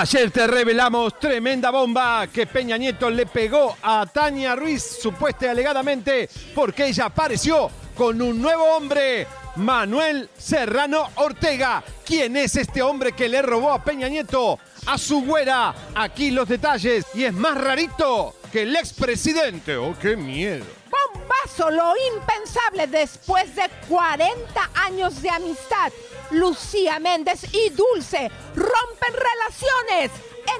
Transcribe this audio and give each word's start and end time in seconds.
Ayer 0.00 0.30
te 0.30 0.46
revelamos 0.46 1.18
tremenda 1.18 1.70
bomba 1.70 2.28
que 2.28 2.46
Peña 2.46 2.76
Nieto 2.76 3.10
le 3.10 3.26
pegó 3.26 3.76
a 3.82 4.06
Tania 4.06 4.54
Ruiz, 4.54 5.00
supuesta 5.02 5.46
y 5.46 5.48
alegadamente, 5.48 6.30
porque 6.54 6.86
ella 6.86 7.06
apareció 7.06 7.68
con 7.96 8.22
un 8.22 8.40
nuevo 8.40 8.62
hombre, 8.76 9.26
Manuel 9.56 10.30
Serrano 10.38 11.08
Ortega. 11.16 11.82
¿Quién 12.06 12.36
es 12.36 12.54
este 12.54 12.80
hombre 12.80 13.10
que 13.10 13.28
le 13.28 13.42
robó 13.42 13.72
a 13.72 13.82
Peña 13.82 14.08
Nieto? 14.08 14.60
A 14.86 14.96
su 14.98 15.22
güera. 15.22 15.74
Aquí 15.96 16.30
los 16.30 16.48
detalles. 16.48 17.04
Y 17.14 17.24
es 17.24 17.32
más 17.32 17.60
rarito 17.60 18.36
que 18.52 18.62
el 18.62 18.76
expresidente. 18.76 19.76
¡Oh, 19.76 19.96
qué 20.00 20.16
miedo! 20.16 20.64
Bombazo, 20.88 21.72
lo 21.72 21.94
impensable 22.14 22.86
después 22.86 23.52
de 23.56 23.68
40 23.88 24.70
años 24.74 25.20
de 25.20 25.30
amistad. 25.30 25.90
Lucía 26.30 26.98
Méndez 26.98 27.42
y 27.52 27.70
Dulce 27.70 28.30
rompen 28.54 29.14
relaciones. 29.14 30.10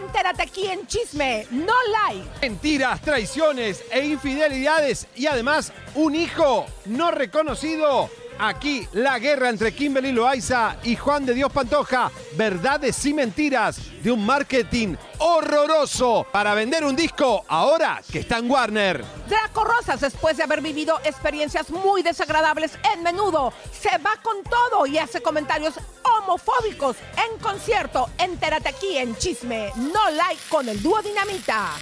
Entérate 0.00 0.42
aquí 0.42 0.66
en 0.66 0.86
Chisme, 0.86 1.46
no 1.50 1.74
like. 2.06 2.28
Mentiras, 2.42 3.00
traiciones 3.00 3.82
e 3.90 4.06
infidelidades 4.06 5.06
y 5.14 5.26
además 5.26 5.72
un 5.94 6.14
hijo 6.14 6.66
no 6.86 7.10
reconocido. 7.10 8.10
Aquí 8.38 8.86
la 8.92 9.18
guerra 9.18 9.48
entre 9.48 9.74
Kimberly 9.74 10.12
Loaiza 10.12 10.76
y 10.84 10.94
Juan 10.94 11.26
de 11.26 11.34
Dios 11.34 11.52
Pantoja. 11.52 12.10
Verdades 12.36 13.04
y 13.04 13.12
mentiras 13.12 13.80
de 14.02 14.12
un 14.12 14.24
marketing 14.24 14.94
horroroso 15.18 16.24
para 16.30 16.54
vender 16.54 16.84
un 16.84 16.94
disco 16.94 17.44
ahora 17.48 18.00
que 18.10 18.20
está 18.20 18.38
en 18.38 18.48
Warner. 18.48 19.04
Draco 19.28 19.64
Rosas, 19.64 20.00
después 20.00 20.36
de 20.36 20.44
haber 20.44 20.60
vivido 20.60 21.00
experiencias 21.04 21.70
muy 21.70 22.02
desagradables 22.02 22.78
en 22.94 23.02
menudo, 23.02 23.52
se 23.72 23.98
va 23.98 24.12
con 24.22 24.44
todo 24.44 24.86
y 24.86 24.98
hace 24.98 25.20
comentarios 25.20 25.74
homofóbicos 26.04 26.96
en 27.16 27.38
concierto. 27.40 28.08
Entérate 28.18 28.68
aquí 28.68 28.98
en 28.98 29.16
Chisme, 29.16 29.72
no 29.76 30.10
like 30.10 30.42
con 30.48 30.68
el 30.68 30.80
dúo 30.80 31.02
Dinamita. 31.02 31.72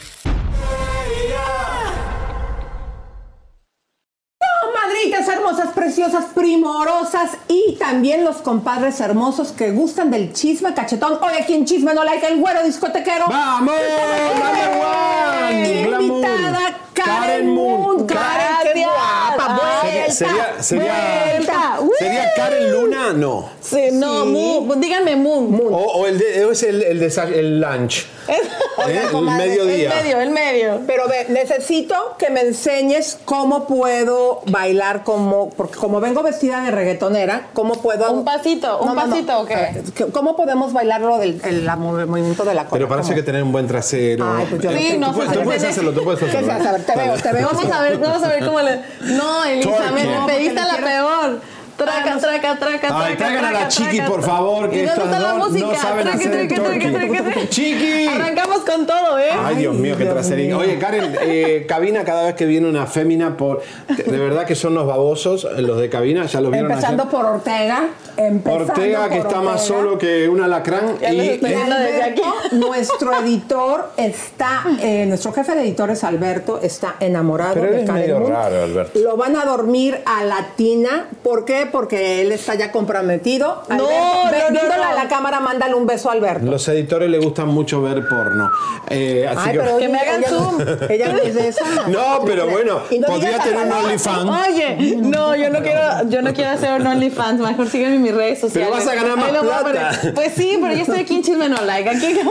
Madritas 4.75 5.29
hermosas, 5.29 5.69
preciosas, 5.75 6.27
primorosas 6.35 7.31
y 7.49 7.77
también 7.79 8.25
los 8.25 8.37
compadres 8.37 9.01
hermosos 9.01 9.53
que 9.53 9.71
gustan 9.73 10.11
del 10.11 10.33
chisme 10.33 10.75
cachetón. 10.75 11.19
Hoy 11.23 11.35
aquí 11.41 11.55
en 11.55 11.65
Chisme 11.65 11.95
No 11.95 12.05
Like, 12.05 12.27
el 12.27 12.39
güero 12.41 12.63
discotequero. 12.63 13.27
¡Vamos! 13.29 13.75
¡Number! 13.75 16.03
Invitada 16.03 16.79
Karen 16.95 17.55
Moon. 17.55 18.07
Karen, 18.07 18.73
qué 18.75 18.85
guapa, 18.85 19.61
vuelta, 19.83 20.13
Sería, 20.13 20.63
sería, 20.63 20.95
vuelta. 21.35 21.79
¿Sería 21.99 22.33
Karen 22.35 22.73
Luna? 22.73 23.13
No. 23.13 23.51
Sí, 23.61 23.89
no, 23.93 24.25
Sí. 24.25 24.31
Moon, 24.31 24.81
díganme 24.81 25.17
Moon. 25.17 25.61
O, 25.71 25.77
o 25.77 26.07
el, 26.07 26.19
de- 26.19 26.49
es 26.51 26.63
el, 26.63 26.83
el, 26.83 27.01
desa- 27.01 27.33
el 27.33 27.61
lunch. 27.61 28.07
¿eh? 28.29 28.37
El 28.87 29.21
mediodía. 29.23 29.91
El 29.99 30.05
medio, 30.05 30.21
el 30.21 30.31
medio. 30.31 30.81
Pero 30.87 31.09
ve, 31.09 31.27
necesito 31.29 32.15
que 32.19 32.31
me 32.31 32.43
enseñes 32.43 33.19
cómo 33.25 33.67
puedo 33.67 34.43
bailar 34.57 35.05
como, 35.05 35.51
porque 35.51 35.77
como 35.77 36.01
vengo 36.01 36.23
vestida 36.23 36.63
de 36.63 36.71
reggaetonera, 36.71 37.49
¿cómo 37.53 37.75
puedo? 37.83 38.11
Un 38.11 38.25
pasito, 38.25 38.79
un 38.81 38.95
pasito, 38.95 39.41
¿o 39.41 39.45
qué? 39.45 39.55
Eh, 39.55 39.83
¿Cómo 40.13 40.35
podemos 40.35 40.73
bailar 40.73 41.03
lo 41.03 41.19
del 41.19 41.41
el, 41.45 41.67
movi- 41.69 42.07
movimiento 42.07 42.45
de 42.45 42.55
la 42.55 42.65
cola? 42.65 42.71
Pero 42.79 42.89
parece 42.89 43.09
¿Cómo? 43.11 43.17
que 43.17 43.23
tener 43.23 43.43
un 43.43 43.53
buen 43.53 43.67
trasero. 43.67 44.25
Ay, 44.37 44.47
pues 44.49 44.63
yo 44.63 44.71
Eh, 44.71 44.79
Sí, 44.79 44.93
tú 44.95 45.01
no, 45.01 45.13
sí, 45.15 45.21
tú 45.33 45.41
puedes 45.43 45.65
hacerlo, 45.65 45.93
tú 45.93 46.05
puedes 46.05 46.21
¿Qué 46.21 46.31
se 46.31 46.39
hacerlo. 46.51 46.85
te 46.87 46.97
veo, 46.97 47.15
te 47.17 47.33
veo. 47.33 47.49
Vamos 47.53 47.71
a 47.71 47.83
ver, 47.83 47.99
vamos 47.99 48.23
a 48.23 48.29
ver 48.29 48.45
cómo 48.47 48.61
le. 48.63 48.81
No, 49.17 49.45
Elisa, 49.45 49.71
me, 49.93 50.03
Twerking. 50.03 50.21
me 50.21 50.27
pediste 50.27 50.61
No, 50.61 50.67
la 50.67 50.77
peor. 50.77 51.41
Traca, 51.77 52.19
traca, 52.19 52.57
traca, 52.59 52.59
traca. 52.59 53.05
Ay, 53.05 53.17
traigan 53.17 53.45
a 53.45 53.53
la 53.53 53.59
traca, 53.59 53.69
chiqui, 53.69 53.97
traca. 53.97 54.11
por 54.11 54.23
favor, 54.23 54.71
que 54.71 54.77
¿Y 54.77 54.87
dónde 54.87 54.93
estas 55.03 55.15
está 55.15 55.19
la 55.21 55.35
música? 55.35 55.67
no 55.67 55.75
saben 55.75 56.03
Traca, 56.05 56.17
hacer 56.19 56.49
traca, 56.49 57.23
traca. 57.23 57.49
¡Chiqui! 57.49 58.07
Arrancamos 58.07 58.59
con 58.61 58.87
todo, 58.87 59.19
¿eh? 59.19 59.31
Ay, 59.45 59.57
Dios 59.57 59.75
mío, 59.75 59.95
qué 59.99 60.07
traserín. 60.07 60.53
Oye, 60.55 60.79
Karen, 60.79 61.17
eh, 61.21 61.67
cabina 61.69 62.05
cada 62.05 62.25
vez 62.25 62.35
que 62.35 62.47
viene 62.47 62.69
una 62.69 62.87
fémina 62.87 63.37
por. 63.37 63.63
De 63.89 64.19
verdad 64.19 64.47
que 64.47 64.55
son 64.55 64.75
los 64.75 64.87
babosos, 64.87 65.45
eh, 65.45 65.61
los 65.63 65.79
de 65.81 65.89
cabina, 65.91 66.25
ya 66.27 66.41
los 66.41 66.51
vieron 66.51 66.71
Empezando 66.71 67.03
ayer. 67.03 67.13
por 67.13 67.25
Ortega. 67.27 67.85
Empezando 68.17 68.73
Ortega, 68.73 69.09
que 69.11 69.17
por 69.19 69.27
está 69.27 69.41
más 69.43 69.61
Ortega. 69.71 69.81
solo 69.81 69.99
que 69.99 70.29
un 70.29 70.41
alacrán. 70.41 70.99
Ya 71.01 71.13
y, 71.13 71.29
estoy 71.29 71.51
viendo 71.51 71.77
desde 71.77 72.03
aquí. 72.03 72.23
Nuestro 72.53 73.13
editor 73.21 73.91
está, 73.99 74.63
eh, 74.81 75.05
nuestro 75.07 75.33
jefe 75.33 75.55
de 75.55 75.61
editores 75.63 76.03
Alberto 76.05 76.61
está 76.63 76.97
enamorado 77.01 77.55
Pero 77.55 77.73
de 77.73 77.85
Karen 77.85 78.01
medio 78.01 78.21
raro, 78.29 78.63
Alberto. 78.63 78.99
Lo 78.99 79.17
van 79.17 79.37
a 79.37 79.45
dormir 79.45 80.01
a 80.07 80.25
latina. 80.25 81.09
¿Por 81.23 81.45
qué? 81.45 81.66
Porque 81.71 82.23
él 82.23 82.33
está 82.33 82.55
ya 82.55 82.71
comprometido. 82.73 83.63
No, 83.69 83.75
Alberto, 83.75 83.85
no, 83.87 84.31
ve- 84.31 84.39
no, 84.39 84.51
viéndole 84.61 84.77
no. 84.85 84.91
a 84.91 84.95
la 84.95 85.09
cámara, 85.09 85.41
mándale 85.41 85.75
un 85.75 85.87
beso 85.87 86.09
a 86.09 86.13
Alberto. 86.13 86.47
los 86.47 86.67
editores 86.69 87.11
le 87.11 87.19
gustan 87.19 87.49
mucho 87.49 87.83
ver 87.83 88.09
porno. 88.09 88.51
Eh, 88.89 89.27
así 89.29 89.41
Ay, 89.51 89.53
que. 89.53 89.59
pero 89.63 89.79
Que 89.79 89.89
me 89.89 89.99
hagan 89.99 90.25
zoom. 90.25 90.61
Ella 90.89 91.13
no 91.13 91.19
es 91.19 91.35
de 91.35 91.49
esa. 91.49 91.65
No, 91.89 92.21
pero 92.25 92.47
bueno, 92.49 92.81
podría 93.07 93.39
tener 93.41 93.67
un 93.67 93.73
OnlyFans. 93.73 94.49
Oye, 94.49 94.97
no, 94.97 95.35
yo 95.37 95.51
no 95.51 95.61
quiero, 95.63 95.81
yo 96.09 96.23
no 96.23 96.33
quiero 96.33 96.51
hacer 96.51 96.81
un 96.81 96.87
OnlyFans, 96.87 97.41
mejor 97.41 97.69
sígueme 97.69 97.97
en 97.97 98.03
mis 98.03 98.15
redes 98.15 98.41
sociales. 98.41 98.71
vas 98.71 98.87
a 98.87 98.95
ganar 98.95 99.17
más 99.17 99.31
a 99.33 99.65
plata. 99.65 100.01
Pues 100.15 100.33
sí, 100.35 100.59
pero 100.61 100.75
yo 100.75 100.83
estoy 100.83 101.01
aquí 101.01 101.17
en 101.17 101.23
Chisme 101.23 101.49
No 101.49 101.61
Like. 101.65 101.91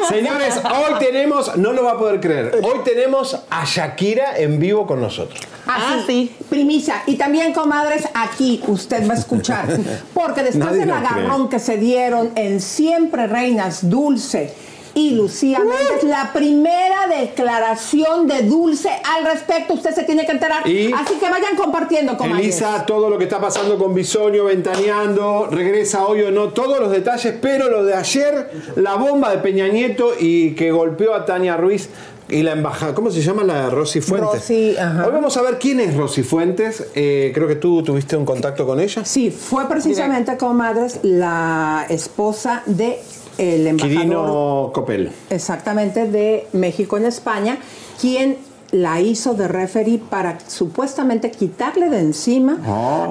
Señores, 0.09 0.55
hoy 0.63 0.99
tenemos, 0.99 1.55
no 1.57 1.73
lo 1.73 1.83
va 1.83 1.91
a 1.93 1.97
poder 1.97 2.19
creer, 2.19 2.59
hoy 2.63 2.79
tenemos 2.83 3.37
a 3.49 3.65
Shakira 3.65 4.37
en 4.37 4.59
vivo 4.59 4.85
con 4.87 5.01
nosotros. 5.01 5.39
Ah, 5.67 5.97
sí. 6.05 6.31
Primicia. 6.49 7.03
Y 7.07 7.15
también, 7.15 7.53
comadres, 7.53 8.07
aquí 8.13 8.61
usted 8.67 9.07
va 9.07 9.13
a 9.13 9.17
escuchar. 9.17 9.67
Porque 10.13 10.43
después 10.43 10.73
del 10.73 10.91
agarrón 10.91 11.49
que 11.49 11.59
se 11.59 11.77
dieron 11.77 12.31
en 12.35 12.61
Siempre 12.61 13.27
Reinas 13.27 13.89
Dulce 13.89 14.53
y 14.97 15.11
Lucía 15.11 15.59
Méndez, 15.59 16.03
la 16.03 16.31
primera 16.31 17.05
declaración 17.09 18.27
de 18.27 18.43
Dulce 18.43 18.89
al 19.03 19.25
respecto, 19.25 19.73
usted 19.73 19.93
se 19.93 20.03
tiene 20.03 20.25
que 20.25 20.31
enterar. 20.31 20.65
Y- 20.67 20.91
Así 20.93 21.15
que 21.15 21.29
vayan 21.29 21.57
compartiendo, 21.57 22.15
comadres. 22.17 22.45
Elisa, 22.45 22.85
todo 22.85 23.09
lo 23.09 23.17
que 23.17 23.25
está 23.25 23.41
pasando 23.41 23.77
con 23.77 23.93
Bisonio, 23.93 24.45
Ventaneando, 24.45 25.47
regresa 25.51 26.05
hoy 26.05 26.21
o 26.21 26.31
no, 26.31 26.49
todos 26.49 26.79
los 26.79 26.91
detalles, 26.91 27.33
pero 27.41 27.69
lo 27.69 27.83
de 27.83 27.93
ayer, 27.93 28.49
la 28.77 28.95
bomba 28.95 29.31
de 29.31 29.39
Peña 29.39 29.67
Nieto 29.67 30.13
y 30.17 30.51
que 30.55 30.71
golpeó 30.71 31.13
a 31.13 31.25
Tania 31.25 31.57
Ruiz 31.57 31.89
y 32.29 32.41
la 32.43 32.53
embajada, 32.53 32.93
¿cómo 32.95 33.11
se 33.11 33.21
llama 33.21 33.43
la 33.43 33.69
Rosy 33.69 34.01
Fuentes? 34.01 34.41
Rosy, 34.41 34.75
ajá. 34.77 35.05
Hoy 35.05 35.11
vamos 35.11 35.37
a 35.37 35.41
ver 35.41 35.59
quién 35.59 35.79
es 35.79 35.95
Rosy 35.95 36.23
Fuentes, 36.23 36.87
Eh, 36.95 37.31
creo 37.33 37.47
que 37.47 37.55
tú 37.55 37.83
tuviste 37.83 38.15
un 38.17 38.25
contacto 38.25 38.65
con 38.65 38.79
ella. 38.79 39.05
Sí, 39.05 39.31
fue 39.31 39.67
precisamente, 39.67 40.35
comadres, 40.37 40.99
la 41.03 41.85
esposa 41.89 42.63
de 42.65 42.99
el 43.37 43.67
embajador 43.67 43.97
Quirino 43.97 44.71
Copel. 44.73 45.11
exactamente 45.29 46.07
de 46.09 46.47
México 46.53 46.97
en 46.97 47.05
España, 47.05 47.57
quien 47.99 48.37
la 48.71 48.99
hizo 48.99 49.33
de 49.33 49.47
referee 49.47 49.97
para 49.99 50.37
supuestamente 50.47 51.31
quitarle 51.31 51.89
de 51.89 51.99
encima 51.99 52.57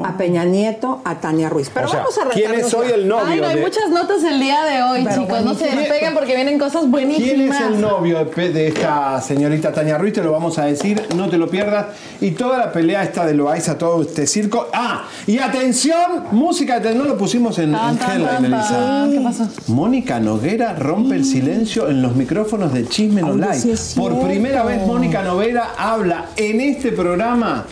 a 0.04 0.16
Peña 0.19 0.44
Nieto, 0.44 1.00
a 1.04 1.20
Tania 1.20 1.48
Ruiz. 1.48 1.70
Pero. 1.72 1.87
O 1.87 1.91
sea, 1.91 2.00
vamos 2.00 2.19
a 2.19 2.28
¿quién 2.31 2.53
es 2.54 2.75
hoy 2.75 2.88
el 2.92 3.09
novio 3.09 3.25
Ay, 3.26 3.41
no, 3.41 3.47
hay 3.47 3.56
de- 3.56 3.62
muchas 3.62 3.88
notas 3.91 4.22
el 4.25 4.41
día 4.41 4.62
de 4.65 4.82
hoy, 4.82 5.04
Pero 5.09 5.22
chicos. 5.22 5.44
No 5.44 5.54
se 5.54 5.66
despeguen 5.75 6.15
porque 6.15 6.34
vienen 6.34 6.59
cosas 6.59 6.91
buenísimas. 6.91 7.28
¿Quién 7.31 7.53
es 7.53 7.60
el 7.60 7.81
novio 7.81 8.25
de 8.25 8.69
esta 8.69 9.20
señorita 9.20 9.72
Tania 9.72 9.97
Ruiz? 9.97 10.12
Te 10.12 10.22
lo 10.22 10.32
vamos 10.32 10.59
a 10.59 10.65
decir, 10.66 11.03
no 11.16 11.28
te 11.28 11.38
lo 11.38 11.48
pierdas. 11.48 11.86
Y 12.21 12.32
toda 12.32 12.59
la 12.59 12.72
pelea 12.72 13.03
esta 13.03 13.25
de 13.25 13.34
Loaiza, 13.34 13.78
todo 13.78 14.03
este 14.03 14.26
circo. 14.26 14.69
¡Ah! 14.72 15.04
Y 15.26 15.38
atención, 15.38 16.25
música, 16.32 16.81
de- 16.81 16.94
no 16.94 17.04
lo 17.04 17.16
pusimos 17.16 17.59
en, 17.59 17.72
Tan, 17.72 17.91
en 17.91 17.98
tan, 17.98 18.10
headline, 18.10 18.28
tan, 18.28 18.44
Elisa. 18.44 18.69
tan. 18.69 19.12
¿Qué 19.12 19.21
pasó? 19.21 19.48
Mónica 19.69 20.21
Noguera 20.21 20.75
rompe 20.75 21.15
el 21.15 21.25
silencio 21.25 21.88
en 21.88 22.03
los 22.03 22.15
micrófonos 22.16 22.72
de 22.72 22.86
Chisme 22.86 23.22
No 23.22 23.50
es 23.53 23.94
Por 23.97 24.21
primera 24.21 24.62
vez 24.65 24.84
Mónica 24.86 25.22
Noguera 25.22 25.44
habla 25.77 26.31
en 26.37 26.60
este 26.60 26.93
programa 26.93 27.66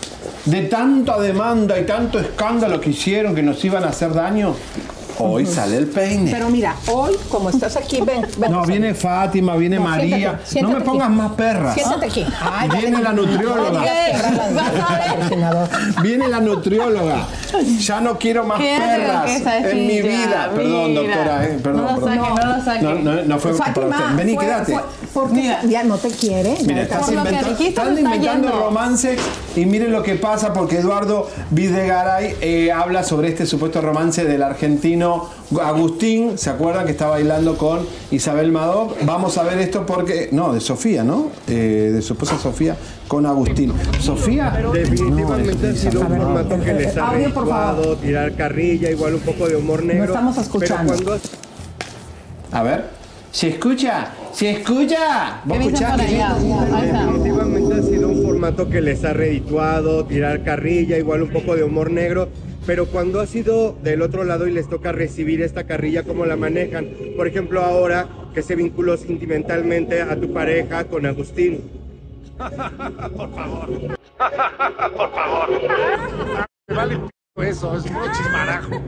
de 0.44 0.62
tanta 0.62 1.18
demanda 1.18 1.78
y 1.80 1.84
tanto 1.84 2.18
escándalo 2.18 2.80
que 2.80 2.90
hicieron 2.90 3.34
que 3.34 3.42
nos 3.42 3.64
iban 3.64 3.84
a 3.84 3.88
hacer 3.88 4.12
daño. 4.12 4.54
Hoy 5.24 5.46
sale 5.46 5.76
el 5.76 5.86
peine. 5.86 6.30
Pero 6.30 6.48
mira, 6.50 6.74
hoy, 6.92 7.12
como 7.28 7.50
estás 7.50 7.76
aquí, 7.76 8.00
ven, 8.04 8.26
ven. 8.38 8.50
No, 8.52 8.64
viene 8.64 8.94
Fátima, 8.94 9.56
viene 9.56 9.76
No, 9.76 9.82
María. 9.82 10.16
siéntate, 10.16 10.46
siéntate 10.46 10.72
no 10.74 10.78
me 10.80 10.84
pongas 10.84 11.08
aquí. 11.08 11.16
más 11.16 11.32
perras. 11.32 11.74
Siéntate 11.74 12.06
aquí. 12.06 12.26
Ay, 12.40 12.68
ya 12.72 12.80
viene 12.80 13.02
la 13.02 13.12
nutrióloga. 13.12 13.82
Viene 16.02 16.28
la 16.28 16.40
nutrióloga. 16.40 17.26
Ya 17.80 18.00
no 18.00 18.18
quiero 18.18 18.44
más 18.44 18.58
perras 18.60 19.30
en 19.72 19.86
mi 19.86 20.02
vida. 20.02 20.50
Perdón, 20.54 20.94
doctora. 20.94 21.44
eh, 21.46 21.58
Perdón, 21.62 21.84
No 21.86 21.92
lo 21.96 22.00
perdón. 22.06 22.24
saque, 22.26 22.46
no 22.46 22.56
lo 22.56 22.64
saque. 22.64 22.82
No, 22.82 22.94
no, 22.94 23.22
no 23.24 23.38
fue 23.38 23.52
para 23.56 23.72
Fátima, 23.72 23.96
usted. 23.96 24.16
Vení, 24.16 24.34
fue- 24.34 24.44
quédate. 24.44 24.72
fue- 24.72 24.82
porque 25.12 25.34
Mira. 25.34 25.60
ya 25.64 25.82
no 25.84 25.98
te 25.98 26.08
quiere. 26.08 26.56
Mira, 26.66 26.82
estás 26.82 27.00
Por 27.04 27.14
lo 27.14 27.22
que 27.22 27.28
inventando, 27.28 27.48
dijiste, 27.58 27.80
están 27.80 27.98
inventando 27.98 28.48
yendo. 28.48 28.60
romances 28.64 29.20
y 29.54 29.66
miren 29.66 29.92
lo 29.92 30.02
que 30.02 30.14
pasa 30.14 30.52
porque 30.54 30.78
Eduardo 30.78 31.28
Videgaray 31.50 32.36
eh, 32.40 32.72
habla 32.72 33.02
sobre 33.02 33.28
este 33.28 33.44
supuesto 33.44 33.80
romance 33.82 34.24
del 34.24 34.42
argentino 34.42 35.11
Agustín. 35.62 36.38
¿Se 36.38 36.50
acuerdan 36.50 36.86
que 36.86 36.92
está 36.92 37.08
bailando 37.08 37.56
con 37.56 37.80
Isabel 38.10 38.52
Madó? 38.52 38.94
Vamos 39.04 39.36
a 39.38 39.42
ver 39.42 39.58
esto 39.58 39.84
porque. 39.86 40.28
No, 40.32 40.52
de 40.52 40.60
Sofía, 40.60 41.04
¿no? 41.04 41.28
Eh, 41.48 41.90
de 41.94 42.02
su 42.02 42.12
esposa 42.14 42.38
Sofía 42.38 42.76
con 43.08 43.26
Agustín. 43.26 43.72
Sofía. 44.00 44.52
Definitivamente 44.72 45.68
ha 45.68 45.74
sido 45.74 46.00
un 46.00 46.08
formato 46.08 46.60
que 46.60 46.74
les 46.74 46.96
ha 46.96 47.08
Audio, 47.08 47.34
por 47.34 47.48
favor. 47.48 47.64
habituado, 47.64 47.96
tirar 47.96 48.32
carrilla, 48.34 48.90
igual 48.90 49.14
un 49.14 49.20
poco 49.20 49.48
de 49.48 49.56
humor 49.56 49.84
negro. 49.84 50.04
estamos 50.04 50.36
escuchando. 50.38 50.92
Pero 50.96 51.04
cuando 51.04 51.22
A 52.52 52.62
ver. 52.62 53.02
¿Se 53.32 53.48
escucha? 53.48 54.10
¿Se 54.32 54.50
escucha? 54.50 55.40
Definitivamente 55.46 56.22
ha 57.74 57.82
sido 57.82 58.08
un 58.08 58.22
formato 58.22 58.68
que 58.68 58.82
les 58.82 59.02
ha 59.04 59.14
redituado, 59.14 60.04
tirar 60.04 60.42
carrilla, 60.42 60.98
igual 60.98 61.22
un 61.22 61.30
poco 61.30 61.56
de 61.56 61.64
humor 61.64 61.90
negro. 61.90 62.28
Pero 62.66 62.86
cuando 62.86 63.20
ha 63.20 63.26
sido 63.26 63.76
del 63.82 64.02
otro 64.02 64.24
lado 64.24 64.46
y 64.46 64.52
les 64.52 64.68
toca 64.68 64.92
recibir 64.92 65.42
esta 65.42 65.64
carrilla, 65.64 66.04
¿cómo 66.04 66.26
la 66.26 66.36
manejan? 66.36 66.88
Por 67.16 67.26
ejemplo, 67.26 67.60
ahora 67.62 68.06
que 68.34 68.42
se 68.42 68.54
vinculó 68.54 68.96
sentimentalmente 68.96 70.00
a 70.00 70.18
tu 70.18 70.32
pareja 70.32 70.84
con 70.84 71.04
Agustín. 71.06 71.60
Vale 76.68 76.96
p- 77.34 77.48
eso, 77.48 77.76
es 77.76 77.82
puro 77.84 78.06
chismarajo. 78.12 78.80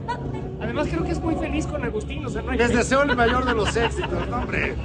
Además 0.61 0.87
creo 0.89 1.03
que 1.03 1.11
es 1.11 1.19
muy 1.19 1.35
feliz 1.35 1.67
con 1.67 1.83
Agustín, 1.83 2.25
o 2.25 2.29
sea, 2.29 2.41
no 2.41 2.51
hay 2.51 2.57
Les 2.57 2.73
deseo 2.73 3.03
el 3.03 3.15
mayor 3.15 3.45
de 3.45 3.53
los 3.53 3.75
éxitos, 3.75 4.27
no, 4.29 4.37
hombre. 4.37 4.75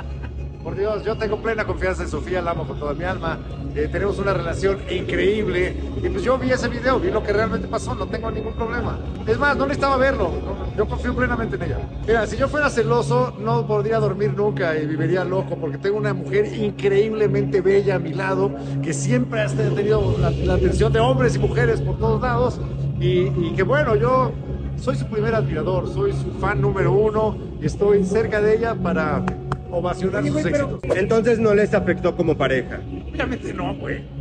Por 0.63 0.77
Dios, 0.77 1.03
yo 1.05 1.17
tengo 1.17 1.41
plena 1.41 1.65
confianza 1.65 2.03
en 2.03 2.11
Sofía, 2.11 2.43
la 2.43 2.51
amo 2.51 2.67
con 2.67 2.79
toda 2.79 2.93
mi 2.93 3.05
alma. 3.05 3.39
Eh, 3.75 3.89
tenemos 3.91 4.19
una 4.19 4.35
relación 4.35 4.79
increíble. 4.91 5.75
Y 6.03 6.09
pues 6.11 6.23
yo 6.23 6.37
vi 6.37 6.51
ese 6.51 6.69
video, 6.69 7.01
vi 7.01 7.11
lo 7.11 7.23
que 7.23 7.33
realmente 7.33 7.67
pasó, 7.67 7.95
no 7.95 8.07
tengo 8.07 8.31
ningún 8.31 8.53
problema. 8.53 8.99
Es 9.27 9.39
más, 9.39 9.57
no 9.57 9.65
necesitaba 9.65 9.97
verlo. 9.97 10.31
yo 10.77 10.87
confío 10.87 11.17
plenamente 11.17 11.57
en 11.57 11.63
ella. 11.63 11.79
Mira, 12.07 12.27
si 12.27 12.37
yo 12.37 12.47
fuera 12.47 12.69
celoso, 12.69 13.33
no 13.41 13.67
podría 13.67 13.99
dormir 14.01 14.35
nunca 14.35 14.77
y 14.77 14.87
viviría 14.87 15.25
loco 15.25 15.57
porque 15.57 15.79
tengo 15.79 15.97
una 15.97 16.13
mujer 16.13 16.53
increíblemente 16.55 17.63
bella 17.63 17.95
a 17.95 17.99
mi 17.99 18.13
lado 18.13 18.51
que 18.83 18.93
siempre 18.93 19.41
ha 19.41 19.47
tenido 19.47 20.15
la, 20.19 20.31
la 20.31 20.55
atención 20.55 20.93
de 20.93 21.01
hombres 21.01 21.37
y 21.37 21.39
mujeres 21.39 21.81
por 21.81 21.99
todos 21.99 22.21
lados. 22.21 22.61
Y, 23.01 23.29
y 23.29 23.55
que 23.57 23.63
bueno, 23.63 23.97
yo 23.97 24.31
soy 24.77 24.95
su 24.97 25.07
primer 25.07 25.35
admirador, 25.35 25.89
soy 25.89 26.13
su 26.13 26.31
fan 26.33 26.61
número 26.61 26.93
uno 26.93 27.35
y 27.63 27.67
estoy 27.67 28.05
cerca 28.05 28.43
de 28.43 28.57
ella 28.57 28.75
para 28.75 29.25
ovacionar 29.71 30.27
sus 30.27 30.45
éxitos. 30.45 30.81
Entonces 30.97 31.39
no 31.39 31.55
les 31.55 31.75
afectó 31.75 32.17
como 32.17 32.37
pareja. 32.37 32.81
Obviamente 33.13 33.53
no, 33.55 33.75
güey. 33.77 34.20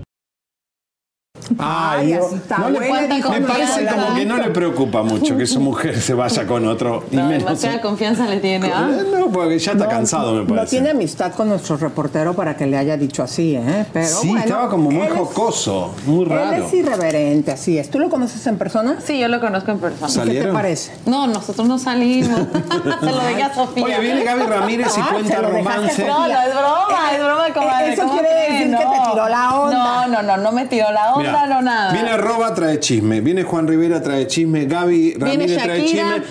Ay, 1.57 2.13
Ay, 2.13 2.13
no, 2.19 2.25
así 2.27 2.35
está 2.35 2.57
no 2.59 2.69
le- 2.69 2.87
buena, 2.89 3.15
dijo 3.15 3.29
me 3.31 3.41
parece 3.41 3.85
como 3.87 4.15
que 4.15 4.25
no 4.25 4.37
le 4.37 4.49
preocupa 4.49 5.03
mucho 5.03 5.35
que 5.37 5.45
su 5.47 5.59
mujer 5.59 5.99
se 5.99 6.13
vaya 6.13 6.45
con 6.45 6.67
otro. 6.67 7.03
Y 7.11 7.15
No, 7.15 7.25
menos. 7.25 7.43
demasiada 7.45 7.81
confianza 7.81 8.25
le 8.27 8.39
tiene. 8.39 8.71
¿ah? 8.73 8.89
Eh, 8.91 9.03
No, 9.19 9.27
porque 9.31 9.57
ya 9.57 9.71
está 9.71 9.87
cansado, 9.87 10.33
me 10.33 10.41
No 10.43 10.47
parece. 10.47 10.69
tiene 10.75 10.91
amistad 10.91 11.33
con 11.33 11.49
nuestro 11.49 11.77
reportero 11.77 12.33
para 12.35 12.55
que 12.55 12.67
le 12.67 12.77
haya 12.77 12.97
dicho 12.97 13.23
así, 13.23 13.55
¿eh? 13.55 13.85
Pero 13.91 14.07
sí, 14.07 14.27
bueno, 14.27 14.43
estaba 14.43 14.69
como 14.69 14.91
muy 14.91 15.01
él 15.07 15.13
es- 15.13 15.17
jocoso, 15.17 15.93
muy 16.05 16.23
Él 16.23 16.29
raro. 16.29 16.65
es 16.65 16.73
irreverente, 16.73 17.51
así 17.51 17.77
es. 17.77 17.89
¿Tú 17.89 17.99
lo 17.99 18.09
conoces 18.09 18.45
en 18.47 18.57
persona? 18.57 18.97
Sí, 19.03 19.17
yo 19.19 19.27
lo 19.27 19.39
conozco 19.39 19.71
en 19.71 19.79
persona. 19.79 20.23
¿Qué 20.31 20.41
te 20.41 20.47
parece? 20.53 20.91
No, 21.05 21.25
nosotros 21.27 21.67
no 21.67 21.79
salimos. 21.79 22.39
Se 22.99 23.05
lo 23.11 23.19
dejé 23.19 23.43
a 23.43 23.53
Sofía. 23.55 23.85
Oye, 23.85 23.99
viene 23.99 24.23
Gaby 24.23 24.43
Ramírez 24.43 24.97
y 24.97 25.01
Ah, 25.01 25.09
cuenta 25.11 25.41
romance. 25.41 26.05
No, 26.05 26.27
no, 26.27 26.41
es 26.41 26.51
broma, 26.53 27.11
es 27.13 27.23
broma, 27.23 27.43
comadre. 27.53 27.93
Eso 27.93 28.01
¿cómo 28.03 28.13
quiere 28.19 28.51
decir 28.51 28.71
que 28.71 28.77
te 28.85 29.09
tiró 29.11 29.29
la 29.29 29.59
onda. 29.59 29.77
No, 29.77 30.07
no, 30.07 30.21
no, 30.23 30.37
no 30.37 30.51
me 30.51 30.65
tiró 30.65 30.91
la 30.91 31.13
onda, 31.13 31.28
Mira, 31.31 31.47
no 31.47 31.61
nada. 31.61 31.91
Viene 31.93 32.17
Roba, 32.17 32.53
trae 32.53 32.79
chisme. 32.79 33.21
Viene 33.21 33.43
Juan 33.43 33.67
Rivera, 33.67 34.01
trae 34.01 34.27
chisme. 34.27 34.65
Gaby 34.65 35.15
Ramírez 35.17 35.61
trae 35.63 35.85
chisme. 35.85 36.23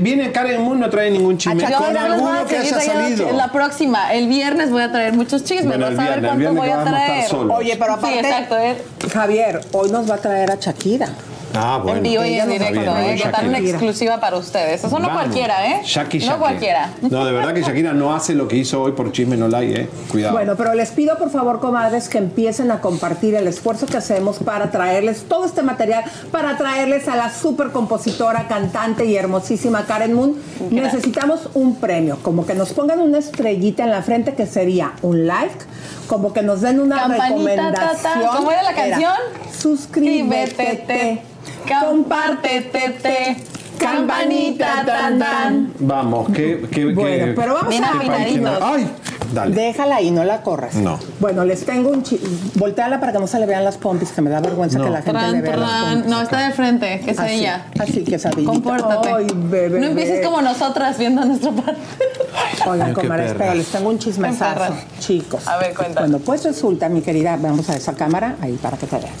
Viene 0.00 0.32
Karen 0.32 0.62
Moon, 0.62 0.80
no 0.80 0.90
trae 0.90 1.10
ningún 1.10 1.38
chisme. 1.38 1.62
Con 1.64 1.96
alguno 1.96 2.32
a 2.40 2.46
que 2.46 2.58
haya 2.58 2.80
salido. 2.80 3.28
en 3.28 3.36
la 3.36 3.50
próxima. 3.52 4.12
El 4.12 4.28
viernes 4.28 4.70
voy 4.70 4.82
a 4.82 4.92
traer 4.92 5.12
muchos 5.14 5.44
chismes. 5.44 5.66
Bueno, 5.66 5.88
el 5.88 5.96
Vas 5.96 6.06
a 6.08 6.10
ver 6.16 6.20
cuánto 6.26 6.54
voy 6.54 6.68
a 6.68 6.84
traer. 6.84 7.34
Oye, 7.34 7.76
pero 7.78 7.92
aparte, 7.94 8.20
Sí, 8.20 8.26
exacto. 8.26 8.58
eh. 8.58 8.76
Javier, 9.12 9.60
hoy 9.72 9.90
nos 9.90 10.10
va 10.10 10.14
a 10.16 10.18
traer 10.18 10.50
a 10.50 10.56
Shakira. 10.56 11.08
Ah, 11.54 11.78
bueno. 11.82 11.98
en 11.98 12.02
vivo 12.02 12.24
y 12.24 12.34
en 12.34 12.48
directo, 12.48 12.80
traer 12.82 13.18
¿eh? 13.18 13.22
Que 13.22 13.28
tal 13.28 13.48
una 13.48 13.58
exclusiva 13.58 14.20
para 14.20 14.36
ustedes. 14.36 14.84
Eso 14.84 14.98
no 14.98 15.08
Vamos. 15.08 15.22
cualquiera, 15.22 15.66
¿eh? 15.66 15.80
Shaki, 15.84 16.18
no 16.20 16.26
Shaki. 16.26 16.38
cualquiera. 16.38 16.90
No, 17.02 17.24
de 17.24 17.32
verdad 17.32 17.52
que 17.54 17.62
Shakira 17.62 17.92
no 17.92 18.14
hace 18.14 18.34
lo 18.34 18.48
que 18.48 18.56
hizo 18.56 18.80
hoy 18.82 18.92
por 18.92 19.12
chisme 19.12 19.36
no 19.36 19.48
like, 19.48 19.82
eh. 19.82 19.88
Cuidado. 20.10 20.34
Bueno, 20.34 20.54
pero 20.56 20.74
les 20.74 20.90
pido 20.90 21.18
por 21.18 21.30
favor, 21.30 21.60
comadres, 21.60 22.08
que 22.08 22.18
empiecen 22.18 22.70
a 22.70 22.80
compartir 22.80 23.34
el 23.34 23.46
esfuerzo 23.46 23.86
que 23.86 23.96
hacemos 23.96 24.38
para 24.38 24.70
traerles 24.70 25.24
todo 25.28 25.44
este 25.44 25.62
material, 25.62 26.04
para 26.30 26.56
traerles 26.56 27.08
a 27.08 27.16
la 27.16 27.30
super 27.32 27.70
compositora, 27.70 28.48
cantante 28.48 29.04
y 29.04 29.16
hermosísima 29.16 29.84
Karen 29.86 30.14
Moon. 30.14 30.36
Gracias. 30.70 30.94
Necesitamos 30.94 31.48
un 31.54 31.76
premio, 31.76 32.18
como 32.22 32.46
que 32.46 32.54
nos 32.54 32.72
pongan 32.72 33.00
una 33.00 33.18
estrellita 33.18 33.84
en 33.84 33.90
la 33.90 34.02
frente 34.02 34.34
que 34.34 34.46
sería 34.46 34.92
un 35.02 35.26
like, 35.26 35.54
como 36.06 36.32
que 36.32 36.42
nos 36.42 36.60
den 36.60 36.80
una 36.80 36.96
Campanita, 36.96 37.26
recomendación. 37.28 37.74
ta, 38.02 38.20
ta. 38.20 38.36
¿Cómo 38.36 38.50
era 38.52 38.62
la 38.62 38.74
canción? 38.74 39.12
Suscríbete, 39.58 41.22
Suscríbete, 41.62 41.86
compártete, 41.86 43.36
campanita, 43.78 44.84
tan, 44.86 45.18
tan. 45.18 45.72
Vamos, 45.80 46.28
que. 46.30 46.60
que, 46.70 46.86
Bueno, 46.92 47.24
que- 47.26 47.32
pero 47.32 47.54
vamos 47.54 47.68
Bien 47.70 47.84
a 47.84 47.90
afinaditos. 47.90 48.58
Ay, 48.62 48.88
dale. 49.32 49.54
Déjala 49.54 49.96
ahí, 49.96 50.10
no 50.10 50.24
la 50.24 50.42
corras. 50.42 50.74
No. 50.74 50.98
Bueno, 51.20 51.44
les 51.44 51.64
tengo 51.64 51.90
un 51.90 52.02
chi... 52.02 52.20
Volteala 52.54 53.00
para 53.00 53.12
que 53.12 53.18
no 53.18 53.26
se 53.26 53.38
le 53.40 53.46
vean 53.46 53.64
las 53.64 53.76
pompis, 53.78 54.10
que 54.12 54.20
me 54.22 54.30
da 54.30 54.40
vergüenza 54.40 54.78
No. 54.78 54.84
que 54.84 54.90
la 54.90 55.02
gente 55.02 55.20
le 55.20 55.40
Tran, 55.40 55.42
vea 55.42 55.56
las 55.56 55.84
pompis. 55.84 56.06
No, 56.10 56.20
está 56.22 56.46
de 56.46 56.52
frente, 56.52 57.00
que 57.04 57.10
es 57.12 57.18
Así, 57.18 57.34
ella. 57.34 57.66
así 57.80 58.04
que 58.04 58.18
sabidita. 58.18 58.52
Compórtate. 58.52 59.08
Ay, 59.12 59.26
bebé. 59.34 59.80
no 59.80 59.86
empieces 59.86 60.24
como 60.24 60.40
nosotras 60.42 60.98
viendo 60.98 61.22
a 61.22 61.24
nuestro 61.24 61.52
padre. 61.52 61.76
Oigan, 62.66 62.94
comadres, 62.94 63.34
pero 63.36 63.54
les 63.54 63.66
tengo 63.68 63.88
un 63.88 63.98
chismesazo, 63.98 64.74
chicos. 65.00 65.46
A 65.48 65.56
ver, 65.58 65.74
cuenta. 65.74 66.00
Bueno, 66.00 66.18
pues 66.18 66.44
resulta, 66.44 66.88
mi 66.88 67.00
querida, 67.00 67.36
vamos 67.40 67.68
a 67.70 67.74
esa 67.76 67.94
cámara, 67.94 68.36
ahí 68.40 68.52
para 68.62 68.76
que 68.76 68.86
te 68.86 68.96
vean. 68.98 69.12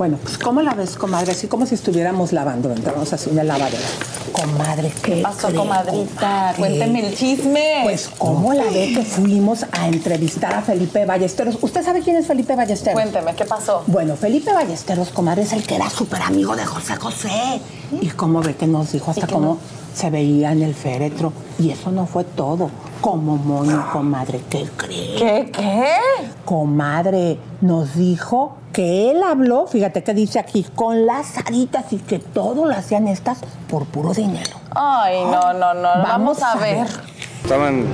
Bueno, 0.00 0.16
pues 0.22 0.38
¿cómo 0.38 0.62
la 0.62 0.72
ves, 0.72 0.96
comadre? 0.96 1.32
Así 1.32 1.46
como 1.46 1.66
si 1.66 1.74
estuviéramos 1.74 2.32
lavando, 2.32 2.72
entramos 2.72 3.12
así 3.12 3.28
en 3.28 3.38
el 3.38 3.46
lavadero. 3.46 3.84
Comadre, 4.32 4.90
¿qué 5.02 5.16
Pasó, 5.16 5.48
cree, 5.48 5.58
comadrita. 5.58 6.54
Cuénteme 6.56 7.06
el 7.06 7.14
chisme. 7.14 7.80
Pues, 7.82 8.08
¿cómo 8.16 8.54
la 8.54 8.64
ve 8.64 8.94
que 8.94 9.04
fuimos 9.04 9.66
a 9.70 9.88
entrevistar 9.88 10.54
a 10.54 10.62
Felipe 10.62 11.04
Ballesteros? 11.04 11.58
¿Usted 11.60 11.84
sabe 11.84 12.00
quién 12.00 12.16
es 12.16 12.26
Felipe 12.26 12.56
Ballesteros? 12.56 12.94
Cuénteme, 12.94 13.34
¿qué 13.34 13.44
pasó? 13.44 13.82
Bueno, 13.88 14.16
Felipe 14.16 14.50
Ballesteros, 14.54 15.10
comadre, 15.10 15.42
es 15.42 15.52
el 15.52 15.66
que 15.66 15.74
era 15.74 15.90
súper 15.90 16.22
amigo 16.22 16.56
de 16.56 16.64
José 16.64 16.96
José. 16.96 17.60
Y 18.00 18.08
cómo 18.08 18.40
ve 18.40 18.56
que 18.56 18.66
nos 18.66 18.92
dijo 18.92 19.10
hasta 19.10 19.26
qué 19.26 19.34
cómo 19.34 19.46
no? 19.46 19.79
Se 19.94 20.10
veía 20.10 20.52
en 20.52 20.62
el 20.62 20.74
féretro. 20.74 21.32
Y 21.58 21.70
eso 21.70 21.90
no 21.90 22.06
fue 22.06 22.24
todo. 22.24 22.70
Como 23.00 23.36
moño, 23.36 23.86
comadre, 23.92 24.40
¿qué 24.50 24.68
cree? 24.76 25.16
¿Qué? 25.16 25.50
¿Qué? 25.52 25.94
Comadre, 26.44 27.38
nos 27.60 27.94
dijo 27.94 28.56
que 28.72 29.10
él 29.10 29.22
habló, 29.22 29.66
fíjate 29.66 30.02
que 30.02 30.14
dice 30.14 30.38
aquí, 30.38 30.64
con 30.74 31.06
las 31.06 31.38
aritas 31.38 31.92
y 31.92 31.98
que 31.98 32.18
todo 32.18 32.66
lo 32.66 32.74
hacían 32.74 33.08
estas 33.08 33.40
por 33.68 33.86
puro 33.86 34.12
dinero. 34.12 34.56
Ay, 34.70 35.24
no, 35.24 35.52
no, 35.52 35.74
no. 35.74 35.88
Vamos, 36.02 36.42
a 36.42 36.56
ver. 36.56 36.86
Estaban 37.42 37.84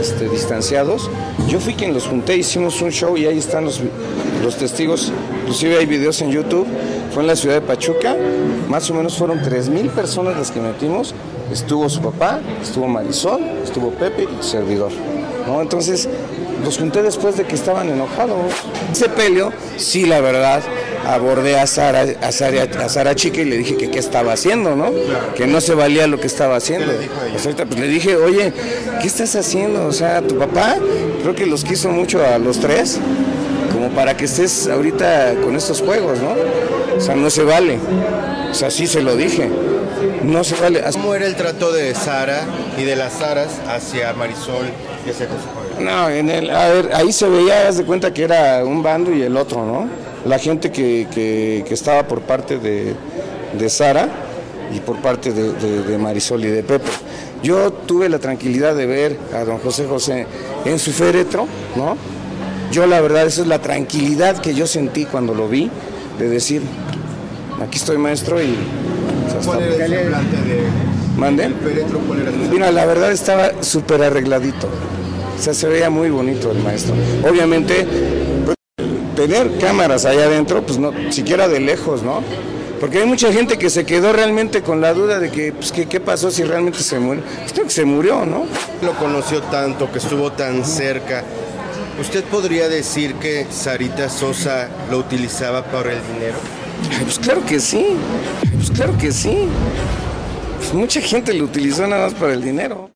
este, 0.00 0.28
distanciados. 0.28 1.10
Yo 1.48 1.60
fui 1.60 1.74
quien 1.74 1.94
los 1.94 2.06
junté, 2.06 2.36
hicimos 2.36 2.80
un 2.82 2.90
show 2.90 3.16
y 3.16 3.26
ahí 3.26 3.38
están 3.38 3.64
los, 3.64 3.80
los 4.42 4.56
testigos. 4.56 5.12
Inclusive 5.42 5.78
hay 5.78 5.86
videos 5.86 6.20
en 6.20 6.30
YouTube. 6.30 6.66
Fue 7.12 7.22
en 7.22 7.28
la 7.28 7.36
ciudad 7.36 7.56
de 7.56 7.60
Pachuca. 7.62 8.16
Más 8.68 8.90
o 8.90 8.94
menos 8.94 9.16
fueron 9.16 9.40
3.000 9.40 9.90
personas 9.90 10.36
las 10.36 10.50
que 10.50 10.60
metimos. 10.60 11.14
Estuvo 11.52 11.88
su 11.88 12.00
papá, 12.02 12.40
estuvo 12.62 12.86
Marisol, 12.86 13.42
estuvo 13.64 13.90
Pepe 13.90 14.24
y 14.24 14.42
su 14.42 14.50
servidor. 14.50 14.92
¿no? 15.46 15.62
Entonces 15.62 16.08
los 16.62 16.76
junté 16.76 17.02
después 17.02 17.36
de 17.36 17.44
que 17.44 17.54
estaban 17.54 17.88
enojados. 17.88 18.52
Ese 18.92 19.08
peleo, 19.08 19.52
sí, 19.76 20.06
la 20.06 20.20
verdad, 20.20 20.62
abordé 21.06 21.58
a 21.58 21.66
Sara, 21.66 22.06
a 22.20 22.32
Sara, 22.32 22.68
a 22.84 22.88
Sara 22.88 23.14
Chica 23.14 23.40
y 23.40 23.44
le 23.44 23.56
dije 23.56 23.76
que 23.76 23.90
qué 23.90 23.98
estaba 23.98 24.32
haciendo, 24.32 24.76
¿no? 24.76 24.90
Que 25.34 25.46
no 25.46 25.60
se 25.60 25.74
valía 25.74 26.06
lo 26.06 26.20
que 26.20 26.26
estaba 26.26 26.56
haciendo. 26.56 26.92
Pues 27.30 27.44
ahorita, 27.44 27.66
pues, 27.66 27.80
le 27.80 27.88
dije, 27.88 28.16
oye, 28.16 28.52
¿qué 29.00 29.06
estás 29.06 29.34
haciendo? 29.36 29.86
O 29.86 29.92
sea, 29.92 30.22
tu 30.22 30.38
papá 30.38 30.76
creo 31.22 31.34
que 31.34 31.46
los 31.46 31.64
quiso 31.64 31.90
mucho 31.90 32.24
a 32.24 32.38
los 32.38 32.60
tres, 32.60 32.98
como 33.72 33.90
para 33.90 34.16
que 34.16 34.24
estés 34.24 34.68
ahorita 34.68 35.34
con 35.42 35.56
estos 35.56 35.80
juegos, 35.80 36.18
¿no? 36.20 36.34
O 36.96 37.00
sea, 37.00 37.14
no 37.14 37.30
se 37.30 37.44
vale. 37.44 37.78
O 38.50 38.54
sea, 38.54 38.70
sí 38.70 38.86
se 38.86 39.02
lo 39.02 39.16
dije. 39.16 39.48
No 40.22 40.44
se 40.44 40.56
vale. 40.56 40.82
¿Cómo 40.92 41.14
era 41.14 41.26
el 41.26 41.36
trato 41.36 41.72
de 41.72 41.94
Sara 41.94 42.42
y 42.76 42.84
de 42.84 42.96
las 42.96 43.14
Saras 43.14 43.60
hacia 43.68 44.12
Marisol 44.12 44.66
y 45.06 45.10
hacia 45.10 45.26
José 45.26 45.42
Joel? 45.54 45.84
No, 45.84 46.08
en 46.08 46.28
el, 46.28 46.50
a 46.50 46.68
ver, 46.68 46.90
ahí 46.94 47.12
se 47.12 47.28
veía, 47.28 47.68
haz 47.68 47.78
de 47.78 47.84
cuenta 47.84 48.12
que 48.12 48.24
era 48.24 48.64
un 48.64 48.82
bando 48.82 49.12
y 49.12 49.22
el 49.22 49.36
otro, 49.36 49.64
¿no? 49.64 49.88
La 50.26 50.38
gente 50.38 50.70
que, 50.70 51.06
que- 51.12 51.64
que 51.66 51.74
estaba 51.74 52.06
por 52.06 52.20
parte 52.22 52.58
de, 52.58 52.94
de 53.58 53.68
Sara 53.70 54.08
y 54.74 54.80
por 54.80 54.96
parte 54.98 55.32
de, 55.32 55.52
de- 55.54 55.82
de 55.84 55.98
Marisol 55.98 56.44
y 56.44 56.48
de 56.48 56.62
Pepe. 56.62 56.88
Yo 57.42 57.72
tuve 57.72 58.08
la 58.08 58.18
tranquilidad 58.18 58.74
de 58.74 58.86
ver 58.86 59.16
a 59.34 59.44
don 59.44 59.58
José 59.58 59.86
José 59.86 60.26
en 60.64 60.78
su 60.78 60.90
féretro, 60.92 61.46
¿no? 61.76 61.96
Yo 62.72 62.86
la 62.86 63.00
verdad, 63.00 63.26
esa 63.26 63.42
es 63.42 63.46
la 63.46 63.60
tranquilidad 63.62 64.38
que 64.38 64.54
yo 64.54 64.66
sentí 64.66 65.04
cuando 65.06 65.34
lo 65.34 65.48
vi, 65.48 65.70
de 66.18 66.28
decir, 66.28 66.62
aquí 67.62 67.78
estoy 67.78 67.96
maestro 67.96 68.42
y... 68.42 68.54
¿Cuál 69.44 69.62
era 69.62 69.84
el 69.86 69.92
semblante 69.92 70.36
de 70.36 70.58
¿Mande? 71.16 71.44
el 71.44 71.54
féretro? 71.54 72.00
¿Cuál 72.00 72.20
era 72.22 72.30
el? 72.30 72.36
Mira, 72.50 72.70
la 72.72 72.84
verdad 72.86 73.12
estaba 73.12 73.62
súper 73.62 74.02
arregladito. 74.02 74.66
O 75.38 75.40
sea, 75.40 75.54
se 75.54 75.68
veía 75.68 75.88
muy 75.88 76.10
bonito 76.10 76.50
el 76.50 76.58
maestro. 76.58 76.94
Obviamente, 77.30 77.86
tener 79.18 79.58
cámaras 79.58 80.04
allá 80.04 80.26
adentro, 80.26 80.62
pues 80.62 80.78
no, 80.78 80.92
siquiera 81.10 81.48
de 81.48 81.58
lejos, 81.58 82.04
¿no? 82.04 82.22
Porque 82.80 82.98
hay 82.98 83.06
mucha 83.06 83.32
gente 83.32 83.58
que 83.58 83.68
se 83.68 83.84
quedó 83.84 84.12
realmente 84.12 84.62
con 84.62 84.80
la 84.80 84.94
duda 84.94 85.18
de 85.18 85.32
que, 85.32 85.52
pues, 85.52 85.72
que 85.72 85.86
qué 85.86 85.98
pasó 85.98 86.30
si 86.30 86.44
realmente 86.44 86.78
se 86.78 87.00
murió. 87.00 87.24
Pues 87.40 87.52
creo 87.52 87.64
que 87.64 87.72
se 87.72 87.84
murió, 87.84 88.24
¿no? 88.24 88.46
Lo 88.80 88.92
conoció 88.92 89.42
tanto, 89.42 89.90
que 89.90 89.98
estuvo 89.98 90.30
tan 90.30 90.64
cerca. 90.64 91.24
¿Usted 92.00 92.22
podría 92.24 92.68
decir 92.68 93.14
que 93.14 93.48
Sarita 93.50 94.08
Sosa 94.08 94.68
lo 94.88 94.98
utilizaba 94.98 95.64
por 95.64 95.88
el 95.88 95.98
dinero? 96.14 96.36
Pues 97.02 97.18
claro 97.18 97.44
que 97.44 97.58
sí, 97.58 97.96
pues 98.54 98.70
claro 98.70 98.96
que 98.96 99.10
sí. 99.10 99.48
Pues 100.58 100.72
mucha 100.74 101.00
gente 101.00 101.34
lo 101.34 101.44
utilizó 101.44 101.88
nada 101.88 102.04
más 102.04 102.14
para 102.14 102.34
el 102.34 102.42
dinero. 102.42 102.87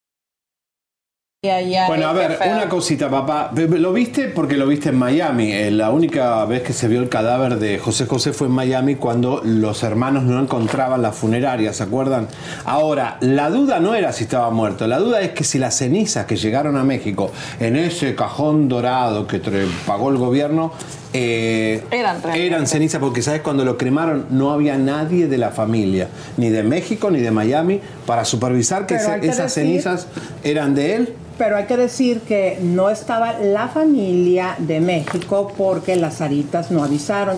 Bueno, 1.89 2.07
a 2.07 2.13
ver, 2.13 2.39
una 2.47 2.69
cosita, 2.69 3.11
papá. 3.11 3.51
¿Lo 3.53 3.93
viste? 3.93 4.29
Porque 4.29 4.57
lo 4.57 4.65
viste 4.65 4.91
en 4.91 4.97
Miami. 4.97 5.51
Eh, 5.51 5.73
La 5.73 5.91
única 5.91 6.45
vez 6.45 6.63
que 6.63 6.73
se 6.73 6.87
vio 6.87 7.01
el 7.01 7.09
cadáver 7.09 7.59
de 7.59 7.81
José 7.81 8.07
José 8.07 8.33
fue 8.33 8.47
en 8.47 8.53
Miami 8.53 8.95
cuando 8.95 9.43
los 9.45 9.83
hermanos 9.83 10.23
no 10.23 10.41
encontraban 10.41 11.03
la 11.03 11.11
funeraria, 11.11 11.73
¿se 11.73 11.83
acuerdan? 11.83 12.29
Ahora, 12.65 13.17
la 13.23 13.51
duda 13.51 13.81
no 13.81 13.97
era 13.97 14.13
si 14.13 14.23
estaba 14.23 14.51
muerto, 14.51 14.87
la 14.87 15.01
duda 15.01 15.21
es 15.21 15.31
que 15.31 15.43
si 15.43 15.59
las 15.59 15.77
cenizas 15.77 16.27
que 16.27 16.37
llegaron 16.37 16.77
a 16.77 16.85
México 16.85 17.33
en 17.59 17.75
ese 17.75 18.15
cajón 18.15 18.69
dorado 18.69 19.27
que 19.27 19.41
pagó 19.85 20.11
el 20.11 20.19
gobierno 20.19 20.73
eh, 21.13 21.83
Eran 21.91 22.23
realmente. 22.23 22.47
eran 22.47 22.67
cenizas, 22.67 23.01
porque 23.01 23.23
sabes, 23.23 23.43
cuando 23.43 23.65
lo 23.65 23.77
cremaron 23.77 24.27
no 24.31 24.51
había 24.53 24.79
nadie 24.79 25.27
de 25.29 25.39
la 25.39 25.51
familia, 25.51 26.09
ni 26.37 26.49
de 26.51 26.63
México 26.63 27.11
ni 27.11 27.21
de 27.21 27.31
Miami, 27.31 27.81
para 28.07 28.25
supervisar 28.25 28.87
que 28.87 28.95
esas 28.97 29.21
decir- 29.21 29.49
cenizas 29.49 30.07
eran 30.43 30.75
de 30.75 30.95
él. 30.97 31.15
Pero 31.39 31.57
hay 31.57 31.65
que 31.65 31.77
decir 31.77 32.21
que 32.21 32.59
no 32.63 32.89
estaba 32.91 33.39
la 33.39 33.69
familia 33.69 34.55
de 34.59 34.81
México 34.81 35.53
porque 35.57 35.97
las 35.97 36.19
Zaritas 36.19 36.71
no 36.71 36.85
avisaron. 36.85 37.37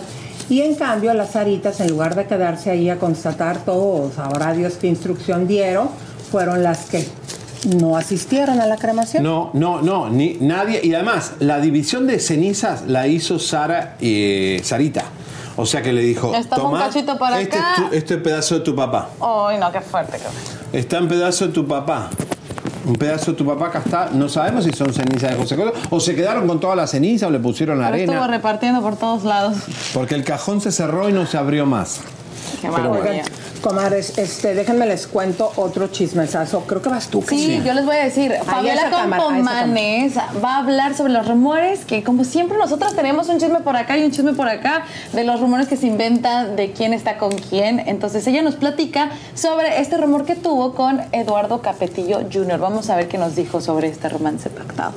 Y 0.49 0.61
en 0.61 0.75
cambio 0.75 1.13
las 1.13 1.31
Zaritas, 1.31 1.79
en 1.79 1.87
lugar 1.89 2.13
de 2.15 2.25
quedarse 2.25 2.69
ahí 2.69 2.89
a 2.89 2.97
constatar 2.99 3.65
todo, 3.65 4.11
sabrá 4.15 4.53
Dios 4.53 4.75
qué 4.79 4.87
instrucción 4.87 5.47
dieron, 5.47 5.89
fueron 6.31 6.61
las 6.61 6.85
que 6.85 7.03
no 7.65 7.97
asistieron 7.97 8.59
a 8.59 8.65
la 8.65 8.77
cremación. 8.77 9.23
No, 9.23 9.49
no, 9.53 9.81
no, 9.81 10.09
ni 10.09 10.37
nadie. 10.39 10.79
Y 10.83 10.93
además, 10.93 11.33
la 11.39 11.59
división 11.59 12.07
de 12.07 12.19
cenizas 12.19 12.83
la 12.87 13.07
hizo 13.07 13.39
Sara 13.39 13.95
y 13.99 14.57
Sarita. 14.63 15.03
O 15.57 15.65
sea 15.65 15.81
que 15.81 15.93
le 15.93 16.01
dijo, 16.01 16.33
Está 16.35 16.57
un 16.57 16.61
toma, 16.63 16.79
cachito 16.87 17.17
para 17.17 17.39
este, 17.39 17.57
acá". 17.57 17.73
Es 17.75 17.89
tu- 17.89 17.95
este 17.95 18.13
es 18.15 18.21
pedazo 18.21 18.55
de 18.55 18.61
tu 18.61 18.75
papá. 18.75 19.09
Ay, 19.21 19.57
no, 19.57 19.71
qué 19.71 19.79
fuerte. 19.81 20.17
fuerte. 20.17 20.77
Está 20.77 20.97
en 20.97 21.07
pedazo 21.07 21.47
de 21.47 21.53
tu 21.53 21.65
papá. 21.65 22.09
Un 22.85 22.93
pedazo 22.97 23.31
de 23.31 23.37
tu 23.37 23.45
papá 23.45 23.67
acá 23.67 23.81
está. 23.83 24.09
No 24.11 24.29
sabemos 24.29 24.63
si 24.65 24.71
son 24.71 24.93
cenizas 24.93 25.31
de 25.31 25.37
José 25.37 25.55
José 25.55 25.71
o 25.89 25.99
se 25.99 26.13
quedaron 26.13 26.45
con 26.47 26.59
toda 26.59 26.75
la 26.75 26.85
ceniza 26.85 27.27
o 27.27 27.29
le 27.31 27.39
pusieron 27.39 27.79
Pero 27.83 27.95
estuvo 27.95 28.15
arena. 28.17 28.27
repartiendo 28.27 28.81
por 28.81 28.95
todos 28.97 29.23
lados. 29.23 29.57
Porque 29.93 30.13
el 30.13 30.23
cajón 30.23 30.61
se 30.61 30.71
cerró 30.71 31.09
y 31.09 31.13
no 31.13 31.25
se 31.25 31.37
abrió 31.37 31.65
más. 31.65 32.01
Qué. 32.61 32.69
Oigan, 32.69 33.21
comadres, 33.61 34.17
este, 34.17 34.53
déjenme 34.53 34.85
les 34.85 35.07
cuento 35.07 35.51
otro 35.55 35.87
chismesazo. 35.87 36.61
Creo 36.61 36.81
que 36.81 36.89
vas 36.89 37.07
tú, 37.07 37.21
Sí, 37.21 37.27
Cristina. 37.27 37.65
yo 37.65 37.73
les 37.73 37.85
voy 37.85 37.95
a 37.95 38.03
decir, 38.03 38.31
Ahí 38.33 38.39
Fabiola 38.45 38.89
Compomanes 39.17 40.15
va 40.43 40.55
a 40.55 40.59
hablar 40.59 40.95
sobre 40.95 41.13
los 41.13 41.27
rumores 41.27 41.85
que 41.85 42.03
como 42.03 42.23
siempre 42.23 42.57
nosotros 42.57 42.95
tenemos 42.95 43.27
un 43.29 43.39
chisme 43.39 43.59
por 43.61 43.75
acá 43.75 43.97
y 43.97 44.03
un 44.03 44.11
chisme 44.11 44.33
por 44.33 44.47
acá 44.47 44.85
de 45.13 45.23
los 45.23 45.39
rumores 45.39 45.67
que 45.67 45.77
se 45.77 45.87
inventan 45.87 46.55
de 46.55 46.71
quién 46.71 46.93
está 46.93 47.17
con 47.17 47.31
quién. 47.31 47.79
Entonces 47.79 48.25
ella 48.27 48.41
nos 48.41 48.55
platica 48.55 49.09
sobre 49.33 49.79
este 49.81 49.97
rumor 49.97 50.25
que 50.25 50.35
tuvo 50.35 50.73
con 50.73 51.01
Eduardo 51.11 51.61
Capetillo 51.61 52.19
Jr. 52.31 52.59
Vamos 52.59 52.89
a 52.89 52.95
ver 52.95 53.07
qué 53.07 53.17
nos 53.17 53.35
dijo 53.35 53.61
sobre 53.61 53.87
este 53.87 54.09
romance 54.09 54.49
pactado. 54.49 54.93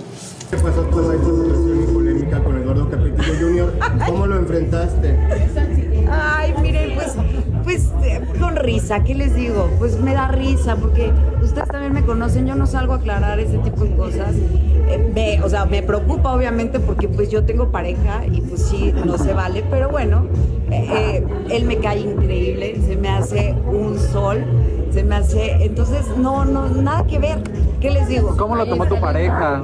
¿Qué 0.50 0.57
pasó 0.57 0.83
toda 0.83 1.15
esta 1.15 1.27
situación 1.27 1.83
y 1.88 1.93
polémica 1.93 2.43
con 2.43 2.57
Eduardo 2.61 2.91
Capetillo 2.91 3.35
Jr.? 3.38 3.79
¿Cómo 4.07 4.27
lo 4.27 4.37
enfrentaste? 4.37 5.17
Ay, 6.11 6.55
miren, 6.62 6.95
pues, 6.95 7.15
pues 7.69 7.93
eh, 8.03 8.23
con 8.41 8.57
risa, 8.57 9.05
¿qué 9.05 9.15
les 9.15 9.35
digo? 9.35 9.69
Pues 9.79 10.01
me 10.01 10.15
da 10.15 10.29
risa 10.29 10.77
porque 10.77 11.13
ustedes 11.43 11.69
también 11.69 11.93
me 11.93 12.03
conocen, 12.03 12.47
yo 12.47 12.55
no 12.55 12.67
salgo 12.67 12.95
a 12.95 12.97
aclarar 12.97 13.39
ese 13.41 13.59
tipo 13.59 13.85
de 13.85 13.95
cosas. 13.95 14.35
Eh, 14.89 15.13
me- 15.15 15.43
o 15.45 15.51
sea, 15.51 15.67
me 15.67 15.83
preocupa 15.83 16.33
obviamente 16.35 16.81
porque 16.81 17.09
pues 17.09 17.29
yo 17.29 17.45
tengo 17.45 17.71
pareja 17.71 18.23
y 18.25 18.41
pues 18.41 18.63
sí, 18.69 18.95
no 19.05 19.19
se 19.19 19.35
vale, 19.35 19.63
pero 19.71 19.91
bueno, 19.91 20.25
eh, 20.71 20.89
eh, 21.21 21.25
él 21.51 21.67
me 21.67 21.77
cae 21.77 22.01
increíble, 22.01 22.81
se 22.87 22.97
me 22.97 23.11
hace 23.11 23.55
un 23.71 23.99
sol, 23.99 24.47
se 24.91 25.05
me 25.05 25.17
hace, 25.17 25.63
entonces 25.63 26.07
no, 26.17 26.47
no, 26.47 26.71
nada 26.71 27.07
que 27.07 27.19
ver. 27.19 27.43
¿Qué 27.83 27.91
les 27.91 28.09
digo? 28.09 28.35
¿Cómo 28.39 28.57
lo 28.57 28.67
tomó 28.67 28.87
tu 28.87 28.99
pareja? 28.99 29.63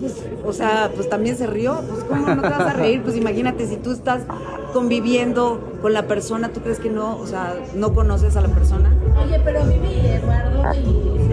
Pues, 0.00 0.14
o 0.44 0.52
sea, 0.52 0.90
pues 0.94 1.08
también 1.08 1.36
se 1.36 1.46
rió. 1.46 1.80
Pues, 1.88 2.04
¿cómo 2.04 2.34
no 2.34 2.42
te 2.42 2.48
vas 2.48 2.60
a 2.60 2.72
reír? 2.72 3.02
Pues 3.02 3.16
imagínate, 3.16 3.66
si 3.66 3.76
tú 3.76 3.92
estás 3.92 4.22
conviviendo 4.72 5.60
con 5.82 5.92
la 5.92 6.06
persona, 6.06 6.50
¿tú 6.50 6.60
crees 6.60 6.78
que 6.78 6.90
no? 6.90 7.16
O 7.16 7.26
sea, 7.26 7.54
no 7.74 7.94
conoces 7.94 8.36
a 8.36 8.40
la 8.40 8.48
persona. 8.48 8.94
Oye, 9.24 9.40
pero 9.44 9.64
Vivi, 9.64 10.06
Eduardo 10.06 10.62
y 10.74 10.84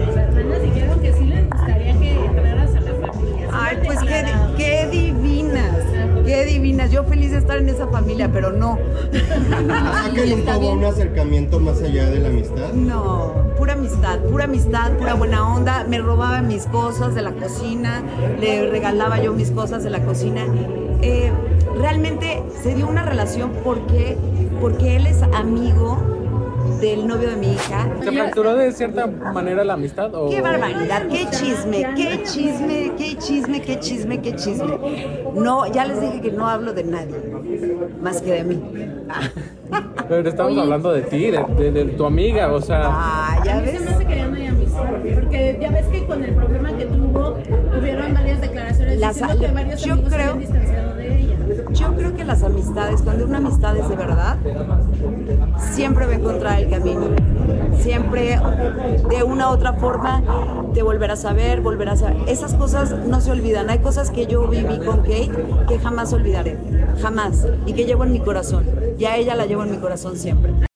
sus 0.04 0.16
hermanas 0.16 0.62
dijeron 0.62 1.00
que 1.00 1.12
sí 1.12 1.24
les 1.24 1.48
gustaría 1.48 1.98
que 1.98 2.05
Ay, 3.58 3.78
pues 3.84 3.98
qué, 4.00 4.24
qué 4.56 4.88
divinas, 4.90 5.78
qué 6.24 6.44
divinas. 6.44 6.90
Yo 6.90 7.04
feliz 7.04 7.30
de 7.30 7.38
estar 7.38 7.58
en 7.58 7.68
esa 7.68 7.86
familia, 7.88 8.30
pero 8.32 8.52
no. 8.52 8.78
¿Será 9.12 10.10
que 10.14 10.26
nunca 10.26 10.58
hubo 10.58 10.72
un 10.72 10.84
acercamiento 10.84 11.58
más 11.60 11.80
allá 11.82 12.08
de 12.10 12.20
la 12.20 12.28
amistad? 12.28 12.72
No, 12.72 13.32
pura 13.56 13.72
amistad, 13.72 14.18
pura 14.20 14.44
amistad, 14.44 14.92
pura 14.92 15.14
buena 15.14 15.54
onda. 15.54 15.84
Me 15.88 15.98
robaba 15.98 16.42
mis 16.42 16.66
cosas 16.66 17.14
de 17.14 17.22
la 17.22 17.32
cocina, 17.32 18.02
le 18.38 18.70
regalaba 18.70 19.20
yo 19.20 19.32
mis 19.32 19.50
cosas 19.50 19.82
de 19.82 19.90
la 19.90 20.00
cocina. 20.02 20.44
Eh, 21.02 21.30
realmente 21.78 22.42
se 22.62 22.74
dio 22.74 22.86
una 22.86 23.02
relación 23.04 23.52
porque, 23.64 24.16
porque 24.60 24.96
él 24.96 25.06
es 25.06 25.22
amigo 25.22 26.15
del 26.80 27.06
novio 27.06 27.30
de 27.30 27.36
mi 27.36 27.52
hija. 27.52 27.88
¿Se 28.02 28.12
fracturó 28.12 28.54
de 28.54 28.72
cierta 28.72 29.06
manera 29.06 29.64
la 29.64 29.74
amistad? 29.74 30.14
O... 30.14 30.28
Qué 30.28 30.40
barbaridad, 30.40 31.06
qué 31.08 31.26
chisme, 31.30 31.86
qué 31.96 32.22
chisme, 32.24 32.92
qué 32.96 33.16
chisme, 33.16 33.60
qué 33.62 33.78
chisme, 33.80 34.20
qué 34.20 34.34
chisme. 34.36 34.78
No, 35.34 35.66
ya 35.66 35.84
les 35.86 36.00
dije 36.00 36.20
que 36.20 36.32
no 36.32 36.48
hablo 36.48 36.72
de 36.72 36.84
nadie, 36.84 37.16
más 38.02 38.20
que 38.20 38.32
de 38.32 38.44
mí. 38.44 38.62
Pero 40.08 40.28
estamos 40.28 40.56
hablando 40.58 40.92
de 40.92 41.02
ti, 41.02 41.30
de, 41.30 41.44
de- 41.58 41.72
de 41.72 41.84
tu 41.92 42.04
amiga, 42.06 42.52
o 42.52 42.60
sea... 42.60 42.82
Ah, 42.86 43.42
ya 43.44 43.64
se 43.64 43.76
amistad, 43.76 44.82
porque 45.14 45.58
ya 45.60 45.70
ves 45.70 45.86
que 45.86 46.06
con 46.06 46.22
el 46.22 46.34
problema 46.34 46.76
que 46.76 46.84
tuvo, 46.86 47.36
hubieron 47.78 48.14
varias 48.14 48.40
declaraciones 48.40 49.00
Las- 49.00 49.16
diciendo 49.18 49.46
que 49.46 49.52
varios 49.52 49.82
yo 49.82 49.92
amigos 49.94 50.10
se 50.10 50.16
creo- 50.16 50.30
habían 50.32 50.40
distanciado. 50.40 50.95
Yo 51.72 51.94
creo 51.94 52.14
que 52.14 52.24
las 52.24 52.42
amistades, 52.42 53.02
cuando 53.02 53.24
una 53.24 53.38
amistad 53.38 53.76
es 53.76 53.88
de 53.88 53.96
verdad, 53.96 54.38
siempre 55.58 56.06
va 56.06 56.12
a 56.12 56.16
encontrar 56.16 56.60
el 56.60 56.70
camino. 56.70 57.06
Siempre, 57.78 58.40
de 59.08 59.22
una 59.22 59.50
u 59.50 59.52
otra 59.52 59.74
forma, 59.74 60.22
te 60.74 60.82
volverás 60.82 61.24
a 61.24 61.32
ver, 61.32 61.60
volverás 61.60 62.02
a. 62.02 62.12
Esas 62.26 62.54
cosas 62.54 62.94
no 63.06 63.20
se 63.20 63.30
olvidan. 63.30 63.70
Hay 63.70 63.78
cosas 63.78 64.10
que 64.10 64.26
yo 64.26 64.48
viví 64.48 64.78
con 64.78 64.98
Kate 64.98 65.30
que 65.68 65.78
jamás 65.78 66.12
olvidaré. 66.12 66.58
Jamás. 67.00 67.46
Y 67.66 67.72
que 67.74 67.84
llevo 67.84 68.04
en 68.04 68.12
mi 68.12 68.20
corazón. 68.20 68.66
Y 68.98 69.04
a 69.04 69.16
ella 69.16 69.34
la 69.36 69.46
llevo 69.46 69.62
en 69.62 69.70
mi 69.70 69.78
corazón 69.78 70.16
siempre. 70.16 70.66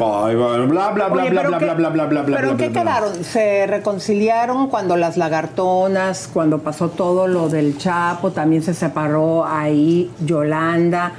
Ay, 0.00 0.34
bla, 0.34 0.56
bla, 0.66 0.90
bla, 0.90 1.06
Oye, 1.06 1.30
bla, 1.30 1.42
¿pero 1.42 1.48
bla, 1.50 1.58
bla, 1.58 1.74
bla, 1.74 1.90
bla, 1.90 2.06
bla, 2.06 2.22
bla, 2.22 2.36
¿Pero 2.36 2.50
en 2.50 2.56
qué 2.56 2.72
quedaron? 2.72 3.22
¿Se 3.22 3.66
reconciliaron 3.66 4.68
cuando 4.68 4.96
las 4.96 5.16
lagartonas, 5.16 6.28
cuando 6.32 6.58
pasó 6.58 6.88
todo 6.88 7.28
lo 7.28 7.48
del 7.48 7.78
Chapo, 7.78 8.32
también 8.32 8.62
se 8.62 8.74
separó 8.74 9.44
ahí 9.46 10.10
Yolanda? 10.24 11.12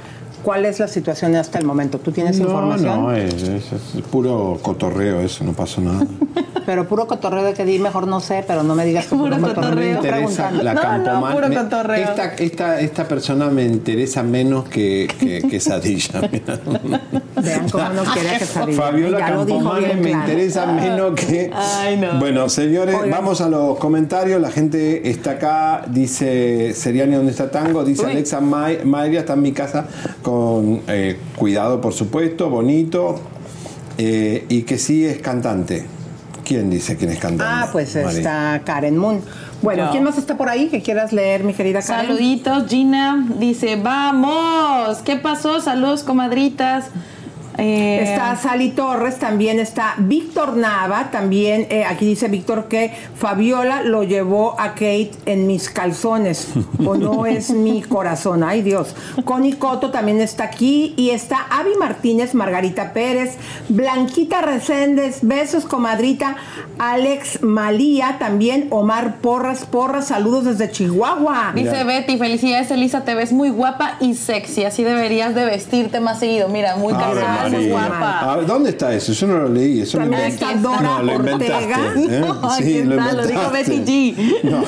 ¿Cuál 0.46 0.64
es 0.64 0.78
la 0.78 0.86
situación 0.86 1.34
hasta 1.34 1.58
el 1.58 1.64
momento? 1.64 1.98
¿Tú 1.98 2.12
tienes 2.12 2.38
No, 2.38 2.44
información? 2.46 3.02
no, 3.02 3.12
es, 3.12 3.34
es- 3.34 3.72
es 3.72 4.02
puro 4.12 4.56
cotorreo 4.62 5.18
eso, 5.20 5.42
no 5.42 5.52
pasó 5.54 5.80
nada. 5.80 6.06
Pero 6.66 6.86
puro 6.88 7.06
cotorreo 7.08 7.42
de 7.44 7.52
que 7.54 7.64
di, 7.64 7.78
mejor 7.78 8.08
no 8.08 8.18
sé, 8.18 8.42
pero 8.44 8.64
no 8.64 8.74
me 8.74 8.84
digas 8.84 9.06
que 9.06 9.14
puro, 9.14 9.38
No 9.38 9.46
cotorreo. 9.54 9.96
interesa 9.98 10.50
la 10.50 10.74
campomán- 10.74 11.32
puro 11.34 11.48
me- 11.48 11.54
cotorreo. 11.56 12.08
Esta, 12.08 12.34
esta, 12.34 12.80
esta 12.80 13.06
persona 13.06 13.46
me 13.50 13.64
interesa 13.64 14.24
menos 14.24 14.68
que, 14.68 15.06
que, 15.16 15.42
que 15.48 15.60
Sadilla. 15.60 16.20
Vean 17.42 17.68
cómo 17.70 17.88
no 17.90 18.02
quiere 18.12 18.30
a 18.30 18.38
Quesadilla. 18.40 18.82
Fabiola 18.82 19.18
bien 19.78 20.00
me 20.00 20.10
claro. 20.10 20.24
interesa 20.24 20.66
menos 20.66 21.12
que. 21.14 21.52
Ay, 21.54 21.98
no. 21.98 22.18
Bueno, 22.18 22.48
señores, 22.48 22.96
Oigan. 22.96 23.10
vamos 23.12 23.40
a 23.40 23.48
los 23.48 23.78
comentarios. 23.78 24.40
La 24.40 24.50
gente 24.50 25.08
está 25.08 25.32
acá, 25.32 25.84
dice 25.88 26.72
Seriani, 26.74 27.14
¿dónde 27.14 27.30
está 27.30 27.48
Tango? 27.48 27.84
Dice 27.84 28.06
Uy. 28.06 28.10
Alexa 28.12 28.40
May- 28.40 28.84
Mayria, 28.84 29.20
está 29.20 29.34
en 29.34 29.42
mi 29.42 29.52
casa 29.52 29.86
con 30.20 30.35
eh, 30.88 31.18
cuidado, 31.36 31.80
por 31.80 31.92
supuesto, 31.92 32.50
bonito. 32.50 33.20
eh, 33.98 34.44
y 34.48 34.62
que 34.62 34.78
sí 34.78 35.04
es 35.04 35.18
cantante. 35.18 35.86
¿Quién 36.44 36.70
dice 36.70 36.96
quién 36.96 37.10
es 37.10 37.18
cantante? 37.18 37.44
Ah, 37.46 37.68
pues 37.72 37.96
está 37.96 38.62
Karen 38.64 38.96
Moon. 38.96 39.20
Bueno. 39.62 39.88
¿quién 39.90 40.04
más 40.04 40.16
está 40.18 40.36
por 40.36 40.48
ahí 40.48 40.68
que 40.68 40.80
quieras 40.82 41.12
leer, 41.12 41.42
mi 41.42 41.54
querida 41.54 41.82
Karen? 41.82 42.06
Saluditos, 42.06 42.68
Gina 42.68 43.26
dice, 43.38 43.76
vamos, 43.76 44.98
¿qué 44.98 45.16
pasó? 45.16 45.60
Saludos, 45.60 46.04
comadritas. 46.04 46.84
Eh, 47.58 48.00
Está 48.02 48.36
Sally 48.36 48.70
Torres, 48.70 49.18
también 49.18 49.58
está 49.60 49.94
Víctor 49.98 50.56
Nava, 50.56 51.10
también 51.10 51.66
eh, 51.70 51.84
aquí 51.84 52.04
dice 52.04 52.28
Víctor 52.28 52.68
que 52.68 52.92
Fabiola 53.16 53.82
lo 53.82 54.02
llevó 54.02 54.60
a 54.60 54.70
Kate 54.70 55.12
en 55.26 55.46
mis 55.46 55.70
calzones, 55.70 56.48
o 56.84 56.96
no 56.96 57.26
es 57.26 57.50
mi 57.50 57.82
corazón, 57.82 58.44
ay 58.44 58.62
Dios. 58.62 58.94
Connie 59.24 59.54
Coto 59.54 59.90
también 59.90 60.20
está 60.20 60.44
aquí 60.44 60.94
y 60.96 61.10
está 61.10 61.46
Avi 61.50 61.74
Martínez, 61.78 62.34
Margarita 62.34 62.92
Pérez, 62.92 63.36
Blanquita 63.68 64.42
Reséndez, 64.42 65.20
besos 65.22 65.64
comadrita, 65.64 66.36
Alex 66.78 67.42
Malía, 67.42 68.16
también 68.18 68.68
Omar 68.70 69.16
Porras, 69.16 69.64
Porras, 69.64 70.08
saludos 70.08 70.44
desde 70.44 70.70
Chihuahua. 70.70 71.52
Dice 71.54 71.84
Betty, 71.84 72.18
felicidades 72.18 72.70
Elisa, 72.70 73.04
te 73.04 73.14
ves 73.14 73.32
muy 73.32 73.50
guapa 73.50 73.96
y 74.00 74.14
sexy, 74.14 74.64
así 74.64 74.84
deberías 74.84 75.34
de 75.34 75.44
vestirte 75.44 76.00
más 76.00 76.18
seguido. 76.18 76.48
Mira, 76.48 76.76
muy 76.76 76.92
Ave 76.92 77.20
casada, 77.20 77.45
María. 77.52 77.68
guapa. 77.70 78.32
A 78.32 78.36
ver, 78.36 78.46
¿Dónde 78.46 78.70
está 78.70 78.94
eso? 78.94 79.12
Yo 79.12 79.26
no 79.26 79.38
lo 79.38 79.48
leí. 79.48 79.80
Eso 79.80 79.98
También 79.98 80.22
lo 80.22 80.26
está. 80.28 80.54
Dora 80.56 80.80
no, 80.80 81.02
lo 81.02 81.14
Ortega. 81.14 81.32
inventaste. 81.32 82.16
¿eh? 82.16 82.20
No, 82.20 82.50
Sí, 82.56 82.82
lo 82.84 82.94
está, 82.98 83.12
lo 83.12 83.26
dijo 83.26 83.42
inventaste. 83.46 83.78
Betty 83.78 84.14
G. 84.14 84.36
No. 84.50 84.64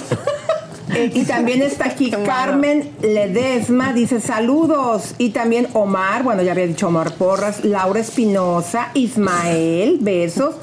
Eh, 0.94 1.10
y 1.14 1.24
también 1.24 1.60
está 1.60 1.84
aquí 1.84 2.10
Carmen 2.10 2.90
Ledesma, 3.02 3.92
dice 3.92 4.20
saludos. 4.20 5.14
Y 5.18 5.30
también 5.30 5.68
Omar, 5.74 6.22
bueno, 6.22 6.42
ya 6.42 6.52
había 6.52 6.66
dicho 6.66 6.88
Omar 6.88 7.12
Porras, 7.12 7.62
Laura 7.64 8.00
Espinosa, 8.00 8.88
Ismael, 8.94 9.98
besos. 10.00 10.54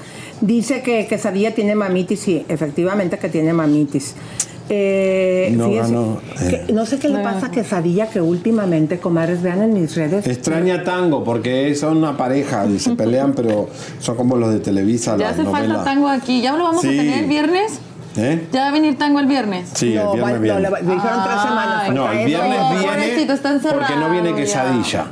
Dice 0.41 0.81
que 0.81 1.05
Quesadilla 1.07 1.53
tiene 1.53 1.75
mamitis, 1.75 2.19
sí, 2.19 2.43
efectivamente 2.49 3.19
que 3.19 3.29
tiene 3.29 3.53
mamitis. 3.53 4.15
Eh, 4.67 5.53
No 5.55 5.67
fíjese 5.69 5.91
ganó, 5.93 6.17
eh. 6.41 6.63
que- 6.65 6.73
no 6.73 6.85
sé 6.87 6.97
qué 6.97 7.09
le 7.09 7.19
pasa 7.19 7.47
a 7.47 7.51
Quesadilla 7.51 8.09
que 8.09 8.19
últimamente, 8.19 8.97
comadres, 8.99 9.41
vean 9.43 9.61
en 9.61 9.73
mis 9.73 9.95
redes. 9.95 10.25
Extraña 10.25 10.83
tango 10.83 11.23
porque 11.23 11.75
son 11.75 11.97
una 11.97 12.17
pareja 12.17 12.65
y 12.65 12.79
se 12.79 12.95
pelean, 12.95 13.33
pero 13.33 13.69
son 13.99 14.15
como 14.15 14.35
los 14.37 14.51
de 14.51 14.59
Televisa, 14.59 15.11
Ya 15.17 15.25
las 15.29 15.33
hace 15.33 15.43
falta 15.43 15.59
novelas. 15.67 15.85
tango 15.85 16.07
aquí. 16.09 16.41
¿Ya 16.41 16.53
lo 16.55 16.63
vamos 16.63 16.81
Sí. 16.81 16.87
a 16.87 16.91
tener 17.01 17.19
el 17.23 17.29
viernes? 17.29 17.79
¿Eh? 18.17 18.47
¿Ya 18.51 18.61
va 18.61 18.67
a 18.69 18.71
venir 18.71 18.97
tango 18.97 19.19
el 19.19 19.27
viernes? 19.27 19.69
Sí, 19.73 19.89
el 19.93 20.03
No, 20.03 20.13
viernes 20.13 20.35
va- 20.35 20.39
viene. 20.39 20.59
no, 20.61 20.69
le- 20.77 20.83
me 20.83 20.93
dijeron 20.95 21.19
tres 21.25 21.41
semanas. 21.41 21.81
Ay, 21.83 21.91
No, 21.93 22.05
falta 22.05 22.19
el 22.21 22.25
viernes 22.25 22.59
No, 22.59 22.69
viene 22.69 22.87
pobrecito, 22.87 23.33
está 23.33 23.51
encerrado 23.51 23.79
porque 23.81 23.95
no 23.97 24.09
viene 24.09 24.33
ya. 24.83 25.05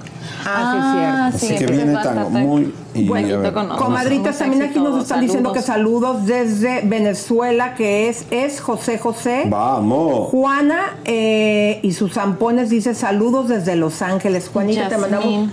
Ah, 0.46 0.74
sí, 0.74 0.98
cierto. 0.98 1.18
Ah, 1.18 1.28
Así 1.28 1.48
sí, 1.48 1.56
que 1.56 1.66
viene 1.72 1.94
tango 1.94 2.30
muy... 2.30 2.74
y, 2.94 3.08
Bueno, 3.08 3.36
a 3.36 3.38
ver, 3.40 3.54
con- 3.54 3.70
Comadritas, 3.70 4.38
también 4.38 4.64
aquí 4.64 4.80
nos 4.80 5.02
están 5.04 5.22
diciendo 5.22 5.52
que 5.54 5.62
Saludos. 5.62 6.26
desde 6.26 6.82
Venezuela, 6.82 7.76
que 7.76 8.10
es, 8.10 8.26
es 8.32 8.60
José 8.62 8.98
José. 9.00 9.46
Vamos. 9.50 10.30
Juana 10.30 10.98
eh, 11.06 11.80
y 11.84 11.94
sus 11.94 12.14
zampones 12.14 12.70
dice 12.70 12.94
saludos 12.96 13.48
desde 13.50 13.76
Los 13.76 14.02
Ángeles. 14.02 14.50
Juanita, 14.52 14.90
te 14.90 14.98
mandamos 14.98 15.50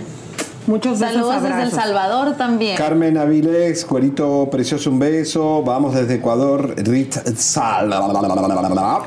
muchos 0.67 0.99
besos, 0.99 1.15
Saludos 1.15 1.43
desde 1.43 1.63
El. 1.63 1.71
Salvador 1.71 2.35
también. 2.35 2.77
Carmen 2.77 3.17
Avilex, 3.17 3.85
Cuerito 3.85 4.49
Precioso, 4.51 4.89
un 4.89 4.99
beso. 4.99 5.63
Vamos 5.63 5.93
desde 5.93 6.15
Ecuador. 6.15 6.75
Rit 6.77 7.13
Sal. 7.35 7.89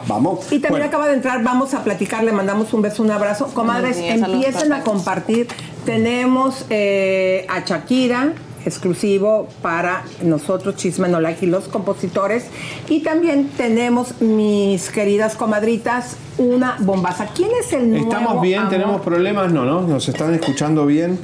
Vamos. 0.07 0.47
Y 0.47 0.59
también 0.59 0.71
Bueno, 0.71 0.85
acaba 0.87 1.09
de 1.09 1.15
entrar, 1.15 1.43
vamos 1.43 1.75
a 1.75 1.85
platicar, 1.85 2.25
le 2.25 2.33
mandamos 2.33 2.73
un 2.73 2.83
beso, 2.83 3.03
un 3.03 3.11
abrazo. 3.11 3.47
Comadres, 3.55 3.99
empiecen 3.99 4.73
a 4.73 4.83
compartir. 4.83 5.49
Tenemos 5.85 6.65
eh, 6.71 7.47
a 7.49 7.61
Shakira, 7.61 8.33
exclusivo 8.67 9.49
para 9.63 10.05
nosotros, 10.23 10.77
Chisme 10.77 11.09
No 11.09 11.21
Like 11.21 11.45
y 11.47 11.49
los 11.49 11.69
compositores. 11.69 12.47
Y 12.89 13.01
también 13.01 13.49
tenemos, 13.57 14.21
mis 14.21 14.91
queridas 14.91 15.35
comadritas, 15.37 16.17
una 16.39 16.77
bombaza. 16.81 17.29
¿Quién 17.35 17.51
es 17.61 17.73
el 17.73 17.91
nuevo 17.91 18.05
¿Estamos 18.11 18.43
bien? 18.43 18.61
amor? 18.61 18.71
¿Tenemos 18.73 19.01
problemas? 19.03 19.53
No, 19.53 19.65
¿no? 19.65 19.83
¿Nos 19.83 20.09
están 20.09 20.35
escuchando 20.35 20.87
bien? 20.87 21.19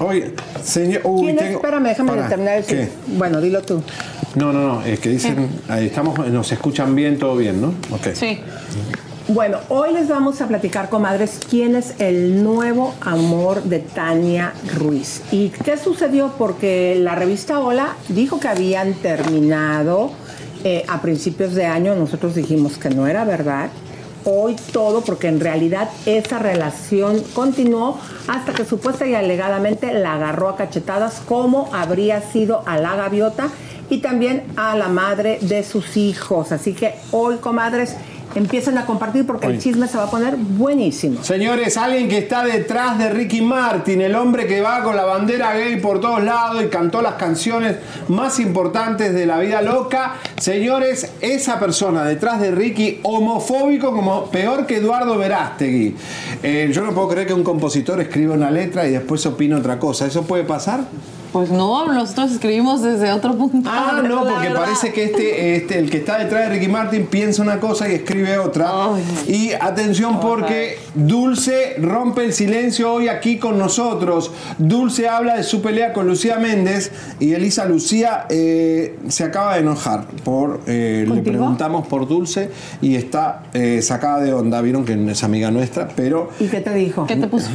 Oye, 0.00 0.32
señor... 0.62 1.02
Uy, 1.04 1.24
¿Quién 1.26 1.36
es? 1.38 1.42
tengo- 1.44 1.56
Espérame, 1.58 1.84
déjame 1.88 2.10
Pará, 2.10 2.28
terminar 2.28 2.58
el 2.58 2.64
¿Qué? 2.64 2.88
Bueno, 3.06 3.40
dilo 3.40 3.62
tú. 3.62 3.82
No, 4.34 4.52
no, 4.52 4.66
no. 4.66 4.82
Es 4.84 4.98
que 5.00 5.08
dicen... 5.10 5.48
ahí 5.68 5.86
estamos, 5.86 6.18
nos 6.28 6.50
escuchan 6.52 6.94
bien, 6.94 7.18
todo 7.18 7.36
bien, 7.36 7.60
¿no? 7.60 7.68
Ok. 7.90 8.08
Sí. 8.14 8.38
Bueno, 9.32 9.58
hoy 9.68 9.92
les 9.92 10.08
vamos 10.08 10.40
a 10.40 10.48
platicar, 10.48 10.88
comadres, 10.88 11.38
quién 11.48 11.76
es 11.76 11.94
el 12.00 12.42
nuevo 12.42 12.94
amor 13.00 13.62
de 13.62 13.78
Tania 13.78 14.52
Ruiz. 14.74 15.22
¿Y 15.30 15.50
qué 15.50 15.76
sucedió? 15.76 16.32
Porque 16.36 16.96
la 16.98 17.14
revista 17.14 17.60
Hola 17.60 17.94
dijo 18.08 18.40
que 18.40 18.48
habían 18.48 18.92
terminado 18.94 20.10
eh, 20.64 20.84
a 20.88 21.00
principios 21.00 21.54
de 21.54 21.64
año. 21.64 21.94
Nosotros 21.94 22.34
dijimos 22.34 22.76
que 22.76 22.90
no 22.90 23.06
era 23.06 23.24
verdad. 23.24 23.70
Hoy 24.24 24.56
todo, 24.72 25.02
porque 25.02 25.28
en 25.28 25.38
realidad 25.38 25.88
esa 26.06 26.40
relación 26.40 27.22
continuó 27.32 28.00
hasta 28.26 28.52
que 28.52 28.64
supuesta 28.64 29.06
y 29.06 29.14
alegadamente 29.14 29.94
la 29.94 30.14
agarró 30.14 30.48
a 30.48 30.56
cachetadas, 30.56 31.22
como 31.24 31.72
habría 31.72 32.20
sido 32.20 32.64
a 32.66 32.78
la 32.78 32.96
gaviota 32.96 33.48
y 33.90 33.98
también 33.98 34.42
a 34.56 34.74
la 34.76 34.88
madre 34.88 35.38
de 35.40 35.62
sus 35.62 35.96
hijos. 35.96 36.50
Así 36.50 36.72
que 36.74 36.94
hoy, 37.12 37.36
comadres, 37.36 37.96
empiecen 38.34 38.78
a 38.78 38.86
compartir 38.86 39.26
porque 39.26 39.46
el 39.46 39.58
chisme 39.58 39.88
se 39.88 39.96
va 39.96 40.04
a 40.04 40.10
poner 40.10 40.36
buenísimo. 40.36 41.22
Señores, 41.22 41.76
alguien 41.76 42.08
que 42.08 42.18
está 42.18 42.44
detrás 42.44 42.98
de 42.98 43.10
Ricky 43.10 43.40
Martin, 43.40 44.00
el 44.00 44.14
hombre 44.14 44.46
que 44.46 44.60
va 44.60 44.82
con 44.82 44.96
la 44.96 45.04
bandera 45.04 45.54
gay 45.54 45.80
por 45.80 46.00
todos 46.00 46.22
lados 46.22 46.62
y 46.62 46.68
cantó 46.68 47.02
las 47.02 47.14
canciones 47.14 47.76
más 48.08 48.38
importantes 48.38 49.14
de 49.14 49.26
la 49.26 49.38
vida 49.38 49.62
loca. 49.62 50.16
Señores, 50.38 51.12
esa 51.20 51.58
persona 51.58 52.04
detrás 52.04 52.40
de 52.40 52.50
Ricky, 52.50 53.00
homofóbico 53.02 53.92
como 53.92 54.26
peor 54.26 54.66
que 54.66 54.76
Eduardo 54.76 55.18
Verástegui. 55.18 55.96
Eh, 56.42 56.70
yo 56.72 56.82
no 56.82 56.92
puedo 56.92 57.08
creer 57.08 57.26
que 57.26 57.34
un 57.34 57.44
compositor 57.44 58.00
escriba 58.00 58.34
una 58.34 58.50
letra 58.50 58.86
y 58.86 58.92
después 58.92 59.24
opine 59.26 59.54
otra 59.54 59.78
cosa. 59.78 60.06
¿Eso 60.06 60.22
puede 60.22 60.44
pasar? 60.44 60.84
Pues 61.32 61.50
no, 61.50 61.92
nosotros 61.92 62.32
escribimos 62.32 62.82
desde 62.82 63.12
otro 63.12 63.34
punto. 63.34 63.68
Ah, 63.72 64.02
no, 64.06 64.20
porque 64.24 64.48
verdad. 64.48 64.60
parece 64.62 64.92
que 64.92 65.04
este, 65.04 65.56
este, 65.56 65.78
el 65.78 65.90
que 65.90 65.98
está 65.98 66.18
detrás 66.18 66.48
de 66.48 66.54
Ricky 66.56 66.68
Martin 66.68 67.06
piensa 67.06 67.42
una 67.42 67.60
cosa 67.60 67.88
y 67.88 67.94
escribe 67.94 68.38
otra. 68.38 68.70
y 69.28 69.52
atención 69.52 70.18
porque 70.20 70.78
Dulce 70.94 71.76
rompe 71.80 72.24
el 72.24 72.32
silencio 72.32 72.92
hoy 72.92 73.08
aquí 73.08 73.38
con 73.38 73.58
nosotros. 73.58 74.32
Dulce 74.58 75.08
habla 75.08 75.36
de 75.36 75.42
su 75.44 75.62
pelea 75.62 75.92
con 75.92 76.06
Lucía 76.06 76.38
Méndez 76.38 76.90
y 77.20 77.32
Elisa 77.34 77.64
Lucía 77.64 78.26
eh, 78.28 78.98
se 79.08 79.24
acaba 79.24 79.54
de 79.54 79.60
enojar 79.60 80.06
por 80.24 80.60
eh, 80.66 81.04
le 81.08 81.22
preguntamos 81.22 81.86
por 81.86 82.08
Dulce 82.08 82.50
y 82.82 82.96
está 82.96 83.42
eh, 83.54 83.82
sacada 83.82 84.20
de 84.20 84.32
onda. 84.32 84.60
Vieron 84.62 84.84
que 84.84 84.94
es 85.10 85.22
amiga 85.24 85.50
nuestra, 85.50 85.88
pero 85.94 86.30
¿Y 86.40 86.46
qué 86.46 86.60
te 86.60 86.74
dijo? 86.74 87.06
¿Qué 87.06 87.16
te 87.16 87.26
puso? 87.26 87.48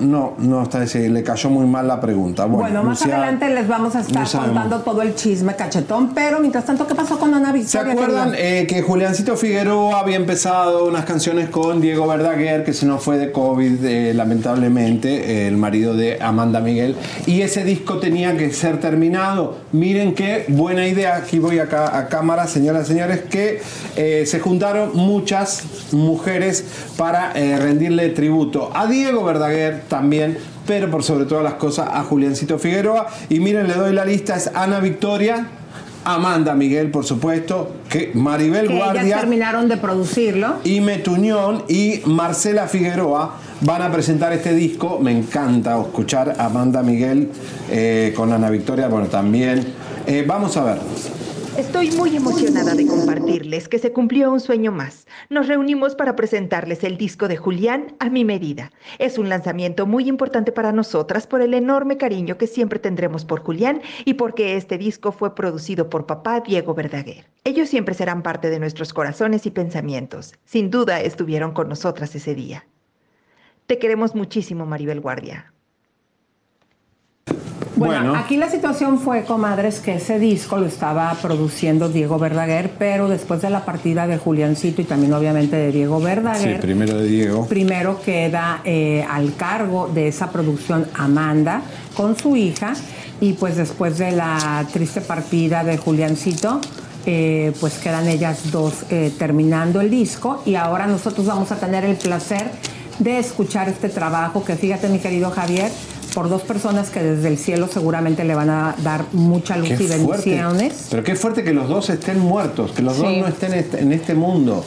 no, 0.00 0.34
no 0.38 0.62
está 0.62 0.82
ese- 0.82 1.08
le 1.08 1.22
cayó 1.22 1.50
muy 1.50 1.66
mal 1.66 1.86
la 1.88 2.00
pregunta. 2.00 2.44
Bueno, 2.46 2.60
Bueno, 2.62 2.82
más 2.84 3.00
Lucía- 3.00 3.16
adelante 3.22 3.48
les 3.50 3.68
vamos 3.68 3.96
a 3.96 4.00
estar 4.00 4.26
no 4.34 4.40
contando 4.40 4.80
todo 4.80 5.02
el 5.02 5.14
chisme 5.14 5.54
cachetón, 5.56 6.14
pero 6.14 6.40
mientras 6.40 6.64
tanto, 6.64 6.86
¿qué 6.86 6.94
pasó 6.94 7.18
con 7.18 7.34
Ana 7.34 7.52
¿Se 7.52 7.58
Victoria? 7.58 7.92
acuerdan 7.92 8.30
querida? 8.32 8.48
eh, 8.48 8.66
que 8.66 8.82
Juliancito 8.82 9.36
Figueroa 9.36 10.00
había 10.00 10.16
empezado 10.16 10.86
unas 10.86 11.04
canciones 11.04 11.48
con 11.48 11.80
Diego 11.80 12.06
Verdaguer, 12.06 12.64
que 12.64 12.72
se 12.72 12.86
nos 12.86 13.02
fue 13.02 13.18
de 13.18 13.32
COVID, 13.32 13.84
eh, 13.84 14.14
lamentablemente, 14.14 15.44
eh, 15.44 15.48
el 15.48 15.56
marido 15.56 15.94
de 15.94 16.18
Amanda 16.20 16.60
Miguel, 16.60 16.96
y 17.26 17.42
ese 17.42 17.64
disco 17.64 17.98
tenía 17.98 18.36
que 18.36 18.52
ser 18.52 18.80
terminado? 18.80 19.58
Miren 19.72 20.14
qué 20.14 20.44
buena 20.48 20.86
idea, 20.86 21.16
aquí 21.16 21.38
voy 21.38 21.58
acá 21.58 21.96
a 21.98 22.08
cámara, 22.08 22.46
señoras 22.46 22.84
y 22.84 22.92
señores, 22.92 23.20
que 23.22 23.60
eh, 23.96 24.24
se 24.26 24.40
juntaron 24.40 24.90
muchas 24.94 25.62
mujeres 25.92 26.64
para 26.96 27.32
rendirle 27.32 28.08
tributo 28.10 28.70
a 28.74 28.86
Diego 28.86 29.24
Verdaguer 29.24 29.82
también, 29.88 30.38
pero 30.66 30.90
por 30.90 31.02
sobre 31.02 31.24
todas 31.24 31.44
las 31.44 31.54
cosas 31.54 31.88
a 31.92 32.02
Juliancito 32.04 32.58
Figueroa. 32.58 33.06
Y 33.28 33.40
miren, 33.40 33.68
le 33.68 33.74
doy 33.74 33.92
la 33.92 34.04
lista, 34.04 34.36
es 34.36 34.50
Ana 34.54 34.80
Victoria. 34.80 35.48
Amanda 36.04 36.54
Miguel, 36.54 36.90
por 36.90 37.04
supuesto, 37.04 37.76
que 37.88 38.10
Maribel 38.14 38.66
que 38.66 38.74
ellas 38.74 38.92
Guardia, 38.92 39.20
terminaron 39.20 39.68
de 39.68 39.76
producirlo. 39.76 40.56
Ime 40.64 40.98
Tuñón 40.98 41.62
y 41.68 42.02
Marcela 42.06 42.66
Figueroa 42.66 43.36
van 43.60 43.82
a 43.82 43.92
presentar 43.92 44.32
este 44.32 44.52
disco. 44.52 44.98
Me 44.98 45.12
encanta 45.12 45.80
escuchar 45.80 46.34
a 46.38 46.46
Amanda 46.46 46.82
Miguel 46.82 47.30
eh, 47.70 48.12
con 48.16 48.32
Ana 48.32 48.50
Victoria, 48.50 48.88
bueno, 48.88 49.06
también. 49.06 49.64
Eh, 50.06 50.24
vamos 50.26 50.56
a 50.56 50.64
ver. 50.64 50.78
Estoy 51.56 51.90
muy 51.92 52.16
emocionada 52.16 52.74
de 52.74 52.86
compartirles 53.32 53.68
que 53.68 53.78
se 53.78 53.92
cumplió 53.92 54.30
un 54.30 54.40
sueño 54.40 54.72
más. 54.72 55.06
Nos 55.30 55.48
reunimos 55.48 55.94
para 55.94 56.16
presentarles 56.16 56.84
el 56.84 56.96
disco 56.96 57.28
de 57.28 57.36
Julián 57.36 57.94
a 57.98 58.10
mi 58.10 58.24
medida. 58.24 58.70
Es 58.98 59.18
un 59.18 59.28
lanzamiento 59.28 59.86
muy 59.86 60.08
importante 60.08 60.52
para 60.52 60.72
nosotras 60.72 61.26
por 61.26 61.40
el 61.40 61.54
enorme 61.54 61.96
cariño 61.96 62.36
que 62.36 62.46
siempre 62.46 62.78
tendremos 62.78 63.24
por 63.24 63.42
Julián 63.42 63.80
y 64.04 64.14
porque 64.14 64.56
este 64.56 64.78
disco 64.78 65.12
fue 65.12 65.34
producido 65.34 65.88
por 65.88 66.06
papá 66.06 66.40
Diego 66.40 66.74
Verdaguer. 66.74 67.26
Ellos 67.44 67.68
siempre 67.68 67.94
serán 67.94 68.22
parte 68.22 68.50
de 68.50 68.58
nuestros 68.58 68.92
corazones 68.92 69.46
y 69.46 69.50
pensamientos. 69.50 70.34
Sin 70.44 70.70
duda 70.70 71.00
estuvieron 71.00 71.52
con 71.52 71.68
nosotras 71.68 72.14
ese 72.14 72.34
día. 72.34 72.66
Te 73.66 73.78
queremos 73.78 74.14
muchísimo, 74.14 74.66
Maribel 74.66 75.00
Guardia. 75.00 75.52
Bueno, 77.86 78.14
aquí 78.16 78.36
la 78.36 78.50
situación 78.50 78.98
fue, 78.98 79.24
comadres, 79.24 79.80
que 79.80 79.96
ese 79.96 80.18
disco 80.18 80.58
lo 80.58 80.66
estaba 80.66 81.12
produciendo 81.20 81.88
Diego 81.88 82.18
Verdaguer, 82.18 82.70
pero 82.78 83.08
después 83.08 83.42
de 83.42 83.50
la 83.50 83.64
partida 83.64 84.06
de 84.06 84.18
Juliancito 84.18 84.82
y 84.82 84.84
también 84.84 85.12
obviamente 85.12 85.56
de 85.56 85.72
Diego 85.72 85.98
Sí, 85.98 86.04
Verdaguer, 86.04 86.60
primero 86.60 86.96
de 86.98 87.06
Diego. 87.06 87.46
primero 87.46 88.00
queda 88.00 88.60
eh, 88.64 89.04
al 89.08 89.34
cargo 89.34 89.88
de 89.92 90.08
esa 90.08 90.30
producción 90.30 90.86
Amanda 90.94 91.62
con 91.96 92.16
su 92.16 92.36
hija 92.36 92.74
y 93.20 93.34
pues 93.34 93.56
después 93.56 93.98
de 93.98 94.12
la 94.12 94.66
triste 94.72 95.00
partida 95.00 95.62
de 95.62 95.76
Juliancito, 95.78 96.60
eh, 97.06 97.52
pues 97.60 97.74
quedan 97.78 98.08
ellas 98.08 98.50
dos 98.52 98.84
eh, 98.90 99.12
terminando 99.18 99.80
el 99.80 99.90
disco 99.90 100.42
y 100.46 100.54
ahora 100.54 100.86
nosotros 100.86 101.26
vamos 101.26 101.50
a 101.52 101.56
tener 101.56 101.84
el 101.84 101.96
placer 101.96 102.50
de 102.98 103.18
escuchar 103.18 103.68
este 103.68 103.88
trabajo 103.88 104.44
que 104.44 104.54
fíjate 104.54 104.88
mi 104.88 104.98
querido 104.98 105.30
Javier, 105.30 105.70
por 106.14 106.28
dos 106.28 106.42
personas 106.42 106.90
que 106.90 107.02
desde 107.02 107.28
el 107.28 107.38
cielo 107.38 107.68
seguramente 107.72 108.24
le 108.24 108.34
van 108.34 108.50
a 108.50 108.74
dar 108.82 109.04
mucha 109.12 109.56
luz 109.56 109.68
Qué 109.68 109.74
y 109.74 109.86
fuerte. 109.86 110.30
bendiciones. 110.30 110.86
Pero 110.90 111.02
qué 111.02 111.14
fuerte 111.16 111.42
que 111.42 111.52
los 111.52 111.68
dos 111.68 111.88
estén 111.90 112.18
muertos, 112.20 112.72
que 112.72 112.82
los 112.82 112.96
dos 112.98 113.06
no 113.16 113.26
estén 113.26 113.54
est- 113.54 113.74
en 113.74 113.92
este 113.92 114.14
mundo. 114.14 114.64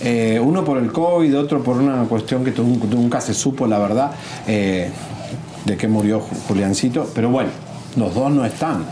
Eh, 0.00 0.40
uno 0.42 0.64
por 0.64 0.78
el 0.78 0.92
COVID, 0.92 1.38
otro 1.38 1.62
por 1.62 1.76
una 1.76 2.02
cuestión 2.04 2.44
que 2.44 2.52
nunca 2.52 3.20
se 3.20 3.34
supo, 3.34 3.66
la 3.66 3.78
verdad, 3.78 4.12
eh, 4.46 4.90
de 5.64 5.76
que 5.76 5.88
murió 5.88 6.20
Ju- 6.20 6.36
Juliancito. 6.48 7.10
Pero 7.14 7.30
bueno, 7.30 7.50
los 7.96 8.14
dos 8.14 8.30
no 8.32 8.44
están. 8.44 8.84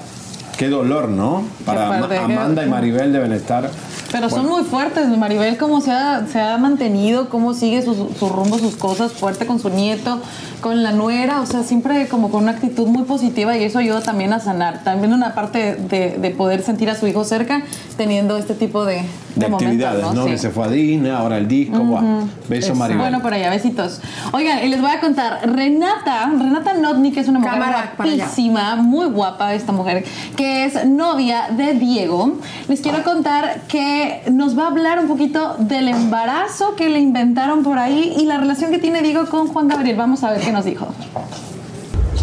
Qué 0.57 0.69
dolor, 0.69 1.09
¿no? 1.09 1.43
Para 1.65 1.99
Amanda 2.25 2.65
y 2.65 2.69
Maribel 2.69 3.13
deben 3.13 3.33
estar. 3.33 3.71
Pero 4.13 4.31
son 4.31 4.47
muy 4.47 4.63
fuertes, 4.65 5.07
Maribel, 5.09 5.57
cómo 5.59 5.81
se 5.81 5.91
ha, 5.91 6.27
se 6.27 6.41
ha 6.41 6.57
mantenido, 6.59 7.29
cómo 7.29 7.55
sigue 7.55 7.83
su, 7.83 8.09
su 8.19 8.29
rumbo, 8.29 8.59
sus 8.59 8.77
cosas, 8.77 9.13
fuerte 9.13 9.47
con 9.47 9.59
su 9.59 9.69
nieto, 9.69 10.21
con 10.61 10.83
la 10.83 10.93
nuera, 10.93 11.41
o 11.41 11.47
sea, 11.47 11.65
siempre 11.65 12.07
como 12.09 12.31
con 12.31 12.45
una 12.45 12.53
actitud 12.53 12.87
muy 12.87 13.03
positiva 13.03 13.57
y 13.57 13.65
eso 13.65 13.79
ayuda 13.81 14.01
también 14.03 14.33
a 14.33 14.41
sanar. 14.41 14.85
También 14.85 15.13
una 15.13 15.35
parte 15.35 15.75
de, 15.75 16.17
de 16.19 16.31
poder 16.31 16.63
sentir 16.63 16.89
a 16.89 16.95
su 16.95 17.07
hijo 17.07 17.25
cerca 17.25 17.63
teniendo 17.97 18.37
este 18.39 18.55
tipo 18.55 18.85
de, 18.85 18.95
de 18.95 19.03
de 19.35 19.49
momentos, 19.49 19.67
actividades, 19.67 20.15
¿no? 20.15 20.25
Sí. 20.25 20.31
Que 20.31 20.39
se 20.39 20.51
fue 20.51 20.65
a 20.65 20.69
Disney, 20.69 21.11
ahora 21.11 21.37
el 21.37 21.49
disco. 21.49 21.77
Ujú. 21.77 21.87
guau. 21.91 22.29
Beso, 22.49 22.69
Eso. 22.69 22.75
Maribel. 22.77 23.01
Bueno, 23.03 23.23
por 23.23 23.35
allá, 23.35 23.51
besitos. 23.51 24.01
Oigan, 24.33 24.65
y 24.65 24.69
les 24.69 24.81
voy 24.81 24.93
a 24.93 25.01
contar, 25.01 25.41
Renata, 25.45 26.31
Renata 26.31 26.75
Notni, 26.75 27.11
que 27.13 27.21
es 27.21 27.29
una 27.29 27.41
mujer 27.41 27.55
Cámara, 27.59 27.93
guapísima, 27.97 28.77
muy 28.77 29.07
guapa 29.07 29.53
esta 29.55 29.73
mujer, 29.73 30.05
que 30.37 30.46
es 30.47 30.87
novia 30.87 31.49
de 31.57 31.75
Diego. 31.75 32.39
Les 32.69 32.81
quiero 32.81 33.03
contar 33.03 33.63
que 33.69 34.23
nos 34.31 34.59
va 34.59 34.65
a 34.65 34.69
hablar 34.69 34.99
un 34.99 35.09
poquito 35.09 35.57
del 35.59 35.89
embarazo 35.89 36.77
que 36.77 36.89
le 36.89 36.99
inventaron 36.99 37.63
por 37.63 37.79
ahí 37.79 38.15
y 38.17 38.27
la 38.27 38.39
relación 38.39 38.71
que 38.71 38.79
tiene 38.79 39.03
Diego 39.03 39.27
con 39.27 39.49
Juan 39.49 39.69
Gabriel. 39.69 39.97
Vamos 39.97 40.23
a 40.25 40.31
ver 40.31 40.41
qué 40.41 40.53
nos 40.53 40.65
dijo. 40.65 40.89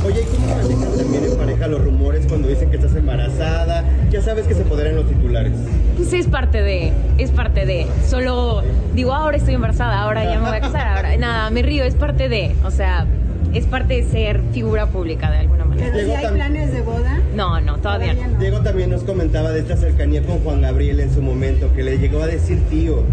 Oye, 0.06 0.22
¿y 0.22 0.36
cómo 0.36 0.48
manejan 0.48 0.98
también 0.98 1.24
en 1.24 1.38
pareja 1.38 1.68
los 1.68 1.82
rumores 1.82 2.26
cuando 2.28 2.50
dicen 2.50 2.70
que 2.70 2.76
estás 2.76 2.94
embarazada? 2.96 3.86
Ya 4.12 4.22
sabes 4.22 4.46
que 4.48 4.54
se 4.54 4.64
podrán 4.64 4.96
los 4.96 5.08
titulares. 5.08 5.54
Pues 5.96 6.12
es 6.12 6.28
parte 6.28 6.62
de, 6.62 6.92
es 7.18 7.32
parte 7.32 7.66
de. 7.66 7.88
Solo 8.08 8.64
digo, 8.94 9.14
ahora 9.14 9.38
estoy 9.38 9.54
embarazada, 9.54 10.02
ahora 10.02 10.26
ya 10.26 10.40
me 10.40 10.50
voy 10.50 10.58
a 10.58 10.62
casar, 10.62 10.88
ahora 10.88 11.16
nada, 11.18 11.50
me 11.52 11.62
río, 11.62 11.86
es 11.86 11.96
parte 11.96 12.28
de. 12.28 12.54
O 12.66 12.72
sea, 12.72 13.06
es 13.54 13.66
parte 13.66 13.96
de 13.96 14.04
ser 14.04 14.42
figura 14.52 14.88
pública 14.88 15.30
de 15.32 15.38
alguna 15.38 15.66
manera. 15.66 15.92
Diego, 15.96 16.14
tam- 16.14 16.34
planes 16.34 16.72
de 16.74 16.82
boda? 16.82 17.20
No, 17.36 17.62
no, 17.62 17.78
todavía 17.78 18.14
no. 18.14 18.40
Diego 18.40 18.62
también 18.62 18.90
nos 18.90 19.04
comentaba 19.04 19.52
de 19.52 19.60
esta 19.60 19.78
cercanía 19.78 20.22
con 20.24 20.40
Juan 20.40 20.62
Gabriel 20.62 21.00
en 21.00 21.14
su 21.14 21.22
momento, 21.22 21.72
que 21.74 21.84
le 21.84 21.98
llegó 21.98 22.22
a 22.22 22.28
decir 22.28 22.60
tío. 22.70 23.04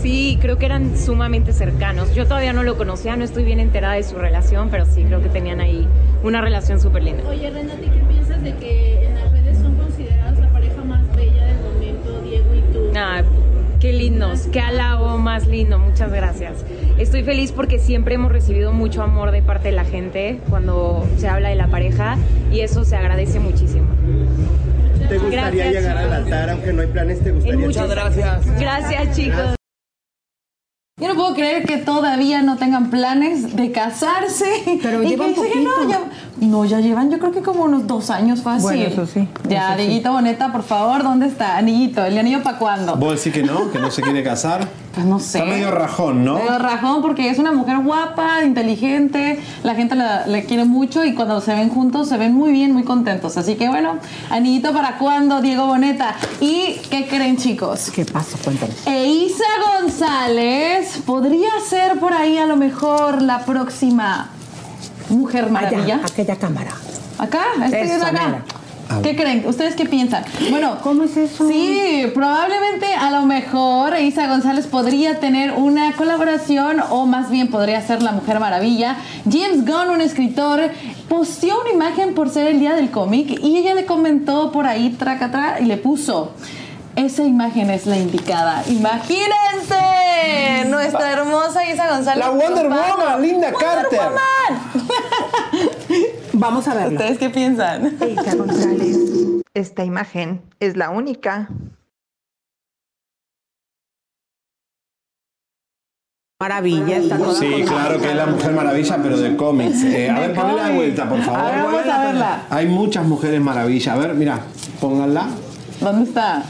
Sí, 0.00 0.36
creo 0.40 0.58
que 0.58 0.66
eran 0.66 0.96
sumamente 0.98 1.52
cercanos. 1.52 2.12
Yo 2.14 2.26
todavía 2.26 2.52
no 2.52 2.64
lo 2.64 2.76
conocía, 2.76 3.14
no 3.16 3.22
estoy 3.24 3.44
bien 3.44 3.60
enterada 3.60 3.94
de 3.94 4.02
su 4.02 4.16
relación, 4.16 4.68
pero 4.68 4.84
sí 4.84 5.04
creo 5.04 5.22
que 5.22 5.28
tenían 5.28 5.60
ahí 5.60 5.86
una 6.24 6.40
relación 6.40 6.80
súper 6.80 7.04
linda. 7.04 7.22
Oye, 7.28 7.48
Renata, 7.50 7.80
¿y 7.80 7.88
qué 7.88 8.04
piensas 8.12 8.42
de 8.42 8.54
que 8.56 9.06
en 9.06 9.14
las 9.14 9.30
redes 9.30 9.58
son 9.58 9.76
consideradas 9.76 10.38
la 10.40 10.48
pareja 10.52 10.82
más 10.82 11.02
bella 11.14 11.44
del 11.46 11.56
momento, 11.60 12.20
Diego 12.22 12.46
y 12.52 12.72
tú? 12.72 12.80
Ah, 12.96 13.22
qué 13.78 13.92
lindos, 13.92 14.48
qué 14.52 14.60
halago 14.60 15.18
más 15.18 15.46
lindo, 15.46 15.78
muchas 15.78 16.10
gracias. 16.10 16.64
Estoy 16.98 17.22
feliz 17.22 17.52
porque 17.52 17.78
siempre 17.78 18.14
hemos 18.14 18.30
recibido 18.30 18.72
mucho 18.72 19.02
amor 19.02 19.30
de 19.30 19.42
parte 19.42 19.68
de 19.68 19.72
la 19.74 19.84
gente 19.84 20.38
cuando 20.50 21.06
se 21.16 21.28
habla 21.28 21.48
de 21.48 21.56
la 21.56 21.68
pareja 21.68 22.16
y 22.52 22.60
eso 22.60 22.84
se 22.84 22.96
agradece 22.96 23.40
muchísimo. 23.40 23.86
¿Te 25.08 25.18
gustaría 25.18 25.64
Gracias, 25.64 25.72
llegar 25.74 25.96
al 25.96 26.04
chicos. 26.04 26.18
altar, 26.24 26.50
aunque 26.50 26.72
no 26.72 26.82
hay 26.82 26.88
planes? 26.88 27.20
¿Te 27.20 27.32
gustaría? 27.32 27.58
Muchas 27.66 27.90
gracias. 27.90 28.58
Gracias, 28.60 29.16
chicos. 29.16 29.61
Yo 31.02 31.08
no 31.08 31.14
puedo 31.16 31.34
creer 31.34 31.64
que 31.64 31.78
todavía 31.78 32.42
no 32.42 32.56
tengan 32.56 32.88
planes 32.88 33.56
de 33.56 33.72
casarse. 33.72 34.78
Pero 34.82 35.02
y 35.02 35.08
llevan 35.08 35.34
que 35.34 35.40
no, 35.40 35.46
poquito. 35.46 35.88
ya, 35.88 36.00
no, 36.46 36.64
ya 36.64 36.78
llevan 36.80 37.10
yo 37.10 37.18
creo 37.18 37.32
que 37.32 37.42
como 37.42 37.64
unos 37.64 37.86
dos 37.88 38.08
años 38.10 38.40
fácil. 38.42 38.62
Bueno, 38.62 38.84
eso 38.84 39.06
sí, 39.06 39.28
Ya, 39.48 39.70
eso 39.70 39.78
sí. 39.80 39.86
Dieguito 39.86 40.12
Boneta, 40.12 40.52
por 40.52 40.62
favor, 40.62 41.02
¿dónde 41.02 41.26
está? 41.26 41.56
Anillito, 41.56 42.04
¿el 42.04 42.16
anillo 42.16 42.42
para 42.42 42.58
cuándo? 42.58 42.94
¿Vos 42.96 43.16
decís 43.16 43.32
que 43.32 43.42
no? 43.42 43.70
¿Que 43.72 43.78
no 43.80 43.90
se 43.90 44.00
quiere 44.00 44.22
casar? 44.22 44.68
Pues 44.94 45.06
no 45.06 45.18
sé. 45.18 45.38
Está 45.38 45.50
medio 45.50 45.70
rajón, 45.70 46.22
¿no? 46.24 46.34
Medio 46.34 46.58
rajón 46.58 47.00
porque 47.00 47.30
es 47.30 47.38
una 47.38 47.50
mujer 47.50 47.78
guapa, 47.78 48.44
inteligente, 48.44 49.40
la 49.62 49.74
gente 49.74 49.94
la, 49.96 50.26
la 50.26 50.42
quiere 50.42 50.66
mucho 50.66 51.04
y 51.04 51.14
cuando 51.14 51.40
se 51.40 51.54
ven 51.54 51.70
juntos 51.70 52.08
se 52.10 52.16
ven 52.18 52.34
muy 52.34 52.52
bien, 52.52 52.72
muy 52.72 52.84
contentos. 52.84 53.36
Así 53.38 53.54
que 53.54 53.68
bueno, 53.68 53.96
anillito 54.30 54.72
para 54.72 54.98
cuándo, 54.98 55.40
Diego 55.40 55.66
Boneta. 55.66 56.14
¿Y 56.40 56.76
qué 56.90 57.06
creen 57.06 57.38
chicos? 57.38 57.90
¿Qué 57.90 58.04
pasa? 58.04 58.36
Cuéntame. 58.44 58.72
Eiza 58.86 59.44
González 59.80 60.91
podría 61.06 61.50
ser 61.68 61.98
por 61.98 62.12
ahí 62.12 62.38
a 62.38 62.46
lo 62.46 62.56
mejor 62.56 63.22
la 63.22 63.44
próxima 63.44 64.30
Mujer 65.08 65.50
Maravilla. 65.50 65.96
Allá, 65.96 66.06
aquella 66.06 66.36
cámara. 66.36 66.72
Acá, 67.18 67.44
este 67.64 67.82
es 67.82 68.02
acá. 68.02 68.12
mira. 68.12 68.44
¿Qué 69.00 69.16
creen? 69.16 69.44
¿Ustedes 69.46 69.74
qué 69.74 69.86
piensan? 69.86 70.24
Bueno, 70.50 70.78
¿cómo 70.82 71.04
es 71.04 71.16
eso? 71.16 71.48
Sí, 71.48 72.04
probablemente 72.12 72.86
a 72.94 73.10
lo 73.10 73.22
mejor 73.22 73.98
Isa 73.98 74.26
González 74.26 74.66
podría 74.66 75.18
tener 75.18 75.52
una 75.52 75.92
colaboración 75.92 76.76
o 76.90 77.06
más 77.06 77.30
bien 77.30 77.48
podría 77.48 77.80
ser 77.80 78.02
la 78.02 78.12
Mujer 78.12 78.38
Maravilla. 78.38 78.96
James 79.24 79.64
Gunn, 79.64 79.90
un 79.90 80.00
escritor, 80.00 80.70
posteó 81.08 81.60
una 81.62 81.70
imagen 81.70 82.14
por 82.14 82.28
ser 82.28 82.48
el 82.48 82.60
día 82.60 82.74
del 82.74 82.90
cómic 82.90 83.38
y 83.42 83.56
ella 83.56 83.74
le 83.74 83.86
comentó 83.86 84.52
por 84.52 84.66
ahí 84.66 84.90
tracatra 84.90 85.60
y 85.60 85.64
le 85.64 85.78
puso 85.78 86.32
esa 86.96 87.22
imagen 87.24 87.70
es 87.70 87.86
la 87.86 87.96
indicada. 87.98 88.62
Imagínense, 88.68 90.64
nuestra 90.68 91.12
hermosa 91.12 91.64
Isa 91.68 91.88
González. 91.88 92.24
La 92.24 92.30
Wonder 92.30 92.64
Topano. 92.64 92.96
Woman, 92.96 93.22
Linda 93.22 93.50
Wonder 93.50 93.66
Carter. 93.68 94.00
Woman. 94.00 94.62
Vamos 96.34 96.68
a 96.68 96.74
verla. 96.74 96.92
¿Ustedes 96.92 97.18
qué 97.18 97.30
piensan? 97.30 97.96
Eiza 98.00 98.34
González. 98.36 98.98
Esta 99.54 99.84
imagen 99.84 100.42
es 100.60 100.76
la 100.76 100.90
única. 100.90 101.48
Maravilla, 106.40 106.96
está 106.96 107.18
toda 107.18 107.34
Sí, 107.34 107.62
claro 107.64 108.00
que 108.00 108.10
es 108.10 108.16
la 108.16 108.26
Mujer 108.26 108.52
Maravilla, 108.52 108.98
pero 109.00 109.16
de 109.16 109.36
cómics. 109.36 109.84
Eh, 109.84 110.10
a 110.10 110.18
ver, 110.18 110.34
de 110.34 110.40
cómics. 110.40 110.74
vuelta, 110.74 111.08
por 111.08 111.22
favor. 111.22 111.40
A 111.40 111.50
ver, 111.52 111.62
vamos 111.62 111.86
a 111.86 112.04
verla. 112.04 112.42
Hay 112.50 112.66
muchas 112.66 113.04
mujeres 113.06 113.40
maravillas. 113.40 113.94
A 113.94 113.98
ver, 113.98 114.14
mira, 114.14 114.40
pónganla. 114.80 115.28
¿Dónde 115.80 116.08
está? 116.08 116.42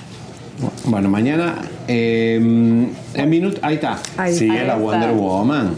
Bueno, 0.85 1.09
mañana 1.09 1.57
eh, 1.89 2.37
en 2.37 3.31
minuto. 3.31 3.59
Ahí 3.63 3.75
está. 3.75 3.99
Ahí- 4.17 4.35
sí, 4.35 4.49
ahí 4.51 4.59
es 4.59 4.67
la 4.67 4.75
está. 4.75 4.85
Wonder 4.85 5.11
Woman. 5.13 5.71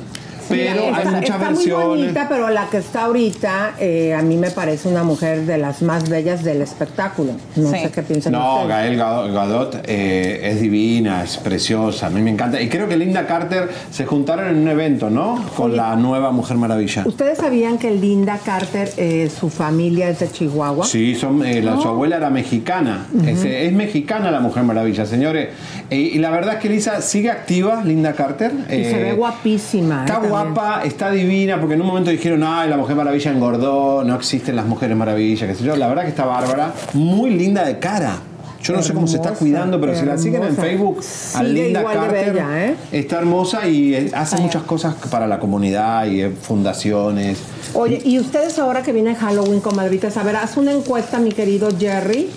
Pero 0.49 0.83
hay 0.83 0.89
está- 0.91 1.11
muchas 1.11 1.23
está 1.23 1.39
Muy 1.39 1.49
versiones. 1.55 1.87
bonita, 1.87 2.27
pero 2.29 2.49
la 2.51 2.67
que 2.71 2.77
está 2.79 3.05
ahorita, 3.05 3.75
eh, 3.79 4.15
a 4.15 4.23
mí 4.23 4.37
me 4.37 4.51
parece 4.51 4.89
una 4.89 5.03
mujer 5.03 5.47
de 5.47 5.59
las 5.59 5.83
más 5.83 6.09
bellas 6.09 6.43
del 6.45 6.63
espectáculo. 6.63 7.33
No 7.57 7.71
Sí. 7.71 7.79
sé 7.81 7.91
qué 7.91 8.03
piensan 8.03 8.33
No, 8.33 8.55
ustedes. 8.63 8.69
Gael 8.69 8.97
Gado- 8.99 9.33
Gadot 9.33 9.81
eh, 9.87 10.41
es 10.45 10.61
divina, 10.61 11.23
es 11.23 11.37
preciosa, 11.39 12.07
a 12.07 12.11
mí 12.11 12.21
me 12.23 12.31
encanta. 12.31 12.61
Y 12.61 12.69
creo 12.69 12.89
que 12.89 12.97
Linda 12.97 13.27
Carter 13.27 13.69
se 13.91 14.05
juntaron 14.07 14.49
en 14.49 14.57
un 14.59 14.69
evento, 14.69 15.11
¿no? 15.11 15.45
Con 15.57 15.77
la 15.77 15.97
nueva 15.97 16.31
Mujer 16.33 16.57
Maravilla. 16.57 17.03
¿Ustedes 17.07 17.39
sabían 17.39 17.79
que 17.79 17.91
Linda 17.91 18.39
Carter, 18.45 18.91
eh, 18.97 19.31
su 19.39 19.51
familia 19.51 20.09
es 20.09 20.21
de 20.21 20.31
Chihuahua? 20.31 20.85
Sí, 20.87 21.15
son, 21.15 21.45
eh, 21.45 21.63
la, 21.63 21.77
su 21.81 21.89
abuela 21.89 22.17
era 22.17 22.31
mexicana. 22.31 23.07
es, 23.27 23.45
es 23.45 23.73
mexicana 23.73 24.31
la 24.31 24.41
Mujer 24.41 24.63
Maravilla, 24.65 25.07
señores. 25.07 25.49
Eh, 25.91 25.97
y 26.15 26.19
la 26.19 26.31
verdad 26.31 26.55
es 26.55 26.61
que 26.61 26.69
Lisa 26.69 27.01
sigue 27.03 27.31
activa, 27.31 27.83
Linda 27.85 28.13
Carter. 28.13 28.53
Y 28.69 28.85
se 28.85 29.03
ve 29.03 29.13
guapísima. 29.13 30.05
Está 30.05 30.21
eh. 30.25 30.29
Guapa, 30.43 30.83
está 30.85 31.11
divina, 31.11 31.61
porque 31.61 31.75
en 31.75 31.81
un 31.81 31.87
momento 31.87 32.11
dijeron, 32.11 32.43
ay, 32.45 32.69
la 32.69 32.77
Mujer 32.77 32.97
Maravilla 32.97 33.31
engordó, 33.31 34.05
no 34.05 34.15
existen 34.15 34.57
las 34.57 34.67
Mujeres 34.67 34.97
Maravillas, 34.97 35.49
qué 35.49 35.55
sé 35.55 35.65
yo. 35.65 35.77
La 35.77 35.89
verdad 35.89 36.03
que 36.03 36.11
está 36.11 36.25
bárbara, 36.25 36.73
muy 36.93 37.31
linda 37.31 37.65
de 37.65 37.79
cara. 37.79 38.17
Yo 38.65 38.73
no 38.73 38.83
sé 38.83 38.95
cómo 38.95 39.07
se 39.07 39.17
está 39.17 39.33
cuidando, 39.33 39.79
pero 39.79 39.95
si 39.95 40.07
la 40.07 40.17
siguen 40.17 40.43
en. 40.43 40.57
Facebook, 40.57 41.01
a 41.35 41.43
Linda 41.43 41.85
Carter, 41.85 42.33
bella, 42.33 42.67
¿eh? 42.67 42.77
está 42.93 43.19
hermosa 43.19 43.69
y 43.69 44.11
hace 44.15 44.39
muchas 44.39 44.63
cosas 44.63 44.95
para 45.11 45.27
la 45.27 45.39
comunidad 45.39 46.07
y 46.07 46.23
eh, 46.23 46.31
fundaciones. 46.31 47.39
Oye, 47.75 48.01
y 48.03 48.19
ustedes 48.19 48.59
ahora 48.59 48.83
que 48.83 48.93
viene 48.93 49.15
Halloween, 49.17 49.61
comadritas, 49.61 50.17
a 50.17 50.23
ver, 50.23 50.37
haz 50.37 50.57
una 50.57 50.73
encuesta, 50.73 51.19
mi 51.19 51.33
querido 51.33 51.69
Jerry, 51.79 52.31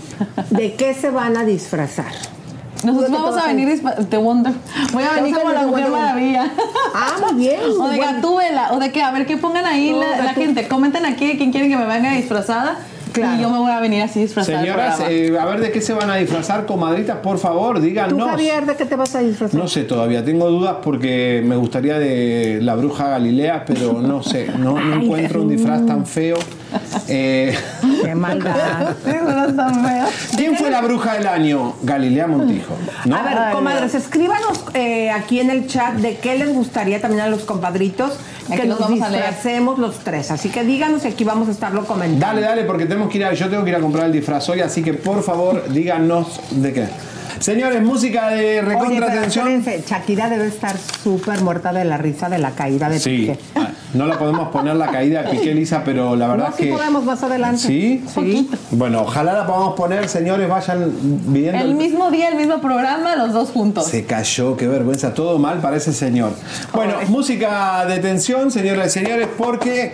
de 0.49 0.73
qué 0.73 0.93
se 0.93 1.11
van 1.11 1.37
a 1.37 1.45
disfrazar. 1.45 2.11
Nosotros 2.83 2.95
¿Tú 2.95 3.01
de 3.01 3.07
qué 3.07 3.23
vamos 3.23 3.35
te 3.35 3.41
a 3.41 3.47
venir 3.47 3.81
de 3.81 4.17
Wonder. 4.17 4.53
Voy 4.93 5.03
a 5.03 5.09
¿Te 5.09 5.15
venir 5.15 5.35
como 5.35 5.51
la 5.51 5.61
Mujer? 5.65 5.89
Maravilla. 5.89 6.51
Ah, 6.93 7.15
muy 7.21 7.41
bien. 7.41 7.59
O 7.79 7.87
de. 7.87 7.97
Gatúbela, 7.97 8.73
o 8.73 8.79
de 8.79 8.91
que, 8.91 9.01
a 9.01 9.11
ver, 9.11 9.25
que 9.25 9.37
pongan 9.37 9.65
ahí 9.65 9.93
la, 9.93 10.33
gente. 10.33 10.67
Comenten 10.67 11.05
aquí 11.05 11.37
quién 11.37 11.51
quiere 11.51 11.69
que 11.69 11.77
me 11.77 11.85
venga 11.85 12.11
disfrazada. 12.11 12.77
Y 13.21 13.41
yo 13.41 13.49
me 13.49 13.59
voy 13.59 13.71
a 13.71 13.79
venir 13.79 14.01
así 14.03 14.21
disfrazada. 14.21 14.61
Señoras, 14.61 14.99
eh, 15.09 15.37
a 15.39 15.45
ver 15.45 15.59
de 15.59 15.71
qué 15.71 15.81
se 15.81 15.93
van 15.93 16.09
a 16.09 16.15
disfrazar, 16.15 16.65
comadritas, 16.65 17.17
por 17.17 17.37
favor, 17.37 17.77
¿Tú, 17.77 17.81
díganos. 17.81 18.29
Javier, 18.29 18.65
de 18.65 18.75
qué 18.75 18.85
te 18.85 18.95
vas 18.95 19.15
a 19.15 19.19
disfrazar? 19.19 19.59
No 19.59 19.67
sé 19.67 19.83
todavía, 19.83 20.23
tengo 20.23 20.49
dudas 20.49 20.77
porque 20.83 21.41
me 21.45 21.55
gustaría 21.55 21.99
de 21.99 22.59
la 22.61 22.75
bruja 22.75 23.09
Galilea, 23.09 23.65
pero 23.65 24.01
no 24.01 24.23
sé, 24.23 24.47
no, 24.57 24.79
no 24.79 24.95
encuentro 25.01 25.41
un 25.41 25.49
disfraz 25.49 25.85
tan 25.85 26.05
feo. 26.05 26.37
Eh, 27.07 27.55
Qué 28.03 28.15
maldad. 28.15 28.95
¿Quién 30.35 30.55
fue 30.57 30.69
la 30.69 30.81
bruja 30.81 31.13
del 31.13 31.27
año? 31.27 31.75
Galilea 31.83 32.27
Montijo. 32.27 32.75
¿no? 33.05 33.15
A 33.15 33.23
ver, 33.23 33.53
comadres, 33.53 33.95
escríbanos 33.95 34.63
eh, 34.73 35.09
aquí 35.11 35.39
en 35.39 35.49
el 35.49 35.67
chat 35.67 35.95
de 35.95 36.17
qué 36.17 36.37
les 36.37 36.53
gustaría 36.53 37.01
también 37.01 37.21
a 37.23 37.29
los 37.29 37.43
compadritos 37.43 38.13
que 38.55 38.65
nos 38.65 38.79
vamos 38.79 39.01
a 39.01 39.09
leer. 39.09 39.25
disfracemos 39.25 39.79
los 39.79 39.99
tres. 39.99 40.31
Así 40.31 40.49
que 40.49 40.63
díganos 40.63 41.03
y 41.05 41.07
aquí 41.07 41.23
vamos 41.23 41.47
a 41.47 41.51
estarlo 41.51 41.85
comentando. 41.85 42.25
Dale, 42.25 42.41
dale, 42.41 42.63
porque 42.63 42.85
tenemos 42.85 43.06
que 43.09 43.17
ir 43.19 43.25
a, 43.25 43.33
yo 43.33 43.49
tengo 43.49 43.63
que 43.63 43.69
ir 43.71 43.75
a 43.75 43.79
comprar 43.79 44.05
el 44.05 44.11
disfraz 44.11 44.47
hoy, 44.49 44.61
así 44.61 44.81
que 44.83 44.93
por 44.93 45.23
favor 45.23 45.67
díganos 45.69 46.39
de 46.51 46.73
qué. 46.73 46.85
Señores, 47.39 47.83
música 47.83 48.29
de 48.29 48.37
Oye, 48.37 48.61
recontra 48.63 49.05
pero 49.07 49.19
atención. 49.19 49.47
espérense, 49.47 49.87
Shakira 49.87 50.27
debe 50.27 50.47
estar 50.47 50.75
súper 51.03 51.39
muerta 51.41 51.71
de 51.71 51.85
la 51.85 51.95
risa 51.97 52.29
de 52.29 52.39
la 52.39 52.51
caída 52.51 52.89
de 52.89 52.97
Sí, 52.99 53.27
Piqué. 53.27 53.39
ah, 53.55 53.67
no 53.93 54.07
la 54.07 54.17
podemos 54.17 54.49
poner 54.49 54.75
la 54.75 54.87
caída 54.87 55.21
de 55.21 55.29
Piqué 55.29 55.53
Lisa, 55.53 55.83
pero 55.85 56.15
la 56.15 56.29
verdad 56.29 56.45
No, 56.45 56.49
es 56.49 56.55
sí 56.57 56.63
que. 56.63 56.71
podemos 56.73 57.03
más 57.03 57.21
adelante. 57.21 57.59
¿Sí? 57.59 58.03
Sí. 58.11 58.49
Bueno, 58.71 59.01
ojalá 59.03 59.33
la 59.33 59.45
podamos 59.45 59.75
poner, 59.75 60.09
señores, 60.09 60.49
vayan 60.49 60.91
viendo. 61.27 61.63
El 61.63 61.75
mismo 61.75 62.09
día, 62.09 62.29
el 62.29 62.37
mismo 62.37 62.59
programa, 62.59 63.15
los 63.15 63.31
dos 63.33 63.51
juntos. 63.51 63.85
Se 63.85 64.03
cayó, 64.05 64.57
qué 64.57 64.67
vergüenza, 64.67 65.13
todo 65.13 65.37
mal 65.37 65.59
para 65.59 65.77
ese 65.77 65.93
señor. 65.93 66.31
Bueno, 66.73 66.95
música 67.07 67.85
de 67.85 67.99
tensión, 67.99 68.49
señoras 68.49 68.87
y 68.87 68.99
señores, 68.99 69.27
porque, 69.37 69.93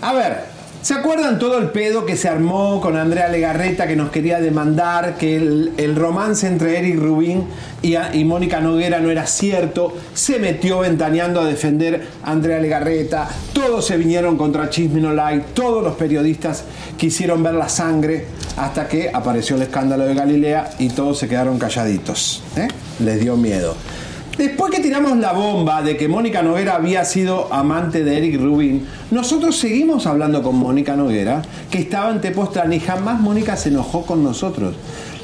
a 0.00 0.12
ver, 0.12 0.44
¿se 0.82 0.94
acuerdan 0.94 1.38
todo 1.38 1.58
el 1.58 1.70
pedo 1.70 2.06
que 2.06 2.16
se 2.16 2.28
armó 2.28 2.80
con 2.80 2.96
Andrea 2.96 3.28
Legarreta 3.28 3.86
que 3.86 3.96
nos 3.96 4.10
quería 4.10 4.40
demandar, 4.40 5.16
que 5.16 5.36
el, 5.36 5.96
romance 5.96 6.46
entre 6.46 6.78
Eric 6.78 6.98
Rubín 6.98 7.44
y, 7.82 8.24
Mónica 8.24 8.60
Noguera 8.60 9.00
no 9.00 9.10
era 9.10 9.26
cierto? 9.26 9.94
Se 10.14 10.38
metió 10.38 10.80
ventaneando 10.80 11.40
a 11.40 11.44
defender 11.44 12.06
a 12.22 12.32
Andrea 12.32 12.60
Legarreta, 12.60 13.28
todos 13.52 13.86
se 13.86 13.96
vinieron 13.96 14.36
contra 14.36 14.70
Chisme 14.70 15.00
No 15.00 15.12
Like, 15.12 15.46
todos 15.54 15.82
los 15.82 15.96
periodistas 15.96 16.64
quisieron 16.96 17.42
ver 17.42 17.54
la 17.54 17.68
sangre 17.68 18.26
hasta 18.56 18.88
que 18.88 19.10
apareció 19.12 19.56
el 19.56 19.62
escándalo 19.62 20.04
de 20.04 20.14
Galilea 20.14 20.70
y 20.78 20.88
todos 20.88 21.18
se 21.18 21.28
quedaron 21.28 21.58
calladitos. 21.58 22.42
¿eh? 22.56 22.68
Les 23.00 23.20
dio 23.20 23.36
miedo. 23.36 23.76
Después 24.38 24.70
que 24.70 24.78
tiramos 24.78 25.18
la 25.18 25.32
bomba 25.32 25.82
de 25.82 25.96
que 25.96 26.06
Mónica 26.06 26.42
Noguera 26.42 26.76
había 26.76 27.04
sido 27.04 27.52
amante 27.52 28.04
de 28.04 28.18
Eric 28.18 28.40
Rubin, 28.40 28.86
nosotros 29.10 29.58
seguimos 29.58 30.06
hablando 30.06 30.44
con 30.44 30.54
Mónica 30.54 30.94
Noguera, 30.94 31.42
que 31.68 31.78
estaba 31.78 32.12
en 32.12 32.20
Tepoztlán 32.20 32.72
y 32.72 32.78
jamás 32.78 33.20
Mónica 33.20 33.56
se 33.56 33.70
enojó 33.70 34.06
con 34.06 34.22
nosotros. 34.22 34.76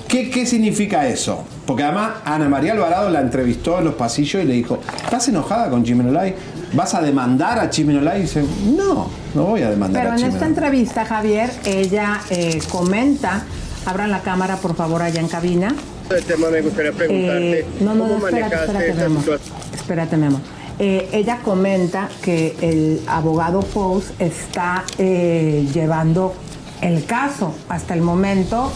¿Qué, 0.09 0.31
qué 0.31 0.46
significa 0.46 1.07
eso? 1.07 1.44
Porque 1.64 1.85
además 1.85 2.14
Ana 2.24 2.48
María 2.48 2.72
Alvarado 2.72 3.09
la 3.09 3.20
entrevistó 3.20 3.79
en 3.79 3.85
los 3.85 3.94
pasillos 3.94 4.42
y 4.42 4.46
le 4.46 4.55
dijo, 4.55 4.81
¿estás 5.05 5.29
enojada 5.29 5.70
con 5.70 5.85
Chimenolay? 5.85 6.35
¿Vas 6.72 6.94
a 6.94 7.00
demandar 7.00 7.61
a 7.61 7.70
Chimenolay? 7.70 8.18
Y 8.18 8.22
dice, 8.22 8.44
no, 8.77 9.09
no 9.33 9.44
voy 9.44 9.62
a 9.62 9.70
demandar 9.70 10.03
Pero 10.03 10.14
a 10.14 10.18
en 10.18 10.24
esta 10.24 10.46
entrevista, 10.46 11.05
Javier, 11.05 11.50
ella 11.64 12.20
eh, 12.31 12.61
comenta, 12.68 13.44
abran 13.87 14.11
la 14.11 14.22
cámara 14.22 14.57
por 14.57 14.74
favor 14.74 15.03
allá 15.03 15.20
en 15.20 15.29
cabina. 15.29 15.72
De 16.08 16.20
tema 16.22 16.48
me 16.50 16.60
gustaría 16.60 16.92
preguntarte 16.92 17.60
Eh, 17.60 17.66
no, 17.80 17.94
no, 17.94 18.04
cómo 18.04 18.18
no, 18.18 18.26
espérate, 18.28 18.56
manejaste 18.56 18.88
espérate, 18.90 19.18
situación. 19.20 19.38
Espérate, 19.74 20.16
Memo. 20.16 20.40
Eh, 20.78 21.08
ella 21.12 21.38
comenta 21.44 22.08
que 22.22 22.54
el 22.60 23.00
abogado 23.06 23.60
Pous 23.60 24.06
está 24.18 24.84
eh, 24.98 25.66
llevando 25.72 26.34
el 26.80 27.04
caso 27.06 27.54
hasta 27.68 27.94
el 27.94 28.02
momento. 28.02 28.70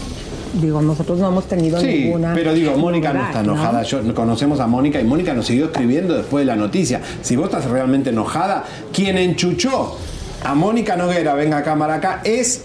Digo, 0.55 0.81
nosotros 0.81 1.19
no 1.19 1.29
hemos 1.29 1.47
tenido 1.47 1.79
Sí, 1.81 1.87
ninguna. 2.05 2.33
pero 2.35 2.55
digo, 2.55 2.77
Mónica 2.79 3.13
no 3.13 3.23
está 3.25 3.41
enojada. 3.41 3.83
Yo, 3.83 4.15
conocemos 4.15 4.61
a 4.61 4.67
Mónica 4.67 4.99
y 5.01 5.05
Mónica 5.05 5.35
nos 5.35 5.47
siguió 5.47 5.67
escribiendo 5.67 6.15
después 6.15 6.43
de 6.43 6.47
la 6.47 6.57
noticia. 6.57 7.01
Si 7.21 7.37
vos 7.37 7.47
estás 7.47 7.67
realmente 7.67 8.11
enojada, 8.11 8.65
quien 8.93 9.19
enchuchó 9.19 9.97
a 10.45 10.55
Mónica 10.55 10.97
Noguera, 10.97 11.35
venga 11.35 11.59
a 11.59 11.63
cámara 11.65 11.97
acá, 11.97 12.21
es 12.25 12.63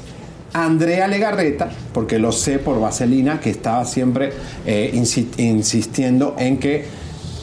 Andrea 0.54 1.08
Legarreta, 1.08 1.70
porque 1.94 2.20
lo 2.20 2.32
sé 2.32 2.60
por 2.60 2.80
Vaselina, 2.80 3.40
que 3.40 3.50
estaba 3.50 3.86
siempre 3.86 4.32
eh, 4.66 4.92
insi- 4.94 5.28
insistiendo 5.40 6.36
en 6.38 6.58
que 6.60 6.86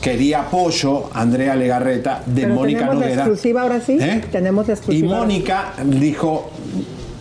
quería 0.00 0.42
apoyo 0.42 1.10
Andrea 1.12 1.54
Legarreta 1.56 2.22
de 2.24 2.42
Pero 2.42 2.54
Mónica 2.54 2.78
tenemos 2.80 2.94
la 2.96 3.06
Noguera. 3.06 3.22
exclusiva 3.22 3.62
ahora 3.62 3.80
sí. 3.80 3.98
¿Eh? 4.00 4.22
Tenemos 4.30 4.68
Y 4.68 4.72
exclusiva. 4.72 5.08
ahora 5.08 5.20
sí. 5.30 5.34
Mónica 5.34 5.72
dijo, 5.86 6.50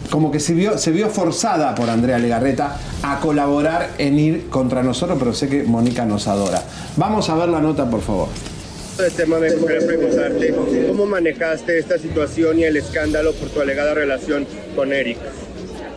como 0.09 0.31
que 0.31 0.39
se 0.39 0.53
vio, 0.53 0.77
se 0.77 0.91
vio 0.91 1.09
forzada 1.09 1.73
por 1.75 1.89
Andrea 1.89 2.17
Legarreta 2.19 2.77
a 3.03 3.19
colaborar 3.19 3.89
en 3.97 4.17
ir 4.19 4.47
contra 4.49 4.81
nosotros, 4.83 5.17
pero 5.19 5.33
sé 5.33 5.49
que 5.49 5.63
Mónica 5.63 6.05
nos 6.05 6.27
adora. 6.27 6.61
Vamos 6.97 7.29
a 7.29 7.35
ver 7.35 7.49
la 7.49 7.59
nota, 7.61 7.89
por 7.89 8.01
favor. 8.01 8.27
De 8.97 9.09
tema 9.11 9.39
me 9.39 9.49
gustaría 9.51 9.87
preguntarte 9.87 10.53
cómo 10.87 11.05
manejaste 11.05 11.79
esta 11.79 11.97
situación 11.97 12.59
y 12.59 12.63
el 12.65 12.75
escándalo 12.77 13.33
por 13.33 13.49
tu 13.49 13.61
alegada 13.61 13.93
relación 13.93 14.45
con 14.75 14.91
Eric. 14.93 15.17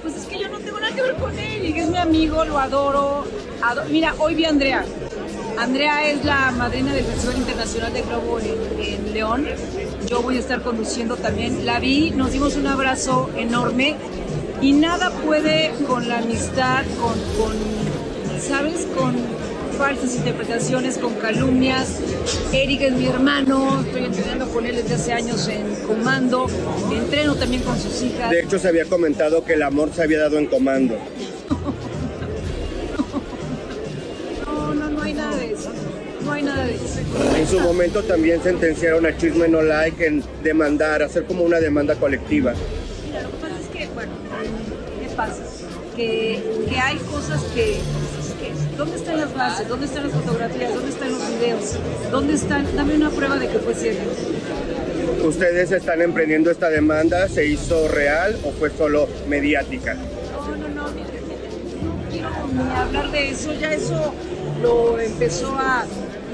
Pues 0.02 0.16
es 0.16 0.24
que 0.26 0.38
yo 0.38 0.48
no 0.48 0.59
tengo 0.59 0.78
que 0.94 1.02
ver 1.02 1.14
con 1.16 1.38
él, 1.38 1.74
es 1.76 1.88
mi 1.88 1.96
amigo, 1.98 2.44
lo 2.44 2.59
adoro. 2.59 3.24
ado- 3.62 3.85
Mira, 3.90 4.14
hoy 4.18 4.35
vi 4.35 4.44
a 4.44 4.48
Andrea. 4.50 4.85
Andrea 5.59 6.11
es 6.11 6.24
la 6.24 6.50
madrina 6.52 6.92
del 6.94 7.05
Festival 7.05 7.37
Internacional 7.37 7.92
de 7.92 8.02
Globo 8.02 8.40
en, 8.40 8.81
en 8.81 9.12
León. 9.12 9.46
Yo 10.09 10.22
voy 10.22 10.37
a 10.37 10.40
estar 10.40 10.62
conduciendo 10.62 11.16
también. 11.16 11.64
La 11.66 11.78
vi, 11.78 12.11
nos 12.11 12.33
dimos 12.33 12.57
un 12.57 12.66
abrazo 12.66 13.31
enorme 13.37 13.96
y 14.61 14.72
nada 14.72 15.11
puede 15.11 15.72
con 15.87 16.09
la 16.09 16.18
amistad, 16.18 16.85
con, 17.00 17.14
con 17.38 17.52
¿sabes? 18.40 18.87
Con 18.96 19.14
falsas 19.78 20.14
interpretaciones, 20.14 20.98
con 20.98 21.14
calumnias. 21.14 21.98
Eric 22.52 22.82
es 22.82 22.92
mi 22.92 23.06
hermano, 23.06 23.80
estoy 23.85 24.04
entrenando 24.04 24.48
con 24.48 24.66
él 24.66 24.76
desde 24.76 24.94
hace 24.94 25.12
años 25.12 25.48
en 25.48 25.74
comando, 25.87 26.46
entreno 26.92 27.35
también 27.37 27.62
con 27.62 27.78
sus 27.78 28.02
hijas. 28.02 28.30
De 28.30 28.40
hecho, 28.40 28.58
se 28.58 28.68
había 28.68 28.85
comentado 28.87 29.44
que 29.44 29.54
el 29.54 29.62
amor 29.62 29.90
se 29.94 30.02
había 30.02 30.20
dado 30.20 30.38
en 30.38 30.46
comando. 30.46 30.96
No, 34.46 34.74
no, 34.74 34.88
no 34.90 35.02
hay 35.02 35.14
nada 35.14 35.37
de 35.37 35.52
eso. 35.52 35.70
No 36.24 36.32
hay 36.32 36.42
nada 36.42 36.64
de 36.64 36.74
eso. 36.74 37.00
En 37.37 37.46
su 37.48 37.58
momento 37.61 38.02
también 38.04 38.40
sentenciaron 38.42 39.04
a 39.06 39.16
Chisme 39.16 39.48
No 39.48 39.61
Like 39.62 40.06
en 40.06 40.22
demandar, 40.44 41.02
hacer 41.02 41.24
como 41.24 41.42
una 41.42 41.58
demanda 41.58 41.96
colectiva. 41.96 42.54
Mira, 43.06 43.22
lo 43.22 43.30
que 43.30 43.37
pasa 43.38 43.54
es 43.61 43.66
que, 43.76 43.88
bueno, 43.92 44.12
¿qué 45.00 45.08
pasa? 45.16 45.42
Que, 45.96 46.42
que 46.68 46.78
hay 46.78 46.96
cosas 46.98 47.42
que, 47.54 47.62
que- 47.64 48.21
¿Dónde 48.83 48.97
están 48.97 49.16
las 49.16 49.33
bases? 49.33 49.68
¿Dónde 49.68 49.87
están 49.87 50.03
las 50.03 50.12
fotografías? 50.12 50.75
¿Dónde 50.75 50.90
están 50.90 51.12
los 51.12 51.29
videos? 51.29 51.79
¿Dónde 52.11 52.35
están? 52.35 52.66
Dame 52.75 52.97
una 52.97 53.11
prueba 53.11 53.38
de 53.38 53.47
que 53.47 53.61
fue 53.61 53.77
cierto. 53.77 54.03
¿Ustedes 55.25 55.71
están 55.71 56.03
emprendiendo 56.03 56.51
esta 56.51 56.68
demanda? 56.68 57.29
¿Se 57.29 57.47
hizo 57.47 57.87
real 57.87 58.37
o 58.42 58.51
fue 58.51 58.71
solo 58.71 59.09
mediática? 59.29 59.95
No, 59.95 60.57
no, 60.57 60.68
no, 60.68 60.88
no 60.88 60.92
quiero 62.11 62.49
ni 62.53 62.77
hablar 62.77 63.12
de 63.12 63.31
eso. 63.31 63.53
Ya 63.53 63.73
eso 63.73 64.12
lo 64.61 64.99
empezó 64.99 65.57
a, 65.57 65.85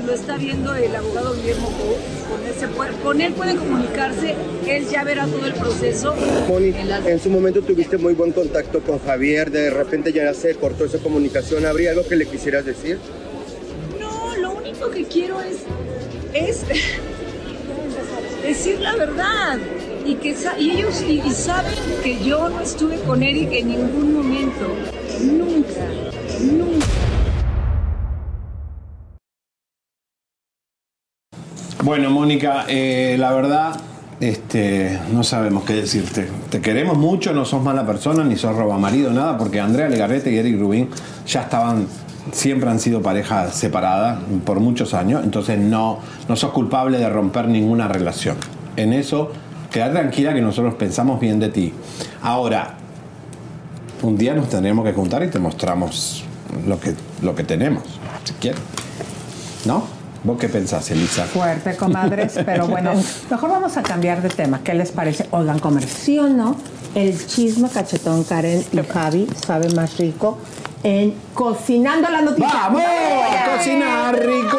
lo 0.08 0.14
está 0.14 0.38
viendo 0.38 0.74
el 0.74 0.96
abogado 0.96 1.34
Guillermo. 1.34 1.70
Con 2.74 2.88
con 3.02 3.20
él 3.20 3.32
puede 3.34 3.56
comunicarse, 3.56 4.34
él 4.66 4.88
ya 4.88 5.04
verá 5.04 5.26
todo 5.26 5.46
el 5.46 5.52
proceso. 5.52 6.14
Moni, 6.48 6.74
en 7.06 7.20
su 7.20 7.28
momento 7.28 7.60
tuviste 7.60 7.98
muy 7.98 8.14
buen 8.14 8.32
contacto 8.32 8.80
con 8.80 8.98
Javier, 9.00 9.50
de 9.50 9.68
repente 9.70 10.12
ya 10.12 10.32
se 10.32 10.54
cortó 10.54 10.86
esa 10.86 10.98
comunicación. 10.98 11.66
¿Habría 11.66 11.90
algo 11.90 12.06
que 12.06 12.16
le 12.16 12.26
quisieras 12.26 12.64
decir? 12.64 12.98
No, 14.00 14.36
lo 14.36 14.52
único 14.52 14.90
que 14.90 15.04
quiero 15.04 15.40
es, 15.42 15.58
es 16.32 16.62
decir 18.42 18.80
la 18.80 18.96
verdad. 18.96 19.58
Y, 20.06 20.14
que, 20.14 20.34
y 20.58 20.70
ellos 20.70 21.04
y, 21.06 21.20
y 21.20 21.30
saben 21.32 21.74
que 22.02 22.24
yo 22.24 22.48
no 22.48 22.62
estuve 22.62 22.98
con 23.00 23.22
Eric 23.22 23.52
en 23.52 23.68
ningún 23.68 24.14
momento. 24.14 24.74
Nunca, 25.20 25.86
nunca. 26.40 27.07
Bueno, 31.84 32.10
Mónica, 32.10 32.64
eh, 32.66 33.14
la 33.20 33.32
verdad, 33.32 33.76
este, 34.18 34.98
no 35.12 35.22
sabemos 35.22 35.62
qué 35.62 35.74
decirte. 35.74 36.28
Te 36.50 36.60
queremos 36.60 36.98
mucho, 36.98 37.32
no 37.32 37.44
sos 37.44 37.62
mala 37.62 37.86
persona, 37.86 38.24
ni 38.24 38.36
sos 38.36 38.56
roba 38.56 38.76
marido, 38.78 39.12
nada, 39.12 39.38
porque 39.38 39.60
Andrea 39.60 39.88
Legarrete 39.88 40.32
y 40.32 40.38
Eric 40.38 40.58
Rubín 40.58 40.88
ya 41.24 41.42
estaban, 41.42 41.86
siempre 42.32 42.68
han 42.68 42.80
sido 42.80 43.00
pareja 43.00 43.52
separada 43.52 44.20
por 44.44 44.58
muchos 44.58 44.92
años, 44.92 45.22
entonces 45.22 45.56
no, 45.60 46.00
no 46.28 46.34
sos 46.34 46.50
culpable 46.50 46.98
de 46.98 47.08
romper 47.08 47.46
ninguna 47.46 47.86
relación. 47.86 48.36
En 48.76 48.92
eso, 48.92 49.30
queda 49.70 49.92
tranquila 49.92 50.34
que 50.34 50.40
nosotros 50.40 50.74
pensamos 50.74 51.20
bien 51.20 51.38
de 51.38 51.50
ti. 51.50 51.72
Ahora, 52.22 52.74
un 54.02 54.18
día 54.18 54.34
nos 54.34 54.48
tendremos 54.48 54.84
que 54.84 54.92
juntar 54.92 55.22
y 55.22 55.28
te 55.28 55.38
mostramos 55.38 56.24
lo 56.66 56.80
que 56.80 56.94
lo 57.22 57.36
que 57.36 57.44
tenemos, 57.44 57.84
si 58.24 58.32
quieren. 58.34 58.60
¿No? 59.64 59.97
¿Vos 60.28 60.38
qué 60.38 60.50
pensás, 60.50 60.90
Elisa? 60.90 61.24
Fuerte, 61.24 61.74
comadres, 61.74 62.34
pero 62.44 62.66
bueno, 62.66 62.92
mejor 63.30 63.48
vamos 63.48 63.78
a 63.78 63.82
cambiar 63.82 64.20
de 64.20 64.28
tema. 64.28 64.60
¿Qué 64.62 64.74
les 64.74 64.92
parece? 64.92 65.26
Oigan, 65.30 65.58
comer, 65.58 65.84
¿sí 65.84 66.18
o 66.18 66.28
no? 66.28 66.54
El 66.94 67.26
chisme 67.26 67.70
cachetón 67.70 68.24
Karen 68.24 68.62
y 68.70 68.76
Javi 68.76 69.26
sabe 69.46 69.70
más 69.70 69.96
rico 69.96 70.36
en 70.82 71.14
Cocinando 71.32 72.10
la 72.10 72.20
Noticia. 72.20 72.50
¡Vamos! 72.52 72.82
¡A 72.82 73.56
cocinar 73.56 74.18
rico! 74.22 74.58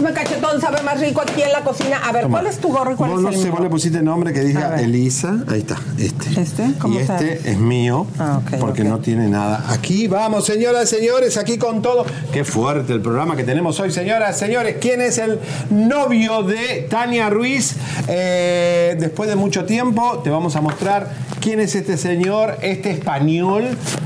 Chisme 0.00 0.12
cachetón 0.14 0.60
sabe 0.60 0.82
más 0.82 0.98
rico 0.98 1.20
aquí 1.20 1.42
en 1.42 1.52
la 1.52 1.60
cocina. 1.62 1.98
A 2.02 2.12
ver, 2.12 2.22
Toma. 2.22 2.38
¿cuál 2.38 2.50
es 2.50 2.58
tu 2.58 2.68
gorro 2.68 2.92
y 2.92 2.94
cuál 2.96 3.10
Vos 3.10 3.18
es 3.18 3.22
no 3.24 3.28
el 3.28 3.34
sé, 3.36 3.42
mío? 3.44 3.52
vos 3.52 3.60
le 3.60 3.68
pusiste 3.68 4.02
nombre 4.02 4.32
que 4.32 4.40
diga. 4.40 4.80
Elisa. 4.80 5.36
Ahí 5.48 5.60
está, 5.60 5.76
este. 5.98 6.40
¿Este? 6.40 6.72
¿Cómo 6.78 6.94
y 6.98 7.02
este 7.02 7.50
es 7.50 7.58
mío, 7.58 8.06
Ah, 8.18 8.40
porque 8.58 8.82
no 8.82 8.98
tiene 9.00 9.28
nada. 9.28 9.64
Aquí 9.68 10.06
vamos, 10.08 10.46
señoras, 10.46 10.88
señores, 10.88 11.36
aquí 11.36 11.58
con 11.58 11.82
todo. 11.82 12.06
Qué 12.32 12.44
fuerte 12.44 12.94
el 12.94 13.02
programa 13.02 13.36
que 13.36 13.44
tenemos 13.44 13.78
hoy, 13.80 13.90
señoras, 13.90 14.38
señores. 14.38 14.76
¿Quién 14.80 15.02
es 15.02 15.18
el 15.18 15.38
novio 15.70 16.42
de 16.44 16.86
Tania 16.88 17.28
Ruiz? 17.28 17.76
Eh, 18.08 18.96
después 18.98 19.28
de 19.28 19.36
mucho 19.36 19.64
tiempo, 19.66 20.20
te 20.24 20.30
vamos 20.30 20.56
a 20.56 20.60
mostrar 20.62 21.08
quién 21.40 21.58
es 21.60 21.74
este 21.74 21.96
señor, 21.96 22.56
este 22.62 22.90
español 22.90 23.64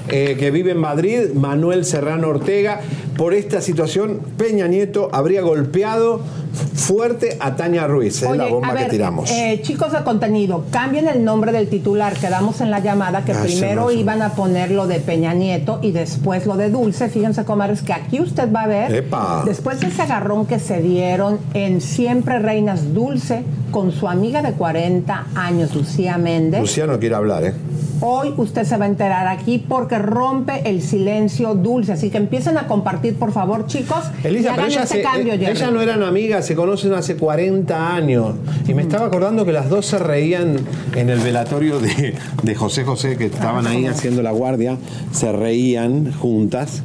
eh, 0.09 0.37
que 0.39 0.51
vive 0.51 0.71
en 0.71 0.79
Madrid, 0.79 1.33
Manuel 1.35 1.85
Serrano 1.85 2.29
Ortega. 2.29 2.81
Por 3.17 3.35
esta 3.35 3.61
situación, 3.61 4.21
Peña 4.39 4.69
Nieto 4.69 5.11
habría 5.13 5.43
golpeado 5.43 6.21
fuerte 6.55 7.37
a 7.41 7.57
Tania 7.57 7.87
Ruiz. 7.87 8.17
Es 8.17 8.23
la 8.37 8.45
Oye, 8.45 8.53
bomba 8.53 8.69
a 8.69 8.73
ver, 8.75 8.85
que 8.85 8.91
tiramos. 8.91 9.31
eh, 9.31 9.61
chicos 9.63 9.93
de 9.93 10.03
contenido, 10.05 10.65
cambien 10.71 11.09
el 11.09 11.25
nombre 11.25 11.53
del 11.53 11.69
titular 11.69 12.15
que 12.15 12.29
damos 12.29 12.61
en 12.61 12.71
la 12.71 12.81
llamada, 12.81 13.25
que 13.25 13.33
Ah, 13.33 13.43
sí, 13.47 13.57
primero 13.59 13.83
no, 13.83 13.89
sí. 13.91 14.01
iban 14.01 14.23
a 14.23 14.31
poner 14.35 14.71
lo 14.71 14.87
de 14.87 15.01
Peña 15.01 15.35
Nieto 15.35 15.79
y 15.83 15.91
después 15.93 16.47
lo 16.47 16.57
de 16.57 16.71
Dulce. 16.71 17.09
Fíjense, 17.09 17.45
comadres, 17.45 17.83
que 17.83 17.93
aquí 17.93 18.21
usted 18.21 18.53
va 18.53 18.63
a 18.63 18.67
ver, 18.67 18.95
Epa. 18.95 19.43
después 19.45 19.81
de 19.81 19.89
ese 19.89 20.03
agarrón 20.03 20.47
que 20.47 20.59
se 20.59 20.81
dieron 20.81 21.39
en 21.55 21.81
Siempre 21.81 22.39
Reinas 22.39 22.95
Dulce 22.95 23.43
con 23.71 23.91
su 23.93 24.09
amiga 24.09 24.43
de 24.43 24.53
40 24.53 25.27
años, 25.35 25.75
Lucía 25.75 26.17
Méndez. 26.19 26.61
Luciano 26.61 26.99
quiere 26.99 27.15
hablar, 27.17 27.45
¿eh? 27.45 27.55
Hoy 28.01 28.35
usted 28.37 28.65
se 28.65 28.77
va 28.77 28.85
a 28.85 28.89
enterar 28.89 29.27
aquí 29.27 29.65
porque 29.67 29.99
rompe 29.99 30.69
el 30.69 30.83
silencio 30.83 31.55
dulce. 31.55 31.93
Así 31.93 32.11
que 32.11 32.19
empiecen 32.19 32.59
a 32.59 32.67
compartir, 32.67 33.15
por 33.17 33.33
favor, 33.33 33.67
chicos. 33.67 34.05
y 34.23 34.27
Elisa, 34.27 34.53
hagan 34.53 34.67
pero 34.67 34.69
ella 34.69 34.83
este 34.83 34.97
se- 34.97 35.03
cambio, 35.03 35.33
eh, 35.35 35.39
Jerry. 35.39 35.53
ellas 35.57 35.73
no 35.73 35.81
eran 35.81 36.03
amigas, 36.03 36.47
se 36.47 36.55
conocen 36.55 36.93
hace 36.95 37.17
40 37.17 37.95
años. 37.95 38.35
Y 38.67 38.75
me 38.75 38.83
estaba 38.83 39.07
acordando 39.07 39.45
que 39.45 39.53
las 39.53 39.69
dos 39.69 39.87
se 39.87 39.99
reían 39.99 40.57
en 40.95 41.09
el 41.11 41.21
velatorio 41.21 41.79
de, 41.81 42.15
de 42.43 42.55
José 42.55 42.85
José, 42.85 43.17
que 43.17 43.27
estaban 43.27 43.67
ahí 43.67 43.87
haciendo 43.87 44.23
la 44.23 44.33
guardia, 44.33 44.77
se 45.13 45.33
reían 45.33 46.13
juntas. 46.13 46.83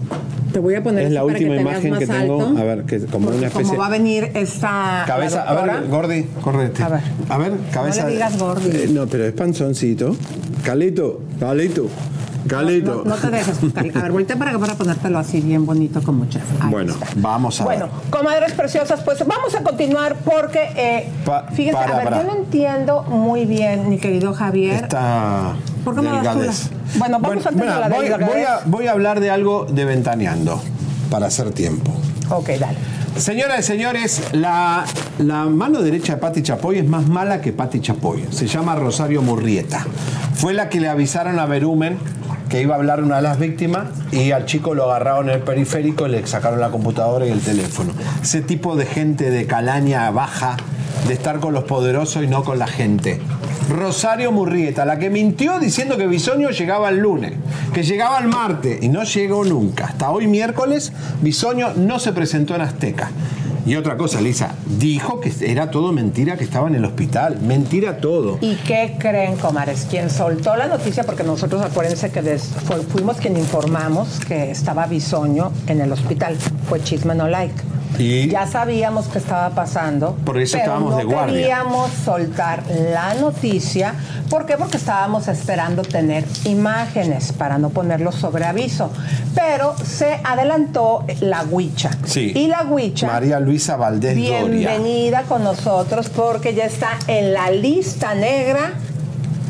Te 0.53 0.57
voy 0.57 0.73
a 0.73 0.81
poner 0.81 1.05
Es 1.05 1.11
la 1.11 1.23
última 1.23 1.53
que 1.55 1.61
imagen 1.61 1.95
que 1.95 2.07
tengo. 2.07 2.41
alto, 2.41 2.59
A 2.59 2.63
ver, 2.63 2.83
que 2.85 2.99
como 3.05 3.25
porque 3.25 3.37
una 3.37 3.47
especie. 3.47 3.67
Como 3.67 3.79
va 3.79 3.85
a 3.85 3.89
venir 3.91 4.31
esta 4.33 5.03
Cabeza, 5.05 5.43
a 5.43 5.63
ver. 5.63 5.87
Gordi, 5.87 6.23
correte. 6.41 6.81
A 6.81 6.89
ver. 6.89 7.01
A 7.29 7.37
ver, 7.37 7.53
cabeza. 7.71 8.07
le 8.07 8.13
digas 8.13 8.39
Gordi. 8.39 8.69
Eh, 8.75 8.89
no, 8.91 9.05
pero 9.05 9.25
es 9.25 9.33
panzoncito. 9.33 10.15
Calito, 10.63 11.08
calito, 11.39 11.87
calito. 12.47 13.03
No, 13.05 13.11
no 13.11 13.15
te 13.15 13.29
dejes. 13.29 13.57
A 13.95 14.01
ver, 14.01 14.11
voltea 14.11 14.35
para 14.37 14.51
acá 14.51 14.59
para 14.59 14.75
ponértelo 14.75 15.19
así 15.19 15.41
bien 15.41 15.65
bonito 15.65 16.01
como 16.03 16.25
chef. 16.25 16.43
Ahí 16.61 16.71
bueno, 16.71 16.93
está. 16.93 17.07
vamos 17.17 17.59
a 17.61 17.63
Bueno, 17.65 17.85
ver. 17.85 18.09
comadres 18.11 18.53
preciosas, 18.53 19.01
pues 19.01 19.25
vamos 19.25 19.53
a 19.55 19.63
continuar 19.63 20.15
porque, 20.25 20.69
eh, 20.75 21.09
Pa- 21.25 21.47
fíjense, 21.53 21.79
para, 21.79 21.93
a 21.93 21.97
ver, 21.97 22.03
para. 22.05 22.21
yo 22.23 22.27
no 22.27 22.35
entiendo 22.37 23.03
muy 23.03 23.45
bien, 23.45 23.89
mi 23.89 23.97
querido 23.97 24.33
Javier. 24.33 24.87
¿Por 25.83 25.95
qué 25.95 26.01
me 26.01 26.11
delgadez. 26.11 26.69
Bueno, 26.95 27.19
vamos 27.19 27.45
antes 27.45 27.61
mira, 27.61 27.75
de 27.75 27.79
la 27.81 27.89
voy, 27.89 28.09
voy 28.09 28.41
a, 28.43 28.59
voy 28.65 28.87
a 28.87 28.91
hablar 28.91 29.19
de 29.19 29.29
algo 29.29 29.65
de 29.65 29.85
ventaneando 29.85 30.61
para 31.09 31.27
hacer 31.27 31.51
tiempo. 31.51 31.91
Ok, 32.29 32.49
dale. 32.59 32.77
Señoras 33.15 33.59
y 33.59 33.63
señores, 33.63 34.21
la, 34.33 34.85
la 35.17 35.45
mano 35.45 35.81
derecha 35.81 36.13
de 36.15 36.21
Pati 36.21 36.41
Chapoy 36.43 36.77
es 36.77 36.87
más 36.87 37.07
mala 37.07 37.41
que 37.41 37.51
Pati 37.51 37.79
Chapoy. 37.81 38.23
Se 38.31 38.47
llama 38.47 38.75
Rosario 38.75 39.21
Murrieta. 39.21 39.85
Fue 40.39 40.53
la 40.53 40.69
que 40.69 40.79
le 40.79 40.87
avisaron 40.87 41.37
a 41.37 41.45
Berumen 41.45 41.97
que 42.47 42.61
iba 42.61 42.73
a 42.73 42.77
hablar 42.77 43.03
una 43.03 43.17
de 43.17 43.21
las 43.23 43.39
víctimas 43.39 43.89
y 44.09 44.31
al 44.31 44.45
chico 44.45 44.73
lo 44.73 44.85
agarraron 44.85 45.27
en 45.27 45.35
el 45.35 45.41
periférico 45.41 46.07
y 46.07 46.11
le 46.11 46.25
sacaron 46.25 46.61
la 46.61 46.69
computadora 46.69 47.25
y 47.25 47.29
el 47.29 47.41
teléfono. 47.41 47.91
Ese 48.23 48.41
tipo 48.41 48.77
de 48.77 48.85
gente 48.85 49.31
de 49.31 49.45
calaña 49.47 50.09
baja, 50.11 50.55
de 51.09 51.13
estar 51.13 51.41
con 51.41 51.53
los 51.53 51.65
poderosos 51.65 52.23
y 52.23 52.27
no 52.27 52.45
con 52.45 52.57
la 52.57 52.67
gente. 52.67 53.19
Rosario 53.69 54.31
Murrieta, 54.31 54.85
la 54.85 54.97
que 54.97 55.09
mintió 55.09 55.59
diciendo 55.59 55.97
que 55.97 56.07
Bisoño 56.07 56.51
llegaba 56.51 56.87
el 56.87 56.99
lunes, 56.99 57.33
que 57.73 57.83
llegaba 57.83 58.17
el 58.19 58.29
martes 58.29 58.81
y 58.81 58.87
no 58.87 59.03
llegó 59.03 59.43
nunca. 59.43 59.87
Hasta 59.87 60.09
hoy 60.09 60.27
miércoles, 60.27 60.93
Bisoño 61.19 61.73
no 61.75 61.99
se 61.99 62.13
presentó 62.13 62.55
en 62.55 62.61
Azteca. 62.61 63.11
Y 63.65 63.75
otra 63.75 63.97
cosa, 63.97 64.21
Lisa, 64.21 64.55
dijo 64.79 65.19
que 65.19 65.31
era 65.41 65.69
todo 65.71 65.91
mentira, 65.91 66.37
que 66.37 66.43
estaba 66.43 66.67
en 66.67 66.75
el 66.75 66.85
hospital. 66.85 67.39
Mentira 67.41 67.97
todo. 67.99 68.37
¿Y 68.41 68.55
qué 68.55 68.95
creen, 68.99 69.35
comares? 69.37 69.85
Quien 69.89 70.09
soltó 70.09 70.55
la 70.55 70.67
noticia, 70.67 71.03
porque 71.03 71.23
nosotros 71.23 71.61
acuérdense 71.61 72.09
que 72.11 72.21
des- 72.21 72.49
fuimos 72.91 73.17
quien 73.17 73.37
informamos 73.37 74.19
que 74.27 74.51
estaba 74.51 74.87
Bisoño 74.87 75.51
en 75.67 75.81
el 75.81 75.91
hospital. 75.91 76.35
Fue 76.67 76.81
Chisme 76.81 77.15
No 77.15 77.27
Like. 77.27 77.53
Y 77.97 78.29
Ya 78.29 78.45
sabíamos 78.47 79.07
que 79.07 79.17
estaba 79.17 79.49
pasando. 79.49 80.15
Por 80.25 80.37
eso 80.37 80.53
pero 80.53 80.63
estábamos 80.63 80.91
no 80.91 80.97
de 80.97 81.03
guardia. 81.03 81.33
queríamos 81.33 81.91
soltar 82.05 82.63
la 82.93 83.13
noticia. 83.15 83.95
¿Por 84.29 84.45
qué? 84.45 84.57
Porque 84.57 84.77
estábamos 84.77 85.27
esperando 85.27 85.81
tener 85.81 86.23
imágenes 86.45 87.31
para 87.33 87.57
no 87.57 87.69
ponerlo 87.69 88.11
sobre 88.11 88.45
aviso. 88.45 88.91
Pero 89.33 89.75
se 89.83 90.19
adelantó 90.23 91.03
la 91.19 91.43
huicha. 91.43 91.91
Sí. 92.05 92.31
Y 92.35 92.47
la 92.47 92.63
huicha. 92.63 93.07
María 93.07 93.39
Luisa 93.39 93.75
Valdés 93.75 94.15
Doria. 94.15 94.45
Bienvenida 94.45 95.23
con 95.23 95.43
nosotros 95.43 96.09
porque 96.09 96.53
ya 96.53 96.65
está 96.65 96.91
en 97.07 97.33
la 97.33 97.49
lista 97.49 98.13
negra 98.13 98.73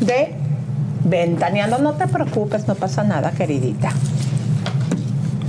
de 0.00 0.34
Ventaneando. 1.04 1.78
No 1.78 1.94
te 1.94 2.06
preocupes, 2.08 2.66
no 2.68 2.74
pasa 2.74 3.02
nada, 3.04 3.30
queridita. 3.32 3.90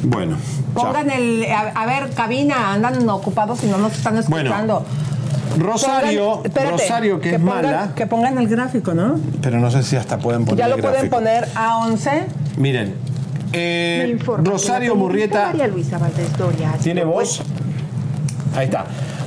Bueno, 0.03 0.37
chao. 0.75 0.85
Pongan 0.87 1.09
el. 1.11 1.45
A, 1.51 1.71
a 1.75 1.85
ver, 1.85 2.09
cabina, 2.11 2.73
andan 2.73 3.07
ocupados 3.09 3.63
y 3.63 3.67
no 3.67 3.77
nos 3.77 3.93
están 3.93 4.17
escuchando. 4.17 4.85
Rosario, 5.57 6.35
Pongan- 6.37 6.45
espérate, 6.45 6.71
Rosario 6.71 7.19
que, 7.19 7.29
es 7.31 7.35
pongan- 7.35 7.43
mala, 7.63 7.91
Que 7.95 8.07
pongan 8.07 8.37
el 8.37 8.47
gráfico, 8.47 8.93
¿no? 8.93 9.19
pero 9.41 9.59
no 9.59 9.69
sé 9.69 9.83
si 9.83 9.95
hasta 9.97 10.17
pueden 10.17 10.45
poner 10.45 10.59
ya 10.59 10.67
lo 10.69 10.75
el 10.75 10.81
pueden 10.81 10.95
gráfico. 11.09 11.15
poner 11.17 11.47
a 11.55 11.77
11. 11.79 12.23
Miren, 12.57 12.95
eh, 13.51 14.07
informa 14.11 14.49
Rosario 14.49 14.95
Murrieta 14.95 15.47
María 15.47 15.67
Luisa 15.67 15.97
Valdés 15.97 16.37
Doria 16.37 16.71
¿Tiene 16.81 17.03
voz? 17.03 17.41
Ahí 18.55 18.65
está. 18.65 18.85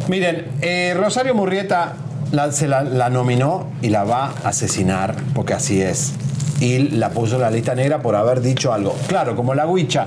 Miren, 0.08 0.46
eh, 0.62 0.94
Rosario 0.98 1.34
Murrieta 1.34 1.94
la- 2.32 2.52
se 2.52 2.68
la, 2.68 2.82
la 2.82 3.10
nominó 3.10 3.66
y 3.82 3.90
la 3.90 4.04
va 4.04 4.32
a 4.44 4.48
asesinar, 4.48 5.14
porque 5.34 5.52
así 5.54 5.82
es. 5.82 6.12
Y 6.60 6.78
la 6.90 7.10
puso 7.10 7.34
en 7.36 7.42
la 7.42 7.50
lista 7.50 7.74
negra 7.74 8.00
por 8.00 8.16
haber 8.16 8.40
dicho 8.40 8.72
algo. 8.72 8.96
Claro, 9.08 9.36
como 9.36 9.54
la 9.54 9.66
Huicha. 9.66 10.06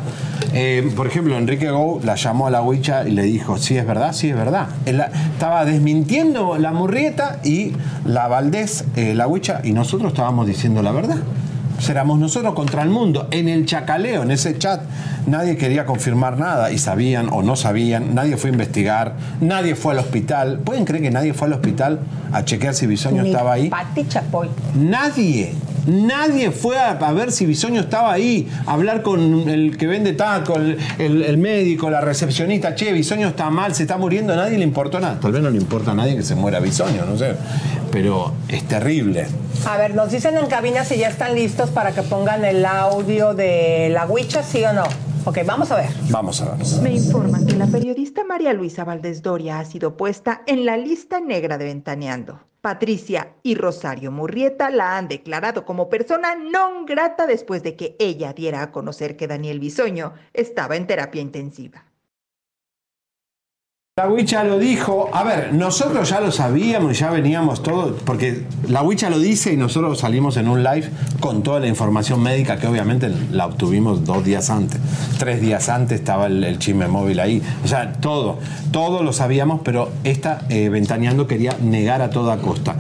Eh, 0.54 0.92
por 0.96 1.08
ejemplo, 1.08 1.38
Enrique 1.38 1.70
Gou 1.70 2.00
la 2.04 2.16
llamó 2.16 2.48
a 2.48 2.50
la 2.52 2.62
Huicha 2.62 3.08
y 3.08 3.12
le 3.12 3.24
dijo, 3.24 3.58
sí 3.58 3.78
es 3.78 3.86
verdad, 3.86 4.14
sí 4.14 4.30
es 4.30 4.36
verdad. 4.36 4.68
Él 4.86 4.98
la- 4.98 5.12
estaba 5.34 5.66
desmintiendo 5.66 6.58
la 6.58 6.72
Murrieta 6.72 7.40
y 7.44 7.74
la 8.06 8.28
Valdés, 8.28 8.86
eh, 8.96 9.14
la 9.14 9.28
Huicha, 9.28 9.62
y 9.64 9.72
nosotros 9.74 10.12
estábamos 10.14 10.48
diciendo 10.48 10.82
la 10.82 10.92
verdad. 10.92 11.18
Éramos 11.90 12.18
nosotros 12.18 12.56
contra 12.56 12.82
el 12.82 12.90
mundo. 12.90 13.28
En 13.30 13.48
el 13.48 13.66
chacaleo, 13.68 14.24
en 14.24 14.32
ese 14.32 14.58
chat, 14.58 14.82
nadie 15.28 15.58
quería 15.58 15.86
confirmar 15.86 16.40
nada 16.40 16.72
y 16.72 16.80
sabían 16.80 17.30
o 17.32 17.44
no 17.44 17.56
sabían, 17.56 18.16
nadie 18.16 18.36
fue 18.36 18.50
a 18.50 18.54
investigar, 18.54 19.14
nadie 19.42 19.76
fue 19.76 19.94
al 19.94 20.00
hospital. 20.00 20.60
¿Pueden 20.66 20.86
creer 20.86 21.04
que 21.04 21.12
nadie 21.12 21.34
fue 21.36 21.48
al 21.48 21.54
hospital 21.54 22.00
a 22.32 22.44
chequear 22.44 22.74
si 22.74 22.88
Bisoño 22.88 23.22
Ni 23.22 23.30
estaba 23.30 23.54
ahí? 23.54 23.70
Pati 23.70 24.08
Chapoy. 24.08 24.50
Nadie. 24.76 25.54
Nadie 25.88 26.52
fue 26.52 26.78
a, 26.78 26.92
a 26.92 27.14
ver 27.14 27.32
si 27.32 27.46
Bisoño 27.46 27.82
estaba 27.82 28.12
ahí, 28.14 28.48
a 28.66 28.74
hablar 28.74 29.02
con 29.02 29.50
el 29.50 29.78
que 29.78 29.88
vende 29.88 30.14
taco, 30.14 30.56
el, 30.58 30.78
el- 31.00 31.24
el 31.24 31.38
médico, 31.38 31.90
la 31.90 32.02
recepcionista. 32.02 32.76
Che, 32.76 32.92
Bisoño 32.94 33.30
está 33.30 33.50
mal, 33.50 33.74
se 33.74 33.84
está 33.84 33.98
muriendo, 33.98 34.34
a 34.34 34.36
nadie 34.36 34.58
le 34.58 34.64
importó 34.64 35.00
nada. 35.00 35.20
Tal 35.20 35.32
vez 35.32 35.42
no 35.42 35.50
le 35.50 35.58
importa 35.58 35.92
a 35.92 35.94
nadie 35.96 36.16
que 36.16 36.24
se 36.24 36.36
muera 36.36 36.60
Bisoño, 36.60 37.06
no 37.06 37.18
sé. 37.18 37.36
Pero 37.92 38.34
es 38.50 38.64
terrible. 38.68 39.28
A 39.66 39.78
ver, 39.78 39.96
nos 39.96 40.12
dicen 40.12 40.38
en 40.38 40.48
cabina 40.48 40.84
si 40.84 40.98
ya 40.98 41.08
están 41.08 41.34
listos 41.36 41.70
para 41.70 41.94
que 41.94 42.04
pongan 42.04 42.44
el 42.46 42.66
audio 42.66 43.34
de 43.34 43.90
la 43.92 44.06
huicha, 44.06 44.44
¿sí 44.44 44.64
o 44.66 44.74
no? 44.74 44.84
Ok, 45.26 45.40
vamos 45.46 45.72
a 45.72 45.78
ver. 45.78 45.90
Vamos 46.10 46.42
a 46.42 46.56
ver. 46.56 46.66
Me 46.82 46.94
informan 46.94 47.46
que 47.46 47.56
la 47.56 47.68
periodista 47.68 48.24
María 48.24 48.54
Luisa 48.54 48.84
Valdés 48.84 49.22
Doria 49.22 49.60
ha 49.60 49.66
sido 49.66 49.98
puesta 49.98 50.42
en 50.48 50.66
la 50.66 50.78
lista 50.78 51.20
negra 51.20 51.58
de 51.58 51.66
Ventaneando. 51.66 52.40
Patricia 52.62 53.36
y 53.44 53.56
Rosario 53.56 54.12
Murrieta 54.12 54.70
la 54.70 54.98
han 54.98 55.08
declarado 55.08 55.64
como 55.64 55.90
persona 55.90 56.36
non 56.36 56.86
grata 56.86 57.26
después 57.26 57.64
de 57.64 57.76
que 57.76 57.96
ella 58.00 58.34
diera 58.34 58.62
a 58.62 58.72
conocer 58.72 59.16
que 59.16 59.28
Daniel 59.28 59.60
Bisoño 59.60 60.14
estaba 60.34 60.76
en 60.76 60.88
terapia 60.88 61.22
intensiva. 61.22 61.87
La 64.00 64.08
Huicha 64.08 64.44
lo 64.44 64.60
dijo. 64.60 65.10
A 65.12 65.24
ver, 65.24 65.56
nosotros 65.56 66.08
ya 66.08 66.22
lo 66.22 66.32
sabíamos, 66.32 67.00
ya 67.00 67.10
veníamos 67.10 67.64
todo, 67.64 67.96
porque 68.06 68.44
la 68.68 68.84
Huicha 68.84 69.10
lo 69.10 69.18
dice 69.18 69.52
y 69.52 69.58
nosotros 69.58 69.98
salimos 69.98 70.38
en 70.38 70.48
un 70.48 70.62
live 70.62 70.88
con 71.20 71.42
toda 71.42 71.60
la 71.60 71.66
información 71.66 72.22
médica 72.22 72.60
que 72.60 72.68
obviamente 72.68 73.12
la 73.32 73.48
obtuvimos 73.48 74.06
dos 74.06 74.24
días 74.24 74.52
antes. 74.52 74.80
Tres 75.18 75.42
días 75.42 75.68
antes 75.70 76.00
estaba 76.00 76.28
el, 76.28 76.44
el 76.44 76.60
chisme 76.60 76.88
móvil 76.88 77.20
ahí. 77.20 77.42
O 77.64 77.68
sea, 77.68 77.94
todo, 77.94 78.38
todo 78.70 79.02
lo 79.02 79.14
sabíamos, 79.14 79.62
pero 79.64 79.90
esta 80.04 80.46
eh, 80.50 80.70
Ventaneando 80.70 81.26
quería 81.26 81.58
negar 81.60 82.04
a 82.04 82.12
toda 82.12 82.38
costa. 82.38 82.76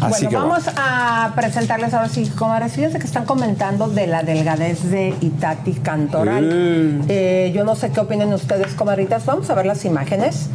Así 0.00 0.26
bueno, 0.26 0.28
que 0.30 0.36
vamos 0.36 0.64
a 0.76 1.32
presentarles 1.34 1.94
ahora 1.94 2.08
sí, 2.08 2.26
comadres. 2.36 2.72
Fíjense 2.72 2.98
que 2.98 3.06
están 3.06 3.24
comentando 3.24 3.88
de 3.88 4.06
la 4.06 4.22
delgadez 4.22 4.90
de 4.90 5.14
Itati 5.20 5.72
Cantoral. 5.74 6.44
Mm. 6.44 7.04
Eh, 7.08 7.52
yo 7.54 7.64
no 7.64 7.74
sé 7.74 7.90
qué 7.90 8.00
opinen 8.00 8.32
ustedes, 8.32 8.74
comadritas. 8.74 9.24
Vamos 9.26 9.48
a 9.50 9.54
ver 9.54 9.66
las 9.66 9.84
imágenes. 9.84 10.48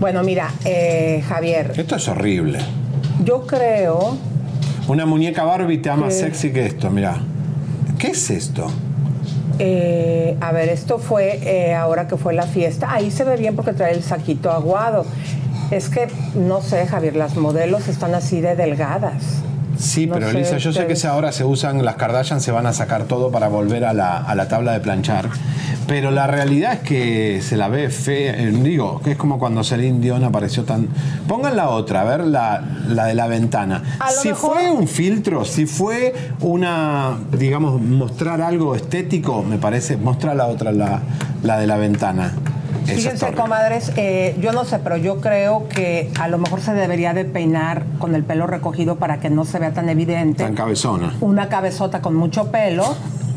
Bueno, 0.00 0.22
mira, 0.22 0.50
eh, 0.64 1.22
Javier, 1.28 1.72
Esto 1.76 1.96
es 1.96 2.08
horrible. 2.08 2.58
yo 3.24 3.46
creo 3.46 4.16
Una 4.86 5.06
muñeca 5.06 5.44
Barbie 5.44 5.78
te 5.78 5.88
ama 5.90 6.10
Sí. 6.10 6.20
sexy 6.20 6.52
que 6.52 6.66
esto, 6.66 6.90
mira. 6.90 7.16
¿Qué 7.98 8.08
es 8.08 8.28
esto? 8.30 8.66
Eh, 9.58 10.36
a 10.40 10.52
ver, 10.52 10.68
esto 10.68 10.98
fue 10.98 11.38
eh, 11.42 11.74
ahora 11.74 12.06
que 12.08 12.16
fue 12.16 12.34
la 12.34 12.42
fiesta. 12.42 12.92
Ahí 12.92 13.10
se 13.10 13.24
ve 13.24 13.36
bien 13.36 13.54
porque 13.56 13.72
trae 13.72 13.94
el 13.94 14.02
saquito 14.02 14.50
aguado. 14.50 15.06
Es 15.70 15.88
que, 15.88 16.06
no 16.34 16.60
sé, 16.62 16.86
Javier, 16.86 17.16
las 17.16 17.36
modelos 17.36 17.88
están 17.88 18.14
así 18.14 18.40
de 18.40 18.54
delgadas. 18.56 19.22
Sí, 19.78 20.06
No 20.06 20.14
pero 20.14 20.30
sé, 20.30 20.36
Elisa, 20.38 20.58
yo 20.58 20.72
sé 20.72 20.86
que 20.86 21.06
ahora 21.08 21.32
se 21.32 21.44
usan, 21.44 21.84
las 21.84 21.96
Kardashian 21.96 22.40
se 22.40 22.52
van 22.52 22.64
a 22.66 22.72
sacar 22.72 23.04
todo 23.04 23.32
para 23.32 23.48
volver 23.48 23.84
a 23.84 23.92
la, 23.92 24.18
a 24.18 24.34
la 24.36 24.46
tabla 24.46 24.72
de 24.72 24.78
planchar. 24.80 25.28
Pero 25.88 26.12
la 26.12 26.26
realidad 26.28 26.74
es 26.74 26.78
que 26.80 27.42
se 27.42 27.56
la 27.56 27.68
ve 27.68 27.90
fea. 27.90 28.34
eh, 28.38 28.50
Digo, 28.52 29.00
que 29.02 29.10
es 29.12 29.16
como 29.16 29.38
cuando 29.38 29.64
Celine 29.64 29.98
Dion 30.00 30.22
apareció 30.24 30.62
tan. 30.64 30.88
Pongan 31.26 31.56
la 31.56 31.68
otra, 31.70 32.02
a 32.02 32.04
ver 32.04 32.20
la, 32.24 32.62
la 32.88 33.06
de 33.06 33.14
la 33.14 33.26
ventana. 33.26 33.82
Si 34.22 34.28
mejor- 34.28 34.52
fue 34.54 34.70
un 34.70 34.86
filtro, 34.86 35.44
si 35.44 35.66
fue 35.66 36.14
una, 36.40 37.18
digamos, 37.36 37.82
mostrar 37.82 38.40
algo 38.42 38.76
estético, 38.76 39.42
me 39.42 39.58
parece. 39.58 39.96
Mostrar 39.96 40.36
la 40.36 40.46
otra, 40.46 40.72
la, 40.72 41.00
la 41.42 41.58
de 41.58 41.66
la 41.66 41.76
ventana. 41.76 42.32
Fíjense, 42.84 43.32
comadres, 43.32 43.92
eh, 43.96 44.36
yo 44.40 44.52
no 44.52 44.64
sé, 44.64 44.78
pero 44.78 44.96
yo 44.96 45.20
creo 45.20 45.68
que 45.68 46.10
a 46.20 46.28
lo 46.28 46.38
mejor 46.38 46.60
se 46.60 46.74
debería 46.74 47.14
de 47.14 47.24
peinar 47.24 47.84
con 47.98 48.14
el 48.14 48.24
pelo 48.24 48.46
recogido 48.46 48.96
para 48.96 49.20
que 49.20 49.30
no 49.30 49.44
se 49.44 49.58
vea 49.58 49.72
tan 49.72 49.88
evidente. 49.88 50.44
Tan 50.44 50.54
cabezona. 50.54 51.14
Una 51.20 51.48
cabezota 51.48 52.00
con 52.00 52.14
mucho 52.14 52.50
pelo 52.50 52.84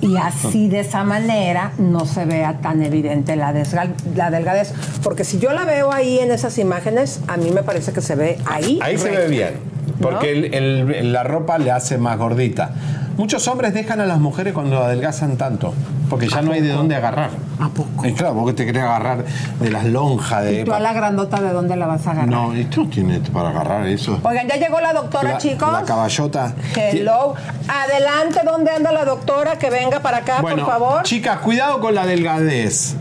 y 0.01 0.15
así 0.17 0.67
de 0.69 0.81
esa 0.81 1.03
manera 1.03 1.71
no 1.79 2.05
se 2.05 2.25
vea 2.25 2.59
tan 2.61 2.83
evidente 2.83 3.35
la, 3.35 3.53
desgal- 3.53 3.93
la 4.15 4.29
delgadez. 4.29 4.73
Porque 5.03 5.23
si 5.23 5.39
yo 5.39 5.51
la 5.53 5.65
veo 5.65 5.91
ahí 5.91 6.19
en 6.19 6.31
esas 6.31 6.57
imágenes, 6.57 7.21
a 7.27 7.37
mí 7.37 7.49
me 7.51 7.63
parece 7.63 7.93
que 7.93 8.01
se 8.01 8.15
ve 8.15 8.37
ahí. 8.45 8.79
Ahí 8.83 8.97
se 8.97 9.09
ve 9.09 9.27
bien, 9.27 9.53
porque 10.01 10.31
el- 10.31 10.53
el- 10.93 11.13
la 11.13 11.23
ropa 11.23 11.57
le 11.57 11.71
hace 11.71 11.97
más 11.97 12.17
gordita. 12.17 12.71
Muchos 13.17 13.47
hombres 13.47 13.73
dejan 13.73 13.99
a 13.99 14.05
las 14.05 14.19
mujeres 14.19 14.53
cuando 14.53 14.83
adelgazan 14.83 15.37
tanto, 15.37 15.73
porque 16.09 16.27
ya 16.27 16.41
no 16.41 16.51
hay 16.51 16.61
de 16.61 16.69
dónde 16.71 16.95
agarrar. 16.95 17.29
¿A 17.59 17.69
poco? 17.69 18.05
Y 18.05 18.13
claro, 18.13 18.35
vos 18.35 18.47
que 18.47 18.53
te 18.53 18.65
querés 18.65 18.83
agarrar 18.83 19.25
de 19.59 19.71
las 19.71 19.85
lonjas 19.85 20.43
de... 20.43 20.61
¿Y 20.61 20.63
tú 20.63 20.73
a 20.73 20.79
la 20.79 20.93
grandota 20.93 21.41
de 21.41 21.51
dónde 21.51 21.75
la 21.75 21.87
vas 21.87 22.05
a 22.07 22.11
agarrar? 22.11 22.29
No, 22.29 22.53
esto 22.53 22.83
no 22.83 22.89
tiene 22.89 23.19
para 23.33 23.49
agarrar 23.49 23.87
eso. 23.87 24.19
Oigan, 24.23 24.47
ya 24.47 24.55
llegó 24.57 24.79
la 24.79 24.93
doctora, 24.93 25.31
La- 25.31 25.37
chicos. 25.37 25.71
La 25.71 25.83
caballota. 25.83 26.53
Hello. 26.75 27.33
Adelante, 27.67 28.41
¿dónde 28.45 28.71
anda 28.71 28.91
la 28.91 29.05
doctora? 29.05 29.57
Que 29.57 29.69
venga 29.69 29.99
para 30.01 30.17
acá, 30.17 30.41
Bueno, 30.41 30.63
por 30.65 30.73
favor. 30.73 31.03
chicas, 31.03 31.39
cuidado 31.39 31.79
con 31.81 31.95
la 31.95 32.05
delgadez. 32.05 32.95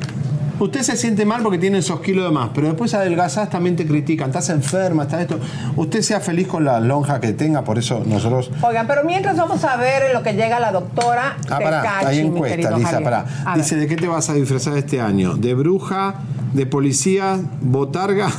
Usted 0.59 0.83
se 0.83 0.97
siente 0.97 1.27
mal 1.27 1.43
porque 1.43 1.59
tiene 1.59 1.79
esos 1.79 2.01
kilos 2.01 2.25
de 2.25 2.31
más, 2.31 2.51
pero 2.55 2.69
después 2.69 2.95
adelgazás 2.95 3.51
también 3.51 3.77
te 3.77 3.87
critican. 3.87 4.29
Estás 4.31 4.49
enferma, 4.51 5.03
estás 5.03 5.21
esto. 5.21 5.39
Usted 5.77 6.01
sea 6.03 6.21
feliz 6.21 6.47
con 6.47 6.65
la 6.65 6.81
lonja 6.81 7.21
que 7.21 7.33
tenga, 7.33 7.63
por 7.63 7.79
eso 7.79 8.03
nosotros 8.07 8.51
Oigan, 8.63 8.87
pero 8.87 9.05
mientras 9.05 9.37
vamos 9.37 9.63
a 9.65 9.77
ver 9.77 10.05
en 10.05 10.13
lo 10.15 10.23
que 10.23 10.33
llega 10.33 10.59
la 10.59 10.73
doctora. 10.73 11.37
Ah, 11.51 11.59
pará, 11.63 11.83
Tecachi, 11.83 12.07
hay 12.07 12.19
encuesta, 12.21 12.71
Lisa, 12.79 13.01
pará. 13.01 13.27
Dice, 13.55 13.77
¿de 13.77 13.87
qué 13.87 13.97
te 13.97 14.09
vas 14.09 14.31
a 14.31 14.35
disfrazar 14.35 14.77
este 14.79 15.01
año? 15.01 15.37
¿De 15.37 15.55
bruja, 15.55 16.15
de 16.55 16.67
policía, 16.67 17.39
botarga 17.61 18.31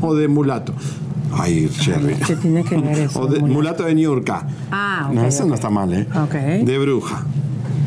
o 0.00 0.14
de 0.14 0.28
mulato? 0.28 0.74
Ay, 1.36 1.68
Sherry. 1.68 2.14
¿Qué 2.14 2.36
tiene 2.36 2.62
que 2.62 2.76
ver 2.76 2.98
eso? 3.00 3.20
O 3.20 3.26
de 3.26 3.40
mulato 3.40 3.82
de 3.84 3.94
Niurka. 3.94 4.46
Ah, 4.70 5.06
ok, 5.08 5.14
No, 5.14 5.24
eso 5.24 5.44
no 5.44 5.54
está 5.54 5.70
mal, 5.70 5.92
¿eh? 5.92 6.06
Ok. 6.22 6.34
De 6.64 6.78
bruja. 6.78 7.24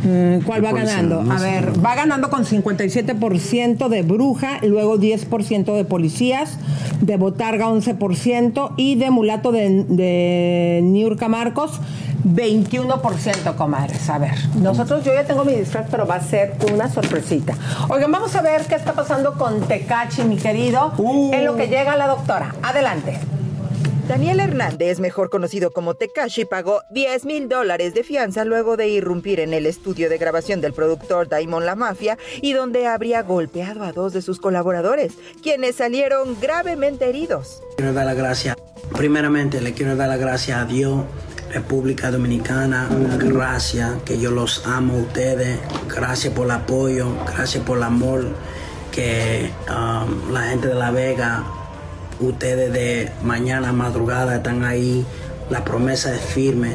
Mm, 0.04 0.42
¿Cuál 0.46 0.64
va 0.64 0.72
ganando? 0.72 1.24
no 1.24 1.34
a 1.34 1.40
ver, 1.40 1.84
va 1.84 1.96
ganando 1.96 2.30
con 2.30 2.46
57% 2.46 3.90
de 3.90 4.02
bruja, 4.04 4.60
luego 4.64 4.98
10% 4.98 5.76
de 5.76 5.86
policías, 5.86 6.58
de 7.02 7.18
botarga 7.18 7.68
11% 7.68 8.74
y 8.78 8.96
de 8.96 9.12
mulato 9.12 9.52
de, 9.52 9.86
de 9.88 10.82
Niurka 10.84 11.28
Marcos 11.28 11.80
21%, 12.26 13.56
comadres. 13.56 14.10
A 14.10 14.18
ver, 14.18 14.34
nosotros, 14.56 15.04
yo 15.04 15.14
ya 15.14 15.26
tengo 15.26 15.46
mi 15.46 15.54
disfraz, 15.54 15.88
pero 15.90 16.06
va 16.06 16.16
a 16.16 16.22
ser 16.22 16.56
una 16.72 16.90
sorpresita. 16.90 17.54
Oigan, 17.90 18.12
vamos 18.12 18.36
a 18.36 18.42
ver 18.42 18.64
qué 18.66 18.76
está 18.76 18.94
pasando 18.94 19.34
con 19.34 19.62
Tecachi, 19.62 20.24
mi 20.24 20.38
querido, 20.38 20.94
en 21.32 21.46
lo 21.46 21.56
que 21.56 21.68
llega 21.68 21.96
la 21.96 22.08
doctora. 22.08 22.56
Adelante. 22.64 23.18
Daniel 24.08 24.40
Hernández, 24.40 25.02
mejor 25.02 25.30
conocido 25.30 25.72
como 25.72 25.96
Tekashi, 25.96 26.46
pagó 26.46 26.82
10 26.92 27.26
mil 27.26 27.50
dólares 27.50 27.94
de 27.94 28.06
fianza 28.06 28.46
luego 28.46 28.78
de 28.78 28.88
irrumpir 28.88 29.42
en 29.42 29.54
el 29.54 29.66
estudio 29.66 30.10
de 30.10 30.18
grabación 30.18 30.62
del 30.62 30.72
productor 30.72 31.28
Daimon 31.28 31.66
La 31.66 31.76
Mafia 31.76 32.18
y 32.42 32.54
donde 32.54 32.88
habría 32.88 33.22
golpeado 33.24 33.84
a 33.84 33.92
dos 33.92 34.14
de 34.14 34.22
sus 34.22 34.40
colaboradores, 34.40 35.12
quienes 35.44 35.76
salieron 35.76 36.40
gravemente 36.40 37.10
heridos. 37.10 37.62
Quiero 37.76 37.92
dar 37.92 38.06
las 38.06 38.16
gracias. 38.16 38.56
Primeramente 38.96 39.60
le 39.60 39.74
quiero 39.74 39.98
dar 39.98 40.08
las 40.08 40.20
gracias 40.20 40.58
a 40.58 40.64
Dios, 40.64 41.04
República 41.52 42.10
Dominicana. 42.10 42.88
Gracias, 43.20 43.92
que 44.06 44.18
yo 44.20 44.32
los 44.32 44.66
amo 44.66 44.94
a 44.94 45.02
ustedes. 45.02 45.60
Gracias 45.94 46.34
por 46.34 46.46
el 46.46 46.52
apoyo, 46.52 47.14
gracias 47.26 47.62
por 47.66 47.78
el 47.78 47.84
amor 47.84 48.26
que 48.90 49.52
um, 49.70 50.32
la 50.32 50.44
gente 50.44 50.70
de 50.70 50.76
La 50.76 50.92
Vega, 50.92 51.44
ustedes 52.20 52.72
de 52.74 53.10
mañana 53.24 53.72
madrugada 53.74 54.38
están 54.38 54.64
ahí. 54.64 55.06
La 55.50 55.64
promesa 55.64 56.14
es 56.14 56.22
firme. 56.22 56.74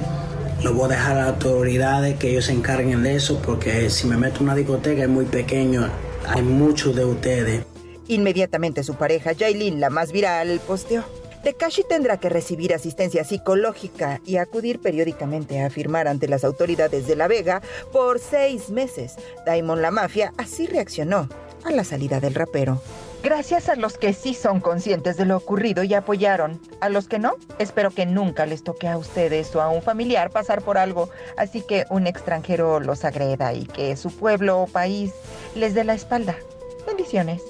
Lo 0.63 0.75
voy 0.75 0.87
a 0.87 0.89
dejar 0.89 1.17
a 1.17 1.21
las 1.21 1.29
autoridades 1.35 2.19
que 2.19 2.31
ellos 2.31 2.47
se 2.47 2.53
encarguen 2.53 3.03
de 3.03 3.17
eso 3.17 3.41
porque 3.45 3.91
si 3.91 4.07
me 4.07 4.17
meto 4.17 4.39
en 4.39 4.45
una 4.45 4.55
discoteca 4.55 5.03
es 5.03 5.09
muy 5.09 5.25
pequeño. 5.25 5.89
Hay 6.27 6.43
muchos 6.43 6.95
de 6.95 7.05
ustedes. 7.05 7.65
Inmediatamente 8.09 8.83
su 8.85 8.95
pareja, 8.95 9.33
Jailin, 9.39 9.81
la 9.81 9.91
más 9.91 10.13
viral, 10.13 10.61
posteó. 10.67 11.05
Tekashi 11.43 11.83
tendrá 11.83 12.19
que 12.19 12.29
recibir 12.29 12.73
asistencia 12.73 13.25
psicológica 13.25 14.21
y 14.25 14.37
acudir 14.37 14.79
periódicamente 14.79 15.61
a 15.61 15.71
firmar 15.71 16.07
ante 16.07 16.29
las 16.29 16.45
autoridades 16.45 17.09
de 17.09 17.17
La 17.17 17.27
Vega 17.27 17.63
por 17.93 18.21
seis 18.21 18.71
meses. 18.71 19.17
Daimon 19.45 19.83
La 19.83 19.91
Mafia 19.91 20.33
así 20.39 20.67
reaccionó 20.69 21.29
a 21.65 21.73
la 21.73 21.83
salida 21.83 22.21
del 22.21 22.35
rapero. 22.35 22.81
Gracias 23.23 23.69
a 23.69 23.77
los 23.77 23.99
que 23.99 24.15
sí 24.15 24.35
son 24.35 24.61
conscientes 24.61 25.17
de 25.17 25.27
lo 25.27 25.37
ocurrido 25.37 25.85
y 25.85 25.95
apoyaron. 25.95 26.61
A 26.81 26.89
los 26.89 27.07
que 27.07 27.21
no, 27.21 27.35
espero 27.61 27.93
que 27.93 28.05
nunca 28.05 28.47
les 28.47 28.65
toque 28.65 28.89
a 28.89 28.99
ustedes 28.99 29.55
o 29.55 29.63
a 29.63 29.69
un 29.69 29.81
familiar 29.81 30.31
pasar 30.31 30.61
por 30.61 30.77
algo, 30.77 31.09
así 31.37 31.63
que 31.63 31.85
un 31.89 32.09
extranjero 32.09 32.81
los 32.81 33.05
agreda 33.05 33.53
y 33.53 33.67
que 33.67 33.97
su 33.97 34.11
pueblo 34.11 34.63
o 34.63 34.67
país 34.67 35.13
les 35.55 35.73
dé 35.73 35.85
la 35.85 35.95
espalda. 35.95 36.37
Bendiciones. 36.85 37.43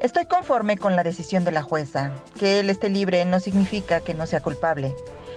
Estoy 0.00 0.26
conforme 0.26 0.76
con 0.76 0.96
la 0.96 1.04
decisión 1.04 1.44
de 1.44 1.52
la 1.52 1.62
jueza. 1.62 2.10
Que 2.36 2.58
él 2.58 2.68
esté 2.68 2.88
libre 2.88 3.24
no 3.24 3.38
significa 3.38 4.00
que 4.00 4.14
no 4.14 4.26
sea 4.26 4.40
culpable. 4.40 4.96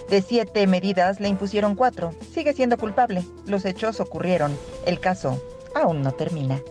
De 0.10 0.24
siete 0.24 0.66
medidas 0.66 1.20
le 1.20 1.28
impusieron 1.28 1.76
cuatro. 1.76 2.16
Sigue 2.34 2.54
siendo 2.54 2.78
culpable. 2.78 3.24
Los 3.46 3.64
hechos 3.64 4.00
ocurrieron. 4.00 4.58
El 4.88 5.00
caso 5.00 5.40
aún 5.76 6.02
no 6.02 6.14
termina. 6.14 6.62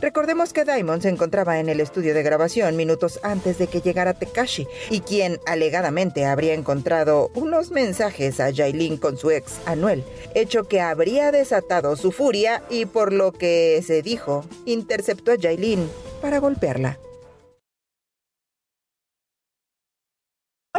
Recordemos 0.00 0.52
que 0.52 0.64
Diamond 0.64 1.02
se 1.02 1.08
encontraba 1.08 1.58
en 1.58 1.68
el 1.68 1.80
estudio 1.80 2.14
de 2.14 2.22
grabación 2.22 2.76
minutos 2.76 3.18
antes 3.24 3.58
de 3.58 3.66
que 3.66 3.80
llegara 3.80 4.14
Tekashi 4.14 4.68
y 4.90 5.00
quien 5.00 5.40
alegadamente 5.44 6.24
habría 6.24 6.54
encontrado 6.54 7.30
unos 7.34 7.72
mensajes 7.72 8.38
a 8.38 8.54
Jailin 8.54 8.96
con 8.96 9.16
su 9.16 9.32
ex 9.32 9.60
Anuel, 9.66 10.04
hecho 10.34 10.68
que 10.68 10.80
habría 10.80 11.32
desatado 11.32 11.96
su 11.96 12.12
furia 12.12 12.62
y 12.70 12.86
por 12.86 13.12
lo 13.12 13.32
que 13.32 13.82
se 13.84 14.02
dijo, 14.02 14.44
interceptó 14.66 15.32
a 15.32 15.36
Jailin 15.40 15.90
para 16.22 16.38
golpearla. 16.38 16.98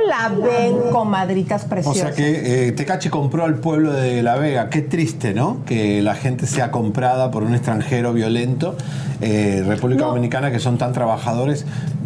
La 0.08 0.30
ven, 0.30 0.76
comadritas 0.92 1.66
O 1.66 1.68
preciosas. 1.70 2.02
sea 2.02 2.12
que 2.14 2.68
eh, 2.68 2.72
Tecachi 2.72 3.10
compró 3.10 3.44
al 3.46 3.56
pueblo 3.56 3.92
de 3.94 4.24
La 4.24 4.36
Vega. 4.38 4.70
Qué 4.70 4.82
triste, 4.82 5.34
¿no? 5.34 5.64
Que 5.66 6.02
la 6.02 6.16
gente 6.16 6.48
sea 6.48 6.72
comprada 6.72 7.32
por 7.32 7.44
un 7.44 7.54
extranjero 7.54 8.14
violento. 8.14 8.76
Eh, 9.22 9.64
República 9.68 10.06
Dominicana, 10.06 10.52
que 10.52 10.60
son 10.60 10.78
tan 10.78 10.94
trabajadores. 10.94 11.66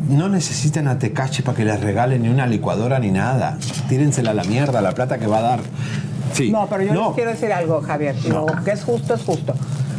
no 0.10 0.28
necesitan 0.30 0.88
a 0.88 1.00
Tecachi 1.00 1.44
para 1.44 1.56
que 1.56 1.64
les 1.66 1.80
regalen 1.80 2.24
ni 2.24 2.30
una 2.30 2.46
licuadora 2.48 3.00
ni 3.00 3.12
nada. 3.12 3.58
Tírensela 3.88 4.32
a 4.32 4.34
la 4.34 4.44
mierda, 4.44 4.82
la 4.82 4.91
plata 4.94 5.18
que 5.18 5.28
va 5.28 5.38
a 5.38 5.41
dar. 5.41 5.60
Sí. 6.34 6.52
No, 6.52 6.68
pero 6.70 6.84
yo 6.84 6.94
no, 6.94 7.06
les 7.08 7.16
quiero 7.16 7.30
decir 7.32 7.54
algo, 7.54 7.82
Javier. 7.82 8.16
Lo 8.28 8.48
que 8.66 8.72
es 8.72 8.84
justo 8.84 9.14
es 9.14 9.22
justo. 9.22 9.54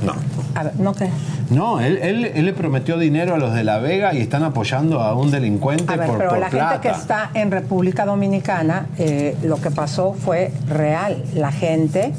no. 0.05 0.15
A 0.55 0.63
ver, 0.65 0.73
¿no 0.79 0.95
qué? 0.95 1.09
No, 1.51 1.81
él, 1.81 1.99
él- 2.03 2.25
él 2.35 2.45
le 2.47 2.53
prometió 2.53 2.97
dinero 2.99 3.35
a 3.35 3.39
los 3.39 3.53
de 3.55 3.65
La 3.65 3.79
Vega 3.79 4.15
y 4.15 4.21
están 4.21 4.43
apoyando 4.45 5.01
a 5.01 5.15
un 5.15 5.31
delincuente 5.31 5.93
A 5.93 5.97
ver, 5.97 6.07
por, 6.09 6.19
pero 6.19 6.31
por 6.31 6.39
la 6.39 6.49
plata. 6.49 6.69
gente 6.75 6.89
que 6.89 6.95
está 6.95 7.31
en 7.35 7.51
República 7.51 8.05
Dominicana, 8.07 8.87
eh, 8.99 9.37
lo 9.43 9.57
que 9.57 9.71
pasó 9.71 10.15
fue 10.15 10.53
real. 10.69 11.23
La 11.35 11.51
gente, 11.53 12.13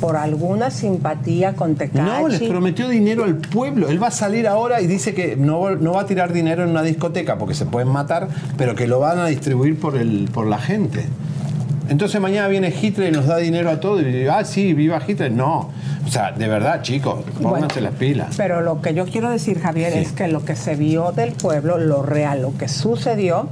por 0.00 0.16
alguna 0.16 0.70
simpatía 0.70 1.54
con 1.54 1.76
Tecachi... 1.76 1.98
No, 2.22 2.28
les 2.28 2.42
prometió 2.42 2.88
dinero 2.88 3.24
al 3.24 3.36
pueblo. 3.36 3.88
Él 3.88 4.02
va 4.02 4.08
a 4.08 4.10
salir 4.10 4.48
ahora 4.48 4.80
y 4.80 4.86
dice 4.86 5.14
que 5.14 5.36
no, 5.36 5.70
no 5.76 5.92
va 5.92 6.02
a 6.02 6.06
tirar 6.06 6.32
dinero 6.32 6.64
en 6.64 6.70
una 6.70 6.82
discoteca 6.82 7.36
porque 7.38 7.54
se 7.54 7.66
pueden 7.66 7.88
matar, 7.88 8.28
pero 8.56 8.74
que 8.74 8.86
lo 8.86 9.00
van 9.00 9.18
a 9.18 9.26
distribuir 9.26 9.78
por, 9.78 9.96
el, 9.96 10.28
por 10.32 10.46
la 10.46 10.58
gente. 10.58 11.04
Entonces 11.94 12.20
mañana 12.20 12.48
viene 12.48 12.74
Hitler 12.82 13.12
y 13.12 13.12
nos 13.16 13.26
da 13.26 13.36
dinero 13.36 13.70
a 13.70 13.78
todos 13.78 14.02
y 14.02 14.06
dice, 14.06 14.28
ah, 14.28 14.44
sí, 14.44 14.74
viva 14.74 15.00
Hitler. 15.06 15.30
No. 15.30 15.70
O 16.04 16.10
sea, 16.10 16.32
de 16.32 16.48
verdad, 16.48 16.82
chicos, 16.82 17.24
pónganse 17.40 17.80
las 17.80 17.94
pilas. 17.94 18.34
Pero 18.36 18.62
lo 18.62 18.82
que 18.82 18.94
yo 18.94 19.04
quiero 19.06 19.30
decir, 19.30 19.60
Javier, 19.60 19.92
Sí. 19.92 19.98
es 20.00 20.10
que 20.10 20.26
lo 20.26 20.44
que 20.44 20.56
se 20.56 20.74
vio 20.74 21.12
del 21.12 21.34
pueblo, 21.34 21.78
lo 21.78 22.02
real, 22.02 22.42
lo 22.42 22.58
que 22.58 22.66
sucedió, 22.66 23.46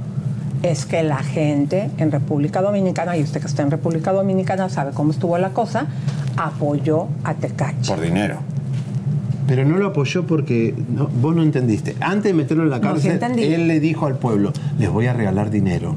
es 0.61 0.85
que 0.85 1.03
la 1.03 1.23
gente 1.23 1.89
en 1.97 2.11
República 2.11 2.61
Dominicana, 2.61 3.15
y 3.15 3.23
usted 3.23 3.39
que 3.39 3.47
está 3.47 3.61
en 3.61 3.71
República 3.71 4.11
Dominicana 4.11 4.67
sabe 4.67 4.91
cómo 4.93 5.11
estuvo 5.11 5.37
la 5.37 5.51
cosa, 5.51 5.85
apoyó 6.35 7.07
a 7.23 7.35
Tecachi. 7.35 7.87
Por 7.87 8.01
dinero. 8.01 8.39
Pero 9.47 9.63
no 9.63 9.77
lo 9.77 9.87
apoyó 9.87 10.27
porque 10.27 10.75
no, 10.93 11.07
vos 11.07 11.33
no 11.33 11.43
entendiste. 11.43 11.95
Antes 12.01 12.25
de 12.25 12.33
meterlo 12.33 12.63
en 12.63 12.71
la 12.71 12.79
No, 12.79 12.97
sí 12.97 13.07
cárcel, 13.07 13.39
él 13.39 13.69
le 13.69 13.79
dijo 13.79 14.05
al 14.05 14.17
pueblo, 14.17 14.51
les 14.77 14.89
voy 14.89 15.07
a 15.07 15.13
regalar 15.13 15.49
dinero. 15.49 15.95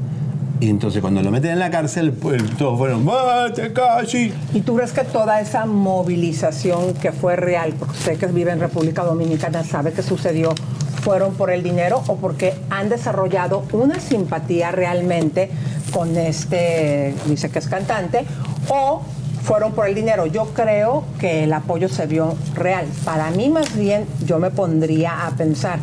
Y 0.59 0.69
entonces 0.69 1.01
cuando 1.01 1.21
lo 1.21 1.29
meten 1.29 1.51
en 1.51 1.59
la 1.59 1.69
cárcel, 1.69 2.13
pues, 2.13 2.41
todos 2.57 2.77
fueron, 2.77 3.07
¡Ah, 3.09 3.47
Tecachi! 3.53 4.33
¿Y 4.53 4.61
tú 4.61 4.75
crees 4.75 4.91
que 4.91 5.03
toda 5.03 5.39
esa 5.39 5.65
movilización 5.65 6.95
que 6.95 7.11
fue 7.11 7.35
real, 7.35 7.73
porque 7.77 7.93
usted 7.93 8.17
que 8.17 8.25
vive 8.27 8.51
en 8.51 8.59
República 8.59 9.03
Dominicana 9.03 9.63
sabe 9.63 9.93
que 9.93 10.01
sucedió, 10.01 10.55
fueron 11.03 11.35
por 11.35 11.51
el 11.51 11.61
dinero 11.61 12.03
o 12.07 12.15
porque 12.17 12.53
han 12.69 12.89
desarrollado 12.89 13.63
una 13.71 13.99
simpatía 13.99 14.71
realmente 14.71 15.51
con 15.93 16.17
este, 16.17 17.13
dice 17.27 17.49
que 17.49 17.59
es 17.59 17.67
cantante, 17.67 18.25
o 18.67 19.03
fueron 19.43 19.71
por 19.71 19.87
el 19.87 19.95
dinero? 19.95 20.25
Yo 20.25 20.45
creo 20.53 21.05
que 21.19 21.45
el 21.45 21.53
apoyo 21.53 21.87
se 21.87 22.05
vio 22.05 22.35
real. 22.55 22.85
Para 23.05 23.31
mí 23.31 23.49
más 23.49 23.75
bien 23.77 24.05
yo 24.25 24.39
me 24.39 24.51
pondría 24.51 25.25
a 25.25 25.31
pensar, 25.31 25.79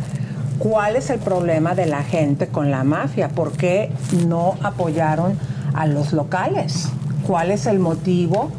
¿cuál 0.59 0.95
es 0.95 1.09
el 1.09 1.19
problema 1.19 1.75
de 1.75 1.85
la 1.85 2.03
gente 2.03 2.47
con 2.47 2.71
la 2.71 2.83
mafia? 2.83 3.29
¿Por 3.29 3.53
qué 3.53 3.91
no 4.27 4.55
apoyaron 4.63 5.37
a 5.73 5.87
los 5.87 6.13
locales? 6.13 6.89
¿Cuál 7.27 7.51
es 7.51 7.65
el 7.65 7.79
motivo? 7.79 8.51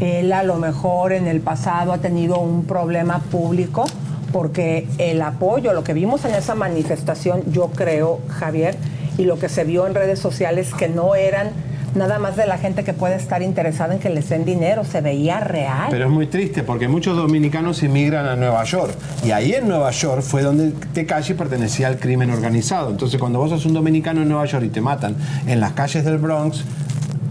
Él 0.00 0.32
a 0.32 0.42
lo 0.42 0.56
mejor 0.56 1.12
en 1.12 1.26
el 1.26 1.40
pasado 1.40 1.92
ha 1.92 1.98
tenido 1.98 2.38
un 2.38 2.64
problema 2.64 3.20
público 3.20 3.84
porque 4.32 4.88
el 4.98 5.22
apoyo, 5.22 5.72
lo 5.72 5.84
que 5.84 5.94
vimos 5.94 6.24
en 6.24 6.34
esa 6.34 6.54
manifestación, 6.54 7.42
yo 7.50 7.68
creo, 7.68 8.20
Javier, 8.28 8.76
y 9.16 9.24
lo 9.24 9.38
que 9.38 9.48
se 9.48 9.64
vio 9.64 9.86
en 9.86 9.94
redes 9.94 10.18
sociales 10.18 10.74
que 10.74 10.88
no 10.88 11.14
eran 11.14 11.50
nada 11.94 12.18
más 12.18 12.36
de 12.36 12.46
la 12.46 12.58
gente 12.58 12.84
que 12.84 12.92
puede 12.92 13.16
estar 13.16 13.42
interesada 13.42 13.94
en 13.94 14.00
que 14.00 14.10
les 14.10 14.28
den 14.28 14.44
dinero, 14.44 14.84
se 14.84 15.00
veía 15.00 15.40
real. 15.40 15.88
Pero 15.90 16.06
es 16.06 16.10
muy 16.10 16.26
triste 16.26 16.62
porque 16.62 16.88
muchos 16.88 17.16
dominicanos 17.16 17.82
emigran 17.82 18.26
a 18.26 18.36
Nueva 18.36 18.64
York. 18.64 18.94
Y 19.24 19.30
ahí 19.30 19.52
en 19.52 19.68
Nueva 19.68 19.90
York 19.90 20.22
fue 20.22 20.42
donde 20.42 20.72
Tecachi 20.92 21.34
pertenecía 21.34 21.88
al 21.88 21.98
crimen 21.98 22.30
organizado. 22.30 22.90
Entonces 22.90 23.18
cuando 23.18 23.38
vos 23.38 23.50
sos 23.50 23.66
un 23.66 23.74
dominicano 23.74 24.22
en 24.22 24.28
Nueva 24.28 24.46
York 24.46 24.64
y 24.64 24.70
te 24.70 24.80
matan 24.80 25.16
en 25.46 25.60
las 25.60 25.72
calles 25.72 26.04
del 26.04 26.18
Bronx, 26.18 26.64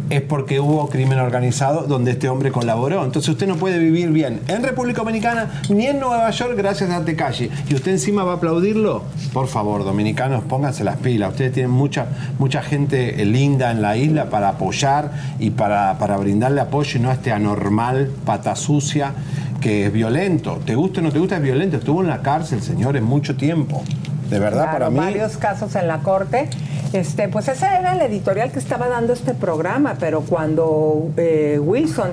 es 0.10 0.22
porque 0.22 0.60
hubo 0.60 0.88
crimen 0.90 1.20
organizado 1.20 1.84
donde 1.84 2.12
este 2.12 2.30
hombre 2.30 2.52
colaboró. 2.52 3.04
Entonces 3.04 3.30
usted 3.30 3.48
no 3.48 3.56
puede 3.56 3.80
vivir 3.80 4.10
bien 4.10 4.42
en 4.48 4.64
República 4.64 5.02
Dominicana 5.02 5.62
ni 5.70 5.88
en 5.88 6.00
Nueva 6.00 6.30
York 6.30 6.54
gracias 6.58 6.90
a 6.90 7.04
Tecachi. 7.04 7.50
¿Y 7.70 7.76
usted 7.76 7.92
encima 7.92 8.24
va 8.24 8.34
a 8.34 8.36
aplaudirlo? 8.36 9.04
Por 9.34 9.48
favor, 9.48 9.84
dominicanos, 9.84 10.44
pónganse 10.44 10.84
las 10.84 10.98
pilas. 10.98 11.32
Ustedes 11.32 11.54
tienen 11.54 11.72
mucha, 11.72 12.08
mucha 12.40 12.62
gente 12.62 13.22
eh, 13.22 13.26
linda 13.26 13.72
en 13.72 13.82
la 13.82 13.98
isla 13.98 14.30
para 14.30 14.50
apoyar 14.50 15.12
y 15.40 15.52
para, 15.52 15.98
para 15.98 16.18
brindarle 16.18 16.62
apoyo 16.62 17.00
y 17.00 17.02
no 17.02 17.10
a 17.10 17.14
este 17.14 17.32
anormal, 17.32 18.12
pata 18.26 18.56
sucia, 18.56 19.14
que 19.62 19.88
es 19.88 19.94
violento. 19.94 20.60
¿Te 20.66 20.76
gusta 20.76 21.00
o 21.00 21.04
no 21.04 21.12
te 21.12 21.20
gusta? 21.20 21.38
Es 21.38 21.42
violento. 21.42 21.78
Estuvo 21.78 22.02
en 22.02 22.08
la 22.08 22.22
cárcel, 22.22 22.62
señores, 22.62 23.02
mucho 23.02 23.36
tiempo. 23.36 23.84
De 24.30 24.40
verdad, 24.40 24.64
Claro, 24.64 24.72
para 24.74 24.90
mí... 24.90 24.98
varios 24.98 25.38
casos 25.38 25.76
en 25.76 25.88
la 25.88 26.00
corte. 26.00 26.50
Este, 26.94 27.28
pues 27.28 27.48
ese 27.48 27.66
era 27.66 27.94
el 27.94 28.02
editorial 28.02 28.52
que 28.52 28.60
estaba 28.60 28.88
dando 28.88 29.14
este 29.14 29.34
programa, 29.34 29.96
pero 30.00 30.22
cuando 30.22 31.10
eh, 31.18 31.60
Wilson 31.62 32.12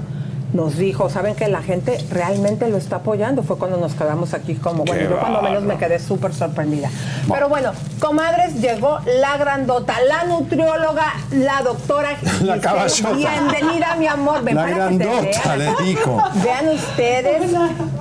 nos 0.53 0.77
dijo, 0.77 1.09
saben 1.09 1.35
que 1.35 1.49
la 1.49 1.63
gente 1.63 1.99
realmente 2.11 2.69
lo 2.69 2.77
está 2.77 2.97
apoyando, 2.97 3.43
fue 3.43 3.57
cuando 3.59 3.77
nos 3.79 3.95
quedamos 3.95 4.35
aquí 4.35 4.55
como, 4.55 4.85
bueno, 4.85 5.03
Qué 5.03 5.09
yo 5.09 5.19
cuando 5.19 5.43
menos 5.43 5.63
me 5.63 5.77
quedé 5.79 5.99
súper 5.99 6.35
sorprendida. 6.35 6.91
Pero 7.31 7.49
bueno, 7.49 7.73
comadres, 7.99 8.61
llegó 8.61 8.99
la 9.21 9.37
grandota, 9.37 9.95
la 10.07 10.25
nutrióloga, 10.25 11.15
la 11.33 11.63
doctora 11.63 12.17
La 12.43 12.61
caballota. 12.61 13.13
Bienvenida, 13.13 13.97
mi 13.97 14.07
amor. 14.07 14.43
Ven 14.43 14.55
La 14.57 14.63
para 14.63 14.89
que 14.89 14.99
te 14.99 15.05
grandota, 15.05 15.57
vean. 15.57 15.59
le 15.59 15.85
dijo. 15.85 16.23
Vean 16.43 16.69
ustedes. 16.69 17.43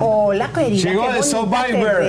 Hola, 0.00 0.50
querida. 0.54 0.90
Llegó 0.90 1.06
qué 1.06 1.12
de 1.14 1.22
Survivor. 1.22 2.02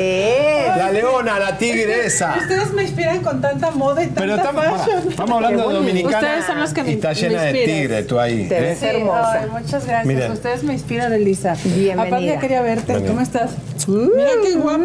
La 0.77 0.91
leona, 0.91 1.39
la 1.39 1.57
tigresa. 1.57 2.35
Ustedes 2.39 2.71
me 2.73 2.83
inspiran 2.83 3.21
con 3.21 3.41
tanta 3.41 3.71
moda 3.71 4.03
y 4.03 4.07
tanta 4.07 4.21
Pero 4.21 4.35
estamos, 4.35 4.65
fashion. 4.65 5.09
estamos 5.09 5.35
hablando 5.35 5.67
de 5.69 5.73
dominicana 5.75 6.17
Ustedes 6.17 6.45
son 6.45 6.59
los 6.59 6.73
que 6.73 6.83
me, 6.83 6.91
y 6.91 6.93
está 6.95 7.09
me 7.09 7.15
llena 7.15 7.41
de 7.43 7.53
tigre 7.65 8.03
tú 8.03 8.19
ahí. 8.19 8.47
Te 8.47 8.57
¿eh? 8.57 8.61
ves 8.61 8.83
hermosa. 8.83 9.39
Ay, 9.41 9.49
muchas 9.49 9.85
gracias. 9.85 10.05
Miren. 10.05 10.32
Ustedes 10.33 10.63
me 10.63 10.73
inspiran, 10.73 11.13
Elisa. 11.13 11.55
Bienvenida. 11.63 12.03
Aparte 12.03 12.25
ya 12.25 12.39
quería 12.39 12.61
verte. 12.61 13.03
¿Cómo 13.05 13.21
estás? 13.21 13.51
Mira 13.87 14.29
qué 14.41 14.53
guapo. 14.55 14.83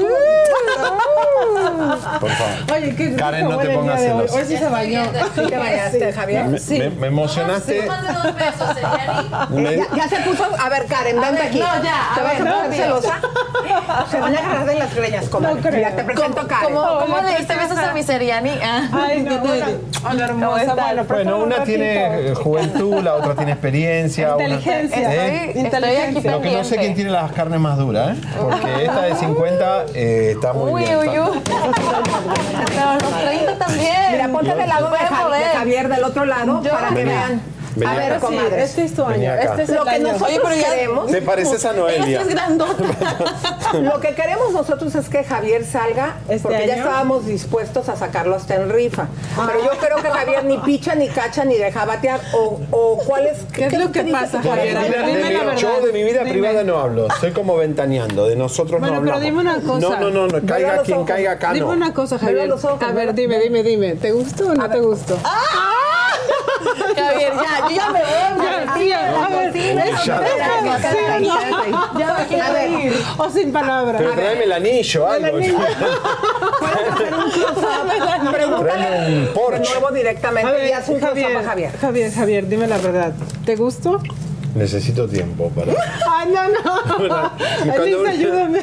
Por 2.20 2.30
favor. 2.30 2.72
Oye, 2.76 2.94
qué 2.96 3.14
Karen, 3.14 3.48
no 3.48 3.58
te 3.58 3.68
pongas 3.70 4.00
celosa. 4.00 4.34
Hoy 4.34 4.44
sí 4.46 4.56
se 4.56 4.68
bañó. 4.68 5.02
¿Sí 5.34 5.40
te 5.48 5.56
bañaste, 5.56 6.10
Sí. 6.10 6.16
Javier? 6.18 6.44
Me, 6.46 6.58
Sí. 6.58 6.78
me- 6.78 6.90
me 6.90 7.06
emocionaste. 7.08 7.88
Me- 9.50 9.76
Ya, 9.76 9.84
ya 9.96 10.08
se 10.08 10.16
puso. 10.22 10.44
A 10.58 10.68
ver, 10.68 10.86
Karen, 10.86 11.20
vente 11.20 11.32
ver, 11.36 11.42
aquí. 11.48 11.58
no, 11.58 11.66
ya, 11.82 12.10
¿Te 12.14 12.20
a 12.20 12.24
vas 12.24 12.38
ver, 12.38 12.48
a 12.48 12.52
poner 12.54 12.68
no, 12.70 12.72
celosa? 12.76 13.20
Se 14.10 14.20
van 14.20 14.34
a 14.36 14.38
agarrar 14.38 14.66
de 14.66 14.74
las 14.74 14.94
greñas, 14.94 15.28
como. 15.28 15.48
No 15.48 15.56
creo. 15.56 15.72
Mira, 15.74 15.90
te 15.96 16.04
presento 16.04 16.46
Karen. 16.46 16.74
¿Cómo, 16.74 16.98
cómo 17.00 17.20
le 17.20 17.36
diste 17.36 17.54
besos 17.56 17.78
a 17.78 17.92
mi 17.92 18.02
Seriani? 18.02 18.50
Ah. 18.62 18.88
Ay, 18.92 19.22
no, 19.22 19.34
hola, 19.42 19.68
hola, 20.10 20.24
hermosa. 20.24 20.74
Bueno, 20.74 21.04
Bueno, 21.04 21.38
una 21.38 21.56
un 21.58 21.64
tiene 21.64 22.30
eh, 22.30 22.34
juventud, 22.34 23.02
la 23.02 23.14
otra 23.14 23.34
tiene 23.34 23.52
experiencia. 23.52 24.34
una- 24.36 24.44
Inteligencia. 24.48 24.98
¿eh? 25.14 25.44
Estoy, 25.48 25.48
estoy 25.48 25.56
aquí 25.56 25.58
Inteligencia. 25.60 26.30
Lo 26.32 26.40
que 26.40 26.50
no 26.52 26.64
sé 26.64 26.76
quién 26.76 26.94
tiene 26.94 27.10
las 27.10 27.32
carnes 27.32 27.60
más 27.60 27.78
duras, 27.78 28.16
¿eh? 28.16 28.20
Porque 28.40 28.87
esta 28.88 29.02
de 29.02 29.14
50 29.16 29.84
eh, 29.94 30.32
está 30.34 30.52
muy 30.52 30.72
Uy, 30.72 30.80
bien. 30.84 30.98
uy, 30.98 31.08
uy. 31.08 31.42
Pero 31.44 32.92
los 33.00 33.20
30 33.22 33.58
también. 33.58 33.92
Mira, 34.12 34.28
ponte 34.28 34.54
del 34.54 34.68
lado 34.68 34.84
de, 34.84 34.90
Voy 34.90 34.98
a 34.98 35.06
Ja- 35.08 35.28
de. 35.28 35.44
Javier 35.58 35.88
del 35.88 36.04
otro 36.04 36.24
lado 36.24 36.62
Yo- 36.62 36.70
para 36.70 36.88
que 36.88 37.04
vean. 37.04 37.42
A 37.86 37.94
ver, 37.94 38.12
acá. 38.12 38.20
comadres. 38.20 38.70
Este 38.70 38.84
es 38.84 38.94
tu 38.94 39.04
año. 39.04 39.32
Este 39.34 39.62
es 39.62 39.68
Lo 39.70 39.82
el 39.82 39.84
que 39.84 39.90
año. 39.90 40.02
nosotros 40.12 40.28
Oye, 40.28 40.40
pero 40.42 40.54
queremos. 40.70 41.10
Te 41.10 41.22
pareces 41.22 41.64
a 41.64 41.72
Noelia. 41.72 42.20
Es 42.22 42.28
grandota. 42.28 42.74
Lo 43.74 44.00
que 44.00 44.14
queremos 44.14 44.52
nosotros 44.52 44.94
es 44.94 45.08
que 45.08 45.24
Javier 45.24 45.64
salga, 45.64 46.16
¿Este 46.28 46.38
porque 46.48 46.66
ya 46.66 46.76
estábamos 46.76 47.26
dispuestos 47.26 47.88
a 47.88 47.96
sacarlo 47.96 48.34
hasta 48.36 48.54
en 48.54 48.70
rifa. 48.70 49.08
Pero 49.46 49.62
yo 49.64 49.70
creo 49.78 49.96
que 50.02 50.08
Javier 50.08 50.44
ni 50.44 50.58
picha, 50.58 50.94
ni 50.94 51.08
cacha, 51.08 51.44
ni 51.44 51.56
deja 51.56 51.84
batear. 51.84 52.20
O, 52.34 52.58
o 52.70 52.98
cuál 53.06 53.26
es. 53.26 53.38
¿Qué 53.52 53.66
es 53.66 53.72
lo 53.78 53.92
que 53.92 54.02
dices, 54.02 54.20
pasa, 54.20 54.42
Javier? 54.42 54.78
Dime 54.78 55.56
yo 55.56 55.80
de 55.84 55.92
mi 55.92 56.02
vida 56.02 56.20
Dime. 56.20 56.30
privada 56.32 56.64
no 56.64 56.78
hablo, 56.78 57.08
soy 57.20 57.32
como 57.32 57.56
ventaneando, 57.56 58.26
de 58.26 58.36
nosotros 58.36 58.80
Bueno, 58.80 58.96
no 58.96 59.00
pero 59.02 59.14
hablamos. 59.16 59.22
dime 59.22 59.40
una 59.40 59.60
cosa. 59.60 59.78
No, 59.80 60.00
no, 60.00 60.10
no, 60.10 60.26
no, 60.28 60.46
caiga 60.46 60.82
quien 60.82 60.98
ojos. 60.98 61.08
caiga 61.08 61.32
acá, 61.32 61.52
Dime 61.52 61.66
no. 61.66 61.72
una 61.72 61.92
cosa, 61.92 62.18
Javier. 62.18 62.40
a 62.42 62.46
los 62.46 62.64
ojos, 62.64 62.82
A 62.82 62.92
ver, 62.92 63.14
dime, 63.14 63.38
dime, 63.38 63.62
dime. 63.62 63.94
¿Te 63.96 64.12
gustó 64.12 64.48
o 64.48 64.54
no 64.54 64.68
te 64.70 64.80
gustó? 64.80 65.16
Javier, 66.96 67.32
ya, 67.34 67.68
yo 67.68 67.74
ya 67.74 67.86
me 67.90 68.00
voy. 68.00 68.88
Ya, 68.88 69.28
me 69.28 69.44
Ya. 72.36 72.52
me 72.52 72.84
ir. 72.84 72.92
O 73.16 73.30
sin 73.30 73.52
palabras. 73.52 73.96
Pero 73.98 74.12
tráeme 74.12 74.44
el 74.44 74.52
anillo, 74.52 75.08
algo. 75.08 75.38
Puedes 75.38 75.54
hacer 76.92 77.14
un 77.14 77.30
close-up. 77.30 78.32
Pregúntale 78.32 79.06
un 79.28 79.34
Porsche. 79.34 79.72
nuevo 79.72 79.90
directamente 79.94 80.68
y 80.68 80.72
haz 80.72 80.88
un 80.88 81.00
Javier. 81.00 81.72
Javier, 81.80 82.12
Javier, 82.12 82.48
dime 82.48 82.66
la 82.66 82.78
verdad. 82.78 83.12
¿Te 83.44 83.56
gustó? 83.56 84.00
Necesito 84.58 85.06
tiempo 85.08 85.50
para. 85.50 85.72
Ay, 86.10 86.28
no, 86.34 86.48
no. 86.48 87.32
Cuando 87.64 87.84
Elisa, 87.84 87.98
un- 88.00 88.06
ayúdame. 88.06 88.58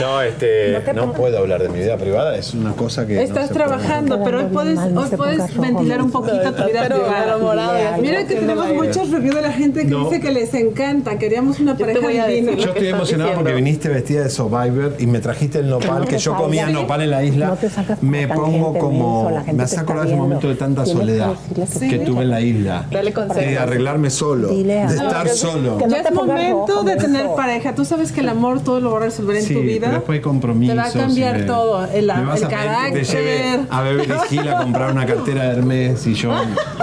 No, 0.00 0.22
este, 0.22 0.80
no 0.94 1.12
puedo 1.12 1.38
hablar 1.38 1.62
de 1.62 1.68
mi 1.68 1.78
vida 1.80 1.96
privada, 1.96 2.36
es 2.36 2.54
una 2.54 2.72
cosa 2.72 3.06
que. 3.06 3.14
no 3.14 3.20
Estás 3.20 3.48
puede- 3.48 3.54
trabajando, 3.54 4.22
pero 4.24 4.38
hoy 4.40 4.46
puedes, 4.52 4.78
hoy 4.78 5.08
puedes 5.16 5.56
ventilar 5.56 6.02
un 6.02 6.10
poquito 6.10 6.52
tu 6.54 6.64
vida 6.66 6.84
privada. 6.86 7.96
Mira 8.00 8.26
que 8.26 8.34
tenemos 8.34 8.72
muchos 8.74 9.10
reviews 9.10 9.34
de 9.36 9.42
la 9.42 9.52
gente 9.52 9.80
que 9.82 9.88
No. 9.88 10.04
dice 10.04 10.20
que 10.20 10.30
les 10.30 10.52
encanta. 10.54 11.18
Queríamos 11.18 11.60
una 11.60 11.76
pareja 11.76 12.26
divina. 12.26 12.52
Yo 12.52 12.68
estoy 12.70 12.88
emocionado 12.88 13.32
porque 13.34 13.52
viniste 13.54 13.88
vestida 13.88 14.22
de 14.24 14.30
Survivor 14.30 14.94
y 14.98 15.06
me 15.06 15.20
trajiste 15.20 15.58
el 15.60 15.68
nopal, 15.68 16.06
que 16.06 16.18
yo 16.18 16.34
comía 16.36 16.68
nopal 16.68 17.02
en 17.02 17.10
la 17.10 17.24
isla. 17.24 17.56
Me 18.00 18.28
pongo 18.28 18.78
como. 18.78 19.30
Me 19.52 19.62
hace 19.62 19.80
acordar 19.80 20.06
ese 20.06 20.16
momento 20.16 20.48
de 20.48 20.54
tanta 20.54 20.84
soledad 20.86 21.32
que 21.80 21.98
tuve 22.00 22.22
en 22.22 22.30
la 22.30 22.40
isla. 22.40 22.86
Dale 22.90 23.12
consejos. 23.12 23.38
De 23.42 23.58
arreglarme 23.58 24.10
solo, 24.10 24.48
de 24.62 24.84
estar 24.84 25.28
solo. 25.28 25.78
Ya 25.88 25.98
es 26.00 26.12
momento 26.12 26.82
de 26.82 26.96
tener 26.96 27.26
pareja. 27.36 27.74
Tú 27.74 27.84
sabes 27.84 28.12
que 28.12 28.20
el 28.20 28.28
amor 28.28 28.60
todo 28.60 28.80
lo 28.80 28.92
va 28.92 28.98
a 28.98 29.02
resolver 29.02 29.36
en 29.36 29.42
Sí, 29.42 29.54
tu 29.54 29.60
vida. 29.60 29.90
después 29.90 30.16
hay 30.16 30.22
compromisos. 30.22 30.74
Te 30.76 30.80
va 30.82 30.88
a 30.88 30.92
cambiar 31.06 31.46
todo. 31.46 31.84
El, 31.86 32.06
me 32.06 32.24
vas 32.24 32.38
el 32.40 32.44
a 32.46 32.48
que 32.48 32.56
te 32.56 33.04
lleve 33.04 33.36
carácter. 33.38 33.60
a 33.70 33.82
Beverly 33.82 34.14
Hills 34.30 34.48
a 34.48 34.58
comprar 34.62 34.90
una 34.92 35.06
cartera 35.06 35.42
de 35.44 35.48
Hermes 35.58 36.06
y 36.06 36.14
yo 36.14 36.30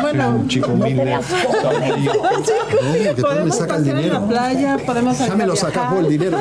Bueno, 0.02 0.24
soy 0.24 0.40
un 0.40 0.48
chico 0.48 0.72
humilde. 0.72 1.18
No, 3.16 3.22
Podemos 3.22 3.58
pasear 3.58 3.78
en 3.78 3.84
dinero. 3.84 4.14
la 4.14 4.28
playa, 4.28 4.78
podemos 4.86 5.18
Ya 5.20 5.36
me 5.36 5.46
lo 5.48 5.56
sacás 5.56 5.92
vos 5.92 6.00
el 6.00 6.10
dinero. 6.10 6.38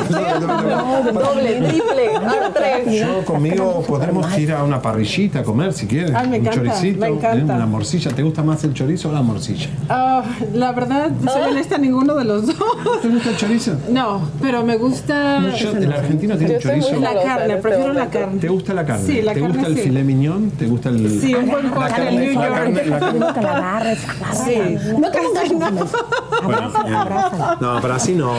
Doble, 1.12 1.60
triple, 1.68 2.10
tres. 2.54 3.00
Yo 3.00 3.24
conmigo 3.24 3.82
podremos 3.86 4.36
ir 4.38 4.52
a 4.52 4.62
una 4.64 4.80
parrillita 4.80 5.40
a 5.40 5.42
comer 5.42 5.72
si 5.72 5.86
quieres. 5.86 6.12
Ay, 6.14 6.28
me 6.28 6.38
un 6.38 6.46
encanta, 6.46 6.70
choricito, 6.72 7.00
me 7.00 7.08
encanta. 7.08 7.52
¿eh? 7.52 7.56
una 7.56 7.66
morcilla. 7.66 8.10
¿Te 8.10 8.22
gusta 8.22 8.42
más 8.42 8.62
el 8.64 8.74
chorizo 8.74 9.08
o 9.10 9.12
la 9.12 9.22
morcilla? 9.22 9.68
Ah, 9.88 10.22
la 10.52 10.72
verdad, 10.72 11.10
soy 11.22 11.42
honesta, 11.50 11.78
ninguno 11.78 12.14
de 12.14 12.24
los 12.24 12.46
dos. 12.46 12.56
¿Te 13.02 13.08
gusta 13.08 13.30
el 13.30 13.36
chorizo? 13.36 13.72
No, 13.90 14.28
pero 14.40 14.62
me 14.64 14.76
gusta 14.76 15.40
No, 15.40 15.56
yo- 15.56 15.70
el 15.72 15.92
argentino 15.92 16.36
tiene 16.36 16.58
chorizo. 16.58 16.96
La 17.00 17.22
carne, 17.22 17.56
prefiero 17.56 17.92
la 17.92 18.06
carne. 18.06 18.38
¿Te 18.40 18.48
gusta 18.48 18.74
la 18.74 18.84
carne? 18.84 19.06
Sí, 19.06 19.22
la 19.22 19.32
¿Te 19.34 19.40
carne 19.40 19.54
gusta 19.56 19.68
el 19.70 19.76
sí. 19.76 19.82
filet 19.82 20.04
mignon? 20.04 20.50
¿Te 20.52 20.66
gusta 20.66 20.88
el 20.90 21.20
Sí, 21.20 21.34
un 21.34 21.50
buen 21.50 21.64
la 21.66 21.70
corte 21.74 21.90
carne, 21.90 22.08
en 22.10 22.16
New 22.20 22.34
la 22.40 22.46
York. 22.48 22.54
carne, 22.58 22.86
la 22.86 22.98
carne? 22.98 23.18
la 23.20 23.56
agarres, 23.56 23.98
Sí. 24.44 24.76
No 24.98 25.10
te 25.10 25.18
pongas 25.18 25.52
no. 25.52 25.86
Bueno, 26.44 26.72
no, 27.60 27.78
pero 27.80 27.94
así 27.94 28.14
no. 28.14 28.32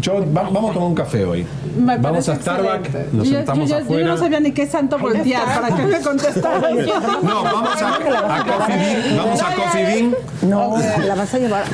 Yo, 0.00 0.14
va- 0.34 0.42
vamos 0.42 0.70
a 0.70 0.74
tomar 0.74 0.88
un 0.88 0.94
café 0.94 1.24
hoy. 1.24 1.46
Me 1.78 1.96
Vamos 1.98 2.28
a 2.28 2.34
Starbucks, 2.36 3.12
nos 3.12 3.28
Yo- 3.28 3.34
sentamos 3.36 3.68
yo, 3.68 3.76
yo, 3.78 3.82
afuera. 3.82 4.06
Yo 4.06 4.12
no 4.14 4.18
sabía 4.18 4.40
ni 4.40 4.52
qué 4.52 4.66
santo 4.66 4.98
voltear 4.98 5.60
para 5.60 5.76
que 5.76 5.82
me 5.86 6.00
contestaran. 6.00 6.76
No, 7.22 7.42
vamos 7.44 7.82
a, 7.82 7.94
a 7.94 8.44
Coffee 8.44 8.76
Bean. 8.76 9.16
Vamos 9.16 9.42
a 9.42 9.54
Coffee 9.54 9.84
Bean. 9.84 10.14
No, 10.42 10.76
la 11.06 11.14
vas 11.14 11.34
a 11.34 11.38
llevar. 11.38 11.64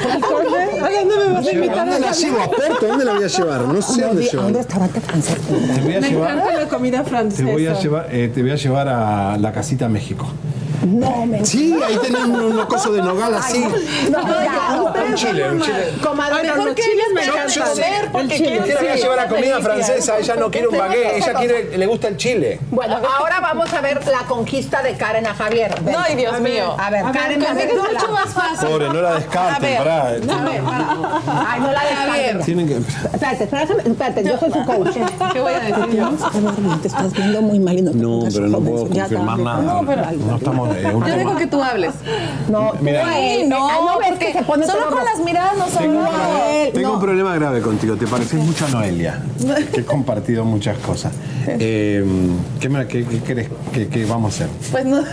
¿A 0.40 0.90
dónde 0.90 1.16
me 1.26 1.32
vas 1.32 1.46
a 1.46 1.52
invitar? 1.52 1.76
¿Dónde 1.88 2.00
la 2.00 2.12
llevo? 2.12 2.40
¿A 2.42 2.50
Puerto? 2.50 2.86
¿Dónde 2.86 3.04
la 3.04 3.12
voy 3.14 3.24
a 3.24 3.26
llevar? 3.28 3.60
No 3.62 3.82
sé 3.82 4.02
dónde 4.02 4.22
di- 4.22 4.28
a 4.28 4.30
un 4.32 4.36
llevar. 4.46 4.52
restaurante 4.54 5.00
francés. 5.00 5.36
Te 5.40 5.80
voy 5.80 5.94
a 5.94 6.00
Me 6.00 6.08
llevar. 6.10 6.30
encanta 6.36 6.54
la 6.60 6.68
comida 6.68 7.02
Te 7.04 7.10
francesa. 7.10 7.50
voy 7.50 7.66
a 7.66 7.80
llevar, 7.80 8.08
eh, 8.10 8.30
te 8.34 8.42
voy 8.42 8.50
a 8.50 8.56
llevar 8.56 8.88
a 8.88 9.36
la 9.38 9.52
casita 9.52 9.88
México. 9.88 10.26
No, 10.84 11.26
me 11.26 11.44
Sí, 11.44 11.78
ahí 11.86 11.96
tenés 12.02 12.22
unos, 12.24 12.52
unos 12.52 12.66
cosos 12.66 12.94
de 12.94 13.02
nogal 13.02 13.34
así. 13.34 13.64
No, 14.10 14.20
ya, 14.22 14.82
Un 15.08 15.14
chile, 15.14 15.50
un 15.50 15.60
chile. 15.62 15.92
Comadre, 16.02 16.42
Mejor 16.42 16.64
los 16.64 16.74
que 16.74 16.82
chiles 16.82 17.06
me 17.14 17.24
encantan. 17.24 17.62
a 17.62 17.70
comer 17.70 18.08
porque 18.12 18.38
la 18.38 18.80
voy 18.80 18.88
a 18.88 18.96
llevar 18.96 19.18
a 19.20 19.28
comida 19.28 19.46
Delicia. 19.56 19.60
francesa, 19.74 20.18
ella 20.18 20.36
no 20.36 20.50
quiere 20.50 20.68
un 20.68 20.78
baguette, 20.78 21.16
ella 21.16 21.34
quiere, 21.34 21.78
le 21.78 21.86
gusta 21.86 22.08
el 22.08 22.16
chile. 22.16 22.60
Bueno, 22.70 22.96
ahora 23.18 23.40
vamos 23.40 23.72
a 23.72 23.80
ver 23.80 24.00
la 24.06 24.26
conquista 24.26 24.82
de 24.82 24.94
Karen 24.94 25.26
a 25.26 25.34
Javier. 25.34 25.74
Ven. 25.82 25.94
No, 25.94 26.00
ay, 26.00 26.16
Dios 26.16 26.40
mío. 26.40 26.76
A 26.78 26.90
ver, 26.90 27.00
A 27.04 27.12
ver, 27.12 27.20
Karen, 27.20 27.40
Karen, 27.40 27.56
ven, 27.68 27.78
mucho 27.78 28.12
más 28.12 28.28
fácil. 28.32 28.68
Pobre, 28.68 28.88
no 28.88 29.00
la 29.02 29.10
A 29.10 29.14
descarten, 29.14 29.62
ver. 29.62 29.78
pará. 29.78 30.08
Ay, 31.48 31.60
no 31.60 31.72
la 31.72 31.80
descarten. 31.84 32.40
Tienen 32.42 32.68
que. 32.68 32.76
Espérate, 32.76 33.44
espérate, 33.44 33.72
espérate, 33.88 34.24
yo 34.24 34.38
soy 34.38 34.52
su 34.52 34.64
coach. 34.64 34.96
¿Qué 35.32 35.40
voy 35.40 35.52
a 35.52 35.60
decir? 35.60 36.02
Te 36.82 36.88
estás 36.88 37.12
viendo 37.12 37.42
muy 37.42 37.58
mal 37.58 37.78
y 37.78 37.82
no 37.82 37.90
te 37.92 37.96
No, 37.98 38.20
pero 38.32 38.46
no 38.48 38.60
puedo 38.60 38.88
confirmar 38.88 39.38
nada. 39.38 39.62
No, 39.62 39.84
pero 39.86 40.02
No 40.26 40.36
estamos 40.36 40.65
de 40.74 40.82
Yo 40.82 41.16
digo 41.18 41.36
que 41.36 41.46
tú 41.46 41.62
hables. 41.62 41.92
No, 42.48 42.72
Mira. 42.80 43.02
tú 43.02 43.06
a 43.08 43.18
él. 43.18 43.40
Ay, 43.42 43.48
no, 43.48 43.68
Ah, 43.68 43.74
no 43.84 43.98
ves 43.98 44.08
porque 44.10 44.26
que 44.26 44.32
se 44.38 44.42
pone 44.44 44.66
solo 44.66 44.86
con 44.90 45.04
las 45.04 45.18
miradas 45.18 45.52
hablamos. 45.52 45.74
problema- 45.76 46.50
él, 46.50 46.72
tengo 46.72 46.88
no. 46.88 46.94
un 46.94 47.00
problema 47.00 47.34
grave 47.34 47.60
contigo, 47.60 47.96
te 47.96 48.06
pareces 48.06 48.40
mucho 48.40 48.66
a 48.66 48.68
Noelia, 48.68 49.20
que 49.72 49.80
he 49.80 49.84
compartido 49.86 50.44
muchas 50.44 50.78
cosas. 50.78 51.12
Eh, 51.48 52.04
¿Qué, 52.60 52.68
qué- 52.88 53.04
qué 53.04 53.20
crees 53.20 53.48
que, 53.72 53.88
que 53.88 54.04
vamos 54.04 54.40
a 54.40 54.44
hacer? 54.44 54.56
Pues 54.70 54.84
no. 54.84 54.96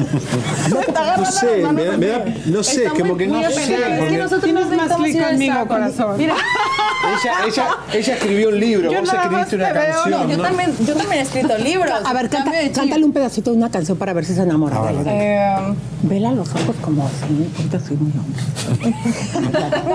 No 0.70 1.26
sé, 1.32 1.64
me 1.72 1.84
da- 1.86 1.98
me 1.98 2.06
da- 2.08 2.26
no 2.46 2.64
sé, 2.64 2.86
como 2.86 3.16
que 3.18 3.28
no 3.28 3.42
sé. 3.52 3.64
Es 4.04 4.10
que 4.10 4.18
nosotros 4.18 4.54
nos 4.54 4.66
más 4.70 4.72
necesitamos 5.00 5.08
clic 5.08 5.24
conmigo, 5.24 5.68
corazón. 5.68 6.18
Mira, 6.18 6.36
Ella, 7.04 7.34
ella, 7.48 7.68
ella 7.94 8.14
escribió 8.14 8.50
un 8.50 8.60
libro, 8.60 8.92
Yo 8.92 9.02
vos 9.02 9.14
escribiste 9.14 9.56
una 9.58 9.74
canción. 9.74 10.30
yo 10.30 10.38
¿no? 10.38 10.44
también, 10.44 10.74
yo 10.86 10.96
también 10.96 11.20
he 11.20 11.22
escrito 11.24 11.58
libros. 11.58 11.92
A 12.06 12.14
ver, 12.14 12.30
cántale 12.30 13.04
un 13.04 13.12
pedacito 13.14 13.52
de 13.52 13.58
una 13.58 13.70
canción 13.70 13.98
para 13.98 14.14
ver 14.14 14.26
si 14.26 14.34
se 14.34 14.42
enamora. 14.42 14.78
A 14.78 14.82
ver. 14.92 14.96
Eh, 15.44 15.76
Vela 16.04 16.32
los 16.32 16.50
ojos 16.54 16.76
como 16.82 17.06
así, 17.06 17.50
ponte 17.56 17.78
así 17.78 17.96
muy 17.96 18.12
hombre. 18.20 18.94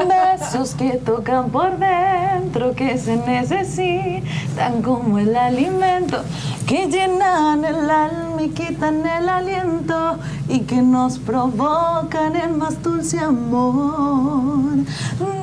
Besos 0.41 0.75
que 0.75 0.93
tocan 0.93 1.51
por 1.51 1.79
dentro, 1.79 2.75
que 2.75 2.97
se 2.97 3.17
necesitan 3.17 4.81
como 4.83 5.19
el 5.19 5.37
alimento, 5.37 6.23
que 6.67 6.87
llenan 6.87 7.63
el 7.65 7.91
alma 7.91 8.41
y 8.43 8.49
quitan 8.51 9.05
el 9.07 9.29
aliento 9.29 10.19
y 10.49 10.61
que 10.61 10.81
nos 10.81 11.19
provocan 11.19 12.37
el 12.37 12.51
más 12.55 12.83
dulce 12.83 13.19
amor. 13.21 14.79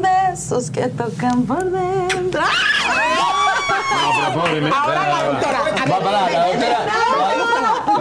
Besos 0.01 0.72
que 0.72 0.88
tocan 0.88 1.43
por 1.43 1.64
dentro. 1.64 2.41
No, 2.41 4.10
pero 4.34 4.41
pobre, 4.41 4.62
me- 4.62 4.70
Ahora 4.70 5.08
la 5.10 5.24
doctora. 5.26 5.60
A 5.60 5.64
ver, 5.64 5.74
Va, 5.91 5.99
pará, 5.99 6.22
la 6.32 6.47
doctora. 6.47 6.80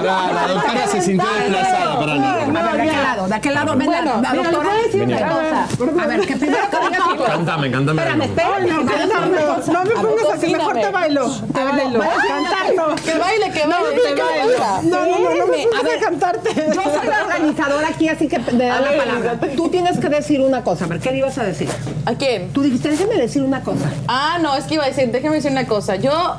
Pará, 0.04 0.32
la 0.32 0.46
doctora 0.54 0.86
se 0.86 1.00
sintió 1.00 1.28
desplazada. 1.32 1.98
Pará, 1.98 2.14
no. 2.16 2.26
A 2.28 2.36
ver, 2.36 2.52
de 2.52 2.82
aquel 2.82 3.02
lado, 3.02 3.28
de 3.28 3.34
aquel 3.34 3.54
lado, 3.54 3.76
ven 3.76 3.90
la, 3.90 4.00
la 4.02 4.16
mira, 4.16 4.32
doctora. 4.34 4.68
voy 4.68 4.78
a 4.78 4.82
decir 4.84 5.02
una 5.02 5.28
cosa. 5.28 5.64
A 6.02 6.06
ver, 6.06 6.20
que 6.26 6.36
primero 6.36 6.70
que 6.70 6.76
diga 6.88 7.16
cosa. 7.16 7.26
Cántame, 7.32 7.70
cántame. 7.70 8.02
Espérame, 8.02 8.22
espérame. 8.24 8.66
No. 8.68 9.72
No 9.72 9.84
me 9.84 9.90
pongas 9.94 10.34
así, 10.34 10.52
mejor 10.52 10.74
te 10.74 10.90
bailo. 10.90 11.30
Te 11.30 11.64
bailo. 11.64 12.00
Cantarlo. 12.00 12.94
Que 12.96 13.18
baile, 13.18 13.50
que 13.52 13.66
No, 13.66 13.82
baile, 13.82 14.00
te 14.02 14.14
que 14.14 14.22
bailo. 14.22 14.58
baile. 14.58 14.90
No, 14.90 15.06
no, 15.06 15.18
no, 15.18 15.34
no 15.34 15.46
me 15.46 15.66
pongas 15.66 15.96
a 15.96 16.00
cantarte. 16.00 16.50
Yo 16.74 16.82
soy 16.82 17.06
la 17.06 17.22
organizadora 17.24 17.88
aquí, 17.88 18.08
así 18.08 18.28
que 18.28 18.38
te 18.38 18.56
da 18.56 18.80
la 18.80 18.96
palabra. 18.96 19.38
Tú 19.56 19.68
tienes 19.68 19.98
que 19.98 20.08
decir 20.08 20.40
una 20.40 20.62
cosa. 20.62 20.84
A 20.84 20.88
ver, 20.88 21.00
¿qué 21.00 21.10
le 21.12 21.18
ibas 21.18 21.36
a 21.38 21.44
decir? 21.44 21.68
¿A 22.06 22.14
quién? 22.14 22.52
Tú 22.52 22.62
dijiste, 22.62 22.88
déjame 22.90 23.16
decir 23.16 23.42
una 23.42 23.62
cosa. 23.62 23.90
Ah, 24.08 24.38
no, 24.42 24.54
es 24.56 24.64
que 24.64 24.74
iba 24.74 24.84
a 24.84 24.88
decir, 24.88 25.10
déjame 25.10 25.36
decir 25.36 25.50
una 25.50 25.66
cosa. 25.66 25.96
Yo 25.96 26.36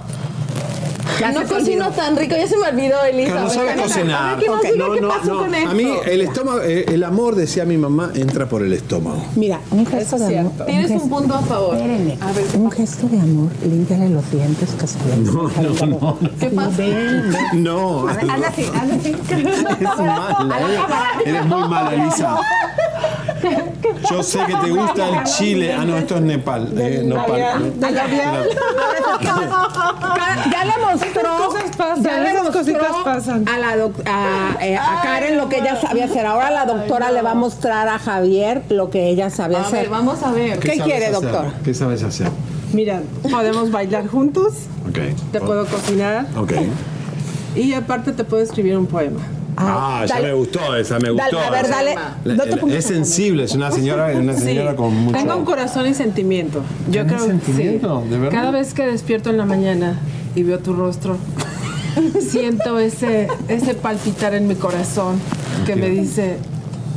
Ya 1.20 1.32
no 1.32 1.44
cocino 1.48 1.90
tan 1.92 2.16
rico, 2.18 2.36
ya 2.36 2.48
se 2.48 2.58
me 2.58 2.68
olvidó, 2.68 3.04
Elisa. 3.04 3.36
No 3.36 3.50
sabe 3.50 3.76
cocinar. 3.76 4.34
a 4.34 4.36
ver, 4.36 4.44
que 4.44 4.50
nos 4.50 4.58
Ok. 4.60 4.64
diga 4.74 4.88
No, 4.88 4.94
qué 4.94 5.02
no, 5.02 5.08
pasó 5.10 5.34
no. 5.34 5.40
con 5.40 5.56
esto. 5.56 5.70
A 5.70 5.74
mí 5.74 5.88
el 6.06 6.22
estómago, 6.22 6.62
eh, 6.62 6.86
el 6.90 7.04
amor, 7.04 7.36
decía 7.36 7.66
mi 7.66 7.78
mamá, 7.78 8.12
entra 8.16 8.48
por 8.50 8.64
el 8.64 8.74
estómago. 8.74 9.24
Mira, 9.36 9.60
un 9.72 9.86
gesto 9.86 10.18
de 10.18 10.40
amor. 10.40 10.52
Tienes 10.66 10.92
un 10.92 11.00
gesto- 11.00 11.10
punto 11.10 11.36
a 11.36 11.42
favor. 11.42 11.76
Espérenme. 11.76 12.18
un 12.58 12.72
gesto 12.72 13.08
de 13.08 13.20
amor, 13.20 13.50
límpiale 13.64 14.10
los 14.10 14.30
dientes 14.32 14.70
ven. 15.06 15.24
No, 15.26 15.44
no, 15.44 15.86
no. 15.88 16.18
¿Qué 16.40 16.48
pasa? 16.50 16.84
No, 17.54 18.08
Hazle 18.08 18.46
así, 18.48 18.66
hazle 18.76 18.94
así. 18.96 19.16
es 19.30 19.98
mala. 19.98 20.68
Eres, 20.68 21.28
eres 21.28 21.46
muy 21.46 21.68
mala, 21.70 21.94
Elisa. 21.94 22.38
Yo 24.10 24.24
sé 24.24 24.40
que 24.48 24.56
te 24.56 24.70
gusta 24.72 25.10
el 25.10 25.24
chile. 25.24 25.74
Ah, 25.74 25.86
no, 25.86 25.98
esto 25.98 26.16
es 26.16 26.22
Nepal. 26.22 26.74
Eh, 26.78 27.02
Nopal. 27.06 27.40
Ya 30.52 30.66
le 30.66 30.74
mostró, 30.84 31.38
cosas 31.38 31.76
pasan, 31.76 32.04
ya 32.04 32.20
le 32.20 32.34
mostró 32.34 32.52
cositas 32.60 32.96
pasan. 33.04 33.48
A, 33.48 33.58
la 33.58 33.78
doc- 33.78 34.02
a, 34.06 34.58
eh, 34.64 34.78
a 34.78 35.02
Karen 35.04 35.38
lo 35.38 35.50
que 35.50 35.60
ella 35.60 35.80
sabía 35.80 36.06
hacer. 36.06 36.26
Ahora 36.26 36.52
la 36.52 36.66
doctora 36.66 37.12
le 37.12 37.22
va 37.22 37.32
a 37.32 37.36
mostrar 37.36 37.88
a 37.88 38.00
Javier 38.00 38.64
lo 38.70 38.90
que 38.90 39.10
ella 39.10 39.30
sabe 39.30 39.56
A 39.56 39.62
hacer. 39.62 39.82
ver, 39.82 39.90
vamos 39.90 40.22
a 40.24 40.32
ver. 40.32 40.60
¿Qué 40.60 40.80
quiere, 40.80 41.08
hacer? 41.08 41.22
doctor? 41.22 41.46
¿Qué 41.64 41.74
sabes 41.74 42.04
hacer? 42.04 42.30
Mira, 42.74 43.02
podemos 43.30 43.72
bailar 43.72 44.08
juntos, 44.08 44.54
Ok. 44.90 45.00
te 45.32 45.40
puedo 45.40 45.66
cocinar 45.66 46.26
Ok. 46.38 46.54
y 47.56 47.74
aparte 47.74 48.12
te 48.12 48.24
puedo 48.24 48.42
escribir 48.44 48.78
un 48.78 48.88
poema. 48.88 49.20
Ah, 49.58 50.06
ya 50.08 50.16
dale. 50.16 50.28
me 50.28 50.34
gustó 50.34 50.76
esa, 50.76 51.00
me 51.00 51.10
gustó. 51.12 51.38
Dale, 51.38 51.48
a 51.48 51.52
ver, 51.62 51.70
dale. 51.70 51.96
La- 52.24 52.46
No 52.46 52.74
es 52.74 52.86
sensible, 52.86 53.44
es 53.46 53.54
una 53.54 53.72
señora, 53.72 54.08
una 54.16 54.34
señora 54.36 54.72
Sí. 54.72 54.78
con 54.78 54.96
mucho. 54.96 55.18
Tengo 55.18 55.36
un 55.38 55.46
corazón 55.46 55.88
y 55.88 55.94
sentimiento. 55.94 56.62
Yo 56.88 56.92
¿Tienes 57.06 57.14
creo 57.14 57.26
sentimiento? 57.28 58.02
sí. 58.04 58.10
¿De 58.10 58.18
verdad? 58.18 58.32
Cada 58.40 58.52
vez 58.52 58.74
que 58.74 58.86
despierto 58.86 59.30
en 59.30 59.38
la 59.38 59.46
mañana 59.46 60.00
y 60.36 60.44
veo 60.44 60.60
tu 60.60 60.74
rostro, 60.74 61.18
siento 62.20 62.80
ese, 62.80 63.28
ese 63.48 63.74
palpitar 63.76 64.34
en 64.34 64.48
mi 64.48 64.56
corazón 64.56 65.20
que 65.66 65.76
me 65.76 65.90
dice, 65.90 66.38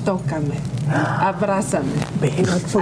tócame. 0.04 0.54
Abrázame. 0.90 1.86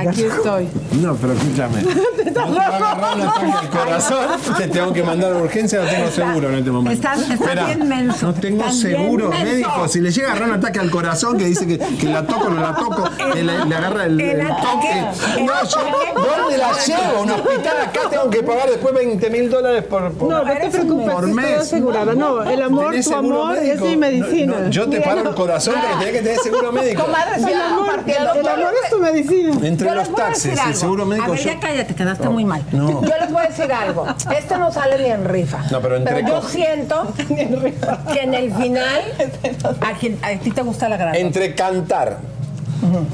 Aquí 0.09 0.23
estoy. 0.25 0.69
No, 1.01 1.15
pero 1.17 1.33
escúchame. 1.35 1.83
No 1.83 1.91
te 2.25 2.31
va 2.31 2.65
a 2.65 2.77
agarrar 2.77 3.17
un 3.17 3.23
ataque 3.23 3.53
al 3.53 3.71
corazón. 3.71 4.27
Te 4.59 4.69
tengo 4.69 4.93
que 4.93 5.03
mandar 5.03 5.33
a 5.33 5.37
urgencia, 5.37 5.83
no 5.83 5.89
tengo 5.89 6.11
seguro 6.11 6.49
en 6.51 6.55
este 6.57 6.71
momento. 6.71 6.93
Estás, 6.95 7.21
estás 7.23 7.41
Espera, 7.41 7.65
bien 7.67 7.89
menso. 7.89 8.27
No 8.27 8.35
tengo 8.35 8.61
Estás 8.61 8.81
seguro 8.81 9.31
médico. 9.31 9.89
Si 9.89 10.01
le 10.01 10.11
llega 10.11 10.29
a 10.29 10.31
agarrar 10.33 10.49
un 10.51 10.55
ataque 10.57 10.79
al 10.79 10.91
corazón 10.91 11.37
que 11.39 11.45
dice 11.45 11.67
que, 11.67 11.79
que 11.79 12.07
la 12.09 12.27
toco 12.27 12.47
o 12.47 12.51
no 12.51 12.61
la 12.61 12.75
toco, 12.75 13.05
le, 13.35 13.43
le 13.45 13.75
agarra 13.75 14.07
el, 14.07 14.21
El 14.21 14.41
el 14.41 14.49
toque. 14.49 15.05
El 15.39 15.47
No, 15.47 15.53
yo. 15.65 15.77
¿dónde 16.15 16.59
la 16.59 16.73
llevo? 16.73 17.19
¿A 17.19 17.21
un 17.23 17.31
hospital 17.31 17.77
acá 17.83 18.01
tengo 18.11 18.31
que 18.31 18.43
pagar 18.43 18.69
después 18.71 18.95
20 18.95 19.31
mil 19.31 19.51
dólares 19.51 19.83
por, 19.85 20.13
por, 20.13 20.29
No, 20.29 20.45
no 20.45 20.53
te 20.53 20.71
preocupes, 20.71 21.13
por 21.13 21.25
estoy 21.29 21.35
mes. 21.35 21.59
asegurada. 21.61 22.15
No, 22.15 22.43
el 22.43 22.63
amor, 22.63 22.91
¿Tenés 22.91 23.09
tu 23.09 23.15
amor 23.17 23.53
médico? 23.55 23.75
es 23.75 23.81
mi 23.91 23.97
medicina. 23.97 24.55
No, 24.57 24.61
no, 24.65 24.71
yo 24.71 24.89
te 24.89 25.01
paro 25.01 25.29
el 25.29 25.35
corazón, 25.35 25.75
pero 25.81 25.99
tenés 25.99 26.13
que 26.15 26.23
tener 26.23 26.39
seguro 26.39 26.73
médico. 26.73 27.03
Comadre, 27.05 27.37
El 27.53 27.61
amor, 27.61 27.96
el 28.07 28.49
amor 28.49 28.73
es 28.85 28.91
tu 28.91 28.99
medicina. 28.99 29.53
Entre 29.67 29.87
Yo 29.89 29.95
los 29.95 30.15
taxis 30.15 30.59
el 30.67 30.75
seguro 30.75 31.07
médico 31.07 31.27
A 31.27 31.31
ver, 31.31 31.39
yo- 31.39 31.45
ya 31.53 31.61
cállate, 31.61 31.95
quedaste 31.95 32.29
muy 32.29 32.45
mal. 32.45 32.63
No. 32.73 33.03
Yo 33.03 33.17
les 33.21 33.31
voy 33.33 33.45
a 33.45 33.49
decir 33.49 33.73
algo. 33.73 34.07
Este 34.37 34.59
no 34.59 34.73
sale 34.73 34.99
ni 34.99 35.11
en 35.11 35.25
rifa. 35.25 35.63
No, 35.71 35.81
pero 35.81 35.97
entre 35.97 36.23
yo 36.27 36.41
co- 36.41 36.49
siento 36.49 37.13
que 37.29 38.21
en 38.23 38.35
el 38.35 38.53
final 38.55 39.01
¿A, 39.81 40.29
a 40.29 40.39
ti 40.39 40.51
te 40.51 40.63
gusta 40.63 40.89
la 40.89 40.97
grasa? 40.97 41.19
Entre 41.19 41.55
cantar 41.55 42.19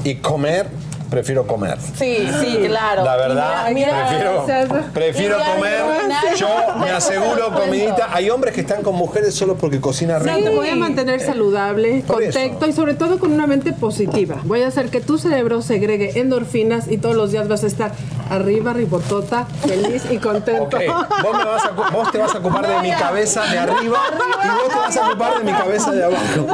y 0.03 0.15
comer, 0.15 0.67
prefiero 1.13 1.45
comer. 1.45 1.77
Sí, 1.95 2.27
sí, 2.41 2.57
claro. 2.67 3.03
La 3.03 3.15
verdad, 3.15 3.67
mira, 3.71 4.07
prefiero, 4.07 4.43
mira, 4.47 4.83
prefiero 4.91 5.35
y 5.35 5.37
mira, 5.39 5.53
comer. 5.55 5.81
mira, 6.07 6.35
Yo 6.35 6.47
me 6.79 6.89
aseguro 6.89 7.53
comidita. 7.53 8.09
Hay 8.11 8.31
hombres 8.31 8.55
que 8.55 8.61
están 8.61 8.81
con 8.81 8.95
mujeres 8.95 9.35
solo 9.35 9.53
porque 9.55 9.79
cocina 9.79 10.19
Sí, 10.19 10.27
rico. 10.27 10.49
te 10.49 10.55
voy 10.55 10.69
a 10.69 10.75
mantener 10.75 11.19
saludable, 11.21 12.03
Por 12.07 12.23
eso. 12.23 12.39
y 12.67 12.73
sobre 12.73 12.95
todo 12.95 13.19
con 13.19 13.31
una 13.31 13.45
mente 13.45 13.73
positiva. 13.73 14.37
Voy 14.43 14.63
a 14.63 14.67
hacer 14.69 14.89
que 14.89 15.01
tu 15.01 15.19
cerebro 15.19 15.61
segregue 15.61 16.19
endorfinas 16.19 16.87
y 16.89 16.97
todos 16.97 17.15
los 17.15 17.31
días 17.31 17.47
vas 17.47 17.63
a 17.63 17.67
estar 17.67 17.91
arriba, 18.31 18.73
ribotota, 18.73 19.45
feliz 19.67 20.03
y 20.09 20.17
contento. 20.17 20.63
Ok, 20.77 20.83
vos, 21.21 21.37
me 21.37 21.43
vas 21.45 21.65
a 21.65 21.69
vos 21.91 22.11
te 22.11 22.17
vas 22.17 22.33
a 22.33 22.39
ocupar 22.39 22.67
de 22.67 22.79
mi 22.81 22.91
cabeza 22.91 23.43
de 23.45 23.59
arriba 23.59 23.77
y 23.83 23.87
vos 23.87 24.69
te 24.69 24.75
vas 24.79 24.97
a 24.97 25.07
ocupar 25.09 25.37
de 25.37 25.43
mi 25.43 25.51
cabeza 25.55 25.91
de 25.91 26.03
abajo. 26.05 26.47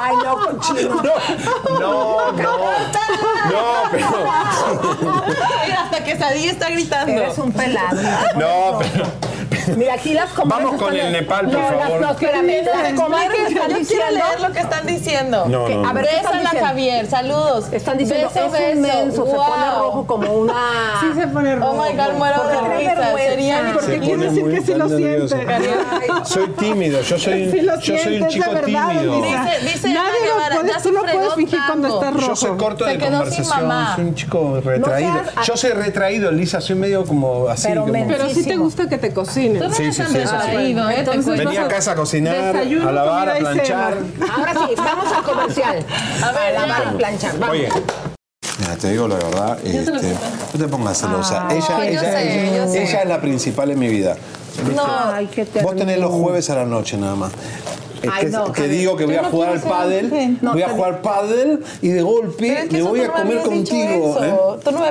Ay, 0.00 0.16
no, 0.24 0.38
cochino. 0.38 1.02
No, 1.78 2.32
no, 2.32 2.32
no, 2.32 2.70
pero. 3.90 4.24
Mira, 5.66 5.82
hasta 5.82 6.04
quesadilla 6.04 6.52
está 6.52 6.70
gritando. 6.70 7.22
Eres 7.22 7.38
un 7.38 7.52
pelado. 7.52 8.00
No, 8.36 8.78
pero. 8.78 9.06
Mira, 9.76 9.94
aquí 9.94 10.14
las 10.14 10.30
comadres 10.30 10.64
Vamos 10.66 10.80
con 10.82 10.94
están- 10.94 11.06
el 11.06 11.12
Nepal, 11.12 11.44
por 11.46 11.52
no, 11.54 11.60
las- 11.60 11.80
favor. 11.82 12.00
no, 12.00 12.10
espérame, 12.10 12.64
las 12.64 12.92
comadres 12.94 13.38
están 13.48 13.54
quiero 13.66 13.78
diciendo... 13.78 14.04
leer 14.14 14.40
lo 14.40 14.52
que 14.52 14.60
están 14.60 14.86
diciendo. 14.86 15.44
No, 15.48 15.68
no, 15.68 15.88
a 15.88 15.92
ver, 15.92 16.06
¿qué 16.08 16.16
están 16.16 16.38
Besan 16.42 16.56
a? 16.56 16.66
Javier, 16.66 17.06
saludos. 17.06 17.72
Están 17.72 17.98
diciendo, 17.98 18.28
beso, 18.34 18.46
es 18.46 18.52
beso. 18.52 18.72
un 18.72 18.80
menso, 18.80 19.26
se 19.26 19.32
pone 19.32 19.38
Wow. 19.70 19.78
rojo 19.80 20.06
como 20.06 20.32
una... 20.32 20.54
Sí 21.00 21.06
se 21.20 21.26
pone 21.28 21.56
rojo. 21.56 21.70
Oh 21.70 21.82
my 21.82 21.96
God, 21.96 22.12
muero 22.16 22.34
Porque 22.42 22.56
de 22.56 22.78
risa. 22.78 22.94
vergüenza. 22.94 23.28
Sería 23.28 23.70
Porque 23.74 23.98
quiere 24.00 24.24
decir 24.30 24.44
que 24.50 24.60
sí 24.62 24.74
lo 24.74 24.88
siente. 24.88 26.24
Soy 26.24 26.48
tímido, 26.58 27.00
yo 27.02 27.18
soy, 27.18 27.50
Sí 27.50 27.60
lo 27.62 27.78
yo 27.80 27.98
soy 27.98 28.22
un 28.22 28.28
chico 28.28 28.50
tímido. 28.64 29.22
Dice- 29.22 29.60
dice 29.72 29.88
Nadie 29.92 30.10
tú 30.82 30.92
no 30.92 31.02
puedes 31.02 31.34
fingir 31.34 31.58
cuando 31.66 31.88
estás 31.88 32.14
rojo. 32.14 32.26
Yo 32.28 32.36
soy 32.36 32.56
corto 32.56 32.84
de 32.84 32.98
conversación, 32.98 33.70
soy 33.96 34.04
un 34.04 34.14
chico 34.14 34.60
retraído. 34.64 35.12
Yo 35.44 35.56
soy 35.56 35.70
retraído, 35.70 36.30
Lisa, 36.30 36.60
soy 36.60 36.76
medio 36.76 37.04
como 37.04 37.48
así. 37.48 37.68
Pero 38.08 38.28
sí 38.30 38.44
te 38.44 38.56
gusta 38.56 38.88
que 38.88 38.98
te 38.98 39.12
cocinen. 39.12 39.57
No 39.58 39.72
Sí, 39.74 39.84
sí, 39.92 39.92
sí, 39.92 40.18
eso 40.18 40.40
sí. 40.40 40.46
retraído, 40.46 40.88
¿eh? 40.90 40.94
Te 40.94 41.00
Entonces. 41.00 41.38
Venía 41.38 41.64
a 41.64 41.68
casa 41.68 41.92
a 41.92 41.94
cocinar, 41.94 42.52
Desayuno, 42.54 42.88
a 42.88 42.92
lavar, 42.92 43.28
a 43.30 43.36
planchar. 43.36 43.98
Ahora 44.36 44.52
sí, 44.54 44.74
vamos 44.76 45.12
al 45.12 45.22
comercial. 45.22 45.84
A 46.22 46.32
ver, 46.32 46.56
a 46.56 46.66
lavar 46.66 46.92
y 46.94 46.96
planchar. 46.96 47.38
Vamos. 47.38 47.56
Oye. 47.56 47.68
Mira, 48.60 48.76
te 48.76 48.90
digo 48.90 49.06
la 49.06 49.14
verdad, 49.16 49.58
este, 49.64 49.92
no 49.92 50.64
te 50.64 50.68
pongas 50.68 50.98
celosa. 50.98 51.46
ella, 51.50 51.86
ella, 51.86 52.00
sé, 52.00 52.82
ella, 52.82 53.02
es 53.02 53.08
la 53.08 53.20
principal 53.20 53.70
en 53.70 53.78
mi 53.78 53.88
vida. 53.88 54.16
¿Viste? 54.66 54.82
Ay, 55.12 55.26
qué 55.32 55.46
Vos 55.62 55.76
tenés 55.76 55.98
los 55.98 56.10
jueves 56.10 56.50
a 56.50 56.56
la 56.56 56.64
noche 56.64 56.96
nada 56.96 57.14
más. 57.14 57.32
Es 58.02 58.10
Ay, 58.12 58.24
que, 58.26 58.30
no, 58.30 58.46
Javier. 58.46 58.70
digo 58.70 58.96
que 58.96 59.06
voy 59.06 59.16
a 59.16 59.22
no 59.22 59.30
jugar 59.30 59.50
al 59.50 59.60
pádel. 59.60 60.38
No, 60.40 60.52
voy 60.52 60.62
a 60.62 60.66
te- 60.66 60.72
jugar 60.72 61.02
pádel 61.02 61.64
y 61.82 61.88
de 61.88 62.02
golpe 62.02 62.62
es 62.62 62.68
que 62.68 62.76
me 62.78 62.82
voy 62.82 63.00
a 63.00 63.08
no 63.08 63.12
me 63.14 63.20
comer 63.22 63.42
contigo. 63.42 64.18
¿eh? 64.24 64.34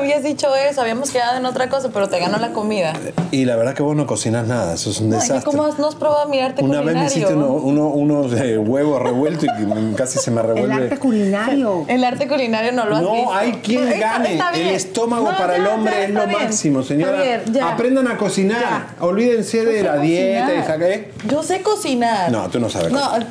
Habías 0.07 0.23
dicho 0.23 0.55
eso. 0.55 0.81
Habíamos 0.81 1.11
quedado 1.11 1.37
en 1.37 1.45
otra 1.45 1.69
cosa, 1.69 1.89
pero 1.93 2.07
te 2.09 2.19
ganó 2.19 2.37
la 2.37 2.49
comida. 2.53 2.93
Y 3.31 3.45
la 3.45 3.55
verdad 3.55 3.73
que 3.73 3.83
vos 3.83 3.95
no 3.95 4.07
cocinas 4.07 4.47
nada, 4.47 4.73
eso 4.73 4.89
es 4.89 4.99
un 5.01 5.09
No, 5.09 5.15
desastre. 5.15 5.43
¿Cómo 5.51 5.65
has- 5.65 5.77
no 5.79 5.87
has 5.87 5.95
probado 5.95 6.27
mi 6.29 6.39
arte 6.39 6.63
Una 6.63 6.81
vez 6.81 6.95
me 6.95 7.05
hiciste 7.05 7.33
uno- 7.33 7.47
uno- 7.53 7.87
unos 7.89 8.33
eh, 8.33 8.57
huevos 8.57 9.01
revueltos 9.01 9.43
y 9.45 9.93
casi 9.95 10.19
se 10.19 10.31
me 10.31 10.41
El 10.41 10.47
revuelve. 10.47 10.73
arte 10.85 10.97
culinario. 10.97 11.85
El 11.87 12.03
arte 12.03 12.27
culinario 12.27 12.71
no 12.71 12.85
lo 12.85 12.95
has 12.95 13.01
visto. 13.01 13.15
No, 13.25 13.33
hay 13.33 13.51
quien 13.63 13.87
Está- 13.87 14.13
gane. 14.13 14.33
está 14.33 14.51
el 14.51 14.67
estómago 14.69 15.31
No, 15.31 15.37
para 15.37 15.57
ya, 15.57 15.63
el 15.63 15.67
hombre 15.67 15.93
ya, 15.93 16.03
es 16.05 16.09
lo 16.11 16.27
bien. 16.27 16.41
máximo, 16.43 16.83
señora. 16.83 17.17
Javier, 17.17 17.43
ya. 17.51 17.73
Aprendan 17.73 18.07
a 18.07 18.17
cocinar. 18.17 18.87
Olvídense 18.99 19.65
de 19.65 19.77
Yo 19.79 19.83
la 19.83 19.97
dieta 19.97 20.53
y 20.53 20.57
cocinar. 20.59 20.63
esa 20.63 20.77
que. 20.77 21.11
Yo 21.29 21.43
sé 21.43 21.61
cocinar. 21.61 22.31
No, 22.31 22.49
tú 22.49 22.59
no 22.59 22.69
sabes 22.69 22.91
No, 22.91 22.99
cocinar. 22.99 23.27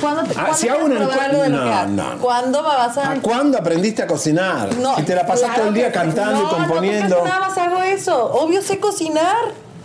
¿Cuándo 0.00 0.22
te 0.22 0.30
Ah, 0.32 0.34
cuándo 0.34 0.54
si 0.56 0.66
probar 0.96 1.18
encue- 1.18 1.22
algo 1.24 1.42
de 1.42 1.48
lo 1.48 1.56
no, 1.58 1.64
que 1.64 1.72
hago? 1.72 1.88
no. 1.90 2.18
¿Cuándo 2.18 2.62
me 2.62 2.68
vas 2.68 2.98
a...? 2.98 3.10
¿A 3.12 3.14
cuándo 3.20 3.58
aprendiste 3.58 4.02
a 4.02 4.06
cocinar? 4.06 4.74
No, 4.76 4.96
si 4.96 5.02
te 5.02 5.14
la 5.14 5.22
pasas 5.26 5.40
claro 5.46 5.56
todo 5.58 5.68
el 5.68 5.74
día 5.74 5.86
que- 5.88 5.92
cantando 5.98 6.42
y 6.42 6.46
componiendo. 6.46 7.18
No, 7.18 7.24
nada 7.24 7.40
más 7.40 7.58
hago 7.58 7.82
eso. 7.82 8.32
Obvio 8.32 8.62
sé 8.62 8.78
cocinar. 8.80 9.36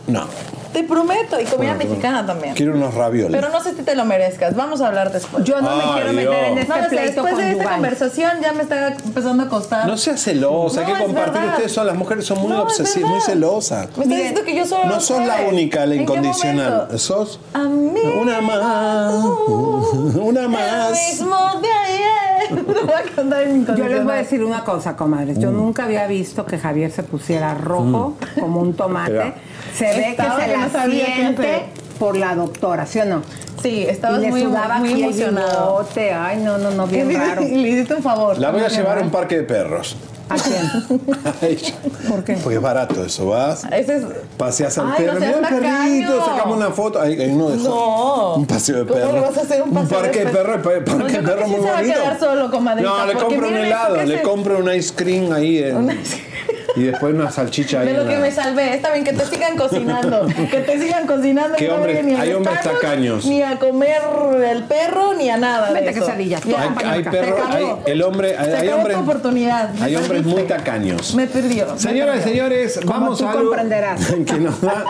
No, 0.08 0.26
Te 0.74 0.84
prometo. 0.84 1.40
Y 1.40 1.46
comida 1.46 1.74
Bueno, 1.76 1.90
mexicana 1.90 2.26
también. 2.26 2.54
quiero 2.56 2.74
unos 2.76 2.94
ravioles. 2.94 3.32
Pero 3.40 3.50
no 3.52 3.62
sé 3.62 3.76
si 3.76 3.82
te 3.84 3.96
lo 3.96 4.06
merezcas. 4.06 4.56
Vamos 4.56 4.82
a 4.82 4.88
hablar 4.88 5.12
después. 5.12 5.44
Yo 5.44 5.62
no 5.62 5.76
me 5.76 5.84
quiero 5.94 6.14
meter 6.14 6.46
en 6.46 6.58
este 6.58 6.82
No, 6.82 6.88
pleito 6.88 7.24
después 7.24 7.38
de 7.38 7.52
esta 7.52 7.70
conversación 7.72 8.32
ya 8.42 8.54
me 8.54 8.64
está 8.64 8.88
empezando 8.90 9.44
a 9.44 9.48
costar. 9.50 9.86
No 9.88 9.98
seas 9.98 10.22
celosa, 10.24 10.82
hay 10.82 10.88
No, 10.88 10.94
que 11.00 11.04
compartir. 11.06 11.34
verdad. 11.34 11.50
Ustedes 11.56 11.72
son 11.72 11.88
las 11.88 11.96
mujeres, 11.96 12.26
son 12.26 12.40
muy 12.40 12.50
No, 12.50 12.64
obsesivas, 12.64 13.10
muy 13.12 13.22
celosas. 13.22 13.86
Me 13.98 14.04
estás 14.04 14.18
diciendo 14.18 14.42
que 14.44 14.56
yo 14.56 14.66
solo 14.66 14.86
No 14.86 15.00
sos 15.00 15.26
la 15.26 15.42
única, 15.48 15.86
la 15.86 15.96
¿En 15.96 16.00
qué 16.06 16.14
incondicional. 16.14 16.88
Sos 17.00 17.40
A 17.54 17.60
mí. 17.64 18.00
una 18.20 18.42
más. 18.42 19.14
Una 20.22 20.42
El 20.44 20.50
más. 20.50 20.92
mismo 20.92 21.36
de 21.62 21.68
ayer. 21.70 22.12
Te 22.66 22.82
voy 22.82 22.94
a 22.94 23.16
contar 23.16 23.48
mi 23.48 23.66
Yo 23.66 23.88
les 23.88 24.04
voy 24.04 24.14
a 24.14 24.16
decir 24.18 24.44
una 24.44 24.64
cosa, 24.64 24.96
comadres. 24.96 25.38
Mm. 25.38 25.42
Yo 25.42 25.52
nunca 25.52 25.84
había 25.86 26.08
visto 26.08 26.46
que 26.46 26.58
Javier 26.58 26.92
se 26.92 27.04
pusiera 27.04 27.54
rojo 27.54 28.16
como 28.40 28.60
un 28.62 28.74
tomate. 28.74 29.34
Se 29.78 29.86
ve 29.86 29.94
que 30.04 30.10
Estaba 30.12 30.40
se 30.40 30.46
que 30.46 30.52
la 30.52 30.68
no 30.68 30.92
siente 30.92 31.64
por 32.00 32.18
la 32.18 32.36
doctora, 32.36 32.86
¿sí 32.86 33.00
o 33.00 33.06
no? 33.06 33.22
Sí, 33.62 33.84
estabas 33.88 34.20
y 34.20 34.22
le 34.24 34.30
muy, 34.32 34.42
sudaba 34.42 34.78
muy 34.80 34.90
aquí 34.92 35.00
el 35.04 35.08
emocionado. 35.08 35.78
bigote. 35.80 36.12
Ay, 36.12 36.38
no, 36.44 36.58
no, 36.58 36.72
no, 36.72 36.88
bien 36.88 37.14
raro. 37.16 37.42
le 37.46 37.48
hiciste 37.70 37.94
un 37.96 38.04
favor. 38.04 38.38
La 38.40 38.52
voy 38.52 38.62
a 38.62 38.68
Muy 38.68 38.76
llevar 38.76 38.98
a 38.98 39.02
un 39.02 39.12
parque 39.12 39.38
de 39.38 39.44
perros. 39.44 39.96
¿A 40.30 40.36
quién? 40.36 40.66
A 41.26 41.46
ella. 41.46 41.74
¿Por 42.08 42.24
qué? 42.24 42.34
Porque 42.36 42.56
es 42.56 42.62
barato 42.62 43.04
eso, 43.06 43.28
vas. 43.28 43.66
Ese 43.66 43.98
es... 43.98 44.04
Paseas 44.38 44.78
al 44.78 44.92
Ay, 44.92 45.04
perro, 45.04 45.14
no 45.16 45.20
mira 45.20 45.32
el 45.40 45.46
perrito, 45.46 46.26
sacamos 46.26 46.58
una 46.58 46.72
foto. 46.72 47.02
Hay, 47.02 47.20
hay 47.22 47.30
uno 47.32 47.50
de 47.50 47.58
No. 47.58 48.36
Un 48.36 48.46
paseo 48.46 48.78
de 48.78 48.86
¿Cómo 48.86 49.00
perro. 49.00 49.14
le 49.14 49.20
vas 49.20 49.38
a 49.38 49.42
hacer 49.42 49.62
un 49.62 49.72
paseo 49.74 50.00
parque 50.00 50.20
de 50.20 50.26
de 50.26 50.32
perro? 50.32 50.62
parque 50.64 50.88
No, 50.96 51.06
de 51.06 51.20
perro 51.22 51.38
que 51.40 51.44
sí 51.46 51.52
muy 51.52 51.60
se 51.62 51.66
va 51.68 51.72
a 51.78 51.82
bonito. 51.82 52.00
quedar 52.00 52.20
solo, 52.20 52.50
comadrita, 52.52 52.90
No, 52.90 53.06
le 53.06 53.14
compro 53.16 53.48
un 53.50 53.58
helado, 53.58 53.96
le 53.98 54.18
se- 54.18 54.22
compro 54.24 54.58
un 54.60 54.74
ice 54.74 54.94
cream 54.96 55.32
ahí 55.34 55.58
en- 55.60 56.00
y 56.76 56.84
después 56.84 57.14
una 57.14 57.30
salchicha 57.32 57.82
ahí. 57.82 57.88
De 57.88 57.94
lo 57.94 58.06
que 58.08 58.14
la- 58.14 58.20
me 58.20 58.32
salvé. 58.32 58.74
Está 58.76 58.92
bien, 58.92 59.04
que 59.04 59.14
te 59.14 59.26
sigan 59.26 59.58
cocinando. 59.58 60.28
que 60.52 60.60
te 60.60 60.80
sigan 60.80 61.08
cocinando. 61.08 61.58
¿Qué 61.58 61.66
y 61.66 61.68
no 61.68 61.80
vayan 61.80 62.06
ni 62.06 62.16
hay 62.16 62.34
hombres 62.34 62.62
tacaños? 62.62 63.26
Ni 63.26 63.42
a 63.42 63.58
comer 63.60 64.02
el 64.52 64.64
perro, 64.64 65.14
ni 65.14 65.30
a 65.30 65.38
nada 65.38 65.68
de 65.74 65.80
Vete, 65.82 65.90
eso. 65.92 66.00
quesadillas. 66.02 66.42
Hay, 66.46 66.86
hay 66.86 67.04
se 67.04 67.10
perros, 67.10 67.40
hay, 67.50 67.66
el 67.86 68.02
hombre, 68.04 68.38
hay, 68.38 68.52
hay 68.54 68.70
hombres, 68.70 68.98
tu 68.98 69.04
oportunidad. 69.04 69.70
Hay 69.82 69.96
hombres 69.96 70.26
muy 70.26 70.44
tacaños. 70.44 71.14
Me 71.16 71.28
perdió. 71.28 71.78
Señoras 71.78 72.20
y 72.20 72.24
señores, 72.30 72.80
Como 72.86 72.92
vamos 72.94 73.20
tú 73.20 73.26
a 73.26 73.32
algo 73.32 73.46
comprenderás. 73.50 74.06
que 74.26 74.40
nos 74.40 74.62
da, 74.62 74.86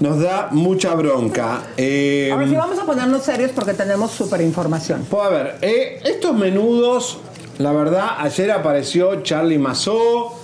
nos 0.00 0.20
da 0.20 0.48
mucha 0.50 0.94
bronca. 0.94 1.60
Eh, 1.76 2.30
Ahora 2.32 2.46
sí, 2.48 2.54
vamos 2.54 2.78
a 2.78 2.84
ponernos 2.84 3.22
serios 3.22 3.50
porque 3.54 3.74
tenemos 3.74 4.10
súper 4.10 4.40
información. 4.42 5.06
Pues 5.08 5.22
a 5.22 5.28
ver, 5.28 5.56
eh, 5.62 6.00
estos 6.04 6.34
menudos, 6.34 7.18
la 7.58 7.72
verdad, 7.72 8.08
ayer 8.18 8.50
apareció 8.50 9.22
Charlie 9.22 9.58
Mazó, 9.58 10.39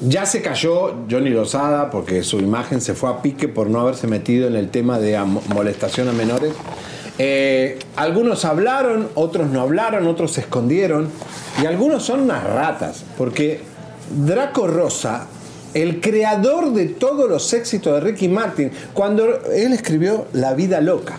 ya 0.00 0.26
se 0.26 0.42
cayó 0.42 0.94
Johnny 1.10 1.30
Lozada 1.30 1.90
porque 1.90 2.22
su 2.22 2.38
imagen 2.38 2.80
se 2.80 2.94
fue 2.94 3.10
a 3.10 3.22
pique 3.22 3.48
por 3.48 3.68
no 3.68 3.80
haberse 3.80 4.06
metido 4.06 4.46
en 4.46 4.56
el 4.56 4.68
tema 4.70 4.98
de 4.98 5.18
molestación 5.54 6.08
a 6.08 6.12
menores. 6.12 6.52
Eh, 7.18 7.78
algunos 7.96 8.44
hablaron, 8.44 9.08
otros 9.14 9.48
no 9.48 9.62
hablaron, 9.62 10.06
otros 10.06 10.32
se 10.32 10.42
escondieron 10.42 11.08
y 11.62 11.66
algunos 11.66 12.02
son 12.02 12.22
unas 12.22 12.44
ratas 12.44 13.04
porque 13.16 13.60
Draco 14.10 14.66
Rosa 14.66 15.26
el 15.76 16.00
creador 16.00 16.72
de 16.72 16.86
todos 16.86 17.28
los 17.28 17.52
éxitos 17.52 17.92
de 17.92 18.00
Ricky 18.00 18.28
Martin, 18.28 18.70
cuando 18.94 19.44
él 19.52 19.74
escribió 19.74 20.26
La 20.32 20.54
vida 20.54 20.80
loca. 20.80 21.18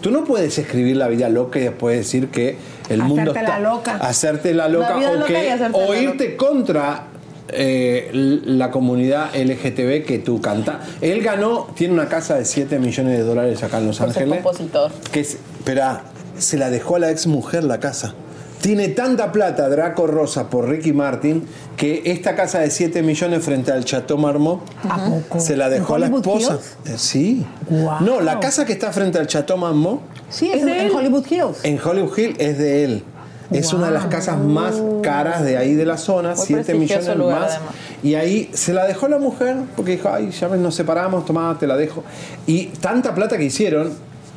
Tú 0.00 0.10
no 0.10 0.24
puedes 0.24 0.58
escribir 0.58 0.96
La 0.96 1.06
vida 1.06 1.28
loca 1.28 1.60
y 1.60 1.62
después 1.62 1.98
decir 1.98 2.28
que 2.28 2.56
el 2.88 3.02
mundo 3.02 3.32
está 3.32 3.42
la 3.42 3.60
loca. 3.60 3.96
hacerte 3.96 4.54
la 4.54 4.68
loca 4.68 4.98
La 4.98 5.70
o 5.72 5.92
que 5.92 6.02
irte 6.02 6.36
contra 6.36 7.11
eh, 7.52 8.10
la 8.12 8.70
comunidad 8.70 9.30
LGTB 9.34 10.04
que 10.06 10.20
tú 10.24 10.40
canta. 10.40 10.80
Él 11.00 11.22
ganó, 11.22 11.68
tiene 11.74 11.94
una 11.94 12.08
casa 12.08 12.36
de 12.36 12.44
7 12.44 12.78
millones 12.78 13.16
de 13.18 13.24
dólares 13.24 13.62
acá 13.62 13.78
en 13.78 13.86
Los 13.86 13.98
Por 13.98 14.12
ser 14.12 14.22
Ángeles. 14.24 14.42
compositor. 14.44 14.90
Que 15.12 15.20
es, 15.20 15.34
espera, 15.58 16.04
se 16.38 16.56
la 16.58 16.70
dejó 16.70 16.96
a 16.96 16.98
la 17.00 17.10
ex 17.10 17.26
mujer 17.26 17.64
la 17.64 17.78
casa. 17.80 18.14
Tiene 18.60 18.86
tanta 18.88 19.32
plata 19.32 19.68
Draco 19.68 20.06
Rosa 20.06 20.48
por 20.48 20.68
Ricky 20.68 20.92
Martin 20.92 21.44
que 21.76 22.02
esta 22.04 22.36
casa 22.36 22.60
de 22.60 22.70
7 22.70 23.02
millones 23.02 23.44
frente 23.44 23.72
al 23.72 23.84
Chateau 23.84 24.16
Marmont 24.18 24.62
¿A 24.88 25.04
poco? 25.04 25.40
se 25.40 25.56
la 25.56 25.68
dejó 25.68 25.96
a 25.96 25.98
la 25.98 26.06
¿En 26.06 26.14
Hollywood 26.14 26.36
esposa. 26.42 26.58
Hills? 26.84 26.94
Eh, 26.94 26.98
sí. 26.98 27.46
No, 27.68 28.20
la 28.20 28.38
casa 28.38 28.64
que 28.64 28.72
está 28.72 28.92
frente 28.92 29.18
al 29.18 29.26
Chateau 29.26 29.56
Marmont 29.58 30.00
Sí, 30.30 30.48
es, 30.52 30.62
en 30.62 30.94
Hollywood 30.94 31.26
Hills. 31.28 31.58
en 31.64 31.80
Hollywood 31.84 32.16
Hill 32.16 32.36
es 32.38 32.56
de 32.58 32.84
él. 32.84 33.04
Es 33.52 33.72
una 33.72 33.86
de 33.86 33.92
las 33.92 34.06
casas 34.06 34.38
más 34.38 34.74
caras 35.02 35.44
de 35.44 35.56
ahí 35.56 35.74
de 35.74 35.84
la 35.84 35.96
zona, 35.96 36.34
Muy 36.34 36.46
7 36.46 36.64
prestigioso 36.64 37.00
millones 37.00 37.16
lugar, 37.18 37.40
más. 37.40 37.50
además. 37.52 37.74
Y 38.02 38.14
ahí 38.14 38.50
se 38.52 38.72
la 38.72 38.86
dejó 38.86 39.08
la 39.08 39.18
mujer, 39.18 39.56
porque 39.76 39.92
dijo, 39.92 40.08
ay, 40.12 40.30
ya 40.30 40.48
ves, 40.48 40.60
nos 40.60 40.74
separamos, 40.74 41.24
tomá, 41.24 41.56
te 41.58 41.66
la 41.66 41.76
dejo. 41.76 42.02
Y 42.46 42.66
tanta 42.66 43.14
plata 43.14 43.36
que 43.36 43.44
hicieron, 43.44 43.92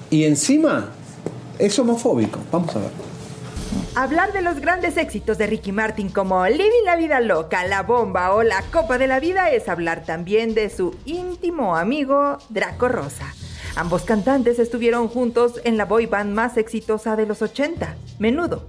y 0.10 0.26
encima 0.26 0.90
es 1.60 1.78
homofóbico. 1.80 2.40
Vamos 2.52 2.76
a 2.76 2.80
ver. 2.80 2.90
Hablar 3.96 4.34
de 4.34 4.42
los 4.42 4.60
grandes 4.60 4.98
éxitos 4.98 5.38
de 5.38 5.48
Ricky 5.48 5.72
Martin 5.72 6.10
como 6.10 6.46
Living 6.46 6.84
la 6.86 6.96
Vida 6.98 7.22
Loca, 7.22 7.66
La 7.66 7.82
Bomba 7.84 8.34
o 8.34 8.44
La 8.44 8.62
Copa 8.72 8.98
de 8.98 9.08
la 9.08 9.20
Vida 9.20 9.50
es 9.52 9.70
hablar 9.70 10.04
también 10.06 10.54
de 10.54 10.70
su 10.70 10.96
íntimo 11.06 11.76
amigo 11.78 12.38
Draco 12.50 12.90
Rosa. 12.90 13.34
Ambos 13.76 14.04
cantantes 14.04 14.60
estuvieron 14.60 15.08
juntos 15.08 15.60
en 15.64 15.78
la 15.78 15.86
boy 15.86 16.06
band 16.06 16.34
más 16.34 16.58
exitosa 16.58 17.16
de 17.16 17.26
los 17.26 17.42
80, 17.42 17.96
Menudo. 18.20 18.64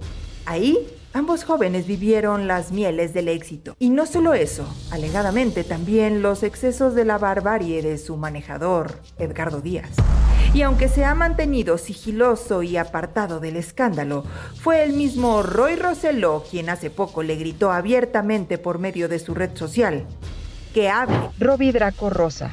Ahí, 0.49 0.87
ambos 1.11 1.43
jóvenes 1.43 1.87
vivieron 1.87 2.47
las 2.47 2.71
mieles 2.71 3.13
del 3.13 3.27
éxito. 3.27 3.75
Y 3.79 3.89
no 3.89 4.05
solo 4.05 4.33
eso, 4.33 4.65
alegadamente 4.91 5.65
también 5.65 6.21
los 6.21 6.41
excesos 6.41 6.95
de 6.95 7.03
la 7.03 7.17
barbarie 7.17 7.81
de 7.81 7.97
su 7.97 8.15
manejador, 8.15 9.01
Edgardo 9.17 9.59
Díaz. 9.59 9.89
Y 10.53 10.61
aunque 10.61 10.87
se 10.87 11.03
ha 11.03 11.13
mantenido 11.15 11.77
sigiloso 11.77 12.63
y 12.63 12.77
apartado 12.77 13.41
del 13.41 13.57
escándalo, 13.57 14.23
fue 14.61 14.85
el 14.85 14.93
mismo 14.93 15.43
Roy 15.43 15.75
Rosselló 15.75 16.45
quien 16.49 16.69
hace 16.69 16.89
poco 16.91 17.23
le 17.23 17.35
gritó 17.35 17.73
abiertamente 17.73 18.57
por 18.57 18.79
medio 18.79 19.09
de 19.09 19.19
su 19.19 19.33
red 19.33 19.49
social 19.57 20.05
que 20.73 20.87
hable. 20.87 21.29
Robbie 21.39 21.73
Draco 21.73 22.09
Rosa. 22.09 22.51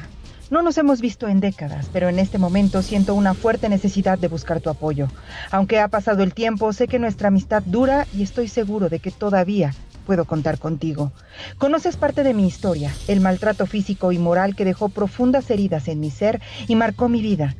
No 0.55 0.61
nos 0.61 0.77
hemos 0.77 1.01
visto 1.01 1.27
en 1.27 1.41
décadas, 1.41 1.89
pero 1.91 2.07
en 2.07 2.17
este 2.17 2.37
momento 2.37 2.81
siento 2.81 3.13
una 3.13 3.33
fuerte 3.33 3.67
necesidad 3.67 4.17
de 4.17 4.29
buscar 4.29 4.61
tu 4.61 4.69
apoyo. 4.69 5.09
Aunque 5.51 5.81
ha 5.81 5.89
pasado 5.89 6.23
el 6.23 6.33
tiempo, 6.33 6.71
sé 6.71 6.87
que 6.87 6.97
nuestra 6.97 7.27
amistad 7.27 7.61
dura 7.65 8.07
y 8.13 8.23
estoy 8.23 8.47
seguro 8.47 8.87
de 8.87 8.99
que 8.99 9.11
todavía 9.11 9.73
puedo 10.05 10.23
contar 10.23 10.57
contigo. 10.57 11.11
Conoces 11.57 11.97
parte 11.97 12.23
de 12.23 12.33
mi 12.33 12.47
historia, 12.47 12.93
el 13.09 13.19
maltrato 13.19 13.65
físico 13.65 14.13
y 14.13 14.17
moral 14.17 14.55
que 14.55 14.63
dejó 14.63 14.87
profundas 14.87 15.51
heridas 15.51 15.89
en 15.89 15.99
mi 15.99 16.09
ser 16.09 16.39
y 16.69 16.75
marcó 16.77 17.09
mi 17.09 17.21
vida. 17.21 17.53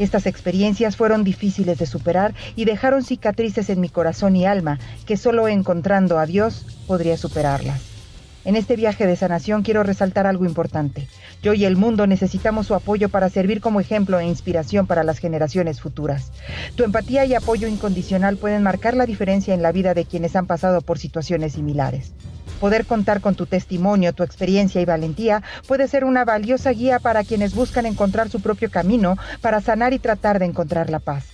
Estas 0.00 0.26
experiencias 0.26 0.96
fueron 0.96 1.22
difíciles 1.22 1.78
de 1.78 1.86
superar 1.86 2.34
y 2.56 2.64
dejaron 2.64 3.04
cicatrices 3.04 3.70
en 3.70 3.80
mi 3.80 3.90
corazón 3.90 4.34
y 4.34 4.44
alma 4.44 4.80
que 5.06 5.16
solo 5.16 5.46
encontrando 5.46 6.18
a 6.18 6.26
Dios 6.26 6.66
podría 6.88 7.16
superarlas. 7.16 7.99
En 8.44 8.56
este 8.56 8.74
viaje 8.74 9.06
de 9.06 9.16
sanación 9.16 9.62
quiero 9.62 9.82
resaltar 9.82 10.26
algo 10.26 10.46
importante. 10.46 11.08
Yo 11.42 11.52
y 11.52 11.66
el 11.66 11.76
mundo 11.76 12.06
necesitamos 12.06 12.66
su 12.66 12.74
apoyo 12.74 13.10
para 13.10 13.28
servir 13.28 13.60
como 13.60 13.80
ejemplo 13.80 14.18
e 14.18 14.24
inspiración 14.24 14.86
para 14.86 15.04
las 15.04 15.18
generaciones 15.18 15.80
futuras. 15.80 16.32
Tu 16.74 16.84
empatía 16.84 17.26
y 17.26 17.34
apoyo 17.34 17.68
incondicional 17.68 18.38
pueden 18.38 18.62
marcar 18.62 18.96
la 18.96 19.04
diferencia 19.04 19.52
en 19.52 19.62
la 19.62 19.72
vida 19.72 19.92
de 19.92 20.06
quienes 20.06 20.36
han 20.36 20.46
pasado 20.46 20.80
por 20.80 20.98
situaciones 20.98 21.52
similares. 21.52 22.12
Poder 22.60 22.86
contar 22.86 23.20
con 23.20 23.34
tu 23.34 23.44
testimonio, 23.44 24.14
tu 24.14 24.22
experiencia 24.22 24.80
y 24.80 24.86
valentía 24.86 25.42
puede 25.66 25.86
ser 25.86 26.04
una 26.04 26.24
valiosa 26.24 26.70
guía 26.70 26.98
para 26.98 27.24
quienes 27.24 27.54
buscan 27.54 27.84
encontrar 27.84 28.30
su 28.30 28.40
propio 28.40 28.70
camino 28.70 29.16
para 29.42 29.60
sanar 29.60 29.92
y 29.92 29.98
tratar 29.98 30.38
de 30.38 30.46
encontrar 30.46 30.88
la 30.88 30.98
paz. 30.98 31.26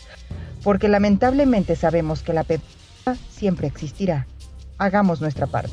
Porque 0.65 0.89
lamentablemente 0.89 1.77
sabemos 1.77 2.23
que 2.23 2.33
la 2.33 2.43
pena 2.43 2.63
siempre 3.31 3.69
existirá. 3.69 4.27
Hagamos 4.79 5.21
nuestra 5.21 5.47
parte. 5.47 5.73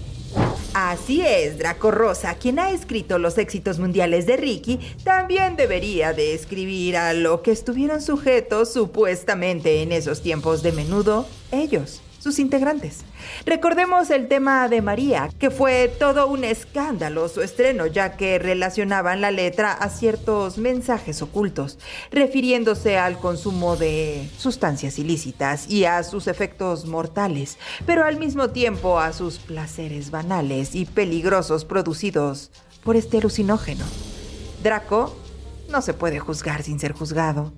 Así 0.74 1.22
es, 1.22 1.60
Draco 1.60 1.92
Rosa, 1.92 2.34
quien 2.34 2.58
ha 2.58 2.72
escrito 2.72 3.20
los 3.20 3.38
éxitos 3.38 3.78
mundiales 3.78 4.26
de 4.26 4.38
Ricky, 4.38 4.80
también 5.04 5.56
debería 5.56 6.14
de 6.14 6.34
escribir 6.34 6.98
a 6.98 7.14
lo 7.14 7.44
que 7.44 7.52
estuvieron 7.52 8.02
sujetos 8.02 8.74
supuestamente 8.74 9.84
en 9.84 9.92
esos 9.92 10.24
tiempos 10.24 10.64
de 10.64 10.72
menudo 10.72 11.28
ellos, 11.52 12.02
sus 12.24 12.40
integrantes. 12.40 13.00
Recordemos 13.46 14.10
el 14.10 14.30
tema 14.30 14.70
de 14.70 14.82
María, 14.82 15.30
que 15.40 15.52
fue 15.52 15.94
todo 16.00 16.28
un 16.28 16.46
escándalo 16.46 17.28
su 17.28 17.42
estreno, 17.42 17.86
ya 17.86 18.16
que 18.16 18.40
relacionaban 18.40 19.20
la 19.20 19.30
letra 19.30 19.74
a 19.74 19.90
ciertos 19.90 20.58
mensajes 20.58 21.22
ocultos, 21.22 21.80
refiriéndose 22.12 22.98
al 22.98 23.20
consumo 23.20 23.76
de 23.76 24.30
sustancias 24.38 25.00
ilícitas 25.00 25.70
y 25.70 25.84
a 25.84 26.02
sus 26.04 26.28
efectos 26.28 26.86
mortales, 26.86 27.58
pero 27.86 28.06
al 28.06 28.18
mismo 28.18 28.52
tiempo 28.52 29.02
a 29.02 29.12
sus 29.12 29.40
placeres 29.40 30.10
banales 30.10 30.76
y 30.76 30.86
peligrosos 30.86 31.66
producidos 31.66 32.52
por 32.86 32.96
este 32.96 33.18
alucinógeno. 33.18 33.84
Draco 34.64 35.14
no 35.70 35.82
se 35.82 35.94
puede 35.94 36.20
juzgar 36.20 36.64
sin 36.64 36.80
ser 36.80 36.94
juzgado. 36.94 37.52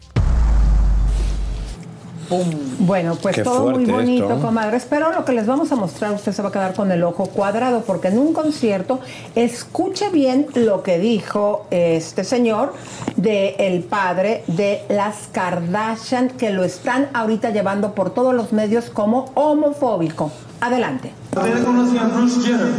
Bueno, 2.80 3.15
pues 3.21 3.36
Qué 3.36 3.43
todo 3.43 3.71
muy 3.71 3.86
bonito, 3.86 4.30
esto. 4.32 4.41
comadres. 4.41 4.86
Pero 4.89 5.11
lo 5.11 5.26
que 5.26 5.32
les 5.32 5.45
vamos 5.45 5.71
a 5.71 5.76
mostrar, 5.76 6.13
usted 6.13 6.32
se 6.32 6.41
va 6.41 6.49
a 6.49 6.51
quedar 6.51 6.73
con 6.73 6.91
el 6.91 7.03
ojo 7.03 7.28
cuadrado, 7.28 7.82
porque 7.82 8.07
en 8.07 8.17
un 8.17 8.34
concierto, 8.34 8.99
escuche 9.36 10.09
bien 10.09 10.47
lo 10.55 10.84
que 10.84 10.99
dijo 10.99 11.67
este 11.71 12.23
señor 12.23 12.73
de 13.15 13.55
el 13.59 13.84
padre 13.84 14.43
de 14.47 14.82
las 14.89 15.28
Kardashian, 15.32 16.30
que 16.30 16.49
lo 16.51 16.63
están 16.63 17.09
ahorita 17.13 17.51
llevando 17.51 17.93
por 17.93 18.09
todos 18.13 18.34
los 18.34 18.53
medios 18.53 18.89
como 18.89 19.32
homofóbico. 19.36 20.32
Adelante. 20.61 21.11
Ustedes 21.36 21.63
conocían 21.63 22.11
a 22.11 22.15
Bruce 22.15 22.41
Jenner. 22.41 22.73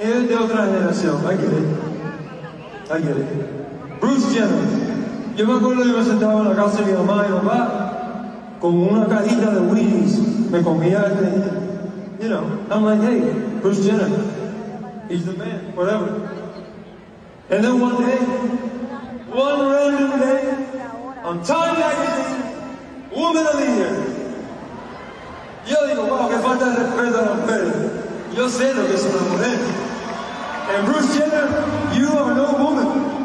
Él 0.00 0.12
es 0.12 0.28
de 0.28 0.36
otra 0.36 0.64
generación, 0.66 1.16
I 1.24 1.36
get 1.36 1.44
it. 1.44 1.68
I 2.90 3.02
get 3.02 3.16
it. 3.16 4.00
Bruce 4.00 4.26
Jenner. 4.32 4.97
Yo 5.38 5.46
me 5.46 5.54
acuerdo 5.54 5.84
que 5.84 5.88
yo 5.88 5.98
me 5.98 6.04
sentaba 6.04 6.40
en 6.40 6.48
la 6.48 6.56
casa 6.56 6.82
de 6.82 6.86
mi 6.90 6.98
mamá 6.98 7.24
y 7.28 7.32
papá 7.32 8.58
con 8.60 8.74
una 8.74 9.06
cajita 9.06 9.52
de 9.52 9.60
Wheaties. 9.60 10.18
Me 10.50 10.60
comía 10.62 11.04
el, 11.06 12.18
you 12.20 12.28
know, 12.28 12.42
I'm 12.68 12.84
like, 12.84 13.00
hey, 13.00 13.22
Bruce 13.62 13.84
Jenner. 13.84 14.08
He's 15.08 15.26
the 15.26 15.34
man, 15.34 15.76
whatever. 15.76 16.28
And 17.50 17.62
then 17.62 17.78
one 17.78 18.04
day, 18.04 18.18
one 19.30 19.70
random 19.70 20.18
day, 20.18 20.56
on 21.22 21.40
Time 21.44 21.78
Magazine, 21.78 22.42
Woman 23.14 23.46
of 23.46 23.58
the 23.58 23.64
Year. 23.64 23.94
Yo 25.68 25.86
digo, 25.86 26.08
wow, 26.08 26.28
qué 26.28 26.38
falta 26.40 26.64
de 26.64 26.82
respeto 26.82 27.16
a 27.16 27.22
las 27.22 27.36
mujeres. 27.38 27.74
Yo 28.34 28.48
sé 28.48 28.74
lo 28.74 28.88
que 28.88 28.94
es 28.94 29.06
una 29.06 29.22
mujer. 29.30 29.58
And 30.74 30.84
Bruce 30.84 31.14
Jenner, 31.14 31.46
you 31.94 32.08
are 32.08 32.34
no 32.34 32.52
woman. 32.58 33.17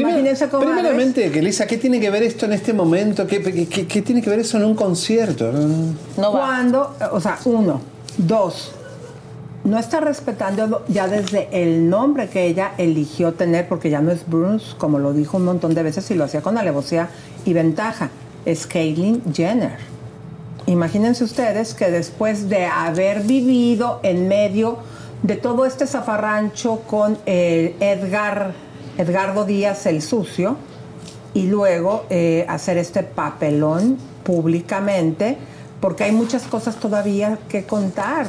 Imagínense 0.00 0.48
cómo 0.48 0.64
Primeramente, 0.64 1.30
que 1.30 1.42
Lisa, 1.42 1.66
¿qué 1.66 1.76
tiene 1.78 2.00
que 2.00 2.10
ver 2.10 2.22
esto 2.22 2.46
en 2.46 2.52
este 2.52 2.72
momento? 2.72 3.26
¿Qué, 3.26 3.42
qué- 3.42 3.66
qué- 3.68 3.86
qué 3.86 4.02
tiene 4.02 4.22
que 4.22 4.30
ver 4.30 4.40
eso 4.40 4.56
en 4.56 4.64
un 4.64 4.74
concierto? 4.74 5.50
Cuando, 6.16 6.94
o 7.12 7.20
sea, 7.20 7.38
uno, 7.44 7.80
dos, 8.18 8.72
no 9.64 9.78
está 9.78 10.00
respetando 10.00 10.84
ya 10.88 11.06
desde 11.06 11.48
el 11.52 11.88
nombre 11.88 12.28
que 12.28 12.46
ella 12.46 12.72
eligió 12.78 13.32
tener, 13.34 13.68
porque 13.68 13.90
ya 13.90 14.00
no 14.00 14.10
es 14.10 14.28
Bruce, 14.28 14.74
como 14.78 14.98
lo 14.98 15.12
dijo 15.12 15.36
un 15.36 15.44
montón 15.44 15.74
de 15.74 15.82
veces 15.82 16.10
y 16.10 16.14
lo 16.14 16.24
hacía 16.24 16.40
con 16.42 16.58
alevosía 16.58 17.08
y 17.44 17.52
ventaja, 17.52 18.10
es 18.44 18.66
Caitlyn 18.66 19.22
Jenner. 19.32 19.76
Imagínense 20.66 21.24
ustedes 21.24 21.74
que 21.74 21.90
después 21.90 22.48
de 22.48 22.66
haber 22.66 23.22
vivido 23.22 24.00
en 24.02 24.28
medio 24.28 24.78
de 25.22 25.36
todo 25.36 25.64
este 25.66 25.86
zafarrancho 25.86 26.80
con 26.88 27.18
eh, 27.26 27.76
Edgar, 27.80 28.52
Edgardo 28.98 29.44
Díaz 29.44 29.86
el 29.86 30.02
sucio, 30.02 30.56
y 31.34 31.46
luego 31.46 32.04
eh, 32.10 32.44
hacer 32.48 32.76
este 32.78 33.02
papelón 33.02 33.96
públicamente, 34.24 35.38
porque 35.80 36.04
hay 36.04 36.12
muchas 36.12 36.44
cosas 36.44 36.76
todavía 36.76 37.38
que 37.48 37.64
contar. 37.64 38.26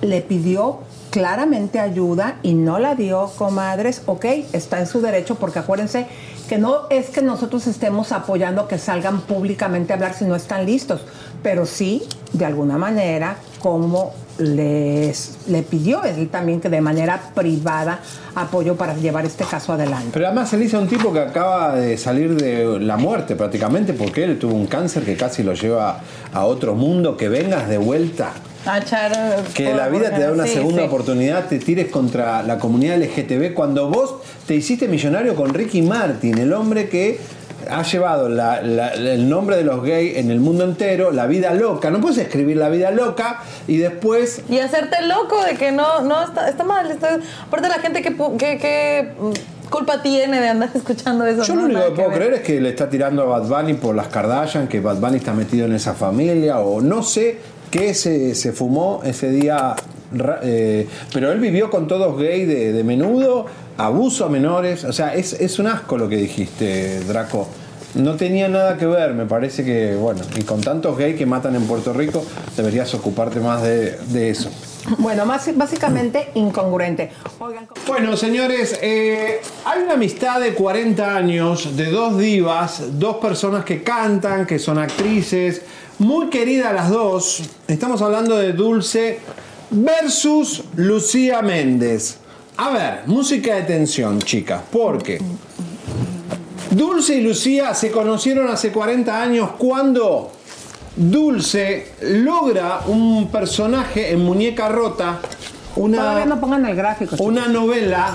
Le 0.00 0.20
pidió 0.22 0.80
claramente 1.14 1.78
ayuda 1.78 2.38
y 2.42 2.54
no 2.54 2.80
la 2.80 2.96
dio, 2.96 3.30
comadres. 3.38 4.02
Ok, 4.06 4.24
está 4.52 4.80
en 4.80 4.88
su 4.88 5.00
derecho, 5.00 5.36
porque 5.36 5.60
acuérdense 5.60 6.08
que 6.48 6.58
no 6.58 6.88
es 6.90 7.08
que 7.08 7.22
nosotros 7.22 7.68
estemos 7.68 8.10
apoyando 8.10 8.66
que 8.66 8.78
salgan 8.78 9.20
públicamente 9.20 9.92
a 9.92 9.96
hablar 9.96 10.14
si 10.14 10.24
no 10.24 10.34
están 10.34 10.66
listos, 10.66 11.02
pero 11.40 11.66
sí, 11.66 12.02
de 12.32 12.44
alguna 12.46 12.78
manera, 12.78 13.36
como 13.60 14.12
les, 14.38 15.38
le 15.46 15.62
pidió 15.62 16.02
él 16.02 16.28
también 16.30 16.60
que 16.60 16.68
de 16.68 16.80
manera 16.80 17.30
privada 17.32 18.00
apoyo 18.34 18.74
para 18.74 18.96
llevar 18.96 19.24
este 19.24 19.44
caso 19.44 19.72
adelante. 19.72 20.10
Pero 20.12 20.26
además 20.26 20.52
Elisa 20.52 20.78
es 20.78 20.82
un 20.82 20.88
tipo 20.88 21.12
que 21.12 21.20
acaba 21.20 21.76
de 21.76 21.96
salir 21.96 22.34
de 22.34 22.80
la 22.80 22.96
muerte 22.96 23.36
prácticamente 23.36 23.92
porque 23.92 24.24
él 24.24 24.36
tuvo 24.40 24.54
un 24.54 24.66
cáncer 24.66 25.04
que 25.04 25.16
casi 25.16 25.44
lo 25.44 25.54
lleva 25.54 26.00
a 26.32 26.44
otro 26.44 26.74
mundo, 26.74 27.16
que 27.16 27.28
vengas 27.28 27.68
de 27.68 27.78
vuelta. 27.78 28.32
A 28.66 28.78
echar, 28.78 29.12
eh, 29.14 29.42
Que 29.54 29.74
la 29.74 29.88
vida 29.88 30.10
te 30.10 30.20
da 30.22 30.32
una 30.32 30.46
sí, 30.46 30.54
segunda 30.54 30.82
sí. 30.82 30.88
oportunidad, 30.88 31.46
te 31.48 31.58
tires 31.58 31.88
contra 31.90 32.42
la 32.42 32.58
comunidad 32.58 32.96
LGTB 32.96 33.52
cuando 33.54 33.88
vos 33.88 34.14
te 34.46 34.54
hiciste 34.54 34.88
millonario 34.88 35.34
con 35.34 35.52
Ricky 35.52 35.82
Martin, 35.82 36.38
el 36.38 36.52
hombre 36.52 36.88
que 36.88 37.18
ha 37.70 37.82
llevado 37.82 38.28
la- 38.28 38.60
la- 38.62 38.92
el 38.92 39.26
nombre 39.28 39.56
de 39.56 39.64
los 39.64 39.82
gays 39.82 40.16
en 40.18 40.30
el 40.30 40.38
mundo 40.40 40.64
entero, 40.64 41.10
la 41.12 41.26
vida 41.26 41.54
loca. 41.54 41.90
No 41.90 42.00
puedes 42.00 42.18
escribir 42.18 42.56
la 42.58 42.68
vida 42.68 42.90
loca 42.90 43.40
y 43.66 43.78
después 43.78 44.42
Y 44.50 44.58
hacerte 44.58 44.96
loco 45.06 45.42
de 45.44 45.54
que 45.56 45.72
no, 45.72 46.02
no 46.02 46.22
está, 46.24 46.48
está 46.48 46.62
mal. 46.64 46.90
está- 46.90 47.18
aparte 47.46 47.68
la 47.68 47.78
gente 47.78 48.02
que, 48.02 48.14
que, 48.38 48.58
que, 48.58 49.12
mm, 49.18 49.70
culpa 49.70 50.02
tiene 50.02 50.40
de 50.40 50.48
andar 50.48 50.68
escuchando 50.74 51.24
eso. 51.26 51.42
Yo 51.42 51.54
¿no? 51.54 51.60
lo 51.62 51.66
único 51.68 51.84
que 51.84 51.90
puedo 51.92 52.08
ver. 52.10 52.18
creer 52.18 52.34
es 52.34 52.40
que 52.42 52.60
le 52.60 52.68
está 52.70 52.88
tirando 52.90 53.22
a 53.22 53.38
Bad 53.38 53.48
Bunny 53.48 53.74
por 53.74 53.94
las 53.94 54.08
Kardashian, 54.08 54.68
que 54.68 54.80
Bad 54.80 54.96
Bunny 54.98 55.16
está 55.16 55.32
metido 55.32 55.64
en 55.66 55.74
esa 55.74 55.94
familia, 55.94 56.58
o 56.60 56.82
no 56.82 57.02
sé 57.02 57.38
qué 57.74 57.92
se, 57.92 58.36
se 58.36 58.52
fumó 58.52 59.00
ese 59.04 59.30
día. 59.30 59.74
eh, 60.44 60.86
pero 61.12 61.32
él 61.32 61.40
vivió 61.40 61.70
con 61.70 61.88
todos 61.88 62.16
gay 62.16 62.44
de, 62.44 62.72
de 62.72 62.84
menudo, 62.84 63.46
abuso 63.76 64.26
a 64.26 64.28
menores. 64.28 64.84
O 64.84 64.92
sea, 64.92 65.12
es, 65.12 65.32
es 65.32 65.58
un 65.58 65.66
asco 65.66 65.98
lo 65.98 66.08
que 66.08 66.16
dijiste, 66.16 67.00
Draco. 67.00 67.48
No 67.96 68.14
tenía 68.14 68.48
nada 68.48 68.76
que 68.76 68.86
ver, 68.86 69.12
me 69.14 69.26
parece 69.26 69.64
que, 69.64 69.94
bueno, 69.96 70.20
y 70.36 70.42
con 70.42 70.60
tantos 70.60 70.96
gays 70.96 71.16
que 71.16 71.26
matan 71.26 71.56
en 71.56 71.64
Puerto 71.66 71.92
Rico, 71.92 72.24
deberías 72.56 72.92
ocuparte 72.94 73.40
más 73.40 73.62
de, 73.62 73.98
de 74.08 74.30
eso. 74.30 74.50
Bueno, 74.98 75.24
más, 75.26 75.48
básicamente 75.56 76.28
incongruente. 76.34 77.10
Oigan, 77.38 77.66
Bueno, 77.88 78.16
señores, 78.16 78.78
eh, 78.82 79.40
hay 79.64 79.82
una 79.82 79.94
amistad 79.94 80.40
de 80.40 80.54
40 80.54 81.16
años 81.16 81.76
de 81.76 81.90
dos 81.90 82.18
divas, 82.18 82.98
dos 83.00 83.16
personas 83.16 83.64
que 83.64 83.82
cantan, 83.82 84.44
que 84.46 84.58
son 84.58 84.78
actrices, 84.78 85.62
muy 85.98 86.28
queridas 86.28 86.72
las 86.74 86.90
dos. 86.90 87.42
Estamos 87.68 88.02
hablando 88.02 88.36
de 88.36 88.52
Dulce 88.52 89.20
versus 89.70 90.64
Lucía 90.76 91.42
Méndez. 91.42 92.18
A 92.56 92.70
ver, 92.70 93.00
música 93.06 93.56
de 93.56 93.62
tensión, 93.62 94.20
chicas, 94.20 94.62
porque 94.70 95.20
Dulce 96.70 97.16
y 97.16 97.20
Lucía 97.20 97.74
se 97.74 97.90
conocieron 97.90 98.48
hace 98.48 98.70
40 98.70 99.22
años 99.22 99.50
cuando 99.58 100.30
Dulce 100.96 101.92
logra 102.00 102.80
un 102.86 103.28
personaje 103.30 104.12
en 104.12 104.24
Muñeca 104.24 104.68
Rota, 104.68 105.20
una 105.76 106.24
no 106.24 106.40
pongan 106.40 106.66
el 106.66 106.76
gráfico. 106.76 107.16
una 107.18 107.48
novela 107.48 108.14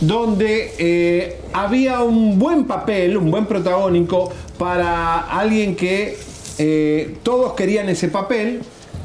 donde 0.00 0.74
eh, 0.78 1.40
había 1.52 2.00
un 2.02 2.38
buen 2.38 2.64
papel, 2.64 3.16
un 3.18 3.30
buen 3.30 3.44
protagónico 3.44 4.32
para 4.58 5.18
alguien 5.20 5.76
que 5.76 6.31
eh, 6.58 7.16
todos 7.22 7.54
querían 7.54 7.88
ese 7.88 8.08
papel 8.08 8.60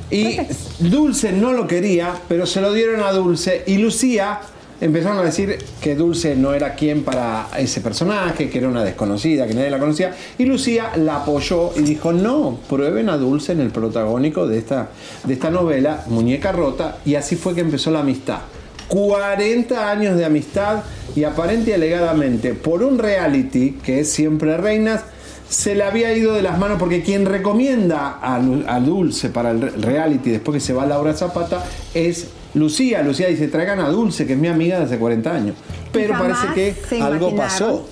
y 0.09 0.37
Dulce 0.79 1.31
no 1.33 1.53
lo 1.53 1.67
quería, 1.67 2.13
pero 2.27 2.45
se 2.45 2.61
lo 2.61 2.71
dieron 2.73 3.01
a 3.01 3.11
Dulce 3.11 3.63
y 3.67 3.77
Lucía 3.77 4.39
empezaron 4.79 5.17
a 5.19 5.23
decir 5.23 5.57
que 5.81 5.95
Dulce 5.95 6.35
no 6.35 6.53
era 6.53 6.75
quien 6.75 7.03
para 7.03 7.47
ese 7.57 7.81
personaje, 7.81 8.49
que 8.49 8.59
era 8.59 8.67
una 8.67 8.83
desconocida, 8.83 9.47
que 9.47 9.53
nadie 9.53 9.69
la 9.69 9.79
conocía 9.79 10.15
y 10.37 10.45
Lucía 10.45 10.91
la 10.95 11.17
apoyó 11.17 11.71
y 11.75 11.81
dijo 11.81 12.13
no, 12.13 12.59
prueben 12.69 13.09
a 13.09 13.17
Dulce 13.17 13.51
en 13.51 13.61
el 13.61 13.71
protagónico 13.71 14.47
de 14.47 14.57
esta, 14.59 14.89
de 15.23 15.33
esta 15.33 15.49
novela, 15.49 16.03
Muñeca 16.07 16.51
Rota 16.51 16.99
y 17.05 17.15
así 17.15 17.35
fue 17.35 17.55
que 17.55 17.61
empezó 17.61 17.91
la 17.91 17.99
amistad. 17.99 18.39
40 18.87 19.91
años 19.91 20.15
de 20.15 20.23
amistad 20.23 20.83
y 21.13 21.25
aparente 21.25 21.71
y 21.71 21.73
alegadamente 21.73 22.53
por 22.53 22.83
un 22.83 22.97
reality 22.97 23.71
que 23.83 23.99
es 23.99 24.09
Siempre 24.09 24.55
Reinas, 24.55 25.03
se 25.49 25.75
le 25.75 25.83
había 25.83 26.13
ido 26.13 26.33
de 26.33 26.41
las 26.41 26.57
manos 26.57 26.77
porque 26.79 27.01
quien 27.03 27.25
recomienda 27.25 28.19
a, 28.21 28.79
Dulce 28.79 29.29
para 29.29 29.51
el 29.51 29.61
re- 29.61 29.71
reality 29.71 30.31
después 30.31 30.55
que 30.55 30.59
se 30.59 30.73
va 30.73 30.85
Laura 30.85 31.13
Zapata 31.13 31.63
es 31.93 32.27
Lucía. 32.53 33.01
Lucía 33.03 33.27
dice, 33.27 33.47
traigan 33.47 33.79
a 33.79 33.89
Dulce, 33.89 34.25
que 34.25 34.33
es 34.33 34.39
mi 34.39 34.47
amiga 34.47 34.79
de 34.79 34.85
hace 34.85 34.97
40 34.97 35.31
años. 35.33 35.55
Pero 35.91 36.17
parece 36.17 36.75
que 36.89 37.01
algo 37.01 37.35
pasó. 37.35 37.87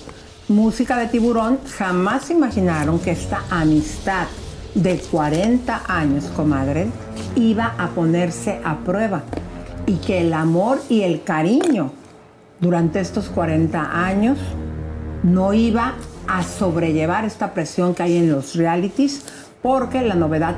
Música 0.48 0.96
de 0.96 1.06
tiburón, 1.08 1.58
jamás 1.76 2.26
se 2.26 2.32
imaginaron 2.34 2.98
que 3.00 3.10
esta 3.10 3.42
amistad 3.50 4.26
de 4.74 4.98
40 4.98 5.82
años, 5.88 6.24
comadre, 6.36 6.86
iba 7.34 7.74
a 7.78 7.88
ponerse 7.88 8.60
a 8.62 8.76
prueba. 8.78 9.22
Y 9.86 9.96
que 9.96 10.20
el 10.20 10.32
amor 10.32 10.80
y 10.88 11.02
el 11.02 11.22
cariño 11.22 11.92
durante 12.60 13.00
estos 13.00 13.26
40 13.28 14.04
años 14.06 14.38
no 15.22 15.52
iba 15.54 15.94
a 16.28 16.42
sobrellevar 16.42 17.24
esta 17.24 17.54
presión 17.54 17.94
que 17.94 18.02
hay 18.02 18.16
en 18.16 18.30
los 18.30 18.54
realities, 18.54 19.22
porque 19.62 20.02
la 20.02 20.14
novedad 20.14 20.56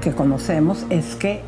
que 0.00 0.12
conocemos 0.12 0.84
es 0.90 1.14
que 1.16 1.40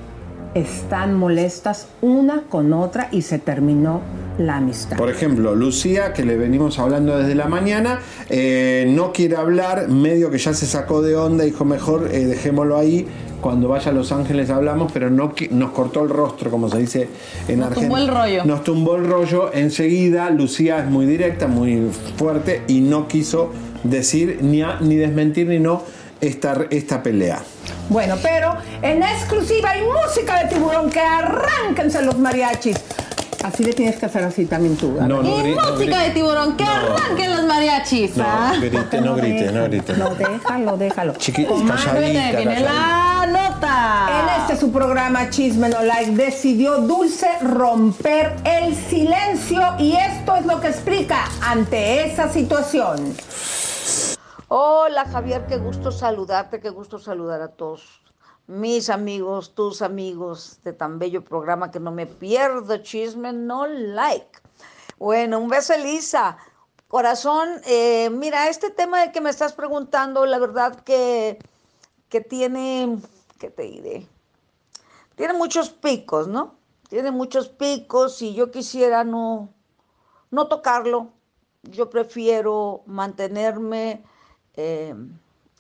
están 0.55 1.15
molestas 1.15 1.89
una 2.01 2.43
con 2.49 2.73
otra 2.73 3.09
y 3.13 3.23
se 3.23 3.39
terminó 3.39 4.01
la 4.39 4.57
amistad. 4.57 4.97
Por 4.97 5.11
ejemplo, 5.11 5.55
Lucía, 5.55 6.13
que 6.13 6.25
le 6.25 6.37
venimos 6.37 6.79
hablando 6.79 7.19
desde 7.19 7.35
la 7.35 7.47
mañana, 7.47 8.01
eh, 8.29 8.87
no 8.89 9.13
quiere 9.13 9.37
hablar, 9.37 9.89
medio 9.89 10.31
que 10.31 10.39
ya 10.39 10.55
se 10.55 10.67
sacó 10.67 11.03
de 11.03 11.17
onda, 11.17 11.45
dijo 11.45 11.65
mejor 11.65 12.09
eh, 12.13 12.27
dejémoslo 12.27 12.79
ahí, 12.79 13.07
cuando 13.41 13.69
vaya 13.69 13.91
a 13.91 13.95
Los 13.95 14.11
Ángeles 14.13 14.51
hablamos, 14.51 14.91
pero 14.93 15.11
no 15.11 15.33
nos 15.51 15.71
cortó 15.71 16.03
el 16.03 16.09
rostro, 16.11 16.51
como 16.51 16.69
se 16.69 16.79
dice 16.79 17.09
en 17.49 17.61
Nos 17.61 17.69
Argentina. 17.69 17.89
tumbó 17.89 17.97
el 17.99 18.09
rollo. 18.09 18.45
Nos 18.45 18.65
tumbó 18.65 18.97
el 18.97 19.07
rollo. 19.07 19.51
Enseguida, 19.53 20.31
Lucía 20.31 20.79
es 20.79 20.87
muy 20.87 21.07
directa, 21.07 21.47
muy 21.47 21.91
fuerte 22.17 22.63
y 22.69 22.81
no 22.81 23.07
quiso 23.09 23.53
decir 23.85 24.39
ni, 24.43 24.63
a- 24.63 24.79
ni 24.81 24.97
desmentir 24.97 25.47
ni 25.49 25.59
no 25.59 25.83
esta, 26.21 26.67
esta 26.71 27.03
pelea. 27.03 27.41
Bueno, 27.89 28.17
pero 28.23 28.55
en 28.83 29.03
exclusiva 29.03 29.71
hay 29.71 29.83
música 29.83 30.43
de 30.43 30.49
tiburón 30.55 30.91
que 30.91 31.01
arránquense 31.01 32.03
los 32.03 32.19
mariachis. 32.19 32.77
Así 33.45 33.63
le 33.65 33.73
tienes 33.73 33.97
que 33.97 34.07
hacer 34.07 34.25
así 34.25 34.47
también 34.47 34.77
tú. 34.77 34.93
No, 35.01 35.23
no 35.23 35.23
Y 35.49 35.55
no 35.55 35.71
música 35.73 36.03
de 36.03 36.11
tiburón, 36.11 36.57
que 36.57 36.65
No. 36.65 36.71
arranquen 36.71 37.37
los 37.37 37.45
mariachis. 37.45 38.13
¿ah? 38.19 38.53
No, 38.55 38.61
grite, 38.61 39.01
no 39.01 39.15
grite, 39.15 39.53
no 39.53 39.65
grite. 39.65 39.93
No, 39.97 40.11
déjalo, 40.15 40.77
déjalo. 40.77 41.15
Chiqui- 41.15 41.47
Comadre, 41.47 41.85
calladita, 41.85 42.37
Viene 42.39 42.61
la 42.61 43.27
nota. 43.27 44.09
En 44.11 44.41
este 44.43 44.57
su 44.57 44.73
programa 44.73 45.31
Chisme 45.31 45.69
No 45.69 45.83
Like 45.83 46.13
decidió 46.13 46.79
Dulce 46.79 47.29
romper 47.43 48.35
el 48.45 48.75
silencio 48.75 49.61
y 49.79 49.95
esto 49.95 50.35
es 50.37 50.45
lo 50.47 50.61
que 50.61 50.69
explica 50.69 51.25
ante 51.41 52.07
esa 52.07 52.29
situación. 52.33 53.15
Hola 54.49 55.05
Javier, 55.05 55.45
qué 55.47 55.59
gusto 55.59 55.93
saludarte, 55.93 56.61
qué 56.61 56.71
gusto 56.71 56.99
saludar 56.99 57.43
a 57.43 57.49
todos 57.49 57.83
mis 58.49 58.89
amigos, 58.89 59.55
tus 59.55 59.83
amigos 59.83 60.59
de 60.65 60.73
tan 60.73 60.99
bello 60.99 61.23
programa 61.23 61.71
que 61.71 61.79
no 61.79 61.93
me 61.93 62.07
pierdo 62.07 62.79
chisme, 62.79 63.33
no 63.33 63.67
like. 63.67 64.41
Bueno, 64.99 65.39
un 65.39 65.49
beso 65.49 65.75
Elisa. 65.75 66.39
Corazón, 66.89 67.61
eh, 67.67 68.09
mira, 68.11 68.49
este 68.49 68.71
tema 68.71 69.03
de 69.03 69.13
que 69.13 69.21
me 69.21 69.29
estás 69.29 69.53
preguntando, 69.53 70.25
la 70.25 70.39
verdad 70.39 70.81
que, 70.81 71.39
que 72.09 72.23
tiene, 72.23 72.99
¿qué 73.39 73.51
te 73.51 73.65
diré? 73.65 74.07
Tiene 75.15 75.35
muchos 75.35 75.69
picos, 75.69 76.27
¿no? 76.27 76.55
Tiene 76.89 77.11
muchos 77.11 77.51
picos 77.51 78.23
y 78.23 78.33
yo 78.33 78.51
quisiera 78.51 79.05
no, 79.05 79.51
no 80.31 80.49
tocarlo. 80.49 81.13
Yo 81.65 81.91
prefiero 81.91 82.83
mantenerme 82.87 84.03
eh, 84.55 84.95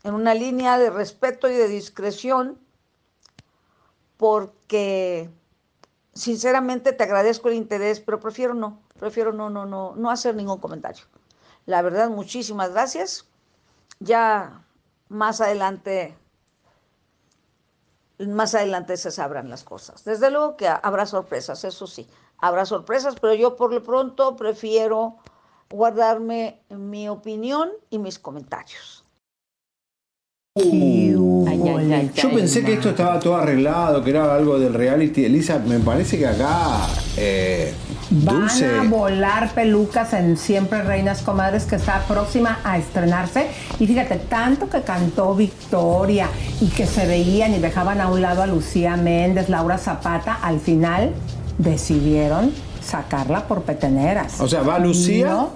en 0.04 0.14
una 0.14 0.32
línea 0.32 0.78
de 0.78 0.88
respeto 0.88 1.50
y 1.50 1.52
de 1.52 1.68
discreción 1.68 2.58
porque 4.18 5.30
sinceramente 6.12 6.92
te 6.92 7.04
agradezco 7.04 7.48
el 7.48 7.54
interés, 7.54 8.00
pero 8.00 8.20
prefiero 8.20 8.52
no, 8.52 8.82
prefiero 8.98 9.32
no, 9.32 9.48
no, 9.48 9.64
no, 9.64 9.94
no 9.96 10.10
hacer 10.10 10.34
ningún 10.34 10.58
comentario. 10.58 11.04
La 11.64 11.80
verdad, 11.80 12.10
muchísimas 12.10 12.72
gracias. 12.72 13.26
Ya 14.00 14.64
más 15.08 15.40
adelante, 15.40 16.16
más 18.18 18.54
adelante 18.54 18.96
se 18.96 19.10
sabrán 19.10 19.48
las 19.48 19.64
cosas. 19.64 20.04
Desde 20.04 20.30
luego 20.30 20.56
que 20.56 20.68
habrá 20.68 21.06
sorpresas, 21.06 21.64
eso 21.64 21.86
sí, 21.86 22.08
habrá 22.38 22.66
sorpresas, 22.66 23.14
pero 23.20 23.34
yo 23.34 23.56
por 23.56 23.72
lo 23.72 23.82
pronto 23.82 24.36
prefiero 24.36 25.16
guardarme 25.70 26.60
mi 26.70 27.08
opinión 27.08 27.70
y 27.90 27.98
mis 27.98 28.18
comentarios. 28.18 28.97
Yo 32.14 32.30
pensé 32.30 32.62
que 32.64 32.74
esto 32.74 32.90
estaba 32.90 33.18
todo 33.20 33.36
arreglado, 33.36 34.02
que 34.02 34.10
era 34.10 34.34
algo 34.34 34.58
del 34.58 34.74
reality. 34.74 35.24
Elisa, 35.24 35.58
me 35.58 35.78
parece 35.78 36.18
que 36.18 36.26
acá 36.26 36.86
eh, 37.16 37.72
Van 38.10 38.40
Dulce. 38.40 38.66
a 38.66 38.82
volar 38.84 39.52
pelucas 39.54 40.12
en 40.14 40.36
Siempre 40.36 40.82
Reinas 40.82 41.22
Comadres 41.22 41.64
que 41.64 41.76
está 41.76 42.04
próxima 42.06 42.58
a 42.64 42.78
estrenarse. 42.78 43.46
Y 43.78 43.86
fíjate, 43.86 44.16
tanto 44.16 44.68
que 44.68 44.82
cantó 44.82 45.34
Victoria 45.34 46.28
y 46.60 46.66
que 46.66 46.86
se 46.86 47.06
veían 47.06 47.54
y 47.54 47.58
dejaban 47.58 48.00
a 48.00 48.08
un 48.10 48.20
lado 48.22 48.42
a 48.42 48.46
Lucía 48.46 48.96
Méndez, 48.96 49.48
Laura 49.48 49.78
Zapata, 49.78 50.34
al 50.42 50.60
final 50.60 51.10
decidieron 51.58 52.52
sacarla 52.84 53.46
por 53.46 53.62
peteneras. 53.62 54.40
O 54.40 54.48
sea, 54.48 54.62
va 54.62 54.78
Lucía, 54.78 55.26
No, 55.28 55.50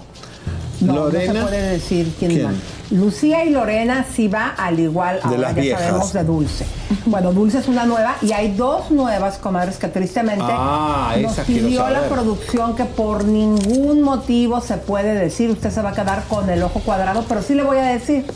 no, 0.80 0.92
no 0.92 0.94
Lorena. 1.04 1.32
se 1.32 1.40
puede 1.40 1.68
decir 1.70 2.12
quién, 2.18 2.30
¿Quién? 2.32 2.46
va. 2.46 2.50
Lucía 2.92 3.44
y 3.44 3.50
Lorena 3.50 4.04
sí 4.14 4.28
va 4.28 4.48
al 4.56 4.78
igual, 4.78 5.16
De 5.16 5.22
ahora 5.24 5.38
las 5.38 5.54
ya 5.56 5.60
viejas. 5.62 5.82
sabemos 5.82 6.12
de 6.12 6.24
Dulce. 6.24 6.66
Bueno, 7.06 7.32
Dulce 7.32 7.58
es 7.58 7.68
una 7.68 7.86
nueva 7.86 8.16
y 8.22 8.32
hay 8.32 8.54
dos 8.54 8.90
nuevas 8.90 9.38
comadres 9.38 9.76
que 9.78 9.88
tristemente 9.88 10.44
Ah, 10.46 11.14
nos 11.20 11.34
pidió 11.40 11.88
la 11.88 12.02
producción 12.08 12.76
que 12.76 12.84
por 12.84 13.24
ningún 13.24 14.02
motivo 14.02 14.60
se 14.60 14.76
puede 14.76 15.14
decir, 15.14 15.50
usted 15.50 15.70
se 15.70 15.80
va 15.82 15.90
a 15.90 15.94
quedar 15.94 16.24
con 16.28 16.48
el 16.50 16.62
ojo 16.62 16.80
cuadrado, 16.80 17.24
pero 17.28 17.42
sí 17.42 17.54
le 17.54 17.62
voy 17.62 17.78
a 17.78 17.82
decir, 17.84 18.26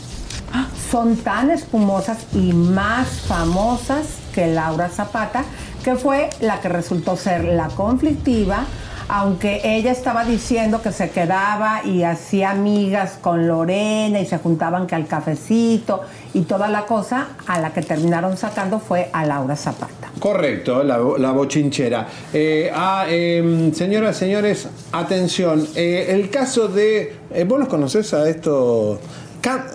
son 0.91 1.17
tan 1.17 1.51
espumosas 1.51 2.17
y 2.33 2.53
más 2.53 3.07
famosas 3.27 4.07
que 4.33 4.47
Laura 4.47 4.89
Zapata, 4.89 5.43
que 5.83 5.95
fue 5.95 6.29
la 6.41 6.59
que 6.61 6.69
resultó 6.69 7.15
ser 7.15 7.43
la 7.45 7.67
conflictiva, 7.67 8.65
aunque 9.09 9.61
ella 9.63 9.91
estaba 9.91 10.25
diciendo 10.25 10.81
que 10.81 10.91
se 10.91 11.09
quedaba 11.09 11.81
y 11.85 12.03
hacía 12.03 12.51
amigas 12.51 13.17
con 13.21 13.47
Lorena 13.47 14.19
y 14.19 14.25
se 14.25 14.37
juntaban 14.37 14.87
que 14.87 14.95
al 14.95 15.07
cafecito 15.07 16.01
y 16.33 16.41
toda 16.41 16.67
la 16.67 16.85
cosa, 16.85 17.27
a 17.47 17.59
la 17.59 17.71
que 17.73 17.81
terminaron 17.81 18.37
sacando 18.37 18.79
fue 18.79 19.09
a 19.13 19.25
Laura 19.25 19.55
Zapata. 19.55 20.09
Correcto, 20.19 20.83
la, 20.83 20.99
la 21.17 21.31
bochinchera. 21.31 22.07
Eh, 22.33 22.71
ah, 22.73 23.05
em, 23.07 23.73
señoras, 23.73 24.17
señores, 24.17 24.67
atención. 24.91 25.67
eh, 25.75 26.07
el 26.09 26.29
caso 26.29 26.67
de. 26.67 27.15
eh, 27.33 27.43
¿Vos 27.45 27.59
los 27.59 27.67
conocés 27.67 28.13
a 28.13 28.27
esto? 28.29 28.99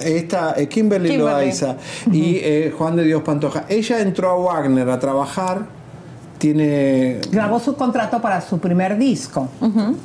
Esta, 0.00 0.54
eh, 0.58 0.68
Kimberly, 0.68 1.08
Kimberly. 1.08 1.16
Loaiza 1.18 1.76
y 2.12 2.36
eh, 2.42 2.74
Juan 2.76 2.94
de 2.96 3.04
Dios 3.04 3.22
Pantoja. 3.22 3.64
Ella 3.70 4.00
entró 4.00 4.28
a 4.30 4.36
Wagner 4.36 4.90
a 4.90 4.98
trabajar. 4.98 5.62
Tiene. 6.42 7.20
Grabó 7.30 7.60
su 7.60 7.76
contrato 7.76 8.20
para 8.20 8.40
su 8.40 8.58
primer 8.58 8.98
disco. 8.98 9.48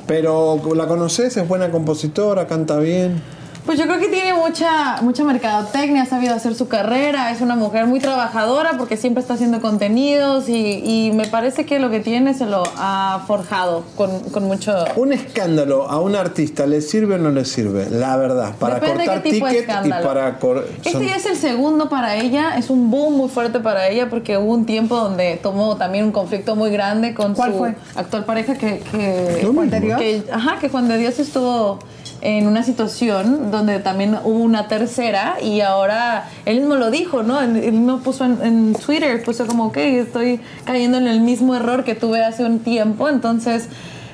Pero 0.06 0.62
la 0.72 0.86
conoces, 0.86 1.36
es 1.36 1.48
buena 1.48 1.68
compositora, 1.72 2.46
canta 2.46 2.78
bien. 2.78 3.20
Pues 3.68 3.78
yo 3.78 3.84
creo 3.84 3.98
que 4.00 4.08
tiene 4.08 4.32
mucha, 4.32 5.02
mucha 5.02 5.24
mercadotecnia, 5.24 6.04
ha 6.04 6.06
sabido 6.06 6.34
hacer 6.34 6.54
su 6.54 6.68
carrera, 6.68 7.30
es 7.32 7.42
una 7.42 7.54
mujer 7.54 7.84
muy 7.86 8.00
trabajadora 8.00 8.78
porque 8.78 8.96
siempre 8.96 9.20
está 9.20 9.34
haciendo 9.34 9.60
contenidos 9.60 10.48
y, 10.48 10.80
y 10.82 11.12
me 11.12 11.26
parece 11.26 11.66
que 11.66 11.78
lo 11.78 11.90
que 11.90 12.00
tiene 12.00 12.32
se 12.32 12.46
lo 12.46 12.62
ha 12.78 13.22
forjado 13.26 13.84
con, 13.94 14.20
con 14.30 14.44
mucho... 14.44 14.72
Un 14.96 15.12
escándalo 15.12 15.82
a 15.90 16.00
un 16.00 16.16
artista, 16.16 16.66
¿le 16.66 16.80
sirve 16.80 17.16
o 17.16 17.18
no 17.18 17.28
le 17.30 17.44
sirve? 17.44 17.90
La 17.90 18.16
verdad, 18.16 18.54
para 18.58 18.76
Depende 18.76 19.00
de 19.00 19.04
cortar 19.04 19.22
qué 19.22 19.30
tipo 19.32 19.46
de 19.46 19.52
ticket 19.60 19.84
y 19.84 19.90
para. 19.90 20.38
cor- 20.38 20.66
Este 20.78 20.92
son- 20.92 21.02
ya 21.06 21.16
es 21.16 21.26
el 21.26 21.36
segundo 21.36 21.90
para 21.90 22.16
ella, 22.16 22.56
es 22.56 22.70
un 22.70 22.90
boom 22.90 23.18
muy 23.18 23.28
fuerte 23.28 23.60
para 23.60 23.86
ella 23.90 24.08
porque 24.08 24.38
hubo 24.38 24.50
un 24.54 24.64
tiempo 24.64 24.96
donde 24.96 25.38
tomó 25.42 25.76
también 25.76 26.06
un 26.06 26.12
conflicto 26.12 26.56
muy 26.56 26.70
grande 26.70 27.12
con 27.12 27.34
¿Cuál 27.34 27.52
su 27.52 27.58
fue? 27.58 27.74
actual 27.96 28.24
pareja 28.24 28.54
que, 28.54 28.78
que 28.90 29.40
Lo 29.42 29.52
Juan 29.52 29.68
de 29.68 29.80
mismo. 29.80 29.98
Dios. 29.98 30.22
que- 30.24 30.32
ajá, 30.32 30.58
que 30.58 30.70
Juan 30.70 30.88
de 30.88 30.96
Dios 30.96 31.18
estuvo 31.18 31.78
en 32.20 32.46
una 32.46 32.62
situación 32.62 33.50
donde 33.50 33.78
también 33.78 34.16
hubo 34.24 34.40
una 34.40 34.68
tercera 34.68 35.36
y 35.42 35.60
ahora 35.60 36.28
él 36.44 36.60
mismo 36.60 36.76
lo 36.76 36.90
dijo, 36.90 37.22
¿no? 37.22 37.40
Él 37.40 37.72
mismo 37.72 38.00
puso 38.00 38.24
en, 38.24 38.38
en 38.42 38.72
Twitter, 38.74 39.22
puso 39.22 39.46
como, 39.46 39.66
ok, 39.66 39.76
estoy 39.76 40.40
cayendo 40.64 40.98
en 40.98 41.06
el 41.06 41.20
mismo 41.20 41.54
error 41.54 41.84
que 41.84 41.94
tuve 41.94 42.24
hace 42.24 42.44
un 42.44 42.60
tiempo, 42.60 43.08
entonces 43.08 43.68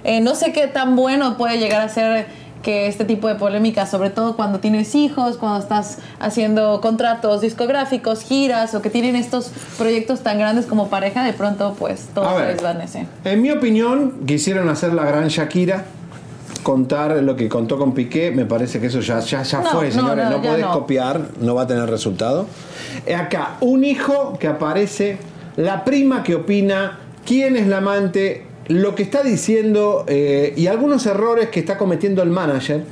eh, 0.05 0.20
no 0.20 0.34
sé 0.34 0.52
qué 0.52 0.66
tan 0.66 0.96
bueno 0.96 1.36
puede 1.36 1.59
llegar 1.59 1.80
a 1.80 1.88
ser 1.88 2.26
que 2.62 2.86
este 2.86 3.05
tipo 3.05 3.28
de 3.28 3.36
polémica, 3.36 3.86
sobre 3.86 4.11
todo 4.11 4.36
cuando 4.36 4.59
tienes 4.59 4.94
hijos, 4.94 5.36
cuando 5.36 5.61
estás 5.61 5.98
haciendo 6.18 6.80
contratos 6.80 7.42
discográficos, 7.42 8.22
giras 8.22 8.74
o 8.74 8.82
que 8.82 8.90
tienen 8.90 9.16
estos 9.16 9.52
proyectos 9.76 10.22
tan 10.22 10.38
grandes 10.38 10.66
como 10.66 10.88
pareja, 10.88 11.22
de 11.22 11.34
pronto 11.34 11.76
pues 11.78 12.09
todo 12.14 12.38
se 12.38 12.46
desvanece. 12.46 13.07
En 13.24 13.42
mi 13.42 13.50
opinión, 13.50 14.26
quisieron 14.26 14.68
hacer 14.70 14.94
la 14.94 15.05
gran 15.05 15.28
Shakira, 15.28 15.84
contar 16.64 17.22
lo 17.22 17.36
que 17.36 17.48
contó 17.48 17.78
con 17.78 17.94
Piqué, 17.94 18.32
me 18.32 18.46
parece 18.46 18.80
que 18.80 18.88
eso 18.88 18.98
ya, 18.98 19.20
ya, 19.20 19.44
ya 19.44 19.60
No, 19.60 19.70
fue, 19.70 19.86
no, 19.90 19.92
señores, 19.92 20.28
no, 20.28 20.42
podés 20.42 20.66
copiar, 20.66 21.20
no 21.40 21.54
va 21.54 21.62
a 21.62 21.66
tener 21.68 21.88
resultado. 21.88 22.46
Eh, 23.06 23.14
Acá, 23.14 23.58
un 23.60 23.84
hijo 23.84 24.36
que 24.40 24.48
aparece, 24.48 25.18
la 25.54 25.84
prima 25.84 26.24
que 26.24 26.34
opina, 26.34 26.98
quién 27.24 27.56
es 27.56 27.68
la 27.68 27.76
amante, 27.76 28.46
lo 28.66 28.96
que 28.96 29.04
está 29.04 29.22
diciendo 29.22 30.04
eh, 30.08 30.54
y 30.56 30.66
algunos 30.66 31.06
errores 31.06 31.50
que 31.50 31.60
está 31.60 31.78
cometiendo 31.78 32.22
el 32.22 32.30
manager. 32.30 32.82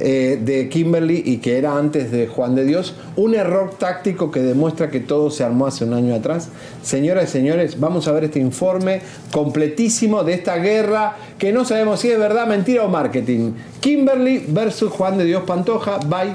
Eh, 0.00 0.40
de 0.42 0.68
Kimberly 0.68 1.22
y 1.24 1.38
que 1.38 1.58
era 1.58 1.76
antes 1.76 2.10
de 2.10 2.26
Juan 2.26 2.54
de 2.54 2.64
Dios, 2.64 2.94
un 3.16 3.34
error 3.34 3.74
táctico 3.78 4.30
que 4.30 4.40
demuestra 4.40 4.90
que 4.90 5.00
todo 5.00 5.30
se 5.30 5.44
armó 5.44 5.66
hace 5.66 5.84
un 5.84 5.94
año 5.94 6.14
atrás. 6.14 6.48
Señoras 6.82 7.28
y 7.28 7.32
señores, 7.32 7.78
vamos 7.78 8.08
a 8.08 8.12
ver 8.12 8.24
este 8.24 8.38
informe 8.38 9.02
completísimo 9.30 10.24
de 10.24 10.34
esta 10.34 10.56
guerra 10.56 11.16
que 11.38 11.52
no 11.52 11.64
sabemos 11.64 12.00
si 12.00 12.10
es 12.10 12.18
verdad, 12.18 12.46
mentira 12.46 12.84
o 12.84 12.88
marketing. 12.88 13.52
Kimberly 13.80 14.44
versus 14.48 14.90
Juan 14.90 15.18
de 15.18 15.24
Dios 15.24 15.42
Pantoja, 15.44 15.98
by 16.06 16.34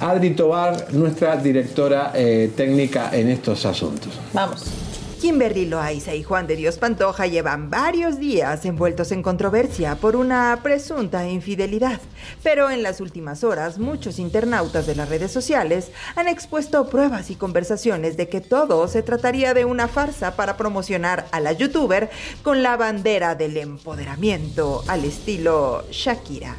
Adri 0.00 0.30
Tobar, 0.30 0.92
nuestra 0.92 1.36
directora 1.36 2.12
eh, 2.14 2.50
técnica 2.56 3.10
en 3.12 3.28
estos 3.28 3.64
asuntos. 3.66 4.12
Vamos. 4.32 4.91
Kimberly 5.22 5.66
Loaiza 5.66 6.16
y 6.16 6.24
Juan 6.24 6.48
de 6.48 6.56
Dios 6.56 6.78
Pantoja 6.78 7.28
llevan 7.28 7.70
varios 7.70 8.18
días 8.18 8.64
envueltos 8.64 9.12
en 9.12 9.22
controversia 9.22 9.94
por 9.94 10.16
una 10.16 10.58
presunta 10.64 11.28
infidelidad, 11.28 12.00
pero 12.42 12.70
en 12.70 12.82
las 12.82 13.00
últimas 13.00 13.44
horas 13.44 13.78
muchos 13.78 14.18
internautas 14.18 14.84
de 14.84 14.96
las 14.96 15.08
redes 15.08 15.30
sociales 15.30 15.92
han 16.16 16.26
expuesto 16.26 16.90
pruebas 16.90 17.30
y 17.30 17.36
conversaciones 17.36 18.16
de 18.16 18.28
que 18.28 18.40
todo 18.40 18.88
se 18.88 19.04
trataría 19.04 19.54
de 19.54 19.64
una 19.64 19.86
farsa 19.86 20.34
para 20.34 20.56
promocionar 20.56 21.26
a 21.30 21.38
la 21.38 21.52
youtuber 21.52 22.10
con 22.42 22.64
la 22.64 22.76
bandera 22.76 23.36
del 23.36 23.56
empoderamiento 23.58 24.82
al 24.88 25.04
estilo 25.04 25.84
Shakira. 25.92 26.56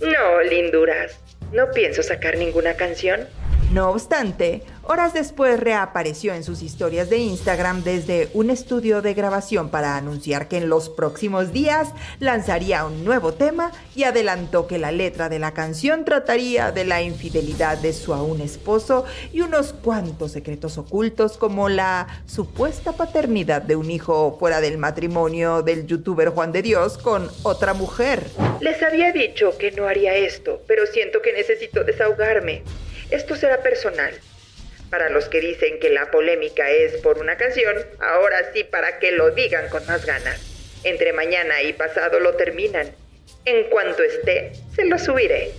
No, 0.00 0.40
linduras. 0.48 1.18
No 1.52 1.64
pienso 1.74 2.04
sacar 2.04 2.38
ninguna 2.38 2.74
canción. 2.74 3.26
No 3.72 3.90
obstante, 3.90 4.62
horas 4.88 5.12
después 5.14 5.58
reapareció 5.58 6.34
en 6.34 6.44
sus 6.44 6.62
historias 6.62 7.10
de 7.10 7.18
Instagram 7.18 7.82
desde 7.82 8.28
un 8.34 8.50
estudio 8.50 9.02
de 9.02 9.14
grabación 9.14 9.70
para 9.70 9.96
anunciar 9.96 10.48
que 10.48 10.58
en 10.58 10.68
los 10.68 10.88
próximos 10.88 11.52
días 11.52 11.88
lanzaría 12.20 12.84
un 12.84 13.04
nuevo 13.04 13.34
tema 13.34 13.72
y 13.94 14.04
adelantó 14.04 14.66
que 14.66 14.78
la 14.78 14.92
letra 14.92 15.28
de 15.28 15.38
la 15.38 15.52
canción 15.54 16.04
trataría 16.04 16.72
de 16.72 16.84
la 16.84 17.02
infidelidad 17.02 17.78
de 17.78 17.92
su 17.92 18.14
aún 18.14 18.40
esposo 18.40 19.04
y 19.32 19.40
unos 19.40 19.72
cuantos 19.72 20.32
secretos 20.32 20.78
ocultos 20.78 21.36
como 21.36 21.68
la 21.68 22.22
supuesta 22.26 22.92
paternidad 22.92 23.62
de 23.62 23.76
un 23.76 23.90
hijo 23.90 24.36
fuera 24.38 24.60
del 24.60 24.78
matrimonio 24.78 25.62
del 25.62 25.86
youtuber 25.86 26.28
Juan 26.30 26.52
de 26.52 26.62
Dios 26.62 26.98
con 26.98 27.28
otra 27.42 27.74
mujer. 27.74 28.24
Les 28.60 28.82
había 28.82 29.12
dicho 29.12 29.56
que 29.58 29.72
no 29.72 29.86
haría 29.86 30.14
esto, 30.14 30.62
pero 30.66 30.86
siento 30.86 31.20
que 31.22 31.32
necesito 31.32 31.84
desahogarme. 31.84 32.62
Esto 33.10 33.36
será 33.36 33.62
personal. 33.62 34.14
Para 34.90 35.10
los 35.10 35.28
que 35.28 35.40
dicen 35.40 35.80
que 35.80 35.90
la 35.90 36.10
polémica 36.10 36.70
es 36.70 37.00
por 37.02 37.18
una 37.18 37.36
canción, 37.36 37.76
ahora 38.00 38.52
sí 38.52 38.64
para 38.64 38.98
que 38.98 39.12
lo 39.12 39.30
digan 39.30 39.68
con 39.68 39.84
más 39.86 40.04
ganas. 40.06 40.40
Entre 40.84 41.12
mañana 41.12 41.62
y 41.62 41.72
pasado 41.72 42.20
lo 42.20 42.34
terminan. 42.34 42.88
En 43.44 43.68
cuanto 43.70 44.02
esté, 44.02 44.52
se 44.74 44.84
lo 44.84 44.98
subiré. 44.98 45.52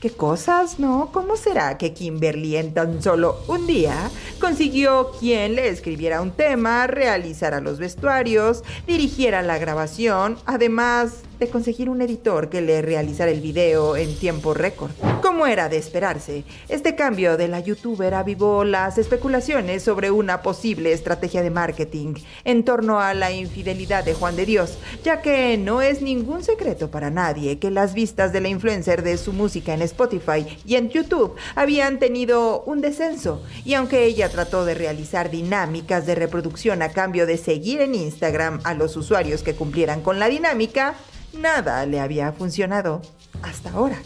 ¿Qué 0.00 0.10
cosas, 0.10 0.78
no? 0.78 1.10
¿Cómo 1.12 1.36
será 1.36 1.76
que 1.76 1.92
Kimberly 1.92 2.56
en 2.56 2.72
tan 2.72 3.02
solo 3.02 3.44
un 3.48 3.66
día 3.66 4.10
consiguió 4.40 5.12
quien 5.20 5.56
le 5.56 5.68
escribiera 5.68 6.22
un 6.22 6.34
tema, 6.34 6.86
realizara 6.86 7.60
los 7.60 7.78
vestuarios, 7.78 8.64
dirigiera 8.86 9.42
la 9.42 9.58
grabación, 9.58 10.38
además 10.46 11.22
de 11.40 11.48
conseguir 11.48 11.88
un 11.88 12.02
editor 12.02 12.50
que 12.50 12.60
le 12.60 12.82
realizara 12.82 13.30
el 13.30 13.40
video 13.40 13.96
en 13.96 14.14
tiempo 14.14 14.52
récord? 14.52 14.90
Como 15.22 15.46
era 15.46 15.70
de 15.70 15.78
esperarse, 15.78 16.44
este 16.68 16.94
cambio 16.94 17.38
de 17.38 17.48
la 17.48 17.60
youtuber 17.60 18.14
avivó 18.14 18.62
las 18.62 18.98
especulaciones 18.98 19.82
sobre 19.82 20.10
una 20.10 20.42
posible 20.42 20.92
estrategia 20.92 21.42
de 21.42 21.50
marketing 21.50 22.14
en 22.44 22.62
torno 22.62 23.00
a 23.00 23.14
la 23.14 23.32
infidelidad 23.32 24.04
de 24.04 24.12
Juan 24.12 24.36
de 24.36 24.44
Dios, 24.44 24.76
ya 25.02 25.22
que 25.22 25.56
no 25.56 25.80
es 25.80 26.02
ningún 26.02 26.44
secreto 26.44 26.90
para 26.90 27.10
nadie 27.10 27.58
que 27.58 27.70
las 27.70 27.94
vistas 27.94 28.32
de 28.32 28.42
la 28.42 28.48
influencer 28.48 29.02
de 29.02 29.16
su 29.16 29.32
música 29.32 29.72
en 29.72 29.82
Spotify 29.82 30.46
y 30.66 30.76
en 30.76 30.90
YouTube 30.90 31.34
habían 31.54 31.98
tenido 31.98 32.62
un 32.64 32.82
descenso, 32.82 33.42
y 33.64 33.74
aunque 33.74 34.04
ella 34.04 34.28
trató 34.28 34.66
de 34.66 34.74
realizar 34.74 35.30
dinámicas 35.30 36.04
de 36.04 36.14
reproducción 36.14 36.82
a 36.82 36.90
cambio 36.90 37.24
de 37.26 37.38
seguir 37.38 37.80
en 37.80 37.94
Instagram 37.94 38.60
a 38.64 38.74
los 38.74 38.94
usuarios 38.96 39.42
que 39.42 39.54
cumplieran 39.54 40.02
con 40.02 40.18
la 40.18 40.28
dinámica, 40.28 40.96
nada 41.32 41.86
le 41.86 42.00
había 42.00 42.32
funcionado 42.32 43.02
hasta 43.42 43.70
ahora. 43.70 43.96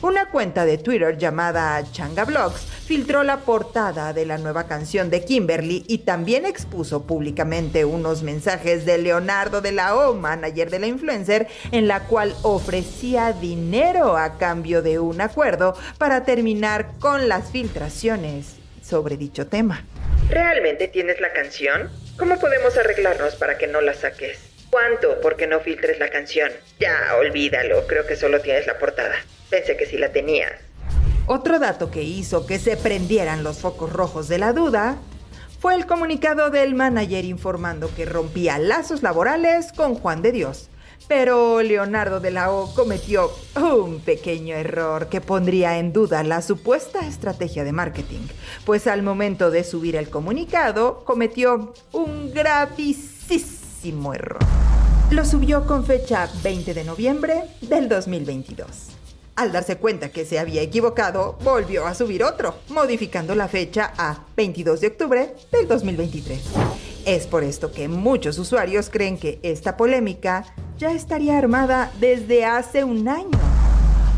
Una 0.00 0.26
cuenta 0.26 0.64
de 0.64 0.78
Twitter 0.78 1.18
llamada 1.18 1.82
Changa 1.90 2.24
Vlogs 2.24 2.60
filtró 2.60 3.24
la 3.24 3.38
portada 3.38 4.12
de 4.12 4.26
la 4.26 4.38
nueva 4.38 4.68
canción 4.68 5.10
de 5.10 5.24
Kimberly 5.24 5.84
y 5.88 5.98
también 5.98 6.46
expuso 6.46 7.04
públicamente 7.04 7.84
unos 7.84 8.22
mensajes 8.22 8.84
de 8.86 8.98
Leonardo 8.98 9.60
de 9.60 9.72
la 9.72 9.96
O, 9.96 10.14
manager 10.14 10.70
de 10.70 10.78
la 10.78 10.86
influencer, 10.86 11.48
en 11.72 11.88
la 11.88 12.04
cual 12.04 12.32
ofrecía 12.42 13.32
dinero 13.32 14.16
a 14.16 14.38
cambio 14.38 14.82
de 14.82 15.00
un 15.00 15.20
acuerdo 15.20 15.76
para 15.98 16.24
terminar 16.24 16.92
con 17.00 17.28
las 17.28 17.50
filtraciones 17.50 18.54
sobre 18.80 19.16
dicho 19.16 19.48
tema. 19.48 19.84
¿Realmente 20.30 20.86
tienes 20.86 21.20
la 21.20 21.32
canción? 21.32 21.90
¿Cómo 22.16 22.38
podemos 22.38 22.76
arreglarnos 22.76 23.34
para 23.34 23.58
que 23.58 23.66
no 23.66 23.80
la 23.80 23.94
saques? 23.94 24.47
¿Cuánto 24.78 25.20
porque 25.20 25.48
no 25.48 25.58
filtres 25.58 25.98
la 25.98 26.08
canción? 26.08 26.52
Ya, 26.78 27.16
olvídalo, 27.18 27.84
creo 27.88 28.06
que 28.06 28.14
solo 28.14 28.40
tienes 28.40 28.64
la 28.68 28.78
portada. 28.78 29.16
Pensé 29.50 29.76
que 29.76 29.86
sí 29.86 29.98
la 29.98 30.12
tenías. 30.12 30.52
Otro 31.26 31.58
dato 31.58 31.90
que 31.90 32.02
hizo 32.02 32.46
que 32.46 32.60
se 32.60 32.76
prendieran 32.76 33.42
los 33.42 33.58
focos 33.58 33.92
rojos 33.92 34.28
de 34.28 34.38
la 34.38 34.52
duda 34.52 34.96
fue 35.58 35.74
el 35.74 35.84
comunicado 35.84 36.50
del 36.50 36.76
manager 36.76 37.24
informando 37.24 37.90
que 37.96 38.04
rompía 38.04 38.56
lazos 38.58 39.02
laborales 39.02 39.72
con 39.72 39.96
Juan 39.96 40.22
de 40.22 40.30
Dios. 40.30 40.70
Pero 41.08 41.60
Leonardo 41.60 42.20
de 42.20 42.30
la 42.30 42.52
O 42.52 42.72
cometió 42.72 43.32
un 43.56 43.98
pequeño 43.98 44.54
error 44.54 45.08
que 45.08 45.20
pondría 45.20 45.78
en 45.78 45.92
duda 45.92 46.22
la 46.22 46.40
supuesta 46.40 47.04
estrategia 47.04 47.64
de 47.64 47.72
marketing, 47.72 48.28
pues 48.64 48.86
al 48.86 49.02
momento 49.02 49.50
de 49.50 49.64
subir 49.64 49.96
el 49.96 50.08
comunicado 50.08 51.02
cometió 51.04 51.74
un 51.90 52.32
gravísimo 52.32 53.57
error. 53.84 54.38
Lo 55.10 55.24
subió 55.24 55.66
con 55.66 55.84
fecha 55.84 56.28
20 56.42 56.74
de 56.74 56.84
noviembre 56.84 57.44
del 57.60 57.88
2022. 57.88 58.66
Al 59.36 59.52
darse 59.52 59.76
cuenta 59.76 60.10
que 60.10 60.24
se 60.24 60.38
había 60.38 60.62
equivocado, 60.62 61.38
volvió 61.44 61.86
a 61.86 61.94
subir 61.94 62.24
otro, 62.24 62.56
modificando 62.68 63.34
la 63.34 63.46
fecha 63.46 63.92
a 63.96 64.24
22 64.36 64.80
de 64.80 64.86
octubre 64.88 65.34
del 65.52 65.68
2023. 65.68 66.40
Es 67.06 67.26
por 67.26 67.44
esto 67.44 67.70
que 67.70 67.88
muchos 67.88 68.38
usuarios 68.38 68.90
creen 68.90 69.16
que 69.16 69.38
esta 69.42 69.76
polémica 69.76 70.44
ya 70.76 70.92
estaría 70.92 71.38
armada 71.38 71.92
desde 72.00 72.44
hace 72.44 72.84
un 72.84 73.08
año. 73.08 73.38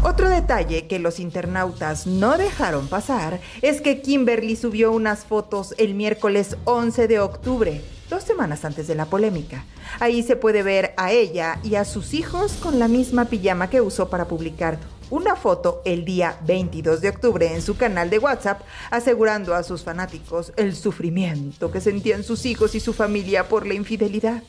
Otro 0.03 0.31
detalle 0.31 0.87
que 0.87 0.99
los 0.99 1.21
internautas 1.21 2.07
no 2.07 2.39
dejaron 2.39 2.89
pasar 2.89 3.41
es 3.61 3.83
que 3.83 4.01
Kimberly 4.01 4.57
subió 4.57 4.91
unas 4.91 5.27
fotos 5.27 5.75
el 5.77 5.95
miércoles 5.95 6.57
11 6.65 7.07
de 7.07 7.21
octubre, 7.21 7.83
dos 8.11 8.25
semanas 8.25 8.65
antes 8.67 8.87
de 8.87 8.95
la 8.95 9.07
polémica. 9.07 9.65
Ahí 10.01 10.23
se 10.23 10.37
puede 10.37 10.63
ver 10.63 10.93
a 10.99 11.13
ella 11.13 11.59
y 11.63 11.77
a 11.77 11.87
sus 11.87 12.13
hijos 12.13 12.53
con 12.55 12.79
la 12.79 12.89
misma 12.89 13.27
pijama 13.27 13.71
que 13.71 13.81
usó 13.81 14.11
para 14.11 14.27
publicar 14.27 14.79
una 15.09 15.35
foto 15.35 15.83
el 15.85 16.05
día 16.05 16.37
22 16.47 17.01
de 17.01 17.09
octubre 17.09 17.53
en 17.53 17.63
su 17.63 17.77
canal 17.77 18.11
de 18.11 18.19
WhatsApp, 18.19 18.61
asegurando 18.91 19.55
a 19.55 19.63
sus 19.63 19.83
fanáticos 19.83 20.53
el 20.57 20.77
sufrimiento 20.77 21.71
que 21.71 21.81
sentían 21.81 22.23
sus 22.23 22.47
hijos 22.47 22.75
y 22.75 22.81
su 22.81 22.93
familia 22.93 23.49
por 23.49 23.67
la 23.67 23.75
infidelidad. 23.75 24.43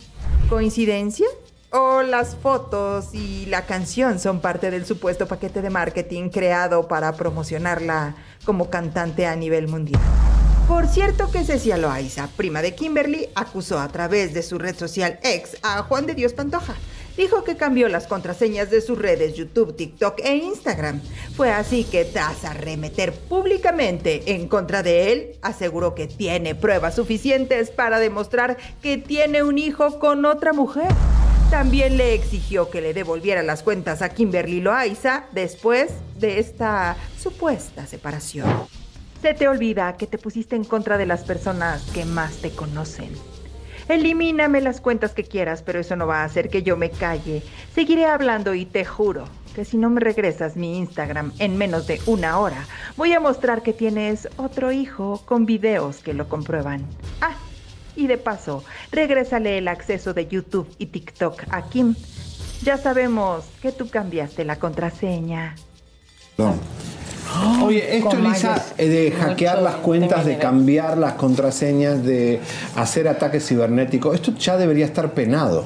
¿Coincidencia? 0.49 1.27
¿O 1.71 2.01
las 2.01 2.35
fotos 2.35 3.13
y 3.13 3.45
la 3.45 3.65
canción 3.65 4.19
son 4.19 4.41
parte 4.41 4.69
del 4.71 4.85
supuesto 4.85 5.27
paquete 5.27 5.61
de 5.61 5.69
marketing 5.69 6.29
creado 6.29 6.87
para 6.87 7.13
promocionarla 7.13 8.15
como 8.43 8.69
cantante 8.69 9.25
a 9.25 9.35
nivel 9.35 9.67
mundial? 9.69 10.01
Por 10.71 10.87
cierto 10.87 11.29
que 11.29 11.43
Cecia 11.43 11.77
Loaiza, 11.77 12.29
prima 12.37 12.61
de 12.61 12.73
Kimberly, 12.73 13.27
acusó 13.35 13.77
a 13.77 13.89
través 13.89 14.33
de 14.33 14.41
su 14.41 14.57
red 14.57 14.73
social 14.73 15.19
ex 15.21 15.57
a 15.63 15.83
Juan 15.83 16.05
de 16.05 16.15
Dios 16.15 16.31
Pantoja. 16.31 16.75
Dijo 17.17 17.43
que 17.43 17.57
cambió 17.57 17.89
las 17.89 18.07
contraseñas 18.07 18.71
de 18.71 18.79
sus 18.79 18.97
redes 18.97 19.35
YouTube, 19.35 19.75
TikTok 19.75 20.21
e 20.23 20.37
Instagram. 20.37 21.01
Fue 21.35 21.51
así 21.51 21.83
que 21.83 22.05
tras 22.05 22.45
arremeter 22.45 23.11
públicamente 23.11 24.33
en 24.33 24.47
contra 24.47 24.81
de 24.81 25.11
él, 25.11 25.39
aseguró 25.41 25.93
que 25.93 26.07
tiene 26.07 26.55
pruebas 26.55 26.95
suficientes 26.95 27.69
para 27.69 27.99
demostrar 27.99 28.55
que 28.81 28.97
tiene 28.97 29.43
un 29.43 29.57
hijo 29.57 29.99
con 29.99 30.23
otra 30.23 30.53
mujer. 30.53 30.87
También 31.49 31.97
le 31.97 32.13
exigió 32.13 32.69
que 32.69 32.79
le 32.79 32.93
devolviera 32.93 33.43
las 33.43 33.61
cuentas 33.61 34.01
a 34.01 34.07
Kimberly 34.07 34.61
Loaiza 34.61 35.25
después 35.33 35.91
de 36.17 36.39
esta 36.39 36.95
supuesta 37.19 37.85
separación. 37.85 38.47
Se 39.21 39.35
te 39.35 39.47
olvida 39.47 39.97
que 39.97 40.07
te 40.07 40.17
pusiste 40.17 40.55
en 40.55 40.63
contra 40.63 40.97
de 40.97 41.05
las 41.05 41.23
personas 41.23 41.83
que 41.91 42.05
más 42.05 42.37
te 42.37 42.49
conocen. 42.49 43.11
Elimíname 43.87 44.61
las 44.61 44.81
cuentas 44.81 45.13
que 45.13 45.23
quieras, 45.23 45.61
pero 45.61 45.79
eso 45.79 45.95
no 45.95 46.07
va 46.07 46.21
a 46.21 46.23
hacer 46.23 46.49
que 46.49 46.63
yo 46.63 46.75
me 46.75 46.89
calle. 46.89 47.43
Seguiré 47.75 48.05
hablando 48.05 48.55
y 48.55 48.65
te 48.65 48.83
juro 48.83 49.25
que 49.53 49.63
si 49.63 49.77
no 49.77 49.89
me 49.89 49.99
regresas 49.99 50.55
mi 50.55 50.77
Instagram 50.77 51.33
en 51.37 51.57
menos 51.57 51.85
de 51.85 52.01
una 52.07 52.39
hora, 52.39 52.65
voy 52.97 53.13
a 53.13 53.19
mostrar 53.19 53.61
que 53.61 53.73
tienes 53.73 54.27
otro 54.37 54.71
hijo 54.71 55.21
con 55.25 55.45
videos 55.45 55.97
que 55.97 56.13
lo 56.13 56.27
comprueban. 56.27 56.87
Ah, 57.19 57.35
y 57.95 58.07
de 58.07 58.17
paso, 58.17 58.63
regrésale 58.91 59.57
el 59.57 59.67
acceso 59.67 60.13
de 60.13 60.27
YouTube 60.27 60.73
y 60.79 60.87
TikTok 60.87 61.43
a 61.49 61.69
Kim. 61.69 61.95
Ya 62.63 62.77
sabemos 62.77 63.45
que 63.61 63.71
tú 63.71 63.89
cambiaste 63.89 64.45
la 64.45 64.57
contraseña. 64.57 65.55
No. 66.37 66.55
Oye, 67.63 67.97
esto, 67.97 68.17
Lisa, 68.17 68.63
eh, 68.77 68.87
de 68.87 69.11
hackear 69.11 69.61
las 69.61 69.75
cuentas, 69.75 70.25
de 70.25 70.37
cambiar 70.37 70.97
las 70.97 71.13
contraseñas, 71.13 72.03
de 72.03 72.39
hacer 72.75 73.07
ataques 73.07 73.47
cibernéticos, 73.47 74.15
esto 74.15 74.33
ya 74.37 74.57
debería 74.57 74.85
estar 74.85 75.11
penado. 75.11 75.65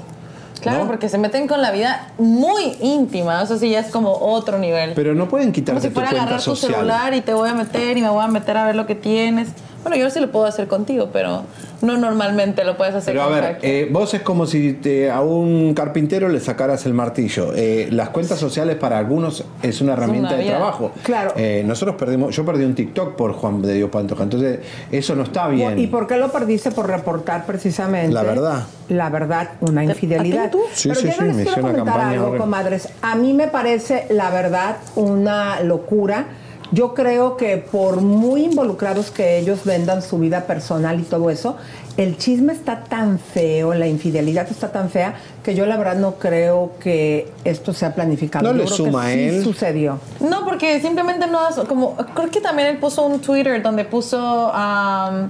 Claro, 0.62 0.84
¿no? 0.84 0.88
porque 0.88 1.10
se 1.10 1.18
meten 1.18 1.48
con 1.48 1.62
la 1.62 1.72
vida 1.72 2.10
muy 2.18 2.76
íntima. 2.82 3.44
Eso 3.44 3.60
sí 3.60 3.70
ya 3.70 3.80
es 3.80 3.88
como 3.88 4.14
otro 4.14 4.58
nivel. 4.58 4.94
Pero 4.96 5.14
no 5.14 5.28
pueden 5.28 5.52
como 5.52 5.54
quitarte 5.54 5.82
si 5.82 5.88
tu 5.90 5.94
fuera 5.94 6.10
a 6.10 6.14
cuenta 6.14 6.24
agarrar 6.24 6.42
tu 6.42 6.56
celular 6.56 7.14
y 7.14 7.22
te 7.22 7.34
voy 7.34 7.50
a 7.50 7.54
meter 7.54 7.98
y 7.98 8.02
me 8.02 8.10
voy 8.10 8.24
a 8.24 8.28
meter 8.28 8.58
a 8.58 8.66
ver 8.66 8.76
lo 8.76 8.88
que 8.88 8.96
tienes. 8.96 9.50
Bueno, 9.86 9.98
yo 9.98 10.10
sí 10.10 10.20
lo 10.20 10.32
puedo 10.32 10.46
hacer 10.46 10.68
contigo, 10.68 11.10
pero 11.14 11.44
no 11.84 11.96
normalmente 11.98 12.64
lo 12.64 12.76
puedes 12.76 12.96
hacer 12.96 13.14
Pero 13.14 13.22
a 13.22 13.26
con 13.26 13.36
ver, 13.36 13.44
cualquiera. 13.44 13.78
eh, 13.78 13.88
vos 13.92 14.12
es 14.16 14.22
como 14.24 14.48
si 14.48 14.74
te- 14.74 15.12
a 15.12 15.22
un 15.22 15.76
carpintero 15.76 16.28
le 16.28 16.40
sacaras 16.40 16.88
el 16.88 16.96
martillo. 16.96 17.54
Eh, 17.56 17.90
las 17.92 18.10
cuentas 18.10 18.40
sociales 18.40 18.78
para 18.78 18.98
algunos 18.98 19.44
es 19.62 19.82
una 19.82 19.94
herramienta 19.94 20.30
una 20.30 20.38
de 20.38 20.50
trabajo. 20.50 20.92
Claro. 21.04 21.34
Eh, 21.38 21.64
nosotros 21.68 21.98
perdimos, 21.98 22.36
yo 22.36 22.44
perdí 22.44 22.66
un 22.66 22.74
TikTok 22.74 23.16
por 23.16 23.34
Juan 23.34 23.62
de 23.62 23.76
Dios 23.76 23.92
Pantoja, 23.92 24.24
entonces 24.24 24.60
eso 24.92 25.14
no 25.16 25.22
está 25.22 25.50
bien. 25.50 25.78
¿Y 25.78 25.86
por 25.86 26.08
qué 26.08 26.18
lo 26.18 26.32
perdiste? 26.32 26.72
Por 26.72 26.88
reportar 26.88 27.46
precisamente. 27.46 28.12
La 28.12 28.24
verdad. 28.24 28.64
La 28.90 29.10
verdad, 29.12 29.50
una 29.62 29.84
infidelidad. 29.84 30.46
¿a 30.46 30.50
ti 30.50 30.58
tú? 30.58 30.64
Sí, 30.74 30.90
Pero 30.90 31.00
sí, 31.02 31.06
yo 31.08 31.14
sí, 31.14 31.20
no 31.22 31.26
me 31.28 31.34
les 31.44 31.54
quiero 31.54 31.62
comentar 31.62 32.00
algo, 32.00 32.38
comadres. 32.38 32.90
A 33.04 33.14
mí 33.16 33.34
me 33.34 33.50
parece, 33.50 34.08
la 34.10 34.32
verdad, 34.32 34.78
una 34.96 35.60
locura. 35.60 36.26
Yo 36.72 36.94
creo 36.94 37.38
que 37.38 37.58
por 37.58 38.02
muy 38.02 38.44
involucrados 38.46 39.12
que 39.12 39.38
ellos 39.38 39.64
vendan 39.66 40.02
su 40.02 40.18
vida 40.18 40.42
personal 40.46 41.00
y 41.00 41.04
todo 41.04 41.30
eso, 41.30 41.58
el 41.98 42.18
chisme 42.18 42.54
está 42.54 42.84
tan 42.84 43.20
feo, 43.20 43.74
la 43.74 43.88
infidelidad 43.88 44.48
está 44.50 44.72
tan 44.72 44.90
fea, 44.90 45.16
que 45.44 45.56
yo 45.56 45.66
la 45.66 45.78
verdad 45.78 45.96
no 45.96 46.16
creo 46.16 46.72
que 46.80 47.32
esto 47.44 47.74
sea 47.74 47.94
planificado. 47.96 48.44
No 48.46 48.52
Yo 48.52 48.58
le 48.58 48.66
creo 48.66 48.76
suma 48.78 49.06
que 49.06 49.12
a 49.12 49.14
sí 49.14 49.20
él. 49.38 49.44
sucedió. 49.44 50.00
No, 50.20 50.44
porque 50.44 50.82
simplemente 50.82 51.28
no 51.28 51.40
como 51.68 51.96
creo 51.96 52.30
que 52.32 52.42
también 52.42 52.70
él 52.70 52.78
puso 52.78 53.06
un 53.06 53.20
Twitter 53.22 53.62
donde 53.62 53.86
puso 53.86 54.52
am, 54.54 55.30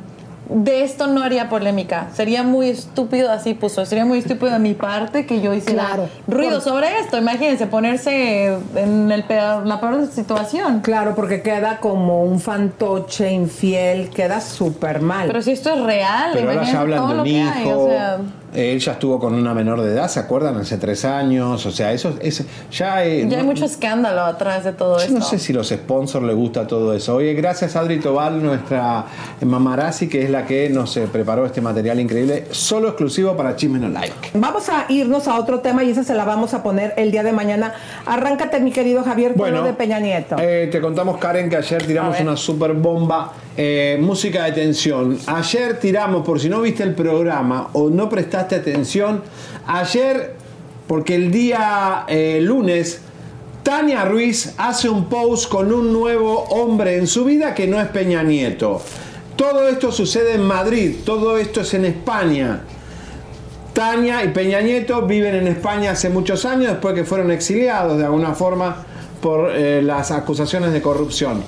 de 0.49 0.83
esto 0.83 1.07
no 1.07 1.23
haría 1.23 1.49
polémica. 1.49 2.07
Sería 2.13 2.43
muy 2.43 2.69
estúpido, 2.69 3.31
así 3.31 3.53
puso, 3.53 3.85
sería 3.85 4.05
muy 4.05 4.19
estúpido 4.19 4.51
de 4.51 4.59
mi 4.59 4.73
parte 4.73 5.25
que 5.25 5.41
yo 5.41 5.53
hiciera 5.53 5.85
Claro. 5.87 6.09
ruido 6.27 6.53
Por- 6.53 6.61
sobre 6.61 6.99
esto. 6.99 7.17
Imagínense 7.17 7.67
ponerse 7.67 8.57
en 8.75 9.11
el 9.11 9.23
peor- 9.23 9.65
la 9.65 9.79
peor 9.79 10.07
situación. 10.07 10.81
Claro, 10.81 11.15
porque 11.15 11.41
queda 11.41 11.79
como 11.79 12.23
un 12.23 12.39
fantoche 12.39 13.31
infiel, 13.31 14.09
queda 14.09 14.39
súper 14.41 15.01
mal. 15.01 15.27
Pero 15.27 15.41
si 15.41 15.51
esto 15.51 15.73
es 15.73 15.81
real, 15.81 16.31
Pero 16.33 16.41
ahora 16.49 16.53
imagínense 16.53 16.71
ya 16.73 16.81
hablan 16.81 16.99
todo 16.99 17.07
de 17.09 17.15
lo 17.15 17.21
un 17.21 17.27
que 17.27 17.41
hay, 17.41 17.63
hijo. 17.67 17.79
o 17.83 17.87
sea, 17.89 18.17
Él 18.55 18.79
ya 18.79 18.93
estuvo 18.93 19.19
con 19.19 19.33
una 19.33 19.53
menor 19.53 19.81
de 19.81 19.91
edad, 19.93 20.07
¿se 20.07 20.19
acuerdan? 20.19 20.57
Hace 20.57 20.77
tres 20.77 21.05
años. 21.05 21.65
O 21.65 21.71
sea, 21.71 21.91
eso 21.91 22.15
es. 22.21 22.43
Ya, 22.71 23.05
eh, 23.05 23.27
ya 23.27 23.37
hay 23.37 23.43
no- 23.43 23.49
mucho 23.51 23.65
escándalo 23.65 24.21
atrás 24.21 24.63
de 24.63 24.71
todo 24.73 24.97
Yo 24.97 25.03
esto. 25.03 25.19
no 25.19 25.25
sé 25.25 25.39
si 25.39 25.53
los 25.53 25.67
sponsors 25.69 26.25
les 26.25 26.35
gusta 26.35 26.65
todo 26.65 26.93
eso. 26.93 27.15
Oye, 27.15 27.33
gracias 27.33 27.75
Adri 27.75 27.99
Tobal, 27.99 28.41
nuestra 28.41 29.05
mamarazzi, 29.41 30.07
que 30.07 30.23
es 30.23 30.29
la 30.29 30.45
que 30.45 30.69
nos 30.69 30.95
eh, 30.97 31.07
preparó 31.11 31.45
este 31.45 31.61
material 31.61 31.99
increíble, 31.99 32.45
solo 32.51 32.87
exclusivo 32.89 33.35
para 33.35 33.55
Chisme 33.55 33.79
No 33.79 33.89
Like. 33.89 34.31
Vamos 34.33 34.69
a 34.69 34.85
irnos 34.89 35.27
a 35.27 35.39
otro 35.39 35.59
tema 35.59 35.83
y 35.83 35.91
esa 35.91 36.03
se 36.03 36.13
la 36.15 36.25
vamos 36.25 36.53
a 36.53 36.63
poner 36.63 36.93
el 36.97 37.11
día 37.11 37.23
de 37.23 37.31
mañana. 37.33 37.73
Arráncate, 38.05 38.59
mi 38.59 38.71
querido 38.71 39.03
Javier, 39.03 39.33
Bueno, 39.35 39.63
de 39.63 39.73
Peña 39.73 39.99
Nieto. 39.99 40.35
Eh, 40.39 40.69
te 40.71 40.79
contamos, 40.81 41.17
Karen, 41.17 41.49
que 41.49 41.57
ayer 41.57 41.85
tiramos 41.85 42.19
una 42.19 42.35
super 42.37 42.73
bomba. 42.73 43.33
Eh, 43.57 43.97
música 44.01 44.45
de 44.45 44.51
tensión. 44.51 45.17
Ayer 45.27 45.79
tiramos, 45.79 46.25
por 46.25 46.39
si 46.39 46.49
no 46.49 46.61
viste 46.61 46.83
el 46.83 46.93
programa 46.93 47.69
o 47.73 47.89
no 47.89 48.09
prestaste 48.09 48.55
atención, 48.55 49.23
ayer, 49.65 50.35
porque 50.87 51.15
el 51.15 51.31
día 51.31 52.05
eh, 52.07 52.39
lunes, 52.41 53.01
Tania 53.63 54.05
Ruiz 54.05 54.53
hace 54.57 54.89
un 54.89 55.05
post 55.05 55.49
con 55.49 55.73
un 55.73 55.91
nuevo 55.91 56.43
hombre 56.49 56.97
en 56.97 57.07
su 57.07 57.25
vida 57.25 57.55
que 57.55 57.65
no 57.65 57.79
es 57.81 57.87
Peña 57.87 58.21
Nieto. 58.23 58.81
Todo 59.35 59.67
esto 59.67 59.91
sucede 59.91 60.35
en 60.35 60.43
Madrid, 60.43 60.97
todo 61.05 61.37
esto 61.37 61.61
es 61.61 61.73
en 61.73 61.85
España. 61.85 62.61
Tania 63.73 64.23
y 64.23 64.29
Peña 64.29 64.61
Nieto 64.61 65.01
viven 65.01 65.35
en 65.35 65.47
España 65.47 65.91
hace 65.91 66.09
muchos 66.09 66.45
años 66.45 66.71
después 66.71 66.93
que 66.93 67.03
fueron 67.03 67.31
exiliados 67.31 67.97
de 67.97 68.05
alguna 68.05 68.33
forma 68.33 68.85
por 69.21 69.51
eh, 69.51 69.81
las 69.81 70.11
acusaciones 70.11 70.71
de 70.71 70.81
corrupción. 70.81 71.43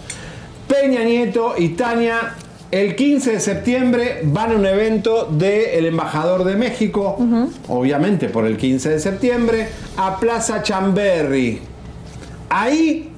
Peña 0.68 1.04
Nieto 1.04 1.56
y 1.58 1.70
Tania 1.70 2.36
el 2.70 2.96
15 2.96 3.32
de 3.32 3.40
septiembre 3.40 4.20
van 4.24 4.52
a 4.52 4.56
un 4.56 4.66
evento 4.66 5.26
del 5.32 5.86
embajador 5.86 6.44
de 6.44 6.56
México, 6.56 7.18
obviamente 7.70 8.28
por 8.28 8.46
el 8.46 8.58
15 8.58 8.90
de 8.90 9.00
septiembre, 9.00 9.70
a 9.96 10.20
Plaza 10.20 10.62
Chamberry. 10.62 11.62
Ahí 12.50 13.10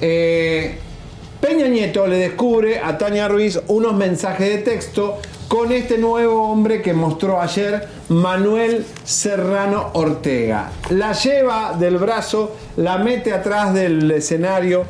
eh, 0.00 0.78
Peña 1.40 1.66
Nieto 1.68 2.06
le 2.06 2.18
descubre 2.18 2.78
a 2.78 2.98
Tania 2.98 3.26
Ruiz 3.28 3.58
unos 3.68 3.94
mensajes 3.94 4.48
de 4.48 4.58
texto 4.58 5.18
con 5.48 5.72
este 5.72 5.96
nuevo 5.96 6.50
hombre 6.50 6.82
que 6.82 6.92
mostró 6.92 7.40
ayer 7.40 7.88
Manuel 8.10 8.84
Serrano 9.02 9.90
Ortega. 9.94 10.70
La 10.90 11.12
lleva 11.12 11.74
del 11.78 11.96
brazo, 11.96 12.54
la 12.76 12.98
mete 12.98 13.32
atrás 13.32 13.72
del 13.72 14.10
escenario 14.10 14.84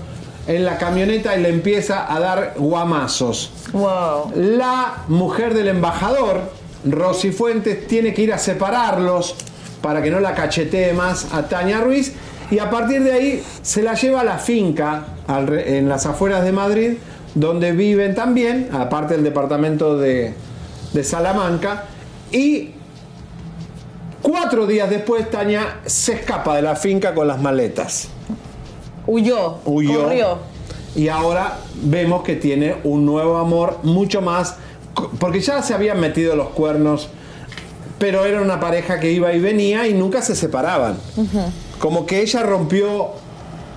en 0.49 0.65
la 0.65 0.79
camioneta 0.79 1.37
y 1.37 1.43
le 1.43 1.51
empieza 1.51 2.13
a 2.13 2.19
dar 2.19 2.55
guamazos. 2.57 3.53
Wow. 3.73 4.33
La 4.35 5.05
mujer 5.09 5.55
del 5.55 5.69
embajador, 5.69 6.51
Rosy 6.85 7.31
Fuentes, 7.33 7.87
tiene 7.87 8.15
que 8.15 8.23
ir 8.23 8.33
a 8.33 8.39
separarlos 8.39 9.37
para 9.83 10.03
que 10.03 10.11
no 10.11 10.21
la 10.21 10.35
cachetee 10.35 10.95
más 10.95 11.33
a 11.33 11.49
Tania 11.49 11.81
Ruiz. 11.81 12.15
Y 12.51 12.59
a 12.61 12.71
partir 12.71 13.05
de 13.05 13.13
ahí 13.13 13.45
se 13.61 13.83
la 13.83 13.93
lleva 13.93 14.23
a 14.23 14.25
la 14.25 14.39
finca 14.39 15.05
en 15.29 15.87
las 15.87 16.07
afueras 16.07 16.43
de 16.43 16.53
Madrid, 16.53 16.93
donde 17.35 17.73
viven 17.73 18.15
también, 18.15 18.71
aparte 18.73 19.15
del 19.15 19.25
departamento 19.25 19.99
de, 19.99 20.33
de 20.95 21.05
Salamanca. 21.05 21.85
Y 22.33 22.71
cuatro 24.23 24.67
días 24.67 24.89
después 24.89 25.31
Tania 25.31 25.81
se 25.85 26.15
escapa 26.15 26.57
de 26.57 26.63
la 26.63 26.75
finca 26.75 27.13
con 27.13 27.29
las 27.29 27.39
maletas. 27.39 28.09
Huyó. 29.09 29.57
Huyó. 29.65 30.03
Corrió. 30.05 30.39
Y 30.95 31.09
ahora 31.09 31.61
vemos 31.83 32.23
que 32.23 32.37
tiene 32.37 32.77
un 32.85 33.07
nuevo 33.07 33.39
amor 33.39 33.79
mucho 33.83 34.21
más. 34.21 34.57
Porque 35.19 35.41
ya 35.41 35.63
se 35.63 35.73
habían 35.73 35.99
metido 35.99 36.37
los 36.37 36.49
cuernos, 36.49 37.09
pero 37.99 38.25
era 38.27 38.43
una 38.43 38.61
pareja 38.61 39.01
que 39.01 39.11
iba 39.11 39.33
y 39.33 39.41
venía 39.41 39.87
y 39.87 39.95
nunca 39.95 40.21
se 40.21 40.35
separaban. 40.35 40.99
Como 41.79 42.05
que 42.05 42.21
ella 42.21 42.43
rompió 42.43 43.13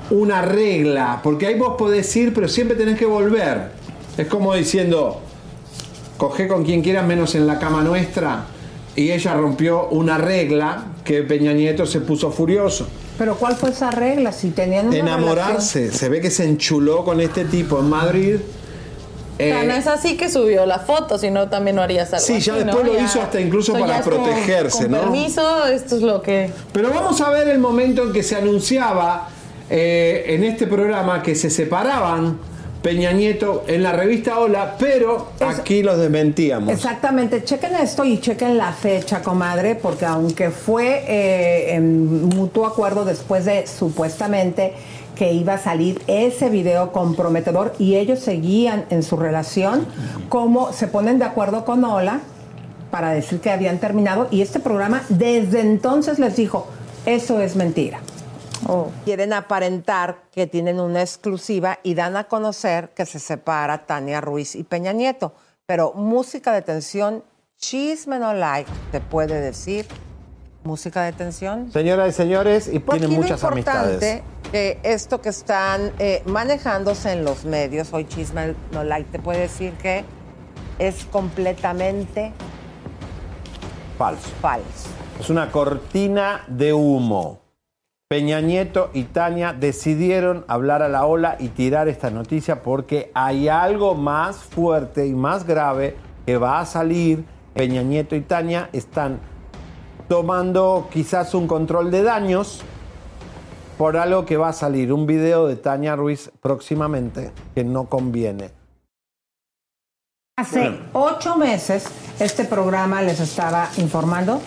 una 0.10 0.42
regla, 0.42 1.22
porque 1.24 1.48
ahí 1.48 1.58
vos 1.58 1.76
podés 1.78 2.14
ir, 2.16 2.34
pero 2.34 2.50
siempre 2.50 2.76
tenés 2.76 2.98
que 2.98 3.06
volver. 3.06 3.72
Es 4.18 4.28
como 4.28 4.54
diciendo, 4.54 5.22
coge 6.18 6.48
con 6.48 6.66
quien 6.66 6.82
quieras 6.82 7.06
menos 7.06 7.36
en 7.36 7.48
la 7.48 7.58
cama 7.58 7.84
nuestra. 7.84 8.46
Y 8.96 9.12
ella 9.12 9.36
rompió 9.36 9.88
una 9.90 10.18
regla 10.18 10.88
que 11.06 11.24
Peña 11.24 11.54
Nieto 11.54 11.86
se 11.86 12.02
puso 12.02 12.32
furioso. 12.32 12.88
Pero 13.22 13.36
¿cuál 13.36 13.56
fue 13.56 13.70
esa 13.70 13.92
regla? 13.92 14.32
Si 14.32 14.50
tenían 14.50 14.88
una 14.88 14.98
Enamorarse. 14.98 15.92
Se 15.92 16.10
ve 16.10 16.22
que 16.22 16.32
se 16.32 16.44
enchuló 16.44 17.06
con 17.06 17.22
este 17.22 17.46
tipo 17.46 17.78
en 17.78 17.88
Madrid. 17.88 18.38
O 18.38 19.38
sea, 19.38 19.62
Eh, 19.62 19.68
no 19.68 19.74
es 19.76 19.86
así 19.86 20.18
que 20.18 20.28
subió 20.28 20.66
la 20.66 20.80
foto, 20.80 21.20
sino 21.20 21.48
también 21.48 21.76
no 21.76 21.84
harías 21.84 22.12
algo 22.14 22.26
Sí, 22.26 22.40
ya 22.40 22.56
así, 22.56 22.66
¿no? 22.66 22.74
después 22.74 22.86
lo 22.88 23.00
hizo 23.00 23.22
hasta 23.22 23.40
incluso 23.40 23.74
para 23.74 24.02
protegerse, 24.02 24.86
con 24.86 24.92
¿no? 24.94 25.02
permiso, 25.02 25.68
esto 25.68 25.98
es 25.98 26.02
lo 26.02 26.24
que... 26.24 26.50
Pero 26.74 26.90
vamos 26.90 27.22
a 27.22 27.30
ver 27.30 27.48
el 27.50 27.60
momento 27.60 28.02
en 28.02 28.12
que 28.12 28.24
se 28.24 28.38
anunciaba 28.38 29.30
eh, 29.70 30.24
en 30.30 30.44
este 30.44 30.66
programa 30.66 31.22
que 31.22 31.36
se 31.36 31.52
separaban 31.52 32.40
Peña 32.82 33.12
Nieto 33.12 33.64
en 33.68 33.84
la 33.84 33.92
revista 33.92 34.40
Hola, 34.40 34.76
pero 34.80 35.28
aquí 35.40 35.84
los 35.84 36.00
desmentíamos. 36.00 36.74
Exactamente, 36.74 37.44
chequen 37.44 37.76
esto 37.76 38.04
y 38.04 38.20
chequen 38.20 38.58
la 38.58 38.74
fecha, 38.74 39.22
comadre, 39.22 39.76
porque 39.76 40.06
aunque 40.06 40.50
fue 40.50 41.04
eh, 41.08 41.76
en 41.76 42.26
mutuo 42.30 42.66
acuerdo 42.66 43.06
después 43.06 43.46
de 43.46 43.68
supuestamente 43.68 44.74
que 45.16 45.32
iba 45.32 45.54
a 45.54 45.58
salir 45.60 46.02
ese 46.08 46.50
video 46.50 46.92
comprometedor 46.92 47.76
y 47.78 47.98
ellos 47.98 48.20
seguían 48.20 48.86
en 48.90 49.04
su 49.04 49.16
relación, 49.16 49.86
como 50.30 50.74
se 50.74 50.88
ponen 50.88 51.20
de 51.20 51.26
acuerdo 51.26 51.66
con 51.66 51.84
Ola 51.84 52.22
para 52.90 53.12
decir 53.12 53.40
que 53.40 53.52
habían 53.52 53.78
terminado 53.78 54.28
y 54.32 54.42
este 54.42 54.60
programa 54.60 55.04
desde 55.10 55.62
entonces 55.62 56.18
les 56.18 56.36
dijo, 56.36 56.68
eso 57.06 57.40
es 57.42 57.56
mentira. 57.56 58.00
Quieren 59.06 59.34
aparentar 59.34 60.24
que 60.32 60.48
tienen 60.48 60.80
una 60.80 61.02
exclusiva 61.02 61.80
y 61.84 61.94
dan 61.96 62.16
a 62.16 62.26
conocer 62.26 62.90
que 62.96 63.06
se 63.06 63.20
separa 63.20 63.86
Tania 63.86 64.22
Ruiz 64.22 64.56
y 64.56 64.64
Peña 64.64 64.94
Nieto. 64.94 65.34
Pero 65.66 65.94
música 65.94 66.54
de 66.54 66.62
tensión, 66.62 67.24
chisme 67.58 68.20
no 68.20 68.34
like, 68.34 68.70
te 68.92 69.00
puede 69.02 69.42
decir 69.42 69.86
música 70.64 71.04
de 71.04 71.12
tensión. 71.14 71.72
Señoras 71.72 72.10
y 72.10 72.12
señores, 72.12 72.68
y 72.72 72.80
Pues 72.80 73.00
tienen 73.00 73.18
muchas 73.20 73.42
importante 73.44 73.80
amistades. 74.12 74.24
que 74.52 74.80
esto 74.84 75.22
que 75.22 75.30
están 75.30 75.92
eh, 76.00 76.22
manejándose 76.26 77.12
en 77.12 77.24
los 77.26 77.46
medios, 77.46 77.92
hoy 77.94 78.06
Chisme 78.08 78.56
No 78.72 78.84
Like 78.84 79.10
te 79.12 79.20
puede 79.20 79.40
decir 79.40 79.74
que 79.74 80.06
es 80.80 81.06
completamente 81.06 82.32
Falso. 83.98 84.30
falso. 84.42 84.90
Es 85.20 85.30
una 85.30 85.52
cortina 85.52 86.44
de 86.48 86.74
humo. 86.74 87.41
Peña 88.12 88.42
Nieto 88.42 88.90
y 88.94 89.06
Tania 89.06 89.54
decidieron 89.54 90.44
hablar 90.50 90.82
a 90.82 90.90
la 90.90 91.06
ola 91.06 91.38
y 91.40 91.48
tirar 91.48 91.88
esta 91.88 92.10
noticia 92.10 92.62
porque 92.62 93.10
hay 93.14 93.48
algo 93.48 93.96
más 93.96 94.36
fuerte 94.36 95.08
y 95.08 95.14
más 95.14 95.48
grave 95.48 95.96
que 96.26 96.36
va 96.36 96.60
a 96.60 96.66
salir. 96.66 97.24
Peña 97.54 97.84
Nieto 97.84 98.18
y 98.18 98.20
Tania 98.20 98.70
están 98.74 99.22
tomando 100.10 100.90
quizás 100.92 101.34
un 101.34 101.48
control 101.48 101.90
de 101.90 102.04
daños 102.04 102.64
por 103.78 103.96
algo 103.96 104.26
que 104.26 104.36
va 104.36 104.50
a 104.50 104.54
salir. 104.54 104.92
Un 104.92 105.08
video 105.08 105.48
de 105.48 105.56
Tania 105.56 105.96
Ruiz 105.96 106.34
próximamente 106.42 107.32
que 107.56 107.64
no 107.64 107.86
conviene. 107.86 108.52
Hace 110.38 110.78
ocho 110.92 111.38
meses 111.38 111.88
este 112.20 112.44
programa 112.44 113.02
les 113.04 113.22
estaba 113.22 113.70
informando 113.78 114.42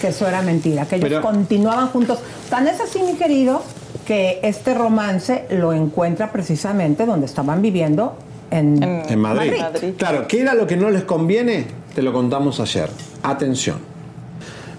que 0.00 0.08
eso 0.08 0.26
era 0.26 0.42
mentira, 0.42 0.86
que 0.86 0.96
ellos 0.96 1.08
Pero- 1.08 1.22
continuaban 1.22 1.88
juntos. 1.88 2.18
Tan 2.48 2.66
es 2.68 2.80
así, 2.80 3.02
mi 3.02 3.14
querido, 3.14 3.62
que 4.06 4.40
este 4.42 4.74
romance 4.74 5.44
lo 5.50 5.72
encuentra 5.72 6.32
precisamente 6.32 7.06
donde 7.06 7.26
estaban 7.26 7.60
viviendo 7.62 8.16
en, 8.50 8.82
En 8.82 9.18
Madrid. 9.20 9.52
Claro, 9.96 10.26
¿qué 10.26 10.40
era 10.40 10.54
lo 10.54 10.66
que 10.66 10.76
no 10.76 10.90
les 10.90 11.04
conviene? 11.04 11.66
Te 11.94 12.02
lo 12.02 12.12
contamos 12.12 12.58
ayer. 12.60 12.88
Atención. 13.22 13.78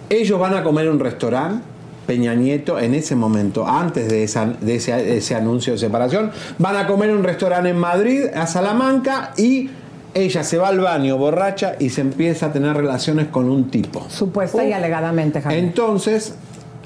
Ellos 0.10 0.40
van 0.40 0.56
a 0.56 0.64
comer 0.64 0.86
en 0.88 0.94
un 0.94 1.00
restaurante. 1.00 1.64
Peña 2.06 2.34
Nieto, 2.34 2.78
en 2.80 2.94
ese 2.96 3.16
momento, 3.16 3.66
antes 3.66 4.10
de, 4.10 4.24
esa- 4.24 4.46
de 4.60 4.76
ese, 4.76 4.92
de 4.92 5.18
ese 5.18 5.36
anuncio 5.36 5.74
de 5.74 5.80
separación, 5.80 6.32
van 6.58 6.76
a 6.76 6.88
comer 6.88 7.12
en 7.12 7.18
un 7.18 7.24
restaurante 7.24 7.70
en 7.70 7.78
Madrid, 7.78 8.24
a 8.36 8.48
Salamanca, 8.48 9.32
y 9.38 9.70
ella 10.14 10.44
se 10.44 10.58
va 10.58 10.68
al 10.68 10.80
baño 10.80 11.18
borracha 11.18 11.76
y 11.80 11.90
se 11.90 12.02
empieza 12.02 12.48
a 12.48 12.54
tener 12.54 12.76
relaciones 12.76 13.28
con 13.28 13.50
un 13.50 13.70
tipo. 13.70 14.06
Supuesta 14.10 14.64
y 14.64 14.74
alegadamente, 14.74 15.42
Javier. 15.42 15.64
Entonces, 15.64 16.36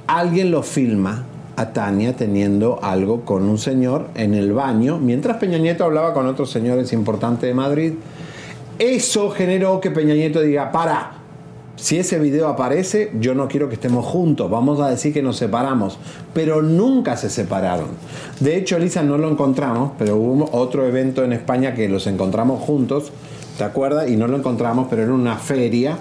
alguien 0.07 0.51
lo 0.51 0.63
filma 0.63 1.23
a 1.55 1.71
Tania 1.71 2.15
teniendo 2.15 2.79
algo 2.83 3.21
con 3.21 3.43
un 3.43 3.57
señor 3.57 4.09
en 4.15 4.33
el 4.33 4.53
baño, 4.53 4.97
mientras 4.99 5.37
Peña 5.37 5.57
Nieto 5.57 5.85
hablaba 5.85 6.13
con 6.13 6.27
otros 6.27 6.51
señores 6.51 6.91
importantes 6.93 7.47
de 7.47 7.53
Madrid. 7.53 7.93
Eso 8.77 9.29
generó 9.31 9.79
que 9.79 9.89
Peña 9.89 10.13
Nieto 10.13 10.41
diga, 10.41 10.71
para, 10.71 11.13
si 11.75 11.97
ese 11.99 12.19
video 12.19 12.47
aparece, 12.47 13.11
yo 13.19 13.35
no 13.35 13.47
quiero 13.47 13.67
que 13.67 13.75
estemos 13.75 14.05
juntos, 14.05 14.49
vamos 14.49 14.79
a 14.79 14.89
decir 14.89 15.13
que 15.13 15.21
nos 15.21 15.37
separamos. 15.37 15.97
Pero 16.33 16.61
nunca 16.61 17.17
se 17.17 17.29
separaron. 17.29 17.87
De 18.39 18.55
hecho, 18.57 18.77
Elisa, 18.77 19.03
no 19.03 19.17
lo 19.17 19.29
encontramos, 19.29 19.91
pero 19.97 20.15
hubo 20.15 20.49
otro 20.51 20.85
evento 20.85 21.23
en 21.23 21.33
España 21.33 21.73
que 21.75 21.89
los 21.89 22.07
encontramos 22.07 22.61
juntos, 22.61 23.11
¿te 23.57 23.63
acuerdas? 23.63 24.09
Y 24.09 24.15
no 24.15 24.27
lo 24.27 24.37
encontramos, 24.37 24.87
pero 24.89 25.03
era 25.03 25.13
una 25.13 25.37
feria 25.37 25.97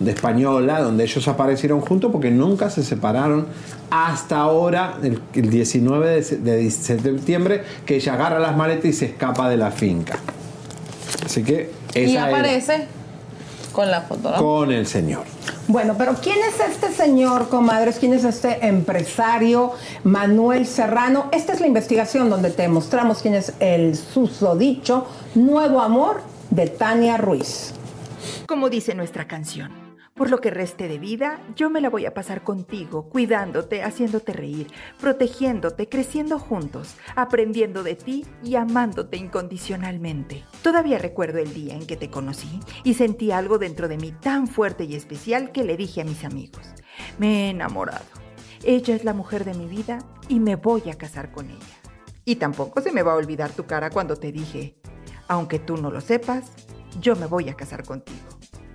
de 0.00 0.10
española 0.10 0.80
donde 0.80 1.04
ellos 1.04 1.26
aparecieron 1.28 1.80
juntos 1.80 2.10
porque 2.10 2.30
nunca 2.30 2.68
se 2.68 2.82
separaron 2.82 3.46
hasta 3.90 4.38
ahora, 4.40 4.98
el, 5.02 5.20
el 5.34 5.50
19 5.50 6.10
de, 6.10 6.22
se- 6.22 6.36
de 6.38 6.70
septiembre, 6.70 7.62
que 7.86 7.96
ella 7.96 8.14
agarra 8.14 8.40
las 8.40 8.56
maletas 8.56 8.86
y 8.86 8.92
se 8.92 9.06
escapa 9.06 9.48
de 9.48 9.56
la 9.56 9.70
finca. 9.70 10.18
Así 11.24 11.42
que 11.44 11.70
esa 11.94 12.00
Y 12.10 12.12
era 12.16 12.26
aparece 12.26 12.86
con 13.74 13.90
la 13.90 14.00
foto, 14.02 14.30
¿no? 14.30 14.36
con 14.38 14.72
el 14.72 14.86
señor. 14.86 15.24
Bueno, 15.68 15.96
pero 15.98 16.14
¿quién 16.14 16.38
es 16.48 16.60
este 16.60 16.92
señor, 16.92 17.48
comadres? 17.48 17.98
¿Quién 17.98 18.14
es 18.14 18.24
este 18.24 18.66
empresario, 18.66 19.72
Manuel 20.04 20.66
Serrano? 20.66 21.28
Esta 21.32 21.52
es 21.52 21.60
la 21.60 21.66
investigación 21.66 22.30
donde 22.30 22.50
te 22.50 22.68
mostramos 22.68 23.20
quién 23.20 23.34
es 23.34 23.52
el 23.60 23.96
susodicho 23.96 25.06
nuevo 25.34 25.80
amor 25.80 26.22
de 26.50 26.68
Tania 26.68 27.18
Ruiz. 27.18 27.74
Como 28.46 28.70
dice 28.70 28.94
nuestra 28.94 29.26
canción. 29.26 29.83
Por 30.14 30.30
lo 30.30 30.40
que 30.40 30.50
reste 30.50 30.86
de 30.86 31.00
vida, 31.00 31.40
yo 31.56 31.70
me 31.70 31.80
la 31.80 31.90
voy 31.90 32.06
a 32.06 32.14
pasar 32.14 32.44
contigo, 32.44 33.08
cuidándote, 33.08 33.82
haciéndote 33.82 34.32
reír, 34.32 34.68
protegiéndote, 35.00 35.88
creciendo 35.88 36.38
juntos, 36.38 36.94
aprendiendo 37.16 37.82
de 37.82 37.96
ti 37.96 38.24
y 38.40 38.54
amándote 38.54 39.16
incondicionalmente. 39.16 40.44
Todavía 40.62 40.98
recuerdo 40.98 41.40
el 41.40 41.52
día 41.52 41.74
en 41.74 41.84
que 41.84 41.96
te 41.96 42.10
conocí 42.10 42.60
y 42.84 42.94
sentí 42.94 43.32
algo 43.32 43.58
dentro 43.58 43.88
de 43.88 43.96
mí 43.96 44.12
tan 44.12 44.46
fuerte 44.46 44.84
y 44.84 44.94
especial 44.94 45.50
que 45.50 45.64
le 45.64 45.76
dije 45.76 46.02
a 46.02 46.04
mis 46.04 46.24
amigos, 46.24 46.62
me 47.18 47.46
he 47.46 47.50
enamorado. 47.50 48.04
Ella 48.62 48.94
es 48.94 49.02
la 49.02 49.14
mujer 49.14 49.44
de 49.44 49.54
mi 49.54 49.66
vida 49.66 49.98
y 50.28 50.38
me 50.38 50.54
voy 50.54 50.90
a 50.90 50.94
casar 50.96 51.32
con 51.32 51.50
ella. 51.50 51.80
Y 52.24 52.36
tampoco 52.36 52.80
se 52.82 52.92
me 52.92 53.02
va 53.02 53.14
a 53.14 53.16
olvidar 53.16 53.50
tu 53.50 53.66
cara 53.66 53.90
cuando 53.90 54.14
te 54.14 54.30
dije, 54.30 54.76
aunque 55.26 55.58
tú 55.58 55.76
no 55.76 55.90
lo 55.90 56.00
sepas, 56.00 56.52
yo 57.00 57.16
me 57.16 57.26
voy 57.26 57.48
a 57.48 57.54
casar 57.54 57.84
contigo. 57.84 58.28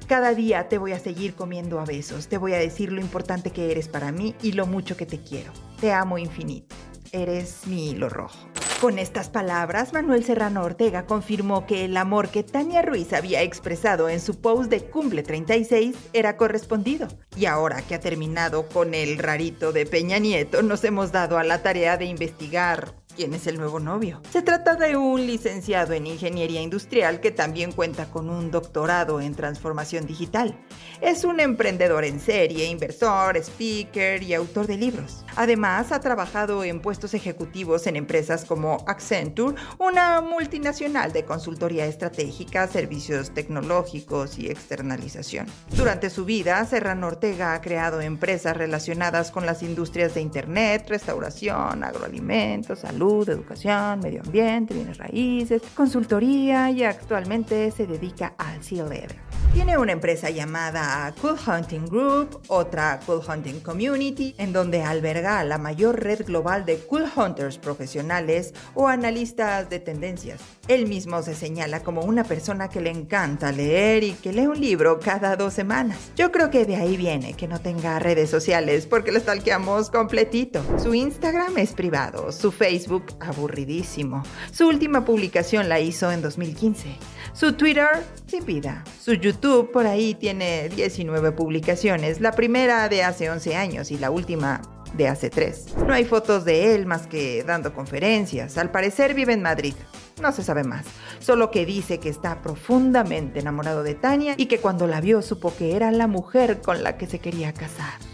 Cada 0.10 0.34
día 0.34 0.68
te 0.68 0.80
voy 0.80 0.94
a 0.94 1.00
seguir 1.00 1.36
comiendo 1.36 1.80
a 1.80 1.86
besos, 1.86 2.30
te 2.30 2.40
voy 2.40 2.54
a 2.54 2.58
decir 2.58 2.92
lo 2.92 3.00
importante 3.00 3.52
que 3.52 3.70
eres 3.70 3.88
para 3.88 4.12
mí 4.12 4.34
y 4.42 4.54
lo 4.54 4.66
mucho 4.66 4.98
que 4.98 5.06
te 5.06 5.20
quiero. 5.20 5.54
Te 5.80 5.92
amo 5.92 6.18
infinito. 6.18 6.76
Eres 7.12 7.68
mi 7.68 7.92
hilo 7.92 8.10
rojo. 8.10 8.40
Con 8.82 8.98
estas 8.98 9.30
palabras, 9.30 9.94
Manuel 9.94 10.24
Serrano 10.24 10.64
Ortega 10.64 11.06
confirmó 11.06 11.68
que 11.68 11.86
el 11.86 11.96
amor 11.96 12.30
que 12.30 12.42
Tania 12.42 12.82
Ruiz 12.82 13.14
había 13.14 13.44
expresado 13.44 14.10
en 14.10 14.20
su 14.20 14.42
post 14.42 14.72
de 14.72 14.82
Cumple 14.82 15.22
36 15.22 15.96
era 16.14 16.38
correspondido. 16.38 17.08
Y 17.38 17.46
ahora 17.46 17.84
que 17.84 17.94
ha 17.94 18.00
terminado 18.00 18.68
con 18.68 18.96
el 18.96 19.20
rarito 19.20 19.74
de 19.74 19.86
Peña 19.86 20.18
Nieto, 20.18 20.64
nos 20.64 20.84
hemos 20.86 21.12
dado 21.12 21.38
a 21.38 21.44
la 21.44 21.62
tarea 21.62 21.98
de 21.98 22.06
investigar 22.06 22.96
quién 23.20 23.34
es 23.34 23.48
el 23.48 23.58
nuevo 23.58 23.82
novio. 23.82 24.22
Se 24.32 24.42
trata 24.42 24.76
de 24.76 24.96
un 24.96 25.28
licenciado 25.28 25.92
en 25.92 26.08
ingeniería 26.08 26.62
industrial 26.62 27.20
que 27.20 27.32
también 27.32 27.74
cuenta 27.74 28.06
con 28.10 28.30
un 28.30 28.50
doctorado 28.50 29.20
en 29.20 29.36
transformación 29.36 30.06
digital. 30.06 30.58
Es 31.02 31.26
un 31.26 31.42
emprendedor 31.42 32.06
en 32.06 32.22
serie, 32.22 32.68
inversor, 32.68 33.36
speaker 33.36 34.24
y 34.24 34.34
autor 34.34 34.68
de 34.68 34.78
libros. 34.78 35.26
Además, 35.36 35.92
ha 35.92 36.00
trabajado 36.00 36.64
en 36.64 36.80
puestos 36.80 37.14
ejecutivos 37.14 37.88
en 37.88 37.98
empresas 37.98 38.46
como 38.46 38.86
Accenture, 38.88 39.58
una 39.80 40.22
multinacional 40.22 41.12
de 41.12 41.26
consultoría 41.26 41.88
estratégica, 41.88 42.70
servicios 42.70 43.34
tecnológicos 43.34 44.40
y 44.40 44.48
externalización. 44.48 45.46
Durante 45.76 46.10
su 46.10 46.24
vida, 46.24 46.64
Serrano 46.64 47.08
Ortega 47.08 47.54
ha 47.54 47.60
creado 47.60 48.00
empresas 48.00 48.56
relacionadas 48.56 49.30
con 49.30 49.46
las 49.46 49.62
industrias 49.62 50.14
de 50.14 50.22
Internet, 50.22 50.86
restauración, 50.88 51.84
agroalimentos, 51.84 52.80
salud, 52.80 53.09
educación, 53.10 54.00
medio 54.00 54.22
ambiente, 54.22 54.74
bienes 54.74 54.98
raíces, 54.98 55.62
consultoría 55.76 56.70
y 56.72 56.84
actualmente 56.84 57.72
se 57.72 57.88
dedica 57.88 58.34
al 58.38 58.64
C-Level. 58.64 59.29
Tiene 59.54 59.80
una 59.80 59.94
empresa 59.94 60.30
llamada 60.30 61.12
Cool 61.20 61.36
Hunting 61.46 61.88
Group, 61.88 62.40
otra 62.50 63.00
Cool 63.06 63.22
Hunting 63.28 63.62
Community, 63.62 64.36
en 64.38 64.54
donde 64.54 64.84
alberga 64.84 65.44
la 65.44 65.58
mayor 65.58 66.00
red 66.00 66.24
global 66.24 66.66
de 66.66 66.78
Cool 66.78 67.06
Hunters 67.16 67.58
profesionales 67.58 68.54
o 68.76 68.88
analistas 68.88 69.68
de 69.70 69.80
tendencias. 69.80 70.40
Él 70.68 70.86
mismo 70.86 71.24
se 71.24 71.34
señala 71.34 71.82
como 71.82 72.02
una 72.02 72.24
persona 72.24 72.70
que 72.70 72.80
le 72.80 72.92
encanta 72.92 73.52
leer 73.52 74.04
y 74.04 74.14
que 74.14 74.34
lee 74.34 74.46
un 74.46 74.62
libro 74.62 75.00
cada 75.00 75.36
dos 75.36 75.56
semanas. 75.56 75.98
Yo 76.16 76.32
creo 76.32 76.52
que 76.52 76.66
de 76.66 76.76
ahí 76.76 76.96
viene 76.96 77.34
que 77.34 77.48
no 77.48 77.60
tenga 77.60 77.98
redes 77.98 78.30
sociales 78.30 78.86
porque 78.86 79.12
lo 79.12 79.20
stalkeamos 79.20 79.90
completito. 79.90 80.64
Su 80.78 80.94
Instagram 80.94 81.58
es 81.58 81.74
privado, 81.74 82.32
su 82.32 82.52
Facebook 82.52 83.06
aburridísimo. 83.20 84.22
Su 84.52 84.68
última 84.68 85.06
publicación 85.06 85.70
la 85.70 85.80
hizo 85.80 86.12
en 86.12 86.22
2015. 86.22 86.98
Su 87.34 87.54
Twitter, 87.54 87.88
sin 88.28 88.46
vida. 88.46 88.84
Su 89.00 89.14
YouTube 89.14 89.72
por 89.72 89.88
ahí 89.88 90.16
tiene 90.16 90.70
19 90.70 91.32
publicaciones, 91.32 92.22
la 92.22 92.32
primera 92.32 92.90
de 92.90 93.04
hace 93.04 93.30
11 93.30 93.56
años 93.56 93.92
y 93.92 93.98
la 93.98 94.12
última 94.12 94.62
de 94.94 95.08
hace 95.08 95.30
3. 95.30 95.78
No 95.88 95.94
hay 95.94 96.06
fotos 96.06 96.46
de 96.46 96.76
él 96.76 96.86
más 96.86 97.08
que 97.08 97.44
dando 97.44 97.74
conferencias. 97.74 98.58
Al 98.58 98.72
parecer 98.72 99.14
vive 99.14 99.34
en 99.34 99.42
Madrid. 99.42 99.76
No 100.22 100.32
se 100.34 100.44
sabe 100.44 100.64
más, 100.64 100.86
solo 101.20 101.50
que 101.50 101.66
dice 101.66 102.00
que 102.00 102.10
está 102.10 102.42
profundamente 102.42 103.40
enamorado 103.40 103.84
de 103.84 103.96
Tania 103.96 104.34
y 104.36 104.48
que 104.48 104.60
cuando 104.60 104.86
la 104.86 105.00
vio 105.00 105.22
supo 105.22 105.56
que 105.56 105.76
era 105.76 105.92
la 105.92 106.08
mujer 106.08 106.60
con 106.62 106.84
la 106.84 106.98
que 106.98 107.08
se 107.08 107.20
quería 107.20 107.54
casar. 107.54 108.09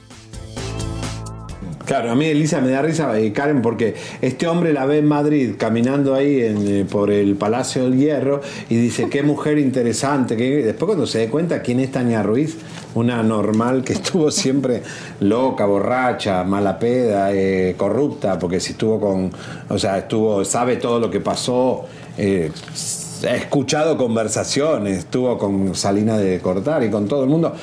Claro, 1.85 2.11
a 2.11 2.15
mí 2.15 2.25
Elisa 2.25 2.61
me 2.61 2.71
da 2.71 2.81
risa, 2.81 3.17
eh, 3.19 3.31
Karen, 3.31 3.61
porque 3.61 3.95
este 4.21 4.47
hombre 4.47 4.73
la 4.73 4.85
ve 4.85 4.97
en 4.97 5.07
Madrid 5.07 5.51
caminando 5.57 6.15
ahí 6.15 6.39
eh, 6.41 6.85
por 6.89 7.11
el 7.11 7.35
Palacio 7.35 7.83
del 7.83 7.97
Hierro 7.97 8.41
y 8.69 8.75
dice, 8.75 9.07
qué 9.09 9.21
mujer 9.21 9.59
interesante. 9.59 10.35
Que... 10.35 10.63
Después 10.63 10.87
cuando 10.87 11.05
se 11.05 11.19
dé 11.19 11.27
cuenta 11.29 11.61
quién 11.61 11.79
es 11.79 11.91
Tania 11.91 12.23
Ruiz, 12.23 12.57
una 12.95 13.21
normal 13.21 13.83
que 13.83 13.93
estuvo 13.99 14.31
siempre 14.31 14.81
loca, 15.19 15.65
borracha, 15.65 16.43
mala 16.43 16.79
peda, 16.79 17.31
eh, 17.31 17.75
corrupta, 17.77 18.39
porque 18.39 18.59
si 18.59 18.71
estuvo 18.71 18.99
con, 18.99 19.31
o 19.69 19.77
sea, 19.77 19.99
estuvo, 19.99 20.43
sabe 20.43 20.77
todo 20.77 20.99
lo 20.99 21.11
que 21.11 21.19
pasó. 21.19 21.85
eh, 22.17 22.51
ha 23.27 23.35
escuchado 23.35 23.97
conversaciones, 23.97 24.99
estuvo 24.99 25.37
con 25.37 25.73
Salina 25.75 26.17
de 26.17 26.39
Cortar 26.39 26.83
y 26.83 26.89
con 26.89 27.07
todo 27.07 27.23
el 27.23 27.29
mundo. 27.29 27.53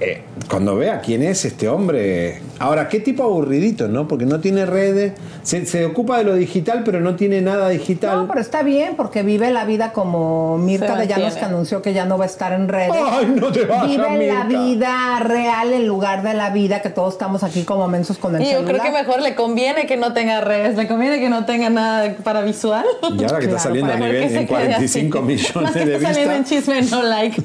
Eh, 0.00 0.22
cuando 0.48 0.76
vea 0.76 1.00
quién 1.00 1.22
es 1.22 1.44
este 1.44 1.68
hombre. 1.68 2.40
Ahora, 2.60 2.88
qué 2.88 3.00
tipo 3.00 3.22
aburridito, 3.22 3.88
¿no? 3.88 4.08
Porque 4.08 4.26
no 4.26 4.40
tiene 4.40 4.66
redes, 4.66 5.12
se, 5.42 5.64
se 5.66 5.84
ocupa 5.84 6.18
de 6.18 6.24
lo 6.24 6.34
digital, 6.34 6.82
pero 6.84 7.00
no 7.00 7.14
tiene 7.14 7.40
nada 7.40 7.68
digital. 7.68 8.16
No, 8.16 8.28
pero 8.28 8.40
está 8.40 8.62
bien 8.62 8.94
porque 8.96 9.22
vive 9.22 9.50
la 9.50 9.64
vida 9.64 9.92
como 9.92 10.58
Mirta 10.58 10.96
de 10.96 11.06
Llanos 11.06 11.34
que 11.34 11.44
anunció 11.44 11.82
que 11.82 11.92
ya 11.92 12.04
no 12.04 12.18
va 12.18 12.24
a 12.24 12.26
estar 12.26 12.52
en 12.52 12.68
redes. 12.68 12.92
Ay, 13.10 13.32
no 13.38 13.52
te 13.52 13.64
vayas, 13.64 13.86
Vive 13.88 14.26
la 14.32 14.44
vida 14.44 15.20
real 15.20 15.72
en 15.72 15.86
lugar 15.86 16.22
de 16.22 16.34
la 16.34 16.50
vida 16.50 16.82
que 16.82 16.90
todos 16.90 17.14
estamos 17.14 17.42
aquí 17.44 17.62
como 17.64 17.86
mensos 17.88 18.18
con 18.18 18.34
el 18.34 18.42
Y 18.42 18.46
yo 18.46 18.50
celular. 18.58 18.74
creo 18.80 18.82
que 18.84 18.98
mejor 18.98 19.22
le 19.22 19.34
conviene 19.34 19.86
que 19.86 19.96
no 19.96 20.12
tenga 20.12 20.40
redes, 20.40 20.76
le 20.76 20.88
conviene 20.88 21.20
que 21.20 21.28
no 21.28 21.44
tenga 21.44 21.70
nada 21.70 22.16
para 22.24 22.40
visual. 22.42 22.84
Y 23.16 23.22
ahora 23.24 23.38
que 23.38 23.46
está 23.46 23.58
saliendo 23.58 23.92
a 23.92 23.96
nivel 23.96 24.22
en 24.22 24.28
quede 24.30 24.46
45 24.46 25.18
así. 25.18 25.26
millones 25.26 25.54
Más 25.62 25.72
que 25.72 25.84
de 25.86 25.94
está 25.96 26.08
saliendo 26.12 26.34
en 26.34 26.42
vistas. 26.44 26.58
chisme, 26.64 26.82
no 26.90 27.02
like. 27.04 27.42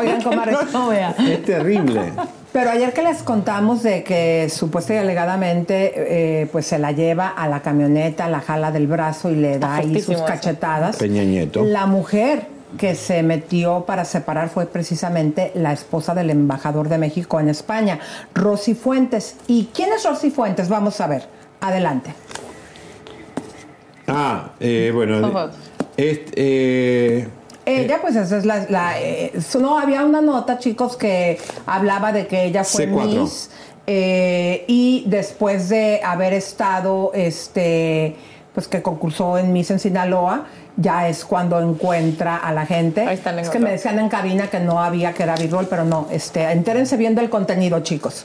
Oigan, 0.00 0.22
comadres. 0.22 0.58
no 0.72 0.78
lo 0.84 0.88
vea. 0.88 1.14
Es 1.18 1.42
terrible. 1.44 2.00
Pero 2.54 2.70
ayer 2.70 2.92
que 2.92 3.02
les 3.02 3.24
contamos 3.24 3.82
de 3.82 4.04
que 4.04 4.48
supuesta 4.48 4.94
y 4.94 4.98
alegadamente 4.98 5.92
eh, 5.96 6.46
pues 6.52 6.66
se 6.66 6.78
la 6.78 6.92
lleva 6.92 7.26
a 7.26 7.48
la 7.48 7.62
camioneta, 7.62 8.28
la 8.28 8.40
jala 8.40 8.70
del 8.70 8.86
brazo 8.86 9.32
y 9.32 9.34
le 9.34 9.58
da 9.58 9.74
ahí 9.74 10.00
sus 10.00 10.22
cachetadas. 10.22 10.96
Peña 10.96 11.24
Nieto. 11.24 11.64
La 11.64 11.86
mujer 11.86 12.46
que 12.78 12.94
se 12.94 13.24
metió 13.24 13.84
para 13.86 14.04
separar 14.04 14.50
fue 14.50 14.66
precisamente 14.66 15.50
la 15.56 15.72
esposa 15.72 16.14
del 16.14 16.30
embajador 16.30 16.88
de 16.88 16.98
México 16.98 17.40
en 17.40 17.48
España, 17.48 17.98
Rosy 18.36 18.74
Fuentes. 18.74 19.34
¿Y 19.48 19.70
quién 19.74 19.92
es 19.92 20.04
Rosy 20.04 20.30
Fuentes? 20.30 20.68
Vamos 20.68 21.00
a 21.00 21.08
ver. 21.08 21.26
Adelante. 21.60 22.14
Ah, 24.06 24.52
eh, 24.60 24.92
bueno. 24.94 25.28
Por 25.28 25.50
este, 25.96 26.32
eh, 26.36 27.28
Ella, 27.66 27.98
pues 28.00 28.16
esa 28.16 28.36
es 28.36 28.44
la... 28.44 28.66
la, 28.68 29.00
eh, 29.00 29.32
no, 29.60 29.78
había 29.78 30.04
una 30.04 30.20
nota, 30.20 30.58
chicos, 30.58 30.96
que 30.96 31.38
hablaba 31.66 32.12
de 32.12 32.26
que 32.26 32.44
ella 32.44 32.64
fue 32.64 32.88
C4. 32.88 33.06
Miss 33.06 33.50
eh, 33.86 34.64
y 34.66 35.04
después 35.06 35.68
de 35.68 36.00
haber 36.02 36.32
estado, 36.32 37.10
este, 37.14 38.16
pues 38.54 38.66
que 38.68 38.82
concursó 38.82 39.36
en 39.36 39.52
Miss 39.52 39.70
en 39.70 39.78
Sinaloa, 39.78 40.46
ya 40.76 41.08
es 41.08 41.24
cuando 41.24 41.60
encuentra 41.60 42.36
a 42.36 42.52
la 42.52 42.66
gente. 42.66 43.02
Ahí 43.02 43.14
está, 43.14 43.32
la 43.32 43.42
es 43.42 43.50
que 43.50 43.58
me 43.58 43.70
decían 43.70 43.98
en 43.98 44.08
cabina 44.08 44.48
que 44.48 44.60
no 44.60 44.82
había 44.82 45.12
que 45.12 45.22
era 45.22 45.34
B-roll, 45.36 45.66
pero 45.66 45.84
no, 45.84 46.08
este, 46.10 46.50
entérense 46.50 46.96
bien 46.96 47.14
del 47.14 47.28
contenido, 47.28 47.80
chicos. 47.80 48.24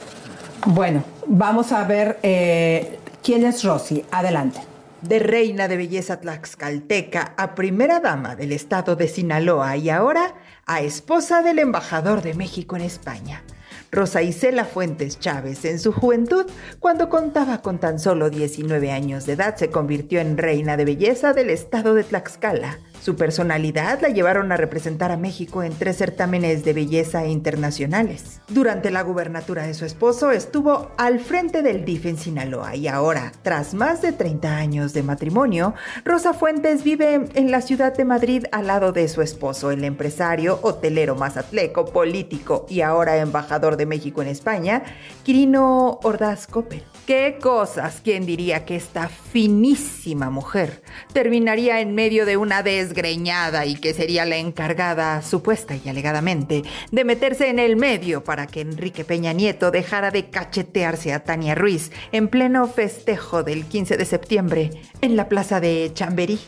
Bueno, 0.66 1.04
vamos 1.26 1.72
a 1.72 1.84
ver 1.84 2.18
eh, 2.22 2.98
quién 3.22 3.44
es 3.44 3.62
Rosy. 3.62 4.04
Adelante. 4.10 4.69
De 5.02 5.18
reina 5.18 5.66
de 5.66 5.78
belleza 5.78 6.20
tlaxcalteca 6.20 7.32
a 7.38 7.54
primera 7.54 8.00
dama 8.00 8.36
del 8.36 8.52
estado 8.52 8.96
de 8.96 9.08
Sinaloa 9.08 9.78
y 9.78 9.88
ahora 9.88 10.34
a 10.66 10.82
esposa 10.82 11.40
del 11.42 11.58
embajador 11.58 12.20
de 12.20 12.34
México 12.34 12.76
en 12.76 12.82
España. 12.82 13.42
Rosa 13.90 14.22
Isela 14.22 14.66
Fuentes 14.66 15.18
Chávez, 15.18 15.64
en 15.64 15.78
su 15.78 15.92
juventud, 15.92 16.44
cuando 16.80 17.08
contaba 17.08 17.62
con 17.62 17.78
tan 17.78 17.98
solo 17.98 18.28
19 18.28 18.92
años 18.92 19.24
de 19.24 19.32
edad, 19.32 19.56
se 19.56 19.70
convirtió 19.70 20.20
en 20.20 20.36
reina 20.36 20.76
de 20.76 20.84
belleza 20.84 21.32
del 21.32 21.48
estado 21.48 21.94
de 21.94 22.04
Tlaxcala. 22.04 22.78
Su 23.00 23.16
personalidad 23.16 24.00
la 24.02 24.10
llevaron 24.10 24.52
a 24.52 24.58
representar 24.58 25.10
a 25.10 25.16
México 25.16 25.62
en 25.62 25.72
tres 25.72 25.96
certámenes 25.96 26.64
de 26.64 26.74
belleza 26.74 27.26
internacionales. 27.26 28.42
Durante 28.48 28.90
la 28.90 29.02
gubernatura 29.02 29.66
de 29.66 29.72
su 29.72 29.86
esposo 29.86 30.30
estuvo 30.30 30.90
al 30.98 31.18
frente 31.20 31.62
del 31.62 31.86
DIF 31.86 32.06
en 32.06 32.18
Sinaloa 32.18 32.76
y 32.76 32.88
ahora, 32.88 33.32
tras 33.42 33.72
más 33.72 34.02
de 34.02 34.12
30 34.12 34.54
años 34.54 34.92
de 34.92 35.02
matrimonio, 35.02 35.74
Rosa 36.04 36.34
Fuentes 36.34 36.84
vive 36.84 37.26
en 37.34 37.50
la 37.50 37.62
ciudad 37.62 37.96
de 37.96 38.04
Madrid 38.04 38.44
al 38.52 38.66
lado 38.66 38.92
de 38.92 39.08
su 39.08 39.22
esposo, 39.22 39.70
el 39.70 39.84
empresario, 39.84 40.58
hotelero 40.62 41.14
mazatleco, 41.14 41.86
político 41.86 42.66
y 42.68 42.82
ahora 42.82 43.16
embajador 43.16 43.78
de 43.78 43.86
México 43.86 44.20
en 44.20 44.28
España, 44.28 44.82
Quirino 45.24 46.00
Ordaz 46.02 46.46
Coppel. 46.46 46.84
¿Qué 47.06 47.38
cosas? 47.40 48.00
¿Quién 48.04 48.24
diría 48.24 48.64
que 48.64 48.76
esta 48.76 49.08
finísima 49.08 50.30
mujer 50.30 50.82
terminaría 51.12 51.80
en 51.80 51.94
medio 51.94 52.24
de 52.24 52.36
una 52.36 52.62
desgreñada 52.62 53.66
y 53.66 53.74
que 53.76 53.94
sería 53.94 54.24
la 54.24 54.36
encargada, 54.36 55.20
supuesta 55.22 55.74
y 55.74 55.88
alegadamente, 55.88 56.62
de 56.92 57.04
meterse 57.04 57.48
en 57.48 57.58
el 57.58 57.76
medio 57.76 58.22
para 58.22 58.46
que 58.46 58.60
Enrique 58.60 59.04
Peña 59.04 59.32
Nieto 59.32 59.70
dejara 59.70 60.10
de 60.10 60.30
cachetearse 60.30 61.12
a 61.12 61.24
Tania 61.24 61.54
Ruiz 61.54 61.90
en 62.12 62.28
pleno 62.28 62.68
festejo 62.68 63.42
del 63.42 63.64
15 63.64 63.96
de 63.96 64.04
septiembre 64.04 64.70
en 65.00 65.16
la 65.16 65.28
plaza 65.28 65.60
de 65.60 65.90
Chamberí? 65.92 66.38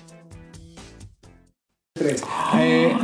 eh, 2.58 2.96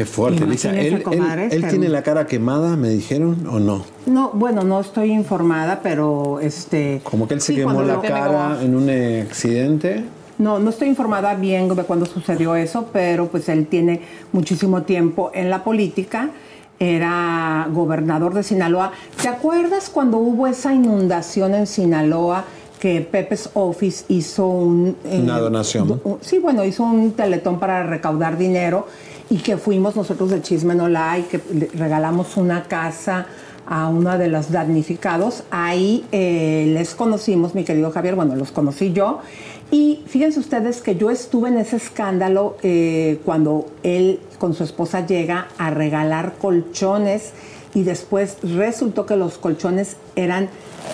qué 0.00 0.06
fuerte. 0.06 0.42
Imagínense, 0.44 1.54
¿Él, 1.56 1.68
tiene 1.68 1.88
la 1.88 2.02
cara 2.02 2.26
quemada, 2.26 2.76
me 2.76 2.88
dijeron, 2.88 3.46
o 3.50 3.58
no? 3.58 3.84
No, 4.06 4.30
bueno, 4.32 4.62
no 4.64 4.80
estoy 4.80 5.12
informada, 5.12 5.80
pero 5.82 6.40
este. 6.40 7.00
Como 7.04 7.28
que 7.28 7.34
él 7.34 7.40
se 7.42 7.52
sí, 7.52 7.58
quemó 7.58 7.82
la 7.82 8.00
cara 8.00 8.58
en 8.62 8.74
un 8.74 8.88
accidente. 9.28 10.04
No, 10.38 10.58
no 10.58 10.70
estoy 10.70 10.88
informada 10.88 11.34
bien 11.34 11.68
de 11.74 11.82
cuándo 11.82 12.06
sucedió 12.06 12.54
eso, 12.56 12.86
pero 12.94 13.26
pues 13.26 13.48
él 13.50 13.66
tiene 13.66 14.00
muchísimo 14.32 14.82
tiempo 14.82 15.30
en 15.34 15.50
la 15.50 15.62
política. 15.64 16.30
Era 16.78 17.68
gobernador 17.70 18.32
de 18.32 18.42
Sinaloa. 18.42 18.92
¿Te 19.20 19.28
acuerdas 19.28 19.90
cuando 19.90 20.16
hubo 20.16 20.46
esa 20.46 20.72
inundación 20.72 21.54
en 21.54 21.66
Sinaloa 21.66 22.44
que 22.80 23.02
Pepe's 23.02 23.50
Office 23.52 24.06
hizo 24.08 24.46
un... 24.46 24.96
eh, 25.04 25.20
Una 25.22 25.38
donación. 25.38 26.00
un- 26.02 26.16
sí, 26.22 26.38
bueno, 26.38 26.64
hizo 26.64 26.84
un 26.84 27.12
teletón 27.12 27.58
para 27.58 27.82
recaudar 27.82 28.38
dinero 28.38 28.86
y 29.30 29.38
que 29.38 29.56
fuimos 29.56 29.94
nosotros 29.94 30.30
de 30.30 30.42
Chisme 30.42 30.74
No 30.74 30.88
que 31.30 31.40
regalamos 31.74 32.36
una 32.36 32.64
casa 32.64 33.26
a 33.64 33.88
uno 33.88 34.18
de 34.18 34.28
los 34.28 34.50
damnificados. 34.50 35.44
Ahí 35.52 36.04
eh, 36.10 36.70
les 36.74 36.96
conocimos, 36.96 37.54
mi 37.54 37.62
querido 37.62 37.92
Javier, 37.92 38.16
bueno, 38.16 38.34
los 38.34 38.50
conocí 38.50 38.92
yo. 38.92 39.20
Y 39.70 40.02
fíjense 40.06 40.40
ustedes 40.40 40.80
que 40.80 40.96
yo 40.96 41.10
estuve 41.10 41.48
en 41.48 41.58
ese 41.58 41.76
escándalo 41.76 42.56
eh, 42.64 43.20
cuando 43.24 43.66
él 43.84 44.18
con 44.38 44.52
su 44.52 44.64
esposa 44.64 45.06
llega 45.06 45.46
a 45.58 45.70
regalar 45.70 46.34
colchones 46.40 47.32
y 47.72 47.84
después 47.84 48.38
resultó 48.42 49.06
que 49.06 49.14
los 49.14 49.38
colchones 49.38 49.96
eran 50.16 50.48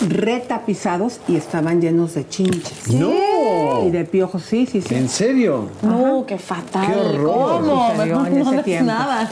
retapizados 0.08 1.20
y 1.28 1.36
estaban 1.36 1.80
llenos 1.80 2.14
de 2.14 2.28
chinches. 2.28 2.88
¡No! 2.92 3.84
Y 3.86 3.90
de 3.90 4.04
piojos, 4.04 4.42
sí, 4.42 4.66
sí, 4.66 4.80
sí. 4.80 4.94
¿En 4.94 5.08
serio? 5.08 5.68
No, 5.82 6.24
qué 6.26 6.38
fatal. 6.38 6.86
Qué 6.86 6.98
horror. 6.98 7.60
¿Cómo? 7.62 7.92
En 8.02 8.38
no 8.40 8.52
ese 8.52 8.62
tiempo. 8.62 8.86
nada. 8.86 9.30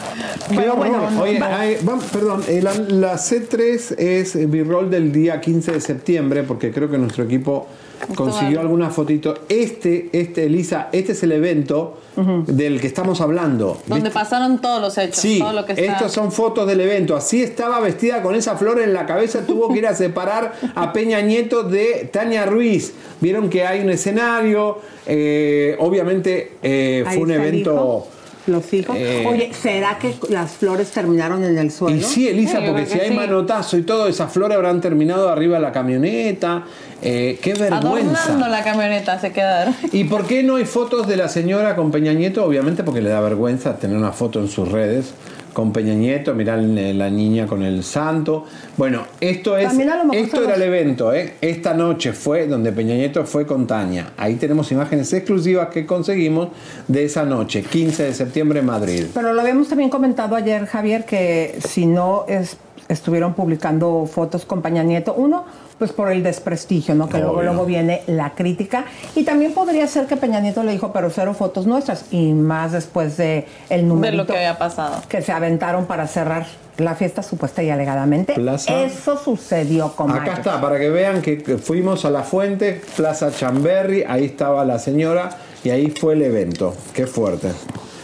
Qué 0.48 0.54
Bueno, 0.54 0.72
horror. 0.74 0.88
bueno, 1.16 1.22
Oye, 1.22 1.38
va- 1.38 1.98
perdón, 2.12 2.42
eh, 2.48 2.60
la, 2.62 2.74
la 2.74 3.14
C3 3.14 3.98
es 3.98 4.50
B-roll 4.50 4.90
del 4.90 5.12
día 5.12 5.40
15 5.40 5.72
de 5.72 5.80
septiembre, 5.80 6.42
porque 6.42 6.70
creo 6.72 6.90
que 6.90 6.98
nuestro 6.98 7.24
equipo 7.24 7.66
consiguió 8.14 8.48
vale. 8.56 8.60
algunas 8.60 8.94
fotitos. 8.94 9.40
Este, 9.48 10.10
este, 10.12 10.44
Elisa, 10.46 10.88
este 10.92 11.12
es 11.12 11.22
el 11.22 11.32
evento 11.32 11.98
del 12.46 12.80
que 12.80 12.86
estamos 12.86 13.20
hablando. 13.20 13.78
Donde 13.88 14.04
¿viste? 14.04 14.10
pasaron 14.10 14.60
todos 14.60 14.80
los 14.80 14.96
hechos. 14.98 15.16
Sí, 15.16 15.38
todo 15.40 15.52
lo 15.52 15.64
que 15.64 15.72
está... 15.72 15.84
estos 15.94 16.12
son 16.12 16.30
fotos 16.30 16.64
del 16.66 16.80
evento. 16.80 17.16
Así 17.16 17.42
estaba 17.42 17.80
vestida 17.80 18.22
con 18.22 18.34
esa 18.36 18.56
flor 18.56 18.80
en 18.80 18.92
la 18.92 19.04
cabeza. 19.06 19.40
Tuvo 19.46 19.72
que 19.72 19.78
ir 19.78 19.86
a 19.88 19.94
separar 19.96 20.43
a 20.74 20.92
Peña 20.92 21.20
Nieto 21.20 21.62
de 21.62 22.08
Tania 22.12 22.46
Ruiz. 22.46 22.92
Vieron 23.20 23.48
que 23.50 23.64
hay 23.66 23.80
un 23.80 23.90
escenario. 23.90 24.78
eh, 25.06 25.76
obviamente 25.78 26.52
eh, 26.62 27.04
fue 27.06 27.18
un 27.18 27.30
evento. 27.30 28.08
Los 28.46 28.70
hijos. 28.74 28.94
Eh, 28.98 29.24
Oye, 29.26 29.50
¿será 29.54 29.98
que 29.98 30.14
las 30.28 30.52
flores 30.52 30.90
terminaron 30.90 31.42
en 31.44 31.56
el 31.56 31.70
suelo? 31.70 31.96
Y 31.96 32.02
sí, 32.02 32.28
Elisa, 32.28 32.58
Sí, 32.60 32.64
porque 32.66 32.84
si 32.84 33.00
hay 33.00 33.08
sí. 33.08 33.14
manotazo 33.14 33.78
y 33.78 33.82
todo, 33.84 34.06
esas 34.06 34.30
flores 34.30 34.54
habrán 34.54 34.82
terminado 34.82 35.30
arriba 35.30 35.54
de 35.56 35.62
la 35.62 35.72
camioneta. 35.72 36.64
Eh, 37.00 37.38
qué 37.40 37.52
Adornando 37.52 37.94
vergüenza. 37.94 38.48
la 38.48 38.62
camioneta 38.62 39.18
se 39.18 39.32
quedaron. 39.32 39.74
¿Y 39.92 40.04
por 40.04 40.26
qué 40.26 40.42
no 40.42 40.56
hay 40.56 40.66
fotos 40.66 41.06
de 41.08 41.16
la 41.16 41.30
señora 41.30 41.74
con 41.74 41.90
Peña 41.90 42.12
Nieto? 42.12 42.44
Obviamente 42.44 42.84
porque 42.84 43.00
le 43.00 43.08
da 43.08 43.20
vergüenza 43.22 43.78
tener 43.78 43.96
una 43.96 44.12
foto 44.12 44.40
en 44.40 44.48
sus 44.48 44.70
redes 44.70 45.14
con 45.54 45.72
Peña 45.72 45.94
Nieto, 45.94 46.34
mirar 46.34 46.58
la 46.58 47.08
niña 47.08 47.46
con 47.46 47.62
el 47.62 47.82
santo. 47.82 48.44
Bueno, 48.76 49.06
esto 49.20 49.56
es 49.56 49.72
esto 50.12 50.44
era 50.44 50.56
el 50.56 50.62
evento, 50.62 51.14
¿eh? 51.14 51.34
Esta 51.40 51.72
noche 51.72 52.12
fue 52.12 52.46
donde 52.46 52.72
Peña 52.72 52.94
Nieto 52.94 53.24
fue 53.24 53.46
con 53.46 53.66
Tania. 53.66 54.12
Ahí 54.18 54.34
tenemos 54.34 54.70
imágenes 54.72 55.10
exclusivas 55.12 55.68
que 55.68 55.86
conseguimos 55.86 56.48
de 56.88 57.04
esa 57.04 57.24
noche, 57.24 57.62
15 57.62 58.02
de 58.02 58.12
septiembre 58.12 58.60
en 58.60 58.66
Madrid. 58.66 59.04
Pero 59.14 59.32
lo 59.32 59.40
habíamos 59.40 59.68
también 59.68 59.88
comentado 59.88 60.36
ayer, 60.36 60.66
Javier, 60.66 61.04
que 61.06 61.58
si 61.66 61.86
no 61.86 62.26
es, 62.28 62.58
estuvieron 62.88 63.34
publicando 63.34 64.06
fotos 64.12 64.44
con 64.44 64.60
Peña 64.60 64.82
Nieto, 64.82 65.14
uno, 65.14 65.44
pues 65.78 65.92
por 65.92 66.10
el 66.12 66.22
desprestigio, 66.22 66.94
¿no? 66.94 67.08
Que 67.08 67.18
luego, 67.18 67.32
Obvio. 67.38 67.50
luego 67.52 67.66
viene 67.66 68.02
la 68.06 68.30
crítica. 68.34 68.84
Y 69.14 69.24
también 69.24 69.52
podría 69.52 69.86
ser 69.86 70.06
que 70.06 70.16
Peña 70.16 70.40
Nieto 70.40 70.62
le 70.62 70.72
dijo, 70.72 70.92
pero 70.92 71.10
cero 71.10 71.34
fotos 71.34 71.66
nuestras. 71.66 72.06
Y 72.12 72.32
más 72.32 72.72
después 72.72 73.16
de 73.16 73.46
el 73.68 73.88
número 73.88 74.12
De 74.12 74.16
lo 74.18 74.26
que 74.26 74.36
había 74.36 74.56
pasado. 74.58 75.02
que 75.08 75.22
se 75.22 75.32
aventaron 75.32 75.86
para 75.86 76.06
cerrar 76.06 76.46
la 76.76 76.94
fiesta 76.94 77.22
supuesta 77.22 77.62
y 77.62 77.70
alegadamente. 77.70 78.34
Plaza. 78.34 78.82
Eso 78.82 79.16
sucedió 79.16 79.92
con 79.94 80.10
Acá 80.10 80.34
está, 80.34 80.60
para 80.60 80.78
que 80.78 80.90
vean 80.90 81.22
que 81.22 81.38
que 81.42 81.58
fuimos 81.58 82.04
a 82.04 82.10
la 82.10 82.22
fuente, 82.22 82.80
Plaza 82.96 83.30
Chamberry, 83.30 84.04
ahí 84.08 84.24
estaba 84.24 84.64
la 84.64 84.78
señora 84.78 85.30
y 85.62 85.70
ahí 85.70 85.90
fue 85.90 86.14
el 86.14 86.22
evento. 86.22 86.74
Qué 86.92 87.06
fuerte. 87.06 87.48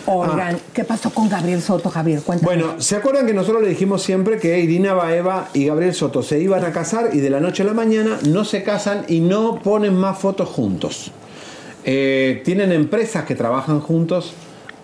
Oigan, 0.06 0.58
¿qué 0.72 0.84
pasó 0.84 1.10
con 1.10 1.28
Gabriel 1.28 1.60
Soto, 1.62 1.90
Javier? 1.90 2.20
Cuéntame. 2.22 2.46
Bueno, 2.56 2.80
¿se 2.80 2.96
acuerdan 2.96 3.26
que 3.26 3.34
nosotros 3.34 3.62
le 3.62 3.68
dijimos 3.68 4.02
siempre 4.02 4.38
que 4.38 4.58
Irina 4.60 4.94
Baeva 4.94 5.48
y 5.54 5.66
Gabriel 5.66 5.94
Soto 5.94 6.22
se 6.22 6.40
iban 6.40 6.64
a 6.64 6.72
casar 6.72 7.10
y 7.12 7.18
de 7.20 7.30
la 7.30 7.40
noche 7.40 7.62
a 7.62 7.66
la 7.66 7.74
mañana 7.74 8.18
no 8.26 8.44
se 8.44 8.62
casan 8.62 9.04
y 9.08 9.20
no 9.20 9.60
ponen 9.62 9.94
más 9.94 10.18
fotos 10.18 10.48
juntos? 10.48 11.12
Eh, 11.84 12.42
tienen 12.44 12.72
empresas 12.72 13.24
que 13.24 13.34
trabajan 13.34 13.80
juntos. 13.80 14.32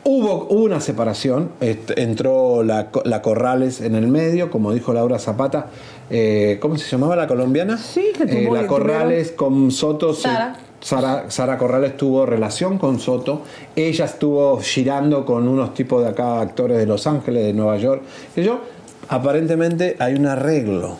Hubo, 0.08 0.46
hubo 0.50 0.62
una 0.64 0.80
separación, 0.80 1.50
entró 1.60 2.62
la, 2.62 2.92
Co- 2.92 3.02
la 3.04 3.22
Corrales 3.22 3.80
en 3.80 3.96
el 3.96 4.06
medio, 4.06 4.50
como 4.52 4.72
dijo 4.72 4.92
Laura 4.92 5.18
Zapata. 5.18 5.66
Eh, 6.10 6.58
¿Cómo 6.60 6.76
se 6.78 6.88
llamaba 6.88 7.16
la 7.16 7.26
colombiana? 7.26 7.76
Sí, 7.76 8.12
que 8.16 8.22
Eh, 8.22 8.44
tuvo- 8.46 8.54
la 8.54 8.68
Corrales 8.68 9.32
con 9.32 9.72
Soto. 9.72 10.14
se- 10.14 10.22
Sara. 10.22 10.56
Sara, 10.86 11.28
Sara 11.32 11.58
Corrales 11.58 11.96
tuvo 11.96 12.26
relación 12.26 12.78
con 12.78 13.00
Soto. 13.00 13.42
Ella 13.74 14.04
estuvo 14.04 14.60
girando 14.60 15.26
con 15.26 15.48
unos 15.48 15.74
tipos 15.74 16.00
de 16.00 16.10
acá, 16.10 16.40
actores 16.40 16.78
de 16.78 16.86
Los 16.86 17.08
Ángeles, 17.08 17.44
de 17.44 17.52
Nueva 17.52 17.76
York. 17.76 18.02
Y 18.36 18.44
yo, 18.44 18.60
aparentemente 19.08 19.96
hay 19.98 20.14
un 20.14 20.26
arreglo. 20.26 20.96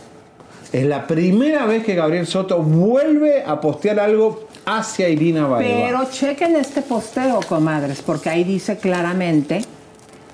Es 0.73 0.85
la 0.87 1.07
primera 1.07 1.67
vez 1.67 1.85
que 1.85 1.95
Gabriel 1.95 2.27
Soto 2.27 2.65
vuelve 2.65 3.45
a 3.45 3.61
postear 3.61 4.01
algo 4.01 4.49
hacia 4.65 5.09
Irina 5.09 5.47
Baeva. 5.47 5.87
Pero 5.87 6.11
chequen 6.11 6.57
este 6.57 6.83
posteo, 6.83 7.39
comadres, 7.49 8.03
porque 8.03 8.29
ahí 8.29 8.43
dice 8.43 8.79
claramente 8.79 9.63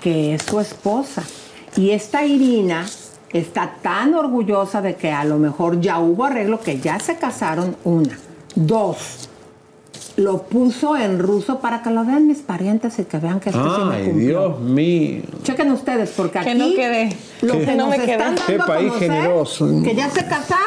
que 0.01 0.33
es 0.33 0.41
su 0.41 0.59
esposa. 0.59 1.21
Y 1.77 1.91
esta 1.91 2.25
Irina 2.25 2.87
está 3.31 3.75
tan 3.83 4.15
orgullosa 4.15 4.81
de 4.81 4.95
que 4.95 5.11
a 5.11 5.23
lo 5.23 5.37
mejor 5.37 5.79
ya 5.79 5.99
hubo 5.99 6.25
arreglo, 6.25 6.59
que 6.59 6.79
ya 6.79 6.99
se 6.99 7.17
casaron, 7.17 7.75
una. 7.83 8.17
Dos, 8.55 9.29
lo 10.15 10.43
puso 10.43 10.95
en 10.95 11.17
ruso 11.19 11.59
para 11.59 11.81
que 11.81 11.89
lo 11.89 12.05
vean 12.05 12.27
mis 12.27 12.39
parientes 12.39 12.99
y 12.99 13.05
que 13.05 13.17
vean 13.17 13.39
que 13.39 13.49
esto 13.49 13.75
sí 13.75 13.83
me 13.85 13.95
Ay, 13.95 14.05
cumplió. 14.05 14.39
Dios 14.39 14.59
mío. 14.59 15.23
Chequen 15.43 15.71
ustedes, 15.71 16.11
porque 16.11 16.39
Que 16.39 16.49
aquí 16.51 16.59
no 16.59 16.65
quede. 16.75 17.17
lo 17.41 17.53
Que 17.53 17.65
que 17.65 17.75
no 17.75 17.87
nos 17.87 17.89
me 17.97 18.05
quede. 18.05 18.11
están 18.13 18.35
Qué 18.35 18.57
dando 18.57 18.63
a 18.63 18.67
país 18.67 18.87
conocer, 18.91 19.11
generoso. 19.11 19.67
que 19.83 19.95
ya 19.95 20.09
se 20.09 20.25
casaron. 20.27 20.59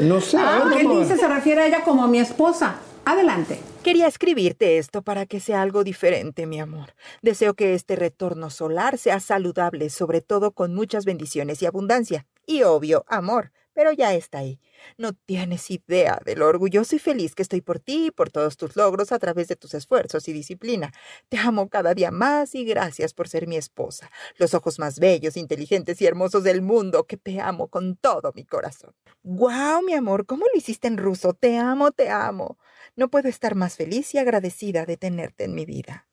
No 0.00 0.20
sé, 0.20 0.38
a 0.38 0.56
Ah, 0.56 0.62
él 0.80 0.86
a 0.86 0.90
dice, 1.00 1.16
se 1.18 1.28
refiere 1.28 1.60
a 1.62 1.66
ella 1.66 1.84
como 1.84 2.08
mi 2.08 2.18
esposa. 2.18 2.76
Adelante. 3.04 3.60
Quería 3.82 4.06
escribirte 4.06 4.78
esto 4.78 5.02
para 5.02 5.26
que 5.26 5.38
sea 5.38 5.60
algo 5.60 5.84
diferente, 5.84 6.46
mi 6.46 6.58
amor. 6.58 6.94
Deseo 7.20 7.52
que 7.52 7.74
este 7.74 7.96
retorno 7.96 8.48
solar 8.48 8.96
sea 8.96 9.20
saludable, 9.20 9.90
sobre 9.90 10.22
todo 10.22 10.52
con 10.52 10.74
muchas 10.74 11.04
bendiciones 11.04 11.60
y 11.60 11.66
abundancia. 11.66 12.24
Y 12.46 12.62
obvio, 12.62 13.04
amor, 13.08 13.52
pero 13.74 13.92
ya 13.92 14.14
está 14.14 14.38
ahí. 14.38 14.60
No 14.96 15.12
tienes 15.12 15.70
idea 15.70 16.20
de 16.24 16.36
lo 16.36 16.46
orgulloso 16.46 16.96
y 16.96 16.98
feliz 16.98 17.34
que 17.34 17.42
estoy 17.42 17.60
por 17.60 17.80
ti 17.80 18.06
y 18.06 18.10
por 18.10 18.30
todos 18.30 18.56
tus 18.56 18.76
logros 18.76 19.12
a 19.12 19.18
través 19.18 19.48
de 19.48 19.56
tus 19.56 19.74
esfuerzos 19.74 20.28
y 20.28 20.32
disciplina. 20.32 20.92
Te 21.28 21.38
amo 21.38 21.68
cada 21.68 21.94
día 21.94 22.10
más 22.10 22.54
y 22.54 22.64
gracias 22.64 23.12
por 23.12 23.28
ser 23.28 23.46
mi 23.46 23.56
esposa. 23.56 24.10
Los 24.36 24.54
ojos 24.54 24.78
más 24.78 24.98
bellos, 24.98 25.36
inteligentes 25.36 26.00
y 26.00 26.06
hermosos 26.06 26.44
del 26.44 26.62
mundo, 26.62 27.06
que 27.06 27.16
te 27.16 27.40
amo 27.40 27.68
con 27.68 27.96
todo 27.96 28.32
mi 28.34 28.44
corazón. 28.44 28.94
¡Guau, 29.22 29.82
mi 29.82 29.94
amor! 29.94 30.26
¿Cómo 30.26 30.46
lo 30.46 30.58
hiciste 30.58 30.88
en 30.88 30.96
ruso? 30.96 31.34
Te 31.34 31.58
amo, 31.58 31.92
te 31.92 32.10
amo. 32.10 32.58
No 32.96 33.08
puedo 33.08 33.28
estar 33.28 33.54
más 33.54 33.76
feliz 33.76 34.14
y 34.14 34.18
agradecida 34.18 34.86
de 34.86 34.96
tenerte 34.96 35.44
en 35.44 35.54
mi 35.54 35.66
vida. 35.66 36.06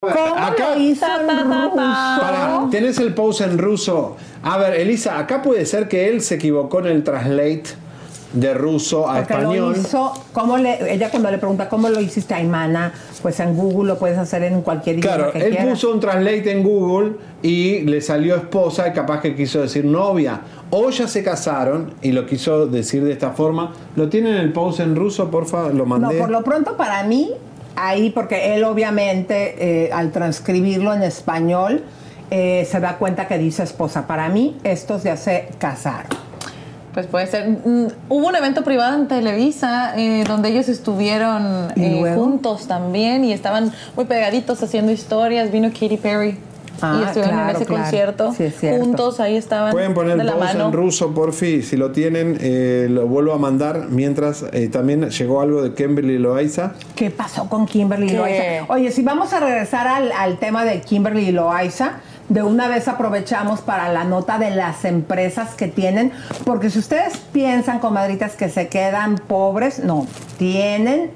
¿Cómo 0.00 0.36
Acá- 0.36 0.76
lo 0.76 0.80
hizo 0.80 1.04
en 1.06 1.28
ruso? 1.28 1.70
Para, 2.20 2.68
tenés 2.70 2.98
el 3.00 3.14
pose 3.14 3.42
en 3.42 3.58
ruso. 3.58 4.16
A 4.44 4.56
ver, 4.56 4.74
Elisa, 4.74 5.18
acá 5.18 5.42
puede 5.42 5.66
ser 5.66 5.88
que 5.88 6.08
él 6.08 6.20
se 6.22 6.36
equivocó 6.36 6.78
en 6.78 6.86
el 6.86 7.02
translate 7.02 7.64
de 8.32 8.54
ruso 8.54 9.08
a 9.10 9.16
Porque 9.16 9.34
lo 9.34 9.40
español. 9.40 9.76
hizo, 9.76 10.12
¿cómo 10.32 10.56
le, 10.56 10.92
ella 10.94 11.10
cuando 11.10 11.32
le 11.32 11.38
pregunta 11.38 11.68
cómo 11.68 11.88
lo 11.88 12.00
hiciste, 12.00 12.32
Aymana, 12.32 12.92
pues 13.22 13.40
en 13.40 13.56
Google 13.56 13.88
lo 13.88 13.98
puedes 13.98 14.16
hacer 14.18 14.44
en 14.44 14.62
cualquier 14.62 15.00
idioma 15.00 15.16
Claro, 15.16 15.32
que 15.32 15.38
él 15.40 15.50
quieras. 15.56 15.68
puso 15.70 15.90
un 15.92 15.98
translate 15.98 16.52
en 16.52 16.62
Google 16.62 17.14
y 17.42 17.80
le 17.80 18.00
salió 18.00 18.36
esposa 18.36 18.86
y 18.86 18.92
capaz 18.92 19.20
que 19.20 19.34
quiso 19.34 19.60
decir 19.62 19.84
novia. 19.84 20.42
O 20.70 20.90
ya 20.90 21.08
se 21.08 21.24
casaron 21.24 21.94
y 22.02 22.12
lo 22.12 22.24
quiso 22.24 22.66
decir 22.68 23.02
de 23.02 23.10
esta 23.10 23.30
forma. 23.32 23.72
¿Lo 23.96 24.08
tienen 24.08 24.34
el 24.34 24.52
pose 24.52 24.84
en 24.84 24.94
ruso, 24.94 25.28
porfa? 25.28 25.70
Lo 25.70 25.72
No, 25.72 25.86
mandé. 25.86 26.18
por 26.20 26.30
lo 26.30 26.44
pronto 26.44 26.76
para 26.76 27.02
mí, 27.02 27.32
ahí, 27.78 28.10
porque 28.10 28.54
él 28.54 28.64
obviamente 28.64 29.86
eh, 29.86 29.90
al 29.92 30.10
transcribirlo 30.10 30.92
en 30.94 31.02
español 31.02 31.84
eh, 32.30 32.66
se 32.70 32.80
da 32.80 32.98
cuenta 32.98 33.26
que 33.26 33.38
dice 33.38 33.62
esposa. 33.62 34.06
Para 34.06 34.28
mí, 34.28 34.58
estos 34.62 35.02
ya 35.02 35.16
se 35.16 35.48
casaron. 35.58 36.10
Pues 36.92 37.06
puede 37.06 37.26
ser. 37.26 37.48
Mm, 37.48 37.86
Hubo 38.08 38.26
un 38.26 38.36
evento 38.36 38.64
privado 38.64 38.96
en 38.96 39.08
Televisa 39.08 39.94
eh, 39.96 40.24
donde 40.26 40.48
ellos 40.48 40.68
estuvieron 40.68 41.72
¿Y 41.76 41.84
eh, 41.84 42.14
juntos 42.14 42.66
también 42.66 43.24
y 43.24 43.32
estaban 43.32 43.72
muy 43.94 44.04
pegaditos 44.04 44.62
haciendo 44.62 44.92
historias. 44.92 45.50
Vino 45.50 45.68
Katy 45.70 45.96
Perry 45.96 46.36
y 46.78 46.84
Ah, 46.84 47.02
estuvieron 47.08 47.30
en 47.38 47.44
claro, 47.44 47.58
ese 47.58 47.66
claro. 47.66 47.82
concierto 47.82 48.32
Sí, 48.32 48.44
es 48.44 48.54
juntos. 48.60 49.20
Ahí 49.20 49.36
estaban 49.36 49.72
Pueden 49.72 49.94
poner 49.94 50.14
de 50.16 50.20
el 50.22 50.26
la 50.26 50.36
mano. 50.36 50.66
en 50.66 50.72
ruso, 50.72 51.12
porfi. 51.12 51.62
Si 51.62 51.76
lo 51.76 51.90
tienen, 51.92 52.38
eh, 52.40 52.86
lo 52.88 53.06
vuelvo 53.06 53.32
a 53.32 53.38
mandar. 53.38 53.86
Mientras 53.90 54.44
eh, 54.52 54.68
también 54.68 55.08
llegó 55.10 55.40
algo 55.40 55.62
de 55.62 55.74
Kimberly 55.74 56.18
Loaiza. 56.18 56.72
¿Qué 56.94 57.10
pasó 57.10 57.48
con 57.48 57.66
Kimberly 57.66 58.08
¿Qué? 58.08 58.16
Loaiza? 58.16 58.42
Oye, 58.68 58.90
si 58.92 59.02
vamos 59.02 59.32
a 59.32 59.40
regresar 59.40 59.86
al, 59.88 60.12
al 60.12 60.38
tema 60.38 60.64
de 60.64 60.80
Kimberly 60.80 61.32
Loaiza, 61.32 62.00
de 62.28 62.42
una 62.42 62.68
vez 62.68 62.88
aprovechamos 62.88 63.60
para 63.62 63.90
la 63.92 64.04
nota 64.04 64.38
de 64.38 64.50
las 64.50 64.84
empresas 64.84 65.54
que 65.54 65.66
tienen, 65.66 66.12
porque 66.44 66.68
si 66.70 66.78
ustedes 66.78 67.16
piensan, 67.32 67.78
comadritas, 67.78 68.36
que 68.36 68.50
se 68.50 68.68
quedan 68.68 69.16
pobres, 69.16 69.82
no, 69.82 70.06
tienen 70.38 71.10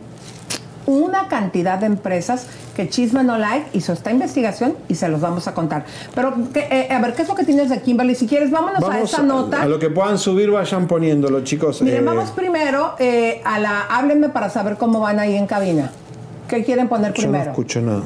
una 0.86 1.28
cantidad 1.28 1.78
de 1.78 1.86
empresas 1.86 2.46
que 2.74 2.88
Chisme 2.88 3.22
No 3.24 3.38
Like 3.38 3.66
hizo 3.72 3.92
esta 3.92 4.10
investigación 4.10 4.74
y 4.88 4.94
se 4.96 5.08
los 5.08 5.20
vamos 5.20 5.46
a 5.48 5.54
contar. 5.54 5.84
Pero, 6.14 6.34
¿qué- 6.52 6.66
eh, 6.70 6.92
a 6.92 7.00
ver, 7.00 7.14
¿qué 7.14 7.22
es 7.22 7.28
lo 7.28 7.34
que 7.34 7.44
tienes 7.44 7.70
de 7.70 7.80
Kimberly? 7.80 8.14
Si 8.14 8.26
quieres, 8.26 8.50
vámonos 8.50 8.82
a 8.82 8.88
Vamos 8.88 9.12
esa 9.12 9.22
nota. 9.22 9.62
a 9.62 9.66
lo 9.66 9.78
que 9.78 9.90
puedan 9.90 10.18
subir, 10.18 10.50
vayan 10.50 10.86
poniéndolo, 10.86 11.42
chicos. 11.44 11.82
Miren, 11.82 12.02
Eh, 12.02 12.06
vamos 12.06 12.30
primero 12.30 12.94
eh, 12.98 13.40
a 13.44 13.58
la. 13.58 13.82
Háblenme 13.82 14.28
para 14.30 14.48
saber 14.50 14.76
cómo 14.76 15.00
van 15.00 15.18
ahí 15.18 15.36
en 15.36 15.46
cabina. 15.46 15.90
¿Qué 16.48 16.64
quieren 16.64 16.88
poner 16.88 17.12
Yo 17.14 17.22
no 17.26 17.30
primero? 17.30 17.50
escucho 17.52 17.80
nada. 17.80 18.02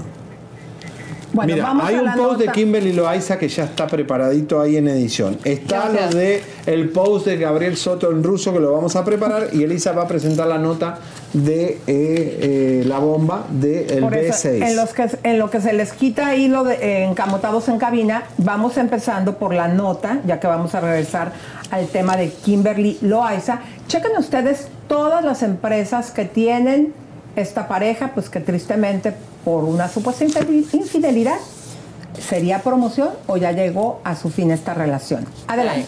Bueno, 1.37 1.53
Mira, 1.53 1.67
vamos 1.67 1.87
hay 1.87 1.97
a 1.97 2.03
un 2.03 2.15
post 2.15 2.41
de. 2.41 2.49
Kimberly 2.51 2.95
Loaiza 2.95 3.39
que 3.39 3.47
ya 3.47 3.65
está 3.65 3.87
preparadito 3.87 4.59
ahí 4.59 4.79
en 4.79 4.89
edición. 4.89 5.39
Está 5.45 5.91
lo 5.91 6.09
de 6.09 6.43
el 6.65 6.89
post 6.89 7.27
de 7.27 7.37
Gabriel 7.37 7.77
Soto 7.77 8.11
en 8.11 8.23
ruso 8.23 8.55
que 8.55 8.61
lo 8.61 8.73
vamos 8.73 8.97
a 8.97 9.05
preparar 9.05 9.49
y 9.53 9.63
Elisa 9.63 9.93
va 9.93 10.05
a 10.05 10.09
presentar 10.09 10.47
la 10.47 10.57
nota 10.57 10.99
de 11.35 11.65
eh, 11.67 11.81
eh, 11.87 12.85
la 12.87 12.99
bomba 13.01 13.45
del 13.51 14.01
Por 14.01 14.17
eso, 14.17 14.49
B6. 14.49 14.67
en, 14.67 14.77
los 14.77 14.95
que, 14.95 15.09
en 15.25 15.39
lo 15.39 15.51
que 15.51 15.61
se 15.61 15.75
les 15.75 15.93
quita 15.93 16.35
hilo 16.35 16.65
de 16.65 16.77
eh, 16.77 17.05
encamotados 17.05 17.69
en 17.69 17.77
cabina, 17.77 18.23
vamos 18.39 18.79
empezando 18.79 19.37
por 19.37 19.53
la 19.53 19.69
nota, 19.69 20.21
ya 20.25 20.41
que 20.41 20.47
vamos 20.47 20.75
a 20.75 20.81
regresar 20.81 21.33
al 21.71 21.87
tema 21.89 22.17
de 22.17 22.31
Kimberly 22.31 22.97
Loaiza. 23.03 23.61
Chequen 23.89 24.17
ustedes 24.17 24.69
todas 24.89 25.23
las 25.23 25.43
empresas 25.43 26.11
que 26.13 26.25
tienen 26.25 26.95
esta 27.37 27.69
pareja, 27.69 28.13
pues 28.15 28.31
que 28.31 28.41
tristemente 28.41 29.13
por 29.47 29.63
una 29.63 29.89
supuesta 29.89 30.25
infidel- 30.25 30.67
infidelidad 30.73 31.39
sería 32.19 32.63
promoción 32.65 33.11
o 33.29 33.37
ya 33.37 33.53
llegó 33.53 34.01
a 34.03 34.17
su 34.17 34.29
fin 34.29 34.51
esta 34.51 34.75
relación. 34.75 35.25
Adelante. 35.47 35.87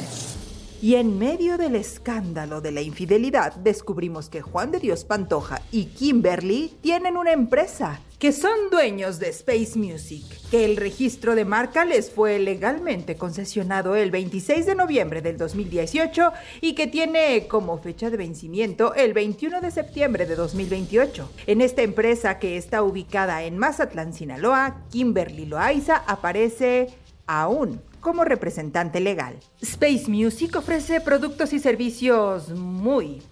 Y 0.80 0.94
en 0.94 1.18
medio 1.18 1.59
del 1.59 1.74
escándalo 1.74 2.60
de 2.60 2.70
la 2.70 2.82
infidelidad, 2.82 3.52
descubrimos 3.56 4.28
que 4.28 4.43
Juan 4.43 4.70
de 4.70 4.78
Dios 4.78 5.05
Pantoja 5.05 5.60
y 5.72 5.86
Kimberly 5.86 6.72
tienen 6.82 7.16
una 7.16 7.32
empresa, 7.32 7.98
que 8.19 8.32
son 8.32 8.70
dueños 8.70 9.20
de 9.20 9.28
Space 9.28 9.78
Music, 9.78 10.24
que 10.51 10.65
el 10.65 10.77
registro 10.77 11.36
de 11.36 11.45
marca 11.45 11.85
les 11.85 12.11
fue 12.11 12.40
legalmente 12.40 13.16
concesionado 13.16 13.95
el 13.95 14.11
26 14.11 14.66
de 14.66 14.74
noviembre 14.74 15.23
del 15.23 15.39
2018 15.39 16.32
y 16.61 16.74
que 16.74 16.89
tiene 16.89 17.47
como 17.47 17.78
fecha 17.78 18.11
de 18.11 18.16
vencimiento 18.16 18.93
el 18.95 19.12
21 19.12 19.61
de 19.61 19.70
septiembre 19.70 20.27
de 20.27 20.35
2028. 20.35 21.31
En 21.47 21.61
esta 21.61 21.82
empresa 21.82 22.40
que 22.40 22.57
está 22.57 22.82
ubicada 22.82 23.45
en 23.45 23.57
Mazatlán, 23.57 24.12
Sinaloa, 24.12 24.82
Kimberly 24.90 25.47
Loaiza 25.47 26.03
aparece 26.07 26.89
aún 27.28 27.81
como 28.01 28.24
representante 28.24 28.99
legal. 28.99 29.36
Space 29.61 30.07
Music 30.09 30.57
ofrece 30.57 31.01
productos 31.01 31.53
y 31.53 31.61
servicios 31.61 32.49
muy, 32.51 33.23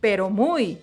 pero 0.00 0.30
muy, 0.30 0.78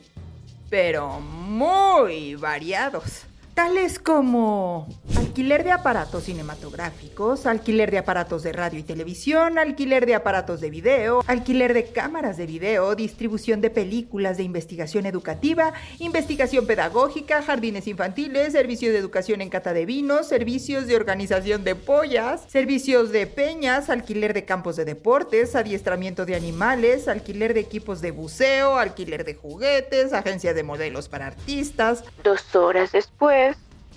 pero 0.70 1.20
muy 1.20 2.36
variados. 2.36 3.27
Tales 3.58 3.98
como 3.98 4.88
alquiler 5.18 5.64
de 5.64 5.72
aparatos 5.72 6.26
cinematográficos, 6.26 7.48
alquiler 7.48 7.90
de 7.90 7.98
aparatos 7.98 8.44
de 8.44 8.54
radio 8.54 8.80
y 8.80 8.84
televisión, 8.84 9.58
alquiler 9.58 10.06
de 10.06 10.14
aparatos 10.14 10.62
de 10.62 10.70
video, 10.70 11.24
alquiler 11.26 11.74
de 11.74 11.86
cámaras 11.86 12.38
de 12.38 12.46
video, 12.46 12.94
distribución 12.94 13.60
de 13.60 13.72
películas 13.72 14.38
de 14.38 14.44
investigación 14.44 15.08
educativa, 15.08 15.74
investigación 15.98 16.68
pedagógica, 16.68 17.42
jardines 17.42 17.88
infantiles, 17.88 18.54
servicios 18.54 18.94
de 18.94 19.00
educación 19.00 19.42
en 19.42 19.50
cata 19.50 19.74
de 19.74 19.88
vinos, 19.88 20.28
servicios 20.28 20.86
de 20.86 20.96
organización 20.96 21.64
de 21.64 21.74
pollas, 21.74 22.44
servicios 22.48 23.12
de 23.12 23.26
peñas, 23.26 23.90
alquiler 23.90 24.36
de 24.36 24.46
campos 24.46 24.76
de 24.76 24.86
deportes, 24.86 25.56
adiestramiento 25.56 26.28
de 26.28 26.36
animales, 26.36 27.08
alquiler 27.08 27.56
de 27.56 27.62
equipos 27.62 28.02
de 28.02 28.12
buceo, 28.12 28.78
alquiler 28.78 29.26
de 29.26 29.34
juguetes, 29.34 30.14
agencia 30.14 30.54
de 30.54 30.62
modelos 30.62 31.10
para 31.10 31.26
artistas. 31.26 32.04
Dos 32.24 32.56
horas 32.56 32.92
después. 32.92 33.47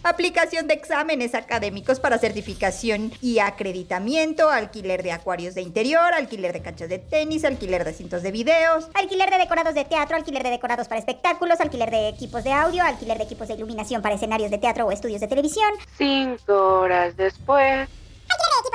Aplicación 0.03 0.67
de 0.67 0.75
exámenes 0.75 1.35
académicos 1.35 2.01
para 2.01 2.17
certificación 2.19 3.13
y 3.21 3.39
acreditamiento, 3.39 4.49
alquiler 4.49 5.03
de 5.03 5.13
acuarios 5.13 5.55
de 5.55 5.61
interior, 5.61 6.15
alquiler 6.15 6.55
de 6.55 6.63
canchas 6.63 6.89
de 6.89 6.99
tenis, 6.99 7.45
alquiler 7.45 7.85
de 7.85 7.93
cintos 7.93 8.23
de 8.23 8.31
videos, 8.33 8.89
Alquiler 8.95 9.31
de 9.31 9.39
decorados 9.39 9.75
de 9.75 9.85
teatro, 9.85 10.17
alquiler 10.17 10.43
de 10.43 10.51
decorados 10.51 10.89
para 10.89 10.99
espectáculos, 10.99 11.61
alquiler 11.61 11.91
de 11.91 12.09
equipos 12.09 12.45
de 12.45 12.53
audio, 12.53 12.83
alquiler 12.83 13.19
de 13.19 13.25
equipos 13.25 13.49
de 13.49 13.55
iluminación 13.55 14.01
para 14.01 14.15
escenarios 14.15 14.51
de 14.51 14.59
teatro 14.59 14.87
o 14.87 14.93
estudios 14.93 15.21
de 15.21 15.29
televisión. 15.29 15.71
Cinco 15.99 16.81
horas 16.81 17.17
después. 17.17 17.89
Estudios 18.31 18.71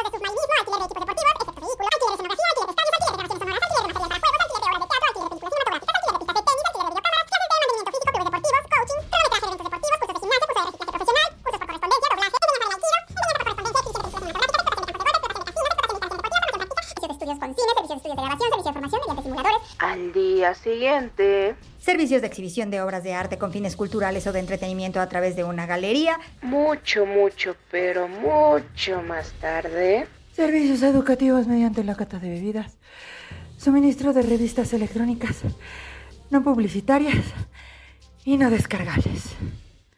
estudios 17.97 18.17
de 18.17 18.23
grabación, 18.23 18.49
servicios 18.49 18.65
de 18.65 18.73
formación 18.73 19.01
mediante 19.01 19.23
simuladores. 19.23 19.75
Al 19.79 20.13
día 20.13 20.53
siguiente. 20.53 21.55
Servicios 21.79 22.21
de 22.21 22.27
exhibición 22.27 22.71
de 22.71 22.81
obras 22.81 23.03
de 23.03 23.13
arte 23.13 23.37
con 23.37 23.51
fines 23.51 23.75
culturales 23.75 24.25
o 24.27 24.33
de 24.33 24.39
entretenimiento 24.39 24.99
a 24.99 25.07
través 25.07 25.35
de 25.35 25.43
una 25.43 25.65
galería. 25.65 26.19
Mucho, 26.41 27.05
mucho, 27.05 27.55
pero 27.71 28.07
mucho 28.07 29.01
más 29.01 29.31
tarde. 29.41 30.07
Servicios 30.33 30.81
educativos 30.83 31.47
mediante 31.47 31.83
la 31.83 31.95
cata 31.95 32.19
de 32.19 32.29
bebidas. 32.29 32.77
Suministro 33.57 34.13
de 34.13 34.21
revistas 34.21 34.73
electrónicas 34.73 35.43
no 36.29 36.43
publicitarias 36.43 37.23
y 38.23 38.37
no 38.37 38.49
descargables. 38.49 39.23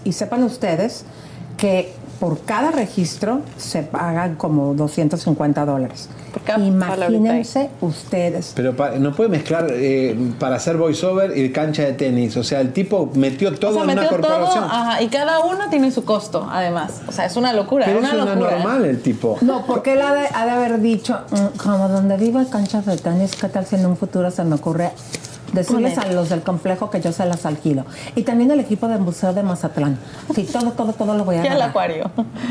Y 0.03 0.13
sepan 0.13 0.43
ustedes 0.43 1.05
que 1.57 1.93
por 2.19 2.39
cada 2.41 2.71
registro 2.71 3.41
se 3.57 3.83
pagan 3.83 4.35
como 4.35 4.73
250 4.73 5.65
dólares. 5.65 6.09
Imagínense 6.57 7.69
ustedes. 7.81 8.53
Pero 8.55 8.75
pa- 8.75 8.91
no 8.91 9.13
puede 9.15 9.29
mezclar 9.29 9.67
eh, 9.71 10.15
para 10.39 10.55
hacer 10.57 10.77
voiceover 10.77 11.35
y 11.37 11.51
cancha 11.51 11.83
de 11.83 11.93
tenis. 11.93 12.37
O 12.37 12.43
sea, 12.43 12.61
el 12.61 12.73
tipo 12.73 13.09
metió 13.15 13.53
todo 13.57 13.71
o 13.71 13.73
sea, 13.75 13.83
en 13.83 13.89
una 13.91 14.07
todo, 14.07 14.19
corporación. 14.21 14.63
ajá, 14.63 15.01
y 15.01 15.07
cada 15.07 15.39
uno 15.41 15.69
tiene 15.69 15.91
su 15.91 16.05
costo, 16.05 16.47
además. 16.51 17.01
O 17.07 17.11
sea, 17.11 17.25
es 17.25 17.35
una 17.37 17.53
locura, 17.53 17.85
Pero 17.85 17.99
una 17.99 18.09
es 18.09 18.13
locura. 18.15 18.51
normal 18.51 18.85
el 18.85 19.01
tipo. 19.01 19.37
No, 19.41 19.65
porque 19.65 19.93
él 19.93 20.01
ha 20.01 20.13
de, 20.13 20.27
ha 20.33 20.45
de 20.45 20.51
haber 20.51 20.79
dicho, 20.81 21.19
"Mm, 21.31 21.57
como 21.57 21.87
donde 21.89 22.17
vivo 22.17 22.39
hay 22.39 22.45
canchas 22.45 22.85
de 22.85 22.97
tenis, 22.97 23.35
¿qué 23.35 23.47
tal 23.49 23.65
si 23.65 23.75
en 23.75 23.85
un 23.85 23.97
futuro 23.97 24.29
se 24.31 24.43
me 24.43 24.55
ocurre 24.55 24.91
decirles 25.53 25.97
a 25.97 26.05
los 26.11 26.29
del 26.29 26.41
complejo 26.41 26.89
que 26.89 27.01
yo 27.01 27.11
se 27.11 27.25
las 27.25 27.45
alquilo? 27.45 27.85
Y 28.15 28.23
también 28.23 28.51
el 28.51 28.59
equipo 28.59 28.87
del 28.87 28.99
Museo 28.99 29.33
de 29.33 29.43
Mazatlán. 29.43 29.97
Sí, 30.35 30.43
todo, 30.51 30.71
todo, 30.71 30.93
todo 30.93 31.13
lo 31.15 31.23
voy 31.25 31.37
a 31.37 31.43
Y 31.43 31.47
el 31.47 31.61
acuario. 31.61 32.09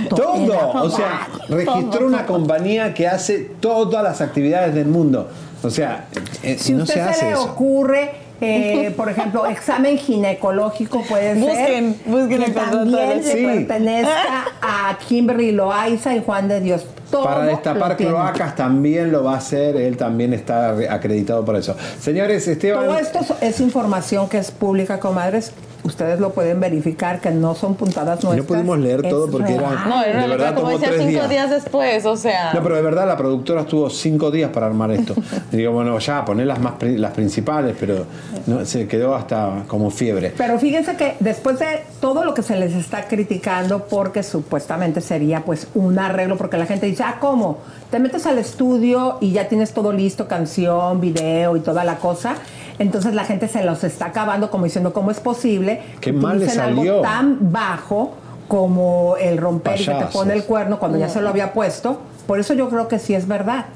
Todo. 0.09 0.73
O 0.82 0.90
sea, 0.90 1.28
registró 1.48 2.06
una 2.06 2.27
compañía 2.27 2.94
que 2.94 3.09
hace 3.09 3.39
todas 3.60 4.02
las 4.02 4.20
actividades 4.20 4.74
del 4.74 4.86
mundo. 4.89 5.28
O 5.62 5.70
sea, 5.70 6.06
eh, 6.43 6.56
Si 6.59 6.73
no 6.74 6.82
usted 6.85 6.94
se 6.94 7.01
se, 7.02 7.09
hace 7.09 7.24
le 7.27 7.32
eso. 7.32 7.44
ocurre, 7.44 8.12
eh, 8.40 8.93
por 8.97 9.09
ejemplo, 9.09 9.47
examen 9.47 9.97
ginecológico 9.98 11.02
puede 11.09 11.35
Busquen, 11.35 11.94
ser 11.97 12.10
busquen 12.12 12.39
que 12.39 12.44
el 12.44 12.55
también 12.55 12.93
le 12.93 13.23
Sí. 13.23 13.44
pertenezca 13.44 14.44
a 14.62 14.98
Kimberly 15.09 15.52
Loaiza 15.52 16.14
y 16.14 16.23
Juan 16.23 16.48
de 16.48 16.60
Dios. 16.60 16.85
Todo 17.10 17.24
Para 17.24 17.44
destapar 17.44 17.96
cloacas 17.96 18.56
también 18.56 19.12
lo 19.12 19.22
va 19.22 19.34
a 19.34 19.36
hacer, 19.38 19.76
él 19.76 19.96
también 19.96 20.32
está 20.32 20.72
re- 20.72 20.88
acreditado 20.88 21.44
por 21.44 21.54
eso. 21.56 21.76
Señores, 22.00 22.46
Esteban. 22.48 22.84
Todo 22.86 22.98
esto 22.98 23.20
es- 23.20 23.32
es 23.54 23.60
información 23.60 24.28
que 24.28 24.38
es 24.38 24.50
pública, 24.50 24.98
comadres. 24.98 25.52
Ustedes 25.86 26.18
lo 26.18 26.30
pueden 26.32 26.58
verificar, 26.58 27.20
que 27.20 27.30
no 27.30 27.54
son 27.54 27.76
puntadas 27.76 28.20
Y 28.20 28.24
no 28.26 28.32
nuestras. 28.32 28.46
pudimos 28.58 28.78
leer 28.78 29.02
todo 29.08 29.30
porque 29.30 29.54
era- 29.54 29.70
real. 29.70 29.88
No, 29.88 30.02
era 30.02 30.22
De 30.22 30.28
verdad 30.28 30.54
como 30.54 30.66
tomó 30.68 30.78
decía, 30.78 30.88
tres 30.88 31.00
cinco 31.02 31.10
días. 31.12 31.30
días 31.30 31.50
después, 31.50 32.04
o 32.06 32.16
sea. 32.16 32.52
No, 32.52 32.62
pero 32.62 32.74
de 32.74 32.82
verdad 32.82 33.06
la 33.06 33.16
productora 33.16 33.60
estuvo 33.62 33.88
cinco 33.88 34.30
días 34.30 34.50
para 34.50 34.66
armar 34.66 34.90
esto. 34.90 35.14
Y 35.52 35.58
digo, 35.58 35.72
bueno, 35.72 35.98
ya, 36.00 36.24
poner 36.24 36.46
las 36.48 36.58
más 36.58 36.74
las 36.82 37.12
principales, 37.12 37.76
pero 37.78 38.04
no, 38.46 38.64
se 38.64 38.88
quedó 38.88 39.14
hasta 39.14 39.62
como 39.68 39.90
fiebre. 39.90 40.32
Pero 40.36 40.58
fíjense 40.58 40.96
que 40.96 41.14
después 41.20 41.58
de 41.60 41.84
todo 42.00 42.24
lo 42.24 42.34
que 42.34 42.42
se 42.42 42.56
les 42.56 42.72
está 42.74 43.06
criticando, 43.06 43.84
porque 43.86 44.22
supuestamente 44.22 45.00
sería 45.00 45.40
pues 45.44 45.68
un 45.74 45.98
arreglo, 45.98 46.36
porque 46.36 46.56
la 46.58 46.66
gente 46.66 46.86
dice, 46.86 47.04
ah, 47.04 47.16
¿cómo? 47.20 47.58
Te 47.90 48.00
metes 48.00 48.26
al 48.26 48.38
estudio 48.38 49.18
y 49.20 49.30
ya 49.32 49.48
tienes 49.48 49.72
todo 49.72 49.92
listo, 49.92 50.26
canción, 50.26 51.00
video 51.00 51.56
y 51.56 51.60
toda 51.60 51.84
la 51.84 51.96
cosa. 51.96 52.34
Entonces 52.78 53.14
la 53.14 53.24
gente 53.24 53.48
se 53.48 53.64
los 53.64 53.84
está 53.84 54.06
acabando 54.06 54.50
como 54.50 54.64
diciendo, 54.64 54.92
¿cómo 54.92 55.10
es 55.10 55.20
posible 55.20 55.82
Qué 56.00 56.10
que 56.10 56.12
mal 56.12 56.40
le 56.40 56.48
salió. 56.48 56.94
algo 56.94 57.02
tan 57.02 57.52
bajo 57.52 58.14
como 58.48 59.16
el 59.18 59.38
romper 59.38 59.80
y 59.80 59.84
que 59.84 59.94
te 59.94 60.06
pone 60.06 60.34
el 60.34 60.44
cuerno 60.44 60.78
cuando 60.78 60.98
ya 60.98 61.08
se 61.08 61.20
lo 61.20 61.28
había 61.28 61.52
puesto? 61.52 62.00
Por 62.26 62.40
eso 62.40 62.54
yo 62.54 62.68
creo 62.68 62.88
que 62.88 62.98
sí 62.98 63.14
es 63.14 63.28
verdad. 63.28 63.66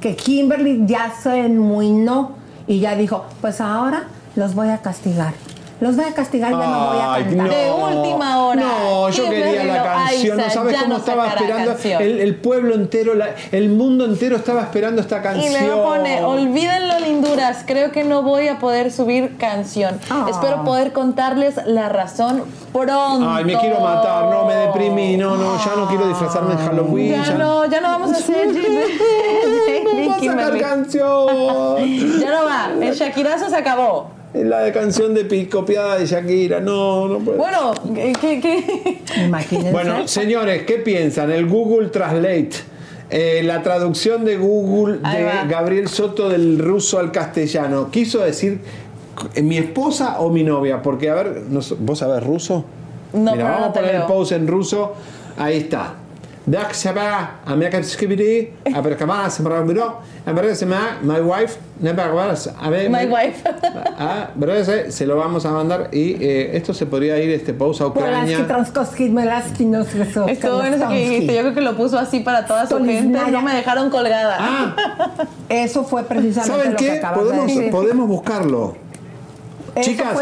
Que 0.00 0.16
Kimberly 0.16 0.84
ya 0.86 1.12
se 1.22 1.44
enmuinó 1.46 2.32
y 2.66 2.80
ya 2.80 2.96
dijo, 2.96 3.24
pues 3.40 3.60
ahora 3.60 4.04
los 4.34 4.54
voy 4.54 4.68
a 4.68 4.78
castigar. 4.78 5.34
Los 5.80 5.96
voy 5.96 6.04
a 6.04 6.12
castigar, 6.12 6.50
ya 6.52 6.56
no 6.58 6.86
voy 6.88 6.98
a 6.98 7.14
Ay, 7.14 7.24
cantar. 7.24 7.46
no. 7.46 7.52
De 7.54 7.70
última 7.96 8.44
hora. 8.44 8.60
No, 8.60 9.08
yo 9.08 9.30
quería 9.30 9.64
la 9.64 9.82
canción. 9.82 10.38
Aiza, 10.40 10.48
no 10.48 10.54
sabes 10.54 10.72
ya 10.74 10.80
cómo 10.82 10.92
no 10.92 10.98
estaba 10.98 11.26
esperando. 11.28 11.76
El, 11.82 12.20
el 12.20 12.34
pueblo 12.36 12.74
entero, 12.74 13.14
la- 13.14 13.30
el 13.52 13.70
mundo 13.70 14.04
entero 14.04 14.36
estaba 14.36 14.60
esperando 14.62 15.00
esta 15.00 15.18
Y 15.18 15.22
canción. 15.22 15.66
luego 15.66 15.84
pone, 15.84 16.22
olvídenlo 16.22 17.00
linduras, 17.00 17.64
creo 17.66 17.92
que 17.92 18.04
no 18.04 18.22
voy 18.22 18.48
a 18.48 18.58
poder 18.58 18.92
subir 18.92 19.36
canción. 19.38 19.98
Ah. 20.10 20.26
Espero 20.28 20.64
poder 20.64 20.92
contarles 20.92 21.54
la 21.66 21.88
razón 21.88 22.44
pronto. 22.72 23.26
Ay, 23.30 23.44
me 23.44 23.56
quiero 23.58 23.80
matar, 23.80 24.24
no, 24.26 24.44
me 24.44 24.54
deprimí, 24.54 25.16
no, 25.16 25.36
no, 25.36 25.56
ya 25.64 25.74
no 25.76 25.86
quiero 25.88 26.06
disfrazarme 26.08 26.56
de 26.56 26.62
Halloween. 26.62 27.12
Ya 27.24 27.30
no, 27.32 27.64
ya 27.64 27.80
no 27.80 27.88
vamos 27.88 28.12
a 28.12 28.16
hacer 28.18 28.48
No 29.84 30.10
va 30.10 30.16
a 30.16 30.20
sacar 30.24 30.58
canción. 30.58 31.76
Ya 32.20 32.30
no 32.30 32.44
va, 32.44 32.68
el 32.86 32.94
Shakirazo 32.94 33.48
se 33.48 33.56
acabó. 33.56 34.19
Es 34.32 34.44
la 34.46 34.60
de 34.60 34.72
canción 34.72 35.12
de 35.14 35.24
pi- 35.24 35.46
copiada 35.46 35.98
de 35.98 36.06
Shakira. 36.06 36.60
No, 36.60 37.08
no 37.08 37.18
puede. 37.18 37.36
Bueno, 37.38 37.72
¿qué? 37.94 38.98
Imagínense. 39.24 39.72
Bueno, 39.72 40.06
señores, 40.06 40.62
¿qué 40.64 40.74
piensan? 40.74 41.30
El 41.32 41.46
Google 41.48 41.88
Translate, 41.88 42.50
eh, 43.10 43.42
la 43.44 43.62
traducción 43.62 44.24
de 44.24 44.36
Google 44.36 44.98
de. 45.02 45.48
Gabriel 45.48 45.88
Soto 45.88 46.28
del 46.28 46.58
ruso 46.60 46.98
al 47.00 47.10
castellano, 47.10 47.90
quiso 47.90 48.20
decir 48.20 48.60
eh, 49.34 49.42
mi 49.42 49.58
esposa 49.58 50.20
o 50.20 50.30
mi 50.30 50.44
novia, 50.44 50.80
porque 50.80 51.10
a 51.10 51.14
ver, 51.14 51.42
¿vos 51.80 51.98
sabés 51.98 52.22
ruso? 52.22 52.64
No, 53.12 53.32
Mira, 53.32 53.32
pero 53.32 53.44
vamos 53.44 53.60
no 53.60 53.66
a 53.66 53.72
te 53.72 53.80
poner 53.80 53.94
el 53.96 54.02
post 54.02 54.32
en 54.32 54.46
ruso. 54.46 54.92
Ahí 55.38 55.56
está. 55.56 55.94
Dak 56.46 56.72
Shaba, 56.72 57.40
America 57.46 57.82
Skibidi, 57.82 58.48
Aberkamá, 58.74 59.28
Sembrambiro, 59.30 60.00
Aberkamá, 60.26 60.98
My 61.02 61.20
Wife, 61.20 61.58
Never 61.80 62.12
Was, 62.12 62.48
a 62.58 62.70
ver, 62.70 62.88
My 62.90 63.04
wife. 63.06 63.42
Ah, 64.02 64.30
pero 64.38 64.54
ese 64.54 64.90
se 64.90 65.06
lo 65.06 65.16
vamos 65.16 65.44
a 65.44 65.50
mandar 65.52 65.90
y 65.92 66.16
eh, 66.24 66.56
esto 66.56 66.72
se 66.72 66.86
podría 66.86 67.18
ir 67.18 67.30
este 67.30 67.52
post 67.52 67.82
a 67.82 67.86
Ucrania. 67.88 68.38
Estuvo 70.28 70.56
bueno 70.56 70.76
eso 70.76 70.88
que 70.88 70.94
dijiste. 70.94 71.34
Yo 71.34 71.40
creo 71.42 71.54
que 71.54 71.60
lo 71.60 71.76
puso 71.76 71.98
así 71.98 72.20
para 72.20 72.46
toda 72.46 72.66
su 72.66 72.82
gente. 72.84 73.18
No 73.30 73.42
me 73.42 73.54
dejaron 73.54 73.90
colgada. 73.90 74.74
Eso 75.48 75.84
fue 75.84 76.04
precisamente 76.04 76.52
¿Saben 76.56 76.72
lo 76.72 76.78
que 76.78 76.84
qué? 76.86 76.92
acabas 76.92 77.18
de 77.18 77.24
Podemos, 77.24 77.46
decir. 77.46 77.70
podemos 77.70 78.08
buscarlo. 78.08 78.76
Chicas, 79.80 80.18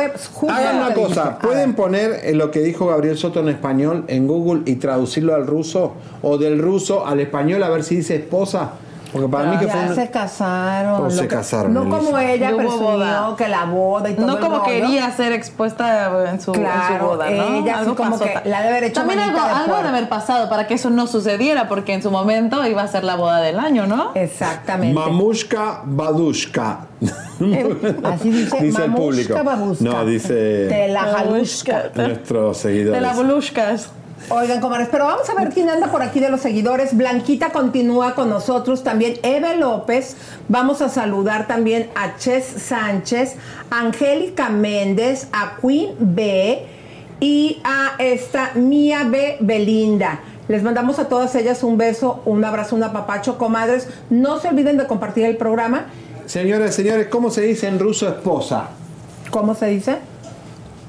hagan 0.48 0.76
una 0.76 0.94
cosa. 0.94 1.38
¿Pueden 1.38 1.74
poner 1.74 2.20
eh, 2.22 2.34
lo 2.34 2.50
que 2.50 2.60
dijo 2.60 2.86
Gabriel 2.86 3.16
Soto 3.16 3.40
en 3.40 3.48
español 3.48 4.04
en 4.08 4.26
Google 4.26 4.62
y 4.66 4.76
traducirlo 4.76 5.34
al 5.34 5.46
ruso? 5.46 5.94
O 6.22 6.38
del 6.38 6.58
ruso 6.58 7.06
al 7.06 7.20
español 7.20 7.62
a 7.62 7.68
ver 7.70 7.84
si 7.84 7.96
dice 7.96 8.16
esposa. 8.16 8.72
Porque 9.12 9.28
para 9.28 9.50
mí 9.50 9.56
que 9.58 9.66
ya 9.66 9.72
fue 9.72 9.80
una- 9.84 9.94
se 9.94 10.10
casaron. 10.10 10.92
¿Cómo 10.96 11.04
lo 11.04 11.10
se 11.10 11.22
que- 11.22 11.28
casaron, 11.28 11.72
No 11.74 11.88
como 11.88 12.18
ella 12.18 12.54
presumió 12.56 12.78
boda. 12.78 13.34
que 13.38 13.48
la 13.48 13.64
boda 13.64 14.10
y 14.10 14.14
todo 14.14 14.26
No 14.26 14.34
el 14.34 14.38
como 14.40 14.58
rollo. 14.58 14.66
quería 14.70 15.10
ser 15.12 15.32
expuesta 15.32 16.06
en 16.30 16.40
su, 16.40 16.52
en 16.52 16.56
su 16.56 16.60
Claro, 16.60 17.06
boda, 17.08 17.30
¿no? 17.30 17.54
ella 17.56 17.84
sí 17.84 17.90
como 17.94 18.18
que 18.18 18.40
la 18.44 18.58
debe 18.62 18.68
haber 18.70 18.84
hecho 18.84 19.00
También 19.00 19.20
algo, 19.20 19.40
de 19.42 19.48
algo 19.50 19.82
de 19.82 19.88
haber 19.88 20.08
pasado 20.08 20.48
para 20.50 20.66
que 20.66 20.74
eso 20.74 20.90
no 20.90 21.06
sucediera, 21.06 21.68
porque 21.68 21.94
en 21.94 22.02
su 22.02 22.10
momento 22.10 22.66
iba 22.66 22.82
a 22.82 22.88
ser 22.88 23.04
la 23.04 23.16
boda 23.16 23.40
del 23.40 23.58
año, 23.58 23.86
¿no? 23.86 24.10
Exactamente. 24.14 24.94
Mamushka 24.94 25.82
Badushka. 25.86 26.80
Así 28.04 28.30
dice, 28.30 28.58
el 28.58 28.72
mamushka 28.72 28.94
público. 28.96 29.44
babushka. 29.44 29.84
No, 29.84 30.04
dice 30.04 30.66
Te 30.68 30.88
la 30.88 31.02
jalushka. 31.04 31.82
nuestros 31.94 32.58
seguidores. 32.58 33.00
De 33.00 33.06
la 33.06 33.14
bolushkas. 33.14 33.90
Oigan, 34.30 34.60
comadres, 34.60 34.88
pero 34.90 35.06
vamos 35.06 35.28
a 35.30 35.34
ver 35.34 35.48
quién 35.48 35.70
anda 35.70 35.90
por 35.90 36.02
aquí 36.02 36.20
de 36.20 36.28
los 36.28 36.40
seguidores. 36.40 36.96
Blanquita 36.96 37.50
continúa 37.50 38.14
con 38.14 38.28
nosotros, 38.28 38.84
también 38.84 39.14
Eve 39.22 39.56
López. 39.56 40.16
Vamos 40.48 40.82
a 40.82 40.88
saludar 40.88 41.46
también 41.46 41.88
a 41.94 42.16
Ches 42.16 42.44
Sánchez, 42.44 43.36
Angélica 43.70 44.50
Méndez, 44.50 45.28
a 45.32 45.56
Queen 45.60 45.94
B 45.98 46.66
y 47.20 47.60
a 47.64 47.92
esta 47.98 48.52
Mía 48.54 49.06
B 49.08 49.38
Belinda. 49.40 50.20
Les 50.48 50.62
mandamos 50.62 50.98
a 50.98 51.08
todas 51.08 51.34
ellas 51.34 51.62
un 51.62 51.78
beso, 51.78 52.22
un 52.24 52.44
abrazo, 52.44 52.76
un 52.76 52.82
apapacho, 52.82 53.38
comadres. 53.38 53.88
No 54.10 54.40
se 54.40 54.48
olviden 54.48 54.76
de 54.76 54.86
compartir 54.86 55.24
el 55.24 55.36
programa. 55.36 55.86
Señores, 56.26 56.74
señores, 56.74 57.08
¿cómo 57.08 57.30
se 57.30 57.42
dice 57.42 57.66
en 57.66 57.78
ruso 57.78 58.08
esposa? 58.08 58.68
¿Cómo 59.30 59.54
se 59.54 59.66
dice? 59.66 59.98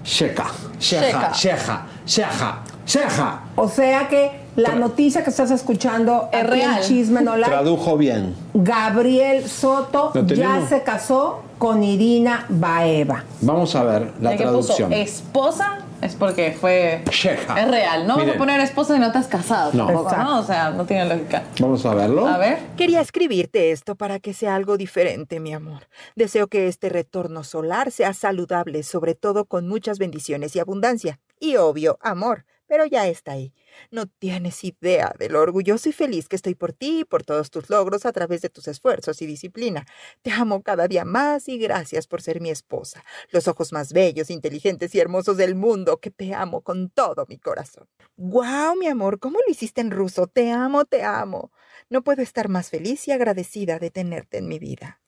Sheka. 0.03 0.47
Sheja. 0.79 1.31
Sheja. 1.33 1.87
Sheja. 2.05 2.63
Sheja. 2.89 3.41
O 3.55 3.69
sea 3.69 4.07
que 4.07 4.31
la 4.55 4.73
noticia 4.73 5.23
que 5.23 5.29
estás 5.29 5.51
escuchando 5.51 6.27
Es 6.33 6.45
real. 6.45 6.81
Chisme 6.81 7.21
No 7.21 7.35
Tradujo 7.35 7.97
bien. 7.97 8.35
Gabriel 8.55 9.47
Soto 9.47 10.11
¿Lo 10.15 10.25
ya 10.25 10.65
se 10.67 10.81
casó 10.81 11.43
con 11.59 11.83
Irina 11.83 12.47
Baeva. 12.49 13.25
Vamos 13.41 13.75
a 13.75 13.83
ver 13.83 14.11
la 14.19 14.31
que 14.35 14.43
puso 14.45 14.73
traducción. 14.75 14.93
esposa, 14.93 15.79
es 16.01 16.15
porque 16.15 16.57
fue. 16.59 17.03
Sheja. 17.11 17.61
Es 17.61 17.67
real. 17.69 18.07
No 18.07 18.15
vas 18.15 18.23
Miren. 18.23 18.35
a 18.35 18.37
poner 18.39 18.59
esposa 18.61 18.95
si 18.95 18.99
no 18.99 19.05
estás 19.07 19.27
casado 19.27 19.69
No. 19.73 19.85
tampoco. 19.85 20.15
¿no? 20.17 20.39
O 20.39 20.43
sea, 20.43 20.71
no 20.71 20.85
tiene 20.85 21.05
lógica. 21.05 21.43
Vamos 21.59 21.85
a 21.85 21.93
verlo. 21.93 22.25
A 22.27 22.39
ver. 22.39 22.57
Quería 22.75 23.01
escribirte 23.01 23.69
esto 23.71 23.93
para 23.95 24.19
que 24.19 24.33
sea 24.33 24.55
algo 24.55 24.77
diferente, 24.77 25.39
mi 25.39 25.53
amor. 25.53 25.83
Deseo 26.15 26.47
que 26.47 26.67
este 26.67 26.89
retorno 26.89 27.43
solar 27.43 27.91
sea 27.91 28.13
saludable, 28.15 28.81
sobre 28.81 29.13
todo 29.13 29.45
con 29.45 29.67
muchas 29.67 29.99
bendiciones 29.99 30.55
y 30.55 30.59
abundancia. 30.59 31.19
Y 31.39 31.57
obvio, 31.57 31.99
amor, 32.01 32.45
pero 32.69 32.85
ya 32.85 33.07
está 33.07 33.33
ahí. 33.33 33.51
No 33.91 34.05
tienes 34.05 34.63
idea 34.63 35.13
de 35.17 35.27
lo 35.27 35.41
orgulloso 35.41 35.89
y 35.89 35.91
feliz 35.91 36.29
que 36.29 36.35
estoy 36.35 36.53
por 36.53 36.71
ti 36.71 36.99
y 36.99 37.03
por 37.03 37.23
todos 37.23 37.49
tus 37.49 37.69
logros 37.69 38.05
a 38.05 38.11
través 38.13 38.41
de 38.41 38.49
tus 38.49 38.67
esfuerzos 38.67 39.21
y 39.21 39.25
disciplina. 39.25 39.85
Te 40.21 40.31
amo 40.31 40.61
cada 40.61 40.87
día 40.87 41.03
más 41.03 41.49
y 41.49 41.57
gracias 41.57 42.07
por 42.07 42.21
ser 42.21 42.39
mi 42.39 42.51
esposa. 42.51 43.03
Los 43.31 43.47
ojos 43.47 43.73
más 43.73 43.91
bellos, 43.91 44.29
inteligentes 44.29 44.93
y 44.93 44.99
hermosos 44.99 45.35
del 45.35 45.55
mundo, 45.55 45.97
que 45.97 46.11
te 46.11 46.33
amo 46.33 46.61
con 46.61 46.89
todo 46.89 47.25
mi 47.27 47.39
corazón. 47.39 47.87
¡Guau, 48.15 48.75
mi 48.75 48.87
amor! 48.87 49.19
¿Cómo 49.19 49.39
lo 49.39 49.51
hiciste 49.51 49.81
en 49.81 49.89
ruso? 49.89 50.27
Te 50.27 50.51
amo, 50.51 50.85
te 50.85 51.03
amo. 51.03 51.51
No 51.89 52.03
puedo 52.03 52.21
estar 52.21 52.49
más 52.49 52.69
feliz 52.69 53.07
y 53.07 53.11
agradecida 53.11 53.79
de 53.79 53.89
tenerte 53.89 54.37
en 54.37 54.47
mi 54.47 54.59
vida. 54.59 55.01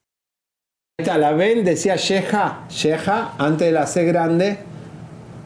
La 0.97 1.31
ven, 1.33 1.63
decía 1.63 1.95
Sheja. 1.95 2.65
Sheja, 2.69 3.35
antes 3.37 3.67
de 3.67 3.71
la 3.71 3.85
C 3.85 4.03
grande. 4.05 4.80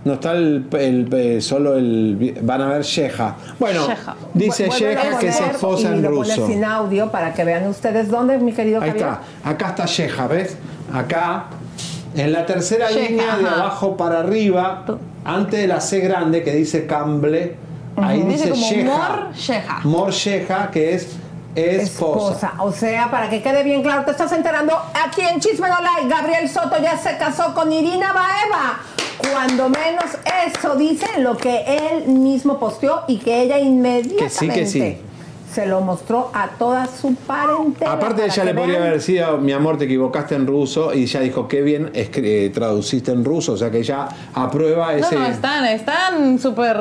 No 0.05 0.13
está 0.13 0.31
el, 0.33 0.67
el- 0.71 1.41
solo 1.41 1.75
el. 1.75 2.37
Van 2.43 2.61
a 2.61 2.67
ver 2.69 2.83
Sheja. 2.83 3.35
Bueno, 3.59 3.87
Sheja. 3.87 4.15
dice 4.33 4.65
a 4.65 4.69
Sheja 4.69 5.17
que 5.19 5.27
es 5.27 5.35
poner 5.37 5.51
esposa 5.55 5.89
en 5.89 6.05
ruso. 6.05 6.47
sin 6.47 6.63
audio 6.63 7.11
para 7.11 7.33
que 7.33 7.43
vean 7.43 7.67
ustedes 7.67 8.09
dónde, 8.09 8.37
mi 8.37 8.53
querido 8.53 8.81
Ahí 8.81 8.89
Javier. 8.91 9.07
está. 9.07 9.49
Acá 9.49 9.67
está 9.69 9.85
Sheja, 9.85 10.27
¿ves? 10.27 10.57
Acá. 10.93 11.45
En 12.15 12.31
la 12.31 12.45
tercera 12.45 12.89
Sheja, 12.91 13.09
línea 13.09 13.35
de 13.37 13.47
abajo 13.49 13.97
para 13.97 14.19
arriba, 14.19 14.85
antes 15.25 15.59
de 15.59 15.67
la 15.67 15.81
C 15.81 15.99
grande 15.99 16.43
que 16.43 16.51
dice 16.53 16.85
Camble, 16.85 17.55
ahí 17.97 18.21
Dice 18.21 18.51
dice 18.51 18.75
Sheja. 18.75 18.97
mor 18.97 19.33
sheja. 19.35 19.79
Mor 19.83 20.11
Sheja, 20.11 20.71
que 20.71 20.93
es 20.93 21.07
esposa. 21.55 21.81
Esposa. 22.31 22.53
O 22.59 22.71
sea, 22.71 23.09
para 23.11 23.29
que 23.29 23.41
quede 23.41 23.63
bien 23.63 23.81
claro, 23.81 24.05
te 24.05 24.11
estás 24.11 24.31
enterando 24.33 24.73
aquí 24.93 25.21
en 25.21 25.39
Chisme 25.39 25.67
No 25.67 25.75
Like, 25.81 26.07
Gabriel 26.13 26.47
Soto 26.47 26.75
ya 26.81 26.95
se 26.97 27.17
casó 27.17 27.53
con 27.53 27.71
Irina 27.73 28.13
Baeva. 28.13 28.79
Cuando 29.17 29.69
menos 29.69 30.05
eso 30.47 30.75
dice 30.75 31.05
lo 31.19 31.37
que 31.37 31.63
él 31.67 32.07
mismo 32.07 32.59
posteó 32.59 33.03
y 33.07 33.17
que 33.17 33.43
ella 33.43 33.59
inmediatamente 33.59 34.29
sí, 34.29 34.49
que 34.49 34.65
sí. 34.65 34.97
se 35.53 35.65
lo 35.65 35.81
mostró 35.81 36.31
a 36.33 36.49
toda 36.49 36.87
su 36.87 37.15
parentela. 37.15 37.93
Aparte 37.93 38.21
para 38.21 38.33
ella 38.33 38.43
le 38.43 38.53
podría 38.53 38.77
haber 38.77 39.01
sido, 39.01 39.37
mi 39.37 39.53
amor, 39.53 39.77
te 39.77 39.85
equivocaste 39.85 40.35
en 40.35 40.47
ruso 40.47 40.93
y 40.93 41.03
ella 41.03 41.21
dijo, 41.21 41.47
qué 41.47 41.61
bien 41.61 41.91
eh, 41.93 42.51
traduciste 42.53 43.11
en 43.11 43.23
ruso, 43.23 43.53
o 43.53 43.57
sea 43.57 43.71
que 43.71 43.79
ella 43.79 44.07
aprueba 44.33 44.93
ese... 44.93 45.15
no, 45.15 45.25
están, 45.25 45.65
están 45.65 46.39
súper. 46.39 46.77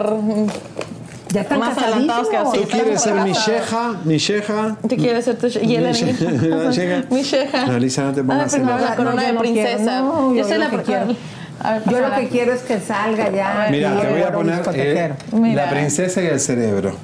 Ya 1.35 1.41
están 1.41 1.59
más 1.59 1.77
adelantados 1.77 2.29
que 2.29 2.37
así. 2.37 2.59
¿Tú 2.61 2.69
quieres 2.69 3.03
ser 3.03 3.15
mi 3.17 3.33
sheja? 3.33 3.95
¿Mi 4.05 4.19
sheja? 4.19 4.77
¿Tú 4.89 4.97
quieres 4.97 5.25
ser 5.25 5.37
tu 5.37 5.49
y 5.49 5.75
él 5.75 7.07
Mi 7.11 7.23
sheja. 7.23 7.67
No, 7.67 7.79
Lisa, 7.79 8.05
no 8.05 8.13
te 8.13 8.23
pongas 8.23 8.53
celosa. 8.53 8.91
la 8.91 8.97
corona 8.97 9.23
de 9.25 9.33
no 9.33 9.41
princesa. 9.41 10.01
yo 10.01 10.33
lo 10.33 10.59
la 10.59 10.71
que. 10.71 11.17
A 11.65 11.73
ver, 11.73 11.83
Yo 11.91 12.01
lo 12.01 12.15
que 12.15 12.29
quiero 12.29 12.53
es 12.53 12.63
que 12.63 12.79
salga 12.79 13.31
ya. 13.31 13.69
Mira, 13.71 13.99
te 14.01 14.09
voy 14.09 14.23
a 14.23 14.33
poner 14.33 14.63
eh, 14.75 15.15
la 15.55 15.71
princesa 15.71 16.23
y 16.23 16.27
el 16.27 16.39
cerebro. 16.39 16.95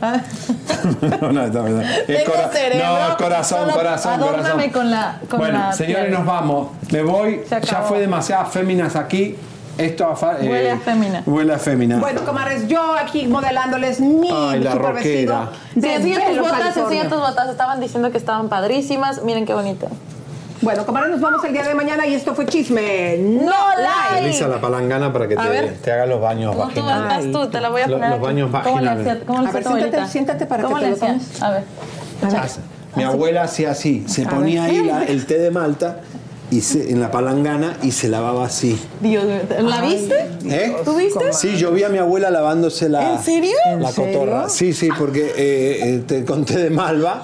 no, 1.20 1.32
no, 1.32 1.44
está 1.46 1.62
bien. 1.62 1.80
Es 2.06 2.06
Tengo 2.06 2.32
cora- 2.32 2.48
cerebro. 2.52 2.86
No, 3.08 3.16
corazón, 3.16 3.60
solo 3.60 3.72
corazón, 3.74 4.12
Adórname 4.14 4.42
corazón. 4.70 4.70
con 4.70 4.90
la. 4.90 5.18
Con 5.28 5.38
bueno, 5.40 5.58
la 5.58 5.72
señores, 5.72 6.04
piel. 6.06 6.14
nos 6.14 6.26
vamos. 6.26 6.68
Me 6.92 7.02
voy. 7.02 7.40
Ya 7.50 7.82
fue 7.82 8.00
demasiadas 8.00 8.50
féminas 8.52 8.96
aquí. 8.96 9.36
Esto 9.78 10.06
a 10.10 10.14
fa- 10.16 10.36
Huele 10.38 10.68
eh, 10.68 10.72
a 10.72 10.78
fémina. 10.78 11.22
Huele 11.24 11.54
a 11.54 11.58
fémina. 11.58 11.98
Bueno, 11.98 12.20
comadres, 12.26 12.68
yo 12.68 12.94
aquí 13.02 13.26
modelándoles 13.28 13.98
mi 14.00 14.28
Ay, 14.30 14.60
la 14.60 14.72
super 14.72 14.88
rockera. 14.94 14.94
vestido 14.94 15.48
Sí, 15.72 15.80
de 15.80 15.94
enseña 15.94 16.26
tus 16.26 16.38
botas, 16.38 16.76
enseña 16.76 17.08
tus 17.08 17.18
botas. 17.18 17.48
Estaban 17.48 17.80
diciendo 17.80 18.10
que 18.10 18.18
estaban 18.18 18.50
padrísimas. 18.50 19.22
Miren 19.22 19.46
qué 19.46 19.54
bonito. 19.54 19.88
Bueno, 20.62 20.84
comadres, 20.84 21.10
nos 21.12 21.20
vamos 21.22 21.42
el 21.44 21.52
día 21.54 21.62
de 21.66 21.74
mañana 21.74 22.06
y 22.06 22.12
esto 22.14 22.34
fue 22.34 22.44
Chisme. 22.44 23.16
No, 23.18 23.50
like. 24.10 24.26
Elisa 24.26 24.46
la 24.46 24.60
palangana 24.60 25.10
para 25.10 25.26
que 25.26 25.34
A 25.34 25.42
te, 25.42 25.48
ver. 25.48 25.74
te 25.82 25.90
haga 25.90 26.04
los 26.04 26.20
baños 26.20 26.54
¿Cómo 26.54 26.68
tú 26.68 26.82
vaginales. 26.82 27.26
haz 27.26 27.32
tú? 27.32 27.48
Te 27.50 27.60
la 27.62 27.70
voy 27.70 27.80
a 27.80 27.86
poner. 27.86 28.10
los 28.10 28.20
baños 28.20 28.50
¿Cómo 28.50 28.62
le 28.80 28.86
vaginales. 28.86 29.06
hacía- 29.06 29.26
¿Cómo 29.26 29.42
le 29.42 29.48
A 29.48 29.52
ver, 29.52 29.66
hacía 29.66 30.04
tu 30.04 30.08
siéntate, 30.10 30.46
para 30.46 30.62
¿Cómo 30.64 30.76
que 30.78 30.84
te 30.84 30.90
lo. 30.90 31.46
A 31.46 31.50
ver. 31.50 31.62
Mi 32.96 33.04
abuela 33.04 33.44
hacía 33.44 33.70
así, 33.70 34.04
se 34.06 34.26
ponía 34.26 34.64
ahí 34.64 34.84
la- 34.84 35.04
el 35.04 35.24
té 35.24 35.38
de 35.38 35.50
Malta 35.50 36.00
y 36.50 36.60
se- 36.60 36.90
en 36.90 37.00
la 37.00 37.10
palangana 37.10 37.76
y 37.82 37.92
se 37.92 38.08
lavaba 38.08 38.44
así. 38.44 38.78
Dios 39.00 39.24
¿la 39.60 39.80
viste? 39.80 40.26
¿Eh? 40.46 40.76
¿Tú 40.84 40.94
viste? 40.96 41.32
Sí, 41.32 41.56
yo 41.56 41.70
vi 41.70 41.84
a 41.84 41.88
mi 41.88 41.98
abuela 41.98 42.30
lavándose 42.30 42.88
la, 42.90 43.12
¿En 43.14 43.22
serio? 43.22 43.54
la 43.78 43.88
¿En 43.88 43.94
serio? 43.94 44.18
cotorra. 44.18 44.48
Sí, 44.50 44.74
sí, 44.74 44.88
porque 44.98 45.26
eh, 45.36 45.78
eh, 45.94 46.02
te 46.06 46.24
conté 46.24 46.58
de 46.58 46.70
Malva 46.70 47.22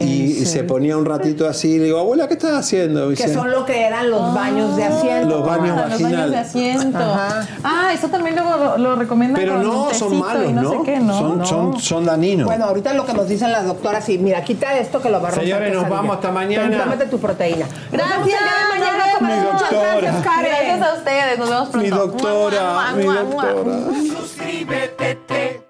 y, 0.00 0.04
y 0.42 0.46
se 0.46 0.64
ponía 0.64 0.96
un 0.96 1.04
ratito 1.04 1.48
así 1.48 1.72
y 1.72 1.78
le 1.78 1.84
digo, 1.84 1.98
abuela, 2.00 2.26
¿qué 2.28 2.34
estás 2.34 2.52
haciendo? 2.52 3.08
Que 3.10 3.28
son 3.32 3.50
lo 3.50 3.64
que 3.64 3.84
eran 3.86 4.10
los 4.10 4.34
baños 4.34 4.76
de 4.76 4.84
asiento. 4.84 5.28
Los 5.28 5.46
baños 5.46 5.78
Ah, 5.78 5.86
los 5.88 6.02
baños 6.02 6.30
de 6.30 6.36
asiento. 6.38 6.98
Ajá. 6.98 7.46
Ah, 7.62 7.90
eso 7.94 8.08
también 8.08 8.34
lo, 8.36 8.42
lo, 8.56 8.78
lo 8.78 8.96
recomiendan 8.96 9.40
Pero 9.40 9.54
con 9.54 9.62
no, 9.62 9.94
son 9.94 10.18
malos, 10.18 10.50
no, 10.52 10.62
¿no? 10.62 10.70
sé 10.70 10.78
qué, 10.84 10.98
¿no? 11.00 11.18
Son, 11.18 11.38
No. 11.38 11.46
son, 11.46 11.80
son 11.80 12.04
daninos. 12.04 12.46
Bueno, 12.46 12.64
ahorita 12.64 12.92
lo 12.94 13.06
que 13.06 13.12
nos 13.14 13.28
dicen 13.28 13.52
las 13.52 13.66
doctoras, 13.66 14.04
sí, 14.04 14.18
mira, 14.18 14.42
quita 14.44 14.76
esto 14.78 15.00
que 15.00 15.10
lo 15.10 15.20
va 15.20 15.28
a 15.28 15.30
romper. 15.32 15.44
Señores, 15.48 15.72
nos 15.74 15.88
vamos 15.88 16.16
hasta 16.16 16.30
mañana. 16.32 16.82
Tómate 16.84 17.06
tu 17.06 17.18
proteína. 17.18 17.66
Gracias, 17.92 18.18
Nos 18.18 18.26
vemos 18.26 19.20
mañana. 19.20 19.52
Muchas 19.52 19.70
doctora. 19.70 20.00
Gracias, 20.00 20.24
Karen. 20.24 20.52
Gracias 20.64 20.82
a 20.88 20.94
ustedes, 20.94 21.38
nos 21.38 21.48
vemos 21.48 21.68
pronto. 21.68 21.78
mi 21.78 21.90
doctora, 21.90 22.62
Mua, 22.72 22.92
mi 22.92 23.04
mua, 23.04 23.14
mua, 23.14 23.22
mua. 23.24 23.44
doctora. 23.52 23.76
Suscríbete, 24.20 25.62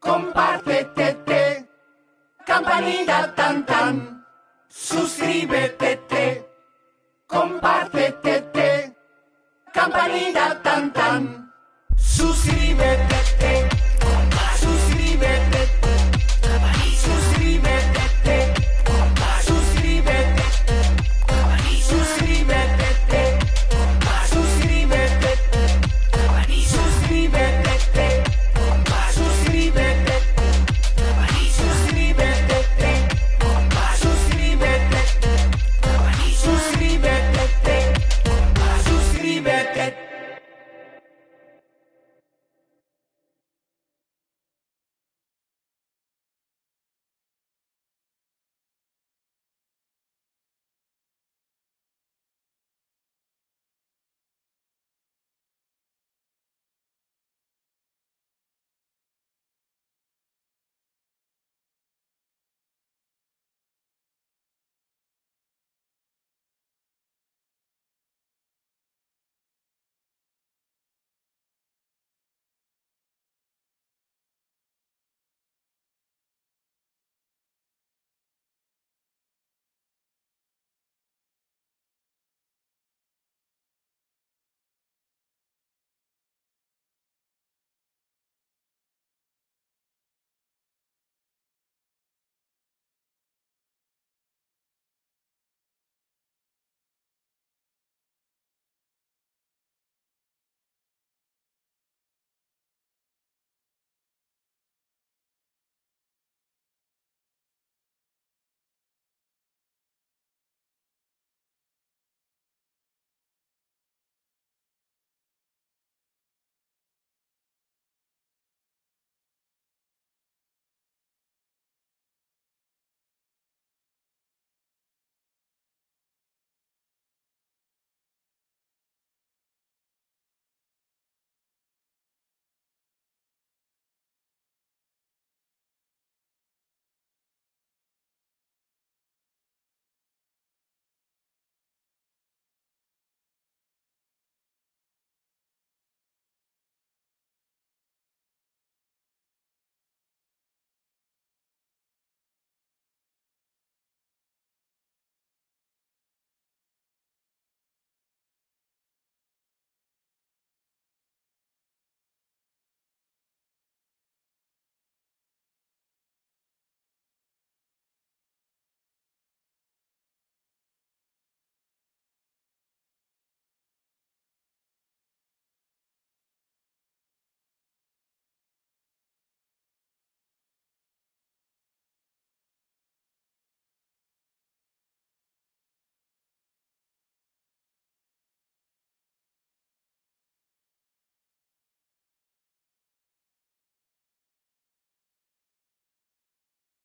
compártete, 0.00 1.16
campanita 2.58 3.34
tan 3.34 3.64
tan. 3.64 4.24
Suscríbete, 4.68 5.96
te, 6.08 6.46
compártete 7.26 8.37